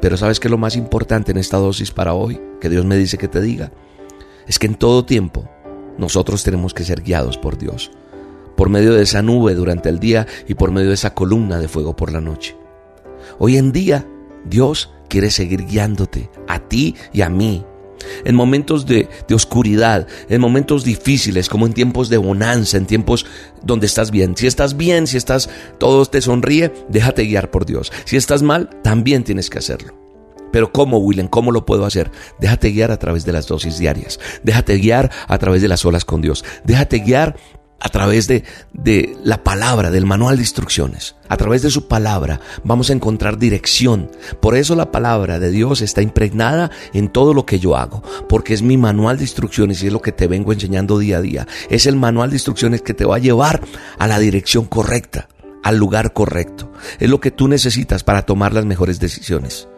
Pero 0.00 0.16
sabes 0.16 0.40
que 0.40 0.48
lo 0.48 0.58
más 0.58 0.74
importante 0.74 1.30
en 1.30 1.38
esta 1.38 1.58
dosis 1.58 1.92
para 1.92 2.14
hoy, 2.14 2.40
que 2.60 2.68
Dios 2.68 2.84
me 2.84 2.96
dice 2.96 3.18
que 3.18 3.28
te 3.28 3.40
diga, 3.40 3.72
es 4.48 4.58
que 4.58 4.66
en 4.66 4.74
todo 4.74 5.04
tiempo 5.04 5.48
nosotros 5.98 6.42
tenemos 6.42 6.74
que 6.74 6.84
ser 6.84 7.02
guiados 7.02 7.38
por 7.38 7.58
Dios, 7.58 7.90
por 8.56 8.68
medio 8.68 8.94
de 8.94 9.02
esa 9.02 9.22
nube 9.22 9.54
durante 9.54 9.88
el 9.88 9.98
día 9.98 10.26
y 10.48 10.54
por 10.54 10.70
medio 10.70 10.88
de 10.88 10.94
esa 10.94 11.14
columna 11.14 11.58
de 11.58 11.68
fuego 11.68 11.96
por 11.96 12.12
la 12.12 12.20
noche. 12.20 12.56
Hoy 13.38 13.56
en 13.56 13.72
día 13.72 14.06
Dios 14.44 14.90
quiere 15.08 15.30
seguir 15.30 15.66
guiándote, 15.66 16.30
a 16.48 16.58
ti 16.60 16.96
y 17.12 17.22
a 17.22 17.28
mí, 17.28 17.64
en 18.24 18.34
momentos 18.34 18.86
de, 18.86 19.08
oscuridad, 19.32 20.06
en 20.28 20.40
momentos 20.40 20.84
difíciles, 20.84 21.48
como 21.48 21.66
en 21.66 21.72
tiempos 21.72 22.08
de 22.08 22.16
bonanza, 22.16 22.76
en 22.76 22.86
tiempos 22.86 23.26
donde 23.62 23.86
estás 23.86 24.10
bien. 24.10 24.36
Si 24.36 24.46
estás 24.46 24.76
bien, 24.76 25.06
si 25.06 25.16
estás, 25.16 25.48
todo 25.78 26.04
te 26.06 26.20
sonríe, 26.20 26.72
déjate 26.88 27.24
guiar 27.24 27.50
por 27.50 27.66
Dios. 27.66 27.92
Si 28.04 28.16
estás 28.16 28.42
mal, 28.42 28.70
también 28.82 29.24
tienes 29.24 29.50
que 29.50 29.58
hacerlo. 29.58 30.01
Pero 30.52 30.70
¿cómo, 30.70 30.98
William? 30.98 31.26
¿Cómo 31.26 31.50
lo 31.50 31.66
puedo 31.66 31.84
hacer? 31.84 32.12
Déjate 32.38 32.70
guiar 32.70 32.92
a 32.92 32.98
través 32.98 33.24
de 33.24 33.32
las 33.32 33.48
dosis 33.48 33.78
diarias. 33.78 34.20
Déjate 34.44 34.76
guiar 34.76 35.10
a 35.26 35.38
través 35.38 35.62
de 35.62 35.68
las 35.68 35.84
olas 35.84 36.04
con 36.04 36.20
Dios. 36.20 36.44
Déjate 36.64 37.00
guiar 37.00 37.36
a 37.82 37.88
través 37.88 38.28
de, 38.28 38.44
de, 38.72 39.16
la 39.24 39.42
palabra, 39.42 39.90
del 39.90 40.06
manual 40.06 40.36
de 40.36 40.42
instrucciones. 40.42 41.16
A 41.28 41.36
través 41.36 41.62
de 41.62 41.70
su 41.70 41.88
palabra 41.88 42.40
vamos 42.62 42.90
a 42.90 42.92
encontrar 42.92 43.38
dirección. 43.38 44.08
Por 44.40 44.56
eso 44.56 44.76
la 44.76 44.92
palabra 44.92 45.40
de 45.40 45.50
Dios 45.50 45.80
está 45.80 46.00
impregnada 46.00 46.70
en 46.92 47.08
todo 47.08 47.34
lo 47.34 47.44
que 47.44 47.58
yo 47.58 47.76
hago, 47.76 48.02
porque 48.28 48.54
es 48.54 48.62
mi 48.62 48.76
manual 48.76 49.16
de 49.16 49.24
instrucciones 49.24 49.82
y 49.82 49.88
es 49.88 49.92
lo 49.92 50.00
que 50.00 50.12
te 50.12 50.28
vengo 50.28 50.52
enseñando 50.52 50.98
día 50.98 51.18
a 51.18 51.22
día. 51.22 51.48
Es 51.70 51.86
el 51.86 51.96
manual 51.96 52.30
de 52.30 52.36
instrucciones 52.36 52.82
que 52.82 52.94
te 52.94 53.04
va 53.04 53.16
a 53.16 53.20
llevar 53.20 53.60
a 53.98 54.06
la 54.06 54.20
dirección 54.20 54.66
correcta, 54.66 55.28
al 55.64 55.76
lugar 55.76 56.12
correcto. 56.12 56.70
Es 57.00 57.10
lo 57.10 57.20
que 57.20 57.32
tú 57.32 57.48
necesitas 57.48 58.04
para 58.04 58.22
tomar 58.22 58.52
las 58.52 58.64
mejores 58.64 59.00
decisiones. 59.00 59.68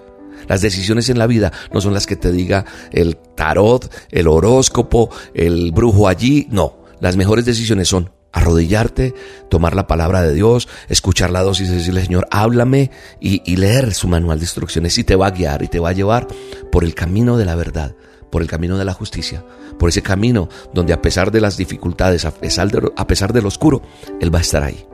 Las 0.49 0.61
decisiones 0.61 1.09
en 1.09 1.19
la 1.19 1.27
vida 1.27 1.53
no 1.73 1.81
son 1.81 1.95
las 1.95 2.07
que 2.07 2.17
te 2.17 2.33
diga 2.33 2.65
el 2.93 3.17
tarot, 3.17 3.93
el 4.11 4.29
horóscopo, 4.29 5.11
el 5.35 5.73
brujo 5.73 6.09
allí, 6.09 6.47
no. 6.51 6.85
Las 7.01 7.17
mejores 7.17 7.45
decisiones 7.45 7.89
son 7.89 8.11
arrodillarte, 8.35 9.15
tomar 9.49 9.75
la 9.77 9.87
palabra 9.87 10.23
de 10.23 10.35
Dios, 10.35 10.69
escuchar 10.89 11.31
la 11.31 11.43
dosis 11.43 11.71
y 11.71 11.75
decirle, 11.75 12.05
Señor, 12.05 12.27
háblame 12.31 12.91
y, 13.21 13.57
leer 13.57 13.95
su 13.95 14.09
manual 14.09 14.41
de 14.41 14.45
instrucciones 14.45 14.99
y 14.99 15.05
te 15.05 15.15
va 15.15 15.29
a 15.29 15.31
guiar 15.31 15.63
y 15.63 15.69
te 15.69 15.79
va 15.79 15.91
a 15.91 15.93
llevar 15.93 16.27
por 16.73 16.83
el 16.85 16.95
camino 16.95 17.37
de 17.37 17.45
la 17.45 17.55
verdad, 17.55 17.95
por 18.31 18.43
el 18.43 18.49
camino 18.49 18.77
de 18.77 18.85
la 18.85 18.93
justicia, 18.93 19.45
por 19.79 19.89
ese 19.89 20.03
camino 20.03 20.49
donde 20.75 20.93
a 20.93 21.01
pesar 21.01 21.31
de 21.31 21.41
las 21.41 21.57
dificultades, 21.57 22.25
a 22.25 22.33
pesar, 22.33 22.71
de, 22.73 22.91
a 22.97 23.07
pesar 23.07 23.33
del 23.33 23.47
oscuro, 23.47 23.83
Él 24.21 24.35
va 24.35 24.41
a 24.41 24.43
estar 24.43 24.65
ahí. 24.65 24.85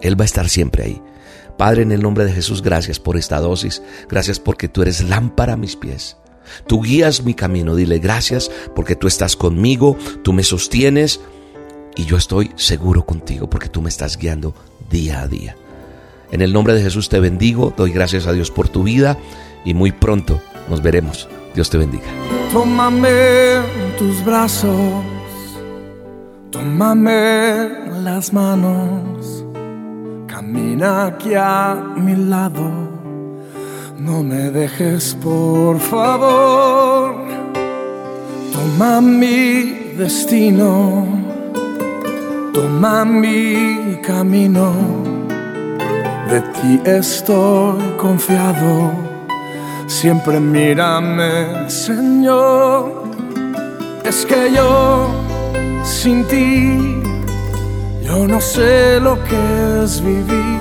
Él 0.00 0.18
va 0.18 0.24
a 0.24 0.26
estar 0.26 0.48
siempre 0.48 0.82
ahí. 0.82 1.02
Padre, 1.58 1.82
en 1.82 1.92
el 1.92 2.00
nombre 2.00 2.24
de 2.24 2.32
Jesús, 2.32 2.62
gracias 2.62 2.98
por 2.98 3.18
esta 3.18 3.40
dosis, 3.40 3.82
gracias 4.08 4.40
porque 4.40 4.68
tú 4.68 4.80
eres 4.80 5.02
lámpara 5.02 5.52
a 5.52 5.56
mis 5.56 5.76
pies 5.76 6.16
Tú 6.66 6.82
guías 6.82 7.24
mi 7.24 7.34
camino. 7.34 7.74
Dile 7.74 7.98
gracias 7.98 8.50
porque 8.74 8.96
tú 8.96 9.06
estás 9.06 9.36
conmigo, 9.36 9.96
tú 10.22 10.32
me 10.32 10.42
sostienes 10.42 11.20
y 11.96 12.04
yo 12.04 12.16
estoy 12.16 12.52
seguro 12.56 13.04
contigo 13.04 13.48
porque 13.50 13.68
tú 13.68 13.82
me 13.82 13.88
estás 13.88 14.16
guiando 14.16 14.54
día 14.90 15.22
a 15.22 15.28
día. 15.28 15.56
En 16.30 16.42
el 16.42 16.52
nombre 16.52 16.74
de 16.74 16.82
Jesús 16.82 17.08
te 17.08 17.20
bendigo, 17.20 17.72
doy 17.76 17.90
gracias 17.90 18.26
a 18.26 18.32
Dios 18.32 18.50
por 18.50 18.68
tu 18.68 18.82
vida 18.82 19.16
y 19.64 19.74
muy 19.74 19.92
pronto 19.92 20.40
nos 20.68 20.82
veremos. 20.82 21.28
Dios 21.54 21.70
te 21.70 21.78
bendiga. 21.78 22.04
Tómame 22.52 23.62
tus 23.98 24.24
brazos, 24.24 25.04
tómame 26.50 27.68
las 28.02 28.32
manos, 28.32 29.44
camina 30.28 31.06
aquí 31.06 31.34
a 31.34 31.74
mi 31.96 32.14
lado 32.14 32.88
no 33.98 34.22
me 34.22 34.50
dejes, 34.50 35.14
por 35.22 35.78
favor. 35.78 37.14
Toma 38.52 39.00
mi 39.00 39.92
destino, 39.96 41.06
toma 42.54 43.04
mi 43.04 43.98
camino. 44.02 44.72
De 46.30 46.40
ti 46.40 46.80
estoy 46.84 47.82
confiado. 47.98 48.92
Siempre 49.86 50.38
mírame, 50.38 51.68
Señor. 51.68 53.02
Es 54.04 54.24
que 54.24 54.52
yo 54.54 55.08
sin 55.82 56.24
ti, 56.24 57.02
yo 58.08 58.26
no 58.26 58.40
sé 58.40 58.98
lo 59.00 59.22
que 59.24 59.84
es 59.84 60.00
vivir. 60.02 60.60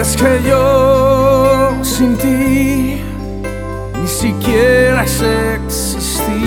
Es 0.00 0.16
que 0.16 0.40
yo 0.48 1.72
sin 1.82 2.16
ti 2.16 3.02
ni 4.00 4.06
siquiera 4.06 5.04
sé 5.06 5.56
existir. 5.56 6.38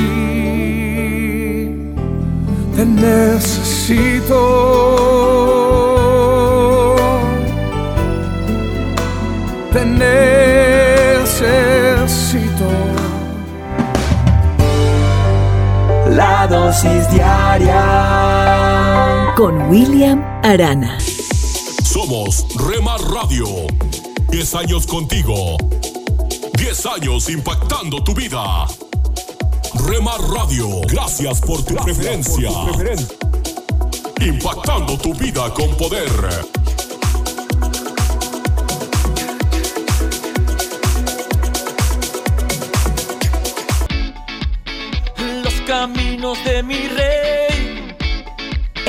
Te 2.76 2.86
necesito. 2.86 4.40
Te 9.73 9.86
necesito. 10.06 11.41
La 16.15 16.48
dosis 16.48 17.10
diaria 17.11 18.31
con 19.41 19.72
William 19.72 20.22
Arana. 20.43 20.99
Somos 21.84 22.45
Rema 22.57 22.95
Radio. 23.11 23.47
10 24.30 24.53
años 24.53 24.85
contigo. 24.85 25.57
10 26.59 26.85
años 26.85 27.27
impactando 27.27 28.03
tu 28.03 28.13
vida. 28.13 28.68
Rema 29.88 30.11
Radio, 30.31 30.81
gracias 30.81 31.41
por 31.41 31.63
tu, 31.63 31.73
gracias 31.73 31.97
preferencia. 31.97 32.49
Por 32.51 32.65
tu 32.65 32.77
preferencia. 32.77 33.18
Impactando 34.27 34.95
tu 34.99 35.15
vida 35.15 35.51
con 35.55 35.76
poder. 35.76 36.11
Los 45.43 45.61
caminos 45.61 46.38
de 46.45 46.61
mi 46.61 46.88
rey. 46.89 47.20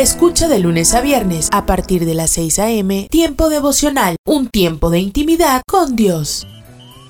Escucha 0.00 0.48
de 0.48 0.60
lunes 0.60 0.94
a 0.94 1.02
viernes 1.02 1.50
a 1.52 1.66
partir 1.66 2.06
de 2.06 2.14
las 2.14 2.30
6 2.30 2.58
a.m. 2.60 3.06
Tiempo 3.10 3.50
devocional, 3.50 4.16
un 4.26 4.48
tiempo 4.48 4.88
de 4.88 4.98
intimidad 4.98 5.60
con 5.68 5.94
Dios. 5.94 6.46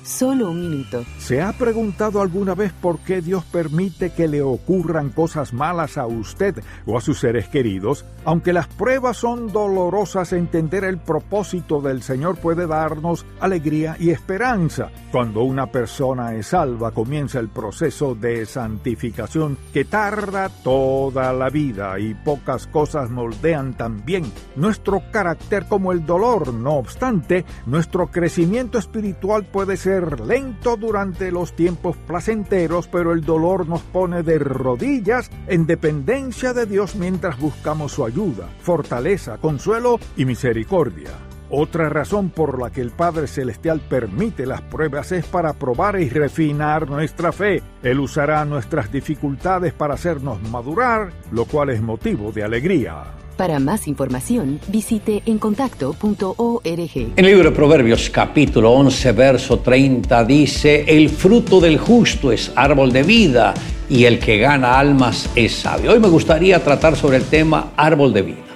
Solo 0.03 0.49
un 0.49 0.61
minuto. 0.61 1.05
¿Se 1.19 1.41
ha 1.41 1.53
preguntado 1.53 2.21
alguna 2.21 2.55
vez 2.55 2.73
por 2.73 2.99
qué 2.99 3.21
Dios 3.21 3.43
permite 3.43 4.11
que 4.11 4.27
le 4.27 4.41
ocurran 4.41 5.09
cosas 5.09 5.53
malas 5.53 5.97
a 5.97 6.07
usted 6.07 6.55
o 6.87 6.97
a 6.97 7.01
sus 7.01 7.19
seres 7.19 7.47
queridos? 7.47 8.03
Aunque 8.25 8.51
las 8.51 8.67
pruebas 8.67 9.17
son 9.17 9.51
dolorosas, 9.51 10.33
entender 10.33 10.83
el 10.85 10.97
propósito 10.97 11.81
del 11.81 12.01
Señor 12.01 12.37
puede 12.37 12.65
darnos 12.65 13.25
alegría 13.39 13.95
y 13.99 14.09
esperanza. 14.09 14.89
Cuando 15.11 15.43
una 15.43 15.67
persona 15.67 16.33
es 16.33 16.47
salva, 16.47 16.91
comienza 16.91 17.39
el 17.39 17.49
proceso 17.49 18.15
de 18.15 18.45
santificación 18.45 19.57
que 19.71 19.85
tarda 19.85 20.49
toda 20.49 21.31
la 21.31 21.49
vida 21.49 21.99
y 21.99 22.15
pocas 22.15 22.65
cosas 22.67 23.09
moldean 23.11 23.75
tan 23.75 24.03
bien 24.03 24.31
nuestro 24.55 25.03
carácter 25.11 25.67
como 25.67 25.91
el 25.91 26.05
dolor. 26.05 26.53
No 26.53 26.73
obstante, 26.73 27.45
nuestro 27.67 28.07
crecimiento 28.07 28.77
espiritual 28.79 29.45
puede 29.45 29.77
ser 29.77 29.90
lento 29.99 30.77
durante 30.77 31.31
los 31.31 31.53
tiempos 31.53 31.97
placenteros, 31.97 32.87
pero 32.87 33.13
el 33.13 33.21
dolor 33.21 33.67
nos 33.67 33.81
pone 33.81 34.23
de 34.23 34.39
rodillas 34.39 35.29
en 35.47 35.65
dependencia 35.65 36.53
de 36.53 36.65
Dios 36.65 36.95
mientras 36.95 37.39
buscamos 37.39 37.91
su 37.91 38.05
ayuda, 38.05 38.47
fortaleza, 38.61 39.37
consuelo 39.37 39.99
y 40.15 40.25
misericordia. 40.25 41.09
Otra 41.53 41.89
razón 41.89 42.29
por 42.29 42.61
la 42.61 42.69
que 42.69 42.79
el 42.79 42.91
Padre 42.91 43.27
Celestial 43.27 43.81
permite 43.81 44.45
las 44.45 44.61
pruebas 44.61 45.11
es 45.11 45.25
para 45.25 45.51
probar 45.51 45.99
y 45.99 46.07
refinar 46.07 46.89
nuestra 46.89 47.33
fe. 47.33 47.61
Él 47.83 47.99
usará 47.99 48.45
nuestras 48.45 48.89
dificultades 48.89 49.73
para 49.73 49.95
hacernos 49.95 50.41
madurar, 50.43 51.11
lo 51.33 51.43
cual 51.43 51.71
es 51.71 51.81
motivo 51.81 52.31
de 52.31 52.45
alegría. 52.45 53.20
Para 53.41 53.57
más 53.59 53.87
información, 53.87 54.59
visite 54.67 55.23
encontacto.org. 55.25 56.91
En 56.93 57.11
el 57.17 57.25
libro 57.25 57.49
de 57.49 57.55
Proverbios 57.55 58.11
capítulo 58.11 58.69
11, 58.69 59.11
verso 59.13 59.57
30 59.57 60.23
dice, 60.25 60.85
el 60.87 61.09
fruto 61.09 61.59
del 61.59 61.79
justo 61.79 62.31
es 62.31 62.51
árbol 62.55 62.93
de 62.93 63.01
vida 63.01 63.55
y 63.89 64.05
el 64.05 64.19
que 64.19 64.37
gana 64.37 64.77
almas 64.77 65.27
es 65.35 65.53
sabio. 65.53 65.91
Hoy 65.91 65.99
me 65.99 66.07
gustaría 66.07 66.63
tratar 66.63 66.95
sobre 66.95 67.17
el 67.17 67.23
tema 67.23 67.71
árbol 67.75 68.13
de 68.13 68.21
vida. 68.21 68.50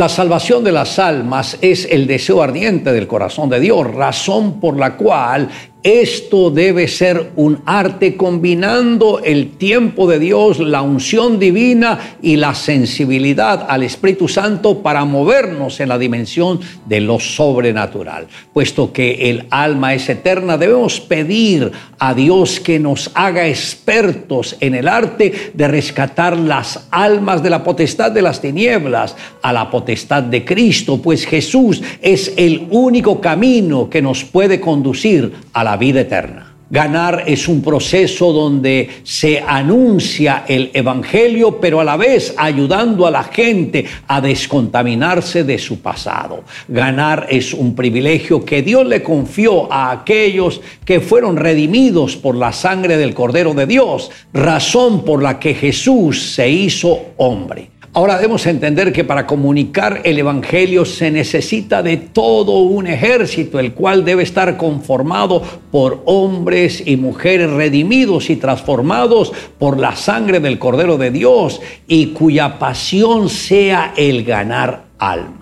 La 0.00 0.08
salvación 0.08 0.64
de 0.64 0.72
las 0.72 0.98
almas 0.98 1.58
es 1.60 1.86
el 1.90 2.06
deseo 2.06 2.42
ardiente 2.42 2.90
del 2.90 3.06
corazón 3.06 3.50
de 3.50 3.60
Dios, 3.60 3.86
razón 3.92 4.58
por 4.58 4.78
la 4.78 4.96
cual 4.96 5.50
esto 5.82 6.50
debe 6.50 6.88
ser 6.88 7.32
un 7.36 7.62
arte 7.64 8.16
combinando 8.16 9.20
el 9.24 9.52
tiempo 9.56 10.06
de 10.06 10.18
Dios, 10.18 10.58
la 10.58 10.82
unción 10.82 11.38
divina 11.38 12.16
y 12.20 12.36
la 12.36 12.54
sensibilidad 12.54 13.66
al 13.68 13.82
Espíritu 13.82 14.28
Santo 14.28 14.82
para 14.82 15.04
movernos 15.04 15.80
en 15.80 15.88
la 15.88 15.98
dimensión 15.98 16.60
de 16.86 17.00
lo 17.00 17.18
sobrenatural. 17.18 18.26
Puesto 18.52 18.92
que 18.92 19.30
el 19.30 19.46
alma 19.50 19.94
es 19.94 20.08
eterna, 20.08 20.58
debemos 20.58 21.00
pedir 21.00 21.72
a 21.98 22.14
Dios 22.14 22.60
que 22.60 22.78
nos 22.78 23.10
haga 23.14 23.46
expertos 23.46 24.56
en 24.60 24.74
el 24.74 24.88
arte 24.88 25.52
de 25.54 25.68
rescatar 25.68 26.36
las 26.36 26.88
almas 26.90 27.42
de 27.42 27.50
la 27.50 27.64
potestad 27.64 28.10
de 28.10 28.22
las 28.22 28.40
tinieblas 28.40 29.16
a 29.42 29.52
la 29.52 29.70
potestad 29.70 30.22
de 30.22 30.44
Cristo, 30.44 31.00
pues 31.00 31.26
Jesús 31.26 31.82
es 32.02 32.32
el 32.36 32.66
único 32.70 33.20
camino 33.20 33.88
que 33.88 34.02
nos 34.02 34.24
puede 34.24 34.60
conducir 34.60 35.32
a 35.52 35.64
la 35.64 35.69
vida 35.76 36.00
eterna. 36.00 36.50
Ganar 36.72 37.24
es 37.26 37.48
un 37.48 37.62
proceso 37.62 38.32
donde 38.32 38.88
se 39.02 39.42
anuncia 39.44 40.44
el 40.46 40.70
Evangelio, 40.72 41.60
pero 41.60 41.80
a 41.80 41.84
la 41.84 41.96
vez 41.96 42.32
ayudando 42.36 43.08
a 43.08 43.10
la 43.10 43.24
gente 43.24 43.84
a 44.06 44.20
descontaminarse 44.20 45.42
de 45.42 45.58
su 45.58 45.80
pasado. 45.80 46.44
Ganar 46.68 47.26
es 47.28 47.52
un 47.54 47.74
privilegio 47.74 48.44
que 48.44 48.62
Dios 48.62 48.86
le 48.86 49.02
confió 49.02 49.70
a 49.72 49.90
aquellos 49.90 50.60
que 50.84 51.00
fueron 51.00 51.36
redimidos 51.36 52.16
por 52.16 52.36
la 52.36 52.52
sangre 52.52 52.96
del 52.96 53.14
Cordero 53.14 53.52
de 53.52 53.66
Dios, 53.66 54.12
razón 54.32 55.04
por 55.04 55.24
la 55.24 55.40
que 55.40 55.54
Jesús 55.54 56.34
se 56.34 56.48
hizo 56.48 57.00
hombre. 57.16 57.79
Ahora 57.92 58.18
debemos 58.18 58.46
entender 58.46 58.92
que 58.92 59.02
para 59.02 59.26
comunicar 59.26 60.02
el 60.04 60.16
Evangelio 60.16 60.84
se 60.84 61.10
necesita 61.10 61.82
de 61.82 61.96
todo 61.96 62.58
un 62.58 62.86
ejército, 62.86 63.58
el 63.58 63.72
cual 63.72 64.04
debe 64.04 64.22
estar 64.22 64.56
conformado 64.56 65.42
por 65.72 66.02
hombres 66.04 66.84
y 66.86 66.96
mujeres 66.96 67.50
redimidos 67.50 68.30
y 68.30 68.36
transformados 68.36 69.32
por 69.58 69.80
la 69.80 69.96
sangre 69.96 70.38
del 70.38 70.60
Cordero 70.60 70.98
de 70.98 71.10
Dios 71.10 71.60
y 71.88 72.08
cuya 72.08 72.60
pasión 72.60 73.28
sea 73.28 73.92
el 73.96 74.22
ganar 74.22 74.84
almas. 75.00 75.39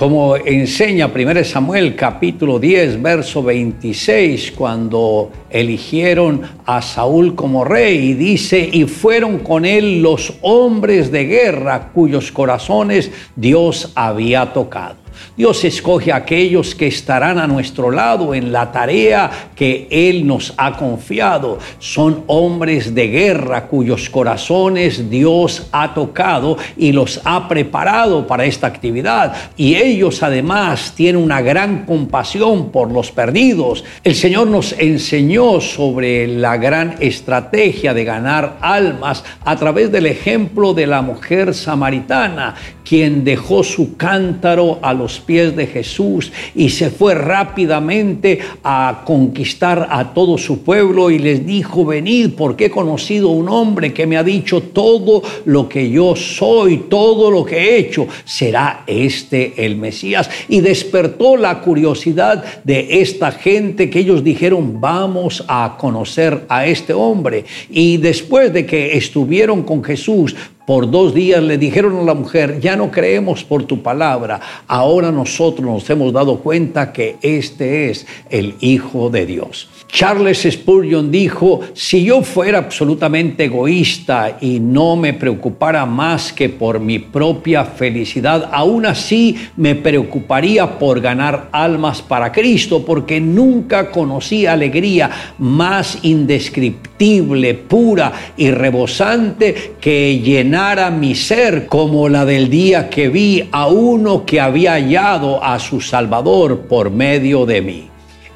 Como 0.00 0.34
enseña 0.34 1.12
1 1.14 1.44
Samuel 1.44 1.94
capítulo 1.94 2.58
10, 2.58 3.02
verso 3.02 3.42
26, 3.42 4.52
cuando 4.52 5.30
eligieron 5.50 6.40
a 6.64 6.80
Saúl 6.80 7.34
como 7.34 7.66
rey, 7.66 7.98
y 7.98 8.14
dice, 8.14 8.66
y 8.72 8.84
fueron 8.84 9.40
con 9.40 9.66
él 9.66 10.00
los 10.00 10.32
hombres 10.40 11.12
de 11.12 11.26
guerra 11.26 11.90
cuyos 11.92 12.32
corazones 12.32 13.10
Dios 13.36 13.92
había 13.94 14.54
tocado. 14.54 14.99
Dios 15.36 15.64
escoge 15.64 16.12
a 16.12 16.16
aquellos 16.16 16.74
que 16.74 16.86
estarán 16.86 17.38
a 17.38 17.46
nuestro 17.46 17.90
lado 17.90 18.34
en 18.34 18.52
la 18.52 18.72
tarea 18.72 19.30
que 19.54 19.88
Él 19.90 20.26
nos 20.26 20.54
ha 20.56 20.76
confiado. 20.76 21.58
Son 21.78 22.24
hombres 22.26 22.94
de 22.94 23.08
guerra 23.08 23.66
cuyos 23.66 24.10
corazones 24.10 25.08
Dios 25.10 25.68
ha 25.72 25.94
tocado 25.94 26.56
y 26.76 26.92
los 26.92 27.20
ha 27.24 27.48
preparado 27.48 28.26
para 28.26 28.44
esta 28.44 28.66
actividad. 28.66 29.34
Y 29.56 29.76
ellos 29.76 30.22
además 30.22 30.92
tienen 30.96 31.22
una 31.22 31.40
gran 31.40 31.84
compasión 31.86 32.70
por 32.70 32.90
los 32.90 33.10
perdidos. 33.10 33.84
El 34.04 34.14
Señor 34.14 34.48
nos 34.48 34.72
enseñó 34.72 35.60
sobre 35.60 36.26
la 36.26 36.56
gran 36.56 36.96
estrategia 37.00 37.94
de 37.94 38.04
ganar 38.04 38.58
almas 38.60 39.24
a 39.44 39.56
través 39.56 39.90
del 39.90 40.06
ejemplo 40.06 40.74
de 40.74 40.86
la 40.86 41.02
mujer 41.02 41.54
samaritana, 41.54 42.54
quien 42.90 43.22
dejó 43.22 43.62
su 43.62 43.96
cántaro 43.96 44.80
a 44.82 44.92
los 44.92 45.20
pies 45.20 45.54
de 45.54 45.68
Jesús 45.68 46.32
y 46.56 46.70
se 46.70 46.90
fue 46.90 47.14
rápidamente 47.14 48.40
a 48.64 49.02
conquistar 49.06 49.86
a 49.92 50.12
todo 50.12 50.36
su 50.36 50.64
pueblo 50.64 51.08
y 51.08 51.20
les 51.20 51.46
dijo, 51.46 51.84
venid 51.84 52.30
porque 52.36 52.64
he 52.64 52.70
conocido 52.70 53.28
un 53.28 53.48
hombre 53.48 53.92
que 53.92 54.08
me 54.08 54.16
ha 54.16 54.24
dicho 54.24 54.60
todo 54.60 55.22
lo 55.44 55.68
que 55.68 55.88
yo 55.88 56.16
soy, 56.16 56.86
todo 56.88 57.30
lo 57.30 57.44
que 57.44 57.58
he 57.58 57.78
hecho, 57.78 58.08
será 58.24 58.82
este 58.88 59.64
el 59.64 59.76
Mesías. 59.76 60.28
Y 60.48 60.60
despertó 60.60 61.36
la 61.36 61.60
curiosidad 61.60 62.44
de 62.64 63.02
esta 63.02 63.30
gente 63.30 63.88
que 63.88 64.00
ellos 64.00 64.24
dijeron, 64.24 64.80
vamos 64.80 65.44
a 65.46 65.76
conocer 65.78 66.44
a 66.48 66.66
este 66.66 66.92
hombre. 66.92 67.44
Y 67.70 67.98
después 67.98 68.52
de 68.52 68.66
que 68.66 68.96
estuvieron 68.96 69.62
con 69.62 69.84
Jesús, 69.84 70.34
por 70.70 70.88
dos 70.88 71.12
días 71.12 71.42
le 71.42 71.58
dijeron 71.58 71.98
a 71.98 72.02
la 72.02 72.14
mujer, 72.14 72.60
ya 72.60 72.76
no 72.76 72.92
creemos 72.92 73.42
por 73.42 73.64
tu 73.64 73.82
palabra, 73.82 74.40
ahora 74.68 75.10
nosotros 75.10 75.68
nos 75.68 75.90
hemos 75.90 76.12
dado 76.12 76.38
cuenta 76.38 76.92
que 76.92 77.16
este 77.22 77.90
es 77.90 78.06
el 78.30 78.54
Hijo 78.60 79.10
de 79.10 79.26
Dios. 79.26 79.68
Charles 79.92 80.46
Spurgeon 80.48 81.10
dijo, 81.10 81.60
si 81.74 82.04
yo 82.04 82.22
fuera 82.22 82.58
absolutamente 82.58 83.44
egoísta 83.44 84.38
y 84.40 84.60
no 84.60 84.96
me 84.96 85.12
preocupara 85.14 85.84
más 85.84 86.32
que 86.32 86.48
por 86.48 86.78
mi 86.78 87.00
propia 87.00 87.64
felicidad, 87.64 88.48
aún 88.52 88.86
así 88.86 89.36
me 89.56 89.74
preocuparía 89.74 90.78
por 90.78 91.00
ganar 91.00 91.48
almas 91.52 92.02
para 92.02 92.30
Cristo, 92.30 92.84
porque 92.84 93.20
nunca 93.20 93.90
conocí 93.90 94.46
alegría 94.46 95.10
más 95.38 95.98
indescriptible, 96.02 97.54
pura 97.54 98.12
y 98.36 98.50
rebosante 98.50 99.74
que 99.80 100.20
llenara 100.20 100.90
mi 100.90 101.14
ser 101.14 101.66
como 101.66 102.08
la 102.08 102.24
del 102.24 102.48
día 102.48 102.88
que 102.88 103.08
vi 103.08 103.48
a 103.50 103.66
uno 103.66 104.24
que 104.24 104.40
había 104.40 104.72
hallado 104.72 105.42
a 105.42 105.58
su 105.58 105.80
Salvador 105.80 106.60
por 106.68 106.90
medio 106.90 107.44
de 107.44 107.62
mí. 107.62 107.89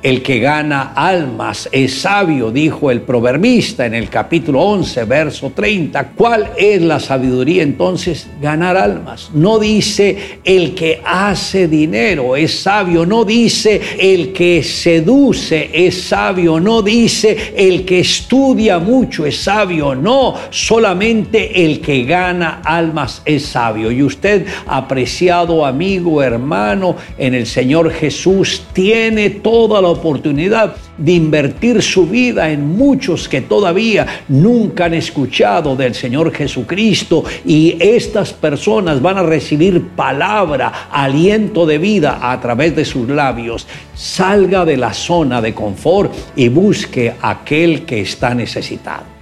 El 0.05 0.21
que 0.21 0.39
gana 0.39 0.93
almas 0.95 1.67
es 1.73 2.01
sabio, 2.01 2.51
dijo 2.51 2.91
el 2.91 3.01
proverbista 3.01 3.87
en 3.87 3.95
el 3.95 4.11
capítulo 4.11 4.61
11, 4.61 5.05
verso 5.05 5.53
30. 5.57 6.11
¿Cuál 6.11 6.51
es 6.59 6.83
la 6.83 7.01
sabiduría 7.01 7.63
entonces? 7.63 8.29
Ganar 8.39 8.77
almas. 8.77 9.31
No 9.33 9.59
dice 9.59 10.41
el 10.45 10.75
que 10.75 11.01
hace 11.03 11.69
dinero 11.69 12.37
es 12.37 12.61
sabio, 12.61 13.07
no 13.07 13.25
dice 13.25 13.81
el 13.99 14.35
que 14.35 14.63
seduce 14.63 15.71
es 15.73 16.03
sabio, 16.03 16.61
no 16.61 16.83
dice 16.83 17.55
el 17.57 17.87
que 17.87 18.01
estudia 18.01 18.79
mucho 18.79 19.25
es 19.25 19.39
sabio, 19.39 19.95
no, 19.95 20.35
solamente 20.51 21.65
el 21.65 21.81
que 21.81 22.05
gana 22.05 22.61
almas 22.63 23.23
es 23.25 23.47
sabio. 23.47 23.91
Y 23.91 24.03
usted, 24.03 24.45
apreciado 24.67 25.65
amigo, 25.65 26.23
hermano, 26.23 26.95
en 27.17 27.33
el 27.33 27.47
Señor 27.47 27.91
Jesús, 27.91 28.65
tiene 28.75 29.31
toda 29.31 29.81
la 29.81 29.94
oportunidad 29.95 30.77
de 30.99 31.13
invertir 31.13 31.83
su 31.83 32.07
vida 32.07 32.51
en 32.51 32.77
muchos 32.77 33.29
que 33.29 33.41
todavía 33.41 34.07
nunca 34.29 34.85
han 34.85 34.95
escuchado 34.95 35.75
del 35.75 35.95
Señor 35.95 36.33
Jesucristo 36.33 37.25
y 37.45 37.77
estas 37.81 38.33
personas 38.33 39.01
van 39.01 39.19
a 39.19 39.23
recibir 39.23 39.89
palabra, 39.97 40.89
aliento 40.93 41.67
de 41.67 41.79
vida 41.79 42.19
a 42.21 42.41
través 42.41 42.77
de 42.77 42.85
sus 42.85 43.09
labios. 43.09 43.67
Salga 43.95 44.65
de 44.65 44.77
la 44.77 44.93
zona 44.93 45.41
de 45.41 45.55
confort 45.55 46.13
y 46.37 46.49
busque 46.49 47.15
aquel 47.21 47.85
que 47.85 48.03
está 48.03 48.35
necesitado. 48.35 49.15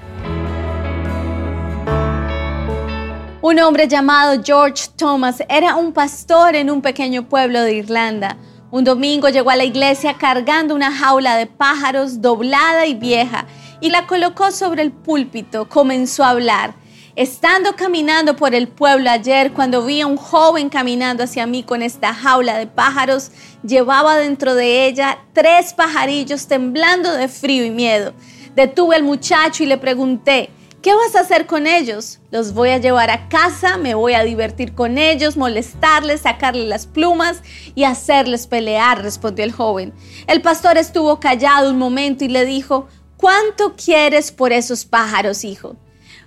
Un 3.43 3.59
hombre 3.59 3.89
llamado 3.89 4.41
George 4.43 4.85
Thomas 4.97 5.43
era 5.49 5.75
un 5.75 5.93
pastor 5.93 6.55
en 6.55 6.71
un 6.71 6.81
pequeño 6.81 7.29
pueblo 7.29 7.61
de 7.63 7.75
Irlanda. 7.75 8.37
Un 8.73 8.85
domingo 8.85 9.29
llegó 9.29 9.51
a 9.51 9.57
la 9.57 9.65
iglesia 9.65 10.15
cargando 10.15 10.75
una 10.75 10.91
jaula 10.91 11.37
de 11.37 11.45
pájaros 11.45 12.23
doblada 12.23 12.87
y 12.87 12.95
vieja 12.95 13.45
y 13.83 13.91
la 13.91 14.07
colocó 14.07 14.51
sobre 14.51 14.81
el 14.81 14.93
púlpito. 14.93 15.69
Comenzó 15.69 16.25
a 16.25 16.31
hablar. 16.31 16.73
Estando 17.15 17.77
caminando 17.77 18.35
por 18.35 18.55
el 18.55 18.69
pueblo 18.69 19.11
ayer, 19.11 19.53
cuando 19.53 19.85
vi 19.85 20.01
a 20.01 20.07
un 20.07 20.17
joven 20.17 20.71
caminando 20.71 21.25
hacia 21.25 21.47
mí 21.47 21.63
con 21.63 21.83
esta 21.83 22.15
jaula 22.15 22.57
de 22.57 22.67
pájaros, 22.67 23.31
llevaba 23.63 24.17
dentro 24.17 24.55
de 24.55 24.87
ella 24.87 25.19
tres 25.35 25.75
pajarillos 25.75 26.47
temblando 26.47 27.13
de 27.13 27.29
frío 27.29 27.67
y 27.67 27.71
miedo. 27.71 28.15
Detuve 28.57 28.97
al 28.97 29.03
muchacho 29.03 29.63
y 29.63 29.67
le 29.67 29.77
pregunté, 29.77 30.49
¿Qué 30.83 30.93
vas 30.97 31.15
a 31.15 31.21
hacer 31.21 31.47
con 31.47 31.69
ellos? 31.69 32.19
Los 32.33 32.55
voy 32.55 32.71
a 32.71 32.79
llevar 32.79 33.09
a 33.11 33.29
casa, 33.29 33.77
me 33.77 33.95
voy 33.95 34.15
a 34.15 34.25
divertir 34.25 34.75
con 34.75 34.99
ellos, 34.99 35.37
molestarles, 35.37 36.23
sacarles 36.23 36.67
las 36.67 36.89
plumas 36.89 37.41
y 37.77 37.85
hacerles 37.85 38.49
pelear, 38.49 39.01
respondió 39.01 39.45
el 39.45 39.53
joven. 39.53 39.95
El 40.27 40.43
pastor 40.43 40.79
estuvo 40.79 41.21
callado 41.21 41.71
un 41.71 41.79
momento 41.79 42.25
y 42.25 42.29
le 42.29 42.45
dijo, 42.45 42.89
¿cuánto 43.17 43.77
quieres 43.77 44.33
por 44.33 44.53
esos 44.53 44.85
pájaros, 44.85 45.45
hijo? 45.45 45.77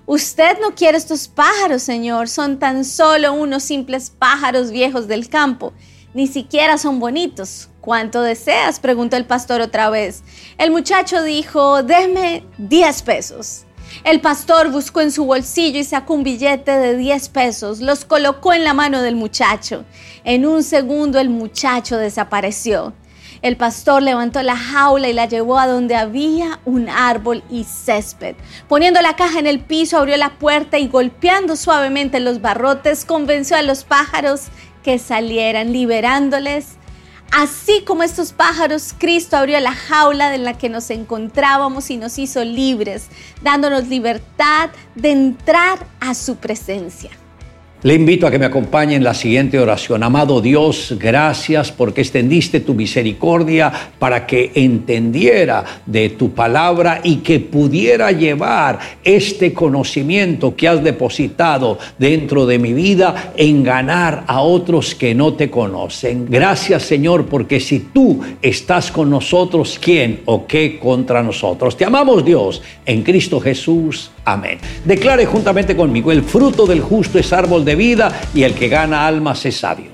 Usted 0.06 0.58
no 0.62 0.74
quiere 0.74 0.98
estos 0.98 1.28
pájaros, 1.28 1.84
señor, 1.84 2.30
son 2.30 2.58
tan 2.58 2.86
solo 2.86 3.34
unos 3.34 3.62
simples 3.62 4.10
pájaros 4.10 4.72
viejos 4.72 5.10
del 5.10 5.28
campo. 5.28 5.74
Ni 6.14 6.28
siquiera 6.28 6.78
son 6.78 7.02
bonitos. 7.02 7.68
¿Cuánto 7.82 8.22
deseas? 8.22 8.80
preguntó 8.80 9.18
el 9.18 9.26
pastor 9.26 9.60
otra 9.60 9.90
vez. 9.90 10.24
El 10.58 10.72
muchacho 10.72 11.24
dijo, 11.24 11.84
déme 11.84 12.46
10 12.58 13.02
pesos. 13.02 13.65
El 14.04 14.22
pastor 14.22 14.72
buscó 14.72 15.02
en 15.02 15.12
su 15.12 15.26
bolsillo 15.26 15.80
y 15.80 15.84
sacó 15.84 16.14
un 16.14 16.24
billete 16.24 16.72
de 16.72 16.98
10 16.98 17.30
pesos, 17.30 17.80
los 17.80 18.06
colocó 18.06 18.54
en 18.54 18.64
la 18.64 18.74
mano 18.74 19.02
del 19.02 19.16
muchacho. 19.16 19.86
En 20.24 20.46
un 20.46 20.64
segundo 20.64 21.20
el 21.20 21.30
muchacho 21.30 21.98
desapareció. 21.98 22.94
El 23.42 23.58
pastor 23.58 24.02
levantó 24.02 24.42
la 24.42 24.58
jaula 24.58 25.08
y 25.08 25.14
la 25.14 25.28
llevó 25.28 25.60
a 25.60 25.68
donde 25.68 25.96
había 25.96 26.60
un 26.66 26.90
árbol 26.90 27.44
y 27.50 27.64
césped. 27.64 28.36
Poniendo 28.68 29.02
la 29.02 29.16
caja 29.16 29.40
en 29.40 29.48
el 29.48 29.60
piso, 29.60 29.98
abrió 29.98 30.18
la 30.18 30.38
puerta 30.40 30.80
y 30.80 30.88
golpeando 30.88 31.56
suavemente 31.56 32.20
los 32.20 32.42
barrotes, 32.42 33.06
convenció 33.06 33.58
a 33.58 33.62
los 33.62 33.84
pájaros 33.84 34.46
que 34.84 34.98
salieran, 35.00 35.74
liberándoles 35.74 36.78
Así 37.32 37.84
como 37.86 38.04
estos 38.04 38.32
pájaros, 38.32 38.94
Cristo 38.98 39.36
abrió 39.36 39.60
la 39.60 39.74
jaula 39.74 40.34
en 40.34 40.44
la 40.44 40.58
que 40.58 40.70
nos 40.70 40.90
encontrábamos 40.90 41.90
y 41.90 41.98
nos 41.98 42.18
hizo 42.18 42.44
libres, 42.44 43.08
dándonos 43.42 43.88
libertad 43.88 44.70
de 44.96 45.12
entrar 45.12 45.86
a 46.00 46.14
su 46.14 46.38
presencia. 46.38 47.12
Le 47.86 47.94
invito 47.94 48.26
a 48.26 48.32
que 48.32 48.40
me 48.40 48.48
acompañe 48.48 48.96
en 48.96 49.04
la 49.04 49.14
siguiente 49.14 49.60
oración. 49.60 50.02
Amado 50.02 50.42
Dios, 50.42 50.96
gracias 51.00 51.72
porque 51.72 52.02
extendiste 52.02 52.60
tu 52.60 52.74
misericordia 52.74 53.72
para 54.00 54.26
que 54.26 54.52
entendiera 54.56 55.64
de 55.86 56.10
tu 56.10 56.32
palabra 56.32 57.02
y 57.04 57.18
que 57.18 57.40
pudiera 57.40 58.12
llevar 58.12 58.80
este 59.04 59.54
conocimiento 59.54 60.56
que 60.56 60.68
has 60.68 60.84
depositado 60.84 61.78
dentro 62.00 62.48
de 62.48 62.58
mi 62.58 62.74
vida 62.74 63.34
en 63.38 63.62
ganar 63.62 64.24
a 64.26 64.42
otros 64.42 64.96
que 64.96 65.14
no 65.14 65.36
te 65.36 65.52
conocen. 65.52 66.26
Gracias 66.28 66.82
Señor 66.82 67.28
porque 67.28 67.60
si 67.60 67.82
tú 67.82 68.20
estás 68.42 68.92
con 68.92 69.12
nosotros, 69.12 69.78
¿quién 69.80 70.22
o 70.26 70.48
qué 70.48 70.80
contra 70.80 71.22
nosotros? 71.22 71.78
Te 71.78 71.86
amamos 71.86 72.26
Dios 72.26 72.64
en 72.84 73.04
Cristo 73.04 73.40
Jesús. 73.40 74.10
Amén. 74.26 74.60
Declare 74.84 75.28
juntamente 75.28 75.76
conmigo, 75.76 76.12
el 76.12 76.24
fruto 76.24 76.66
del 76.66 76.82
justo 76.82 77.20
es 77.20 77.32
árbol 77.32 77.64
de 77.64 77.76
vida 77.76 78.22
y 78.34 78.42
el 78.44 78.56
que 78.56 78.68
gana 78.68 79.06
almas 79.06 79.46
es 79.46 79.58
sabio. 79.58 79.94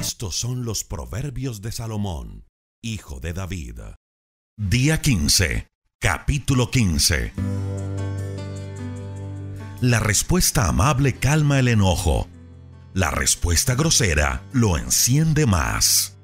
Estos 0.00 0.34
son 0.34 0.64
los 0.64 0.82
proverbios 0.82 1.62
de 1.62 1.70
Salomón, 1.70 2.44
hijo 2.82 3.20
de 3.20 3.32
David. 3.32 3.80
Día 4.58 5.00
15, 5.00 5.68
capítulo 6.00 6.70
15. 6.70 7.32
La 9.82 10.00
respuesta 10.00 10.66
amable 10.66 11.16
calma 11.16 11.58
el 11.60 11.68
enojo 11.68 12.26
la 12.96 13.10
respuesta 13.10 13.74
grosera 13.74 14.42
lo 14.54 14.78
enciende 14.78 15.44
más. 15.44 16.16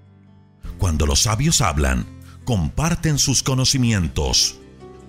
Cuando 0.79 1.05
los 1.05 1.25
sabios 1.25 1.61
hablan, 1.61 2.07
comparten 2.47 3.19
sus 3.19 3.43
conocimientos. 3.43 4.59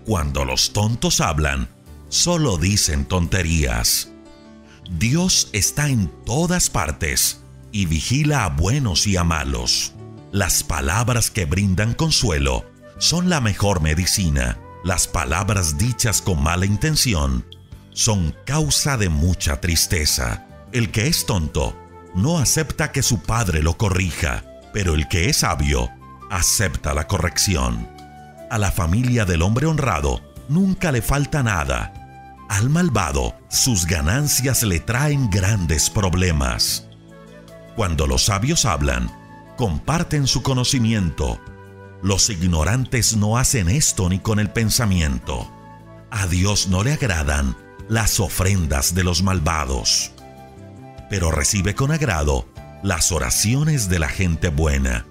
Cuando 0.06 0.44
los 0.44 0.73
tontos 0.73 1.22
hablan, 1.22 1.69
solo 2.10 2.57
dicen 2.57 3.06
tonterías. 3.06 4.10
Dios 4.91 5.48
está 5.53 5.88
en 5.88 6.11
todas 6.26 6.69
partes 6.69 7.40
y 7.72 7.85
vigila 7.85 8.44
a 8.44 8.49
buenos 8.49 9.07
y 9.07 9.15
a 9.15 9.23
malos. 9.23 9.94
Las 10.34 10.65
palabras 10.65 11.31
que 11.31 11.45
brindan 11.45 11.94
consuelo 11.94 12.65
son 12.98 13.30
la 13.30 13.40
mejor 13.40 13.80
medicina. 13.80 14.60
Las 14.84 15.07
palabras 15.07 15.77
dichas 15.77 16.22
con 16.22 16.44
mala 16.44 16.65
intención 16.65 17.45
son 17.94 18.35
causa 18.45 18.98
de 18.98 19.07
mucha 19.07 19.61
tristeza. 19.61 20.45
El 20.73 20.89
que 20.89 21.05
es 21.05 21.27
tonto 21.27 21.77
no 22.15 22.39
acepta 22.39 22.91
que 22.91 23.03
su 23.03 23.21
padre 23.21 23.61
lo 23.61 23.77
corrija, 23.77 24.43
pero 24.73 24.95
el 24.95 25.07
que 25.07 25.29
es 25.29 25.37
sabio 25.37 25.91
acepta 26.31 26.95
la 26.95 27.05
corrección. 27.07 27.87
A 28.49 28.57
la 28.57 28.71
familia 28.71 29.23
del 29.23 29.43
hombre 29.43 29.67
honrado 29.67 30.33
nunca 30.49 30.91
le 30.91 31.03
falta 31.03 31.43
nada. 31.43 31.93
Al 32.49 32.71
malvado 32.71 33.35
sus 33.49 33.85
ganancias 33.85 34.63
le 34.63 34.79
traen 34.79 35.29
grandes 35.29 35.91
problemas. 35.91 36.87
Cuando 37.75 38.07
los 38.07 38.25
sabios 38.25 38.65
hablan, 38.65 39.11
comparten 39.57 40.25
su 40.25 40.41
conocimiento. 40.41 41.39
Los 42.01 42.31
ignorantes 42.31 43.15
no 43.15 43.37
hacen 43.37 43.69
esto 43.69 44.09
ni 44.09 44.17
con 44.17 44.39
el 44.39 44.49
pensamiento. 44.49 45.51
A 46.09 46.25
Dios 46.25 46.67
no 46.67 46.83
le 46.83 46.93
agradan 46.93 47.55
las 47.87 48.19
ofrendas 48.19 48.95
de 48.95 49.03
los 49.03 49.21
malvados 49.21 50.13
pero 51.14 51.30
recibe 51.30 51.76
con 51.76 51.91
agrado 51.91 52.49
las 52.81 53.11
oraciones 53.11 53.88
de 53.88 53.99
la 53.99 54.10
gente 54.10 54.49
buena. 54.49 55.06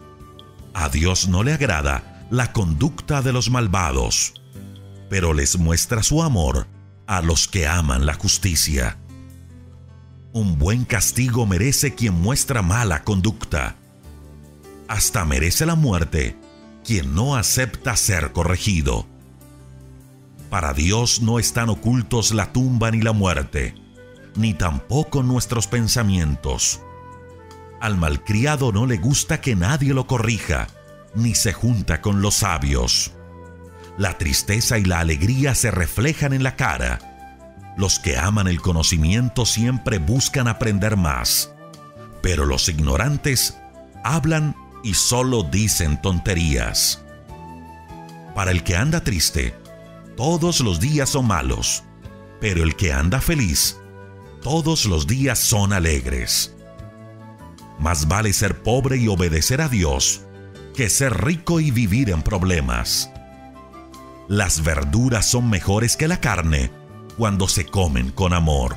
A 0.75 0.89
Dios 0.89 1.29
no 1.29 1.45
le 1.45 1.53
agrada 1.53 2.27
la 2.29 2.53
conducta 2.53 3.23
de 3.23 3.33
los 3.33 3.51
malvados, 3.51 4.35
pero 5.09 5.33
les 5.33 5.61
muestra 5.61 6.03
su 6.03 6.25
amor 6.25 6.67
a 7.07 7.23
los 7.23 7.47
que 7.47 7.69
aman 7.69 8.05
la 8.05 8.15
justicia. 8.15 8.99
Un 10.33 10.59
buen 10.59 10.85
castigo 10.85 11.47
merece 11.47 11.95
quien 11.95 12.15
muestra 12.15 12.63
mala 12.63 13.05
conducta. 13.05 13.77
Hasta 14.89 15.25
merece 15.25 15.67
la 15.67 15.77
muerte 15.77 16.37
quien 16.85 17.15
no 17.15 17.37
acepta 17.37 17.95
ser 17.95 18.33
corregido. 18.33 19.07
Para 20.51 20.75
Dios 20.75 21.23
no 21.23 21.39
están 21.39 21.69
ocultos 21.69 22.35
la 22.35 22.53
tumba 22.53 22.91
ni 22.91 23.03
la 23.03 23.13
muerte 23.13 23.81
ni 24.37 24.55
tampoco 24.55 25.23
nuestros 25.23 25.67
pensamientos. 25.67 26.81
Al 27.81 27.97
malcriado 27.97 28.73
no 28.73 28.87
le 28.87 28.97
gusta 28.97 29.41
que 29.41 29.57
nadie 29.57 29.93
lo 29.93 30.07
corrija, 30.07 30.69
ni 31.15 31.35
se 31.35 31.53
junta 31.53 32.01
con 32.01 32.23
los 32.23 32.37
sabios. 32.37 33.13
La 33.99 34.17
tristeza 34.19 34.79
y 34.79 34.85
la 34.85 35.01
alegría 35.01 35.55
se 35.55 35.71
reflejan 35.71 36.33
en 36.33 36.43
la 36.43 36.57
cara. 36.57 36.99
Los 37.77 37.99
que 37.99 38.17
aman 38.17 38.49
el 38.49 38.61
conocimiento 38.61 39.47
siempre 39.47 39.99
buscan 39.99 40.49
aprender 40.49 40.97
más, 40.97 41.53
pero 42.23 42.47
los 42.47 42.69
ignorantes 42.69 43.59
hablan 44.05 44.55
y 44.83 44.95
solo 44.95 45.43
dicen 45.43 46.01
tonterías. 46.01 47.03
Para 48.35 48.51
el 48.51 48.63
que 48.63 48.77
anda 48.77 49.03
triste, 49.03 49.55
todos 50.17 50.61
los 50.61 50.81
días 50.81 51.11
son 51.11 51.27
malos, 51.27 51.85
pero 52.41 52.63
el 52.63 52.77
que 52.77 52.93
anda 52.93 53.21
feliz, 53.21 53.79
todos 54.43 54.87
los 54.87 55.07
días 55.07 55.39
son 55.39 55.73
alegres. 55.73 56.55
Más 57.79 58.09
vale 58.09 58.33
ser 58.33 58.63
pobre 58.63 58.97
y 58.97 59.09
obedecer 59.09 59.61
a 59.61 59.69
Dios 59.69 60.23
que 60.75 60.89
ser 60.89 61.25
rico 61.25 61.61
y 61.61 61.71
vivir 61.71 62.11
en 62.11 62.23
problemas. 62.23 63.11
Las 64.29 64.63
verduras 64.63 65.27
son 65.27 65.51
mejores 65.51 65.97
que 65.97 66.09
la 66.09 66.21
carne 66.21 66.71
cuando 67.17 67.49
se 67.49 67.67
comen 67.67 68.11
con 68.11 68.33
amor. 68.33 68.77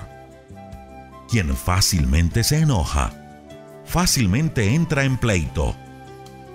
Quien 1.29 1.55
fácilmente 1.55 2.43
se 2.43 2.59
enoja, 2.59 3.13
fácilmente 3.85 4.75
entra 4.75 5.03
en 5.03 5.17
pleito. 5.17 5.75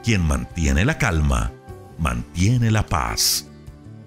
Quien 0.04 0.22
mantiene 0.22 0.84
la 0.84 0.98
calma, 0.98 1.52
mantiene 1.98 2.70
la 2.70 2.86
paz. 2.86 3.46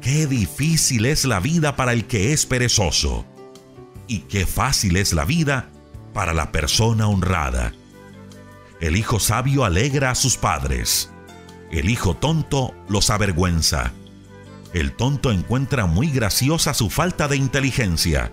Qué 0.02 0.28
difícil 0.28 1.06
es 1.06 1.26
la 1.26 1.40
vida 1.40 1.76
para 1.76 1.94
el 1.94 2.06
que 2.06 2.34
es 2.34 2.46
perezoso. 2.46 3.26
Y 4.14 4.20
qué 4.30 4.46
fácil 4.46 4.98
es 4.98 5.12
la 5.12 5.26
vida 5.26 5.70
para 6.14 6.36
la 6.36 6.52
persona 6.52 7.08
honrada. 7.08 7.74
El 8.80 8.96
hijo 8.96 9.20
sabio 9.20 9.66
alegra 9.66 10.12
a 10.12 10.16
sus 10.16 10.38
padres. 10.38 11.10
El 11.72 11.90
hijo 11.90 12.16
tonto 12.16 12.76
los 12.88 13.10
avergüenza. 13.10 13.92
El 14.72 14.92
tonto 14.92 15.32
encuentra 15.32 15.88
muy 15.88 16.12
graciosa 16.12 16.76
su 16.76 16.92
falta 16.92 17.28
de 17.28 17.38
inteligencia. 17.38 18.32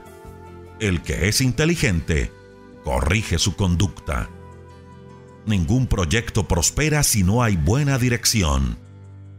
El 0.81 1.01
que 1.01 1.29
es 1.29 1.41
inteligente 1.41 2.31
corrige 2.85 3.39
su 3.39 3.57
conducta. 3.57 4.29
Ningún 5.47 5.87
proyecto 5.87 6.47
prospera 6.47 7.03
si 7.03 7.23
no 7.23 7.43
hay 7.43 7.57
buena 7.57 7.97
dirección. 7.97 8.77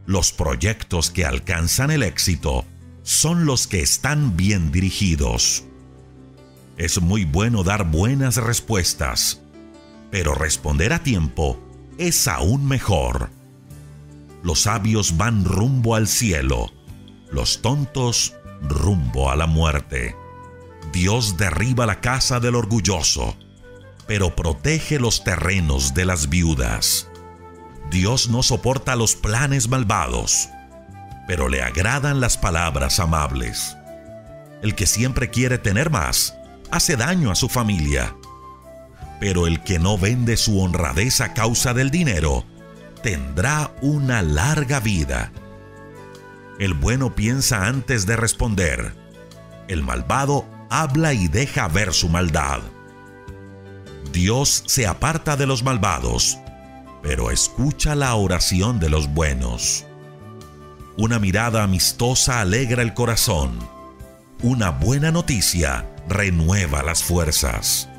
Los 0.07 0.31
proyectos 0.31 1.11
que 1.11 1.23
alcanzan 1.23 1.91
el 1.91 2.01
éxito 2.01 2.65
son 3.03 3.45
los 3.45 3.67
que 3.67 3.83
están 3.83 4.35
bien 4.35 4.71
dirigidos. 4.71 5.65
Es 6.81 6.99
muy 6.99 7.25
bueno 7.25 7.63
dar 7.63 7.91
buenas 7.91 8.37
respuestas, 8.37 9.39
pero 10.09 10.33
responder 10.33 10.93
a 10.93 11.03
tiempo 11.03 11.59
es 11.99 12.27
aún 12.27 12.67
mejor. 12.67 13.29
Los 14.41 14.61
sabios 14.61 15.15
van 15.15 15.45
rumbo 15.45 15.93
al 15.93 16.07
cielo, 16.07 16.71
los 17.29 17.61
tontos 17.61 18.33
rumbo 18.63 19.29
a 19.29 19.35
la 19.35 19.45
muerte. 19.45 20.15
Dios 20.91 21.37
derriba 21.37 21.85
la 21.85 22.01
casa 22.01 22.39
del 22.39 22.55
orgulloso, 22.55 23.37
pero 24.07 24.35
protege 24.35 24.99
los 24.99 25.23
terrenos 25.23 25.93
de 25.93 26.05
las 26.05 26.29
viudas. 26.29 27.11
Dios 27.91 28.27
no 28.27 28.41
soporta 28.41 28.95
los 28.95 29.15
planes 29.15 29.69
malvados, 29.69 30.49
pero 31.27 31.47
le 31.47 31.61
agradan 31.61 32.19
las 32.19 32.39
palabras 32.39 32.99
amables. 32.99 33.77
El 34.63 34.73
que 34.73 34.87
siempre 34.87 35.29
quiere 35.29 35.59
tener 35.59 35.91
más, 35.91 36.40
hace 36.71 36.95
daño 36.95 37.31
a 37.31 37.35
su 37.35 37.49
familia. 37.49 38.15
Pero 39.19 39.45
el 39.45 39.61
que 39.63 39.77
no 39.77 39.97
vende 39.97 40.37
su 40.37 40.59
honradez 40.59 41.21
a 41.21 41.33
causa 41.33 41.73
del 41.73 41.91
dinero, 41.91 42.45
tendrá 43.03 43.71
una 43.81 44.21
larga 44.21 44.79
vida. 44.79 45.31
El 46.59 46.73
bueno 46.73 47.15
piensa 47.15 47.67
antes 47.67 48.05
de 48.05 48.15
responder. 48.15 48.93
El 49.67 49.83
malvado 49.83 50.45
habla 50.69 51.13
y 51.13 51.27
deja 51.27 51.67
ver 51.67 51.93
su 51.93 52.09
maldad. 52.09 52.61
Dios 54.11 54.63
se 54.67 54.87
aparta 54.87 55.37
de 55.37 55.47
los 55.47 55.63
malvados, 55.63 56.37
pero 57.01 57.31
escucha 57.31 57.95
la 57.95 58.15
oración 58.15 58.79
de 58.79 58.89
los 58.89 59.07
buenos. 59.07 59.85
Una 60.97 61.19
mirada 61.19 61.63
amistosa 61.63 62.41
alegra 62.41 62.81
el 62.81 62.93
corazón. 62.93 63.57
Una 64.43 64.71
buena 64.71 65.11
noticia 65.11 65.90
renueva 66.07 66.83
las 66.83 67.03
fuerzas. 67.03 67.89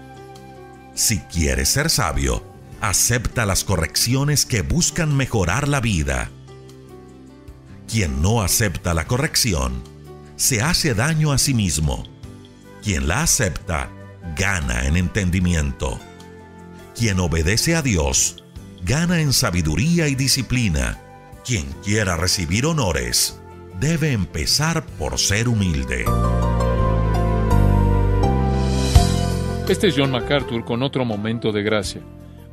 Si 0.94 1.20
quieres 1.20 1.68
ser 1.68 1.90
sabio, 1.90 2.44
acepta 2.80 3.46
las 3.46 3.64
correcciones 3.64 4.44
que 4.44 4.62
buscan 4.62 5.16
mejorar 5.16 5.68
la 5.68 5.80
vida. 5.80 6.30
Quien 7.88 8.22
no 8.22 8.42
acepta 8.42 8.94
la 8.94 9.06
corrección, 9.06 9.82
se 10.36 10.62
hace 10.62 10.94
daño 10.94 11.32
a 11.32 11.38
sí 11.38 11.54
mismo. 11.54 12.04
Quien 12.82 13.06
la 13.06 13.22
acepta, 13.22 13.90
gana 14.36 14.86
en 14.86 14.96
entendimiento. 14.96 16.00
Quien 16.96 17.20
obedece 17.20 17.76
a 17.76 17.82
Dios, 17.82 18.42
gana 18.84 19.20
en 19.20 19.32
sabiduría 19.32 20.08
y 20.08 20.14
disciplina. 20.14 20.98
Quien 21.44 21.66
quiera 21.84 22.16
recibir 22.16 22.66
honores, 22.66 23.38
debe 23.80 24.12
empezar 24.12 24.84
por 24.98 25.18
ser 25.18 25.48
humilde. 25.48 26.04
Este 29.68 29.88
es 29.88 29.94
John 29.96 30.10
MacArthur 30.10 30.64
con 30.64 30.82
otro 30.82 31.04
momento 31.04 31.52
de 31.52 31.62
gracia. 31.62 32.02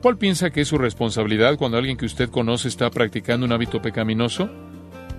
¿Cuál 0.01 0.17
piensa 0.17 0.51
que 0.51 0.61
es 0.61 0.67
su 0.67 0.77
responsabilidad 0.77 1.57
cuando 1.57 1.77
alguien 1.77 1.97
que 1.97 2.05
usted 2.05 2.29
conoce 2.29 2.67
está 2.67 2.89
practicando 2.91 3.45
un 3.45 3.51
hábito 3.51 3.81
pecaminoso? 3.81 4.49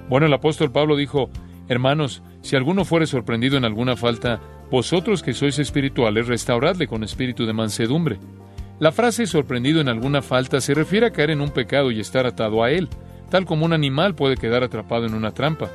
Bueno, 0.09 0.27
el 0.27 0.33
apóstol 0.33 0.71
Pablo 0.71 0.97
dijo, 0.97 1.31
Hermanos, 1.69 2.23
si 2.43 2.57
alguno 2.57 2.85
fuere 2.85 3.07
sorprendido 3.07 3.59
en 3.59 3.65
alguna 3.65 3.97
falta, 3.97 4.41
vosotros 4.71 5.23
que 5.23 5.35
sois 5.35 5.59
espirituales, 5.59 6.29
restauradle 6.29 6.87
con 6.87 7.03
espíritu 7.03 7.45
de 7.45 7.53
mansedumbre. 7.53 8.19
La 8.79 8.93
frase 8.93 9.27
sorprendido 9.27 9.81
en 9.81 9.89
alguna 9.89 10.23
falta 10.23 10.61
se 10.61 10.75
refiere 10.75 11.07
a 11.07 11.11
caer 11.11 11.31
en 11.31 11.41
un 11.41 11.51
pecado 11.51 11.91
y 11.91 12.01
estar 12.01 12.25
atado 12.25 12.63
a 12.63 12.71
él, 12.71 12.89
tal 13.31 13.45
como 13.45 13.67
un 13.67 13.73
animal 13.73 14.15
puede 14.15 14.37
quedar 14.37 14.63
atrapado 14.63 15.07
en 15.07 15.15
una 15.15 15.33
trampa. 15.33 15.69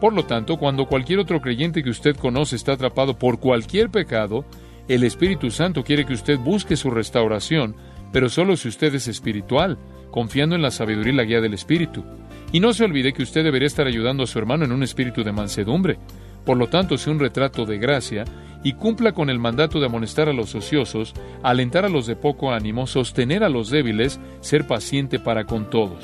Por 0.00 0.12
lo 0.12 0.26
tanto, 0.26 0.58
cuando 0.58 0.86
cualquier 0.86 1.18
otro 1.18 1.40
creyente 1.40 1.82
que 1.82 1.90
usted 1.90 2.14
conoce 2.14 2.56
está 2.56 2.72
atrapado 2.72 3.18
por 3.18 3.40
cualquier 3.40 3.90
pecado, 3.90 4.44
el 4.88 5.04
Espíritu 5.04 5.50
Santo 5.50 5.82
quiere 5.82 6.06
que 6.06 6.14
usted 6.14 6.38
busque 6.38 6.76
su 6.76 6.90
restauración, 6.90 7.74
pero 8.12 8.28
solo 8.28 8.56
si 8.56 8.68
usted 8.68 8.94
es 8.94 9.08
espiritual, 9.08 9.78
confiando 10.10 10.54
en 10.54 10.62
la 10.62 10.70
sabiduría 10.70 11.12
y 11.12 11.16
la 11.16 11.24
guía 11.24 11.40
del 11.40 11.54
Espíritu. 11.54 12.04
Y 12.52 12.60
no 12.60 12.72
se 12.72 12.84
olvide 12.84 13.12
que 13.12 13.22
usted 13.22 13.42
debería 13.42 13.66
estar 13.66 13.86
ayudando 13.86 14.22
a 14.22 14.26
su 14.26 14.38
hermano 14.38 14.64
en 14.64 14.72
un 14.72 14.82
espíritu 14.82 15.24
de 15.24 15.32
mansedumbre. 15.32 15.98
Por 16.44 16.56
lo 16.56 16.68
tanto, 16.68 16.96
sea 16.96 17.12
un 17.12 17.18
retrato 17.18 17.66
de 17.66 17.78
gracia 17.78 18.24
y 18.62 18.74
cumpla 18.74 19.12
con 19.12 19.30
el 19.30 19.40
mandato 19.40 19.80
de 19.80 19.86
amonestar 19.86 20.28
a 20.28 20.32
los 20.32 20.54
ociosos, 20.54 21.12
alentar 21.42 21.84
a 21.84 21.88
los 21.88 22.06
de 22.06 22.14
poco 22.14 22.52
ánimo, 22.52 22.86
sostener 22.86 23.42
a 23.42 23.48
los 23.48 23.70
débiles, 23.70 24.20
ser 24.40 24.66
paciente 24.66 25.18
para 25.18 25.44
con 25.44 25.68
todos. 25.68 26.02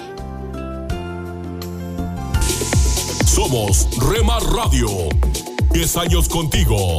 Somos 3.25 3.89
Rema 3.99 4.39
Radio. 4.55 4.89
10 5.73 5.97
años 5.97 6.29
contigo. 6.29 6.99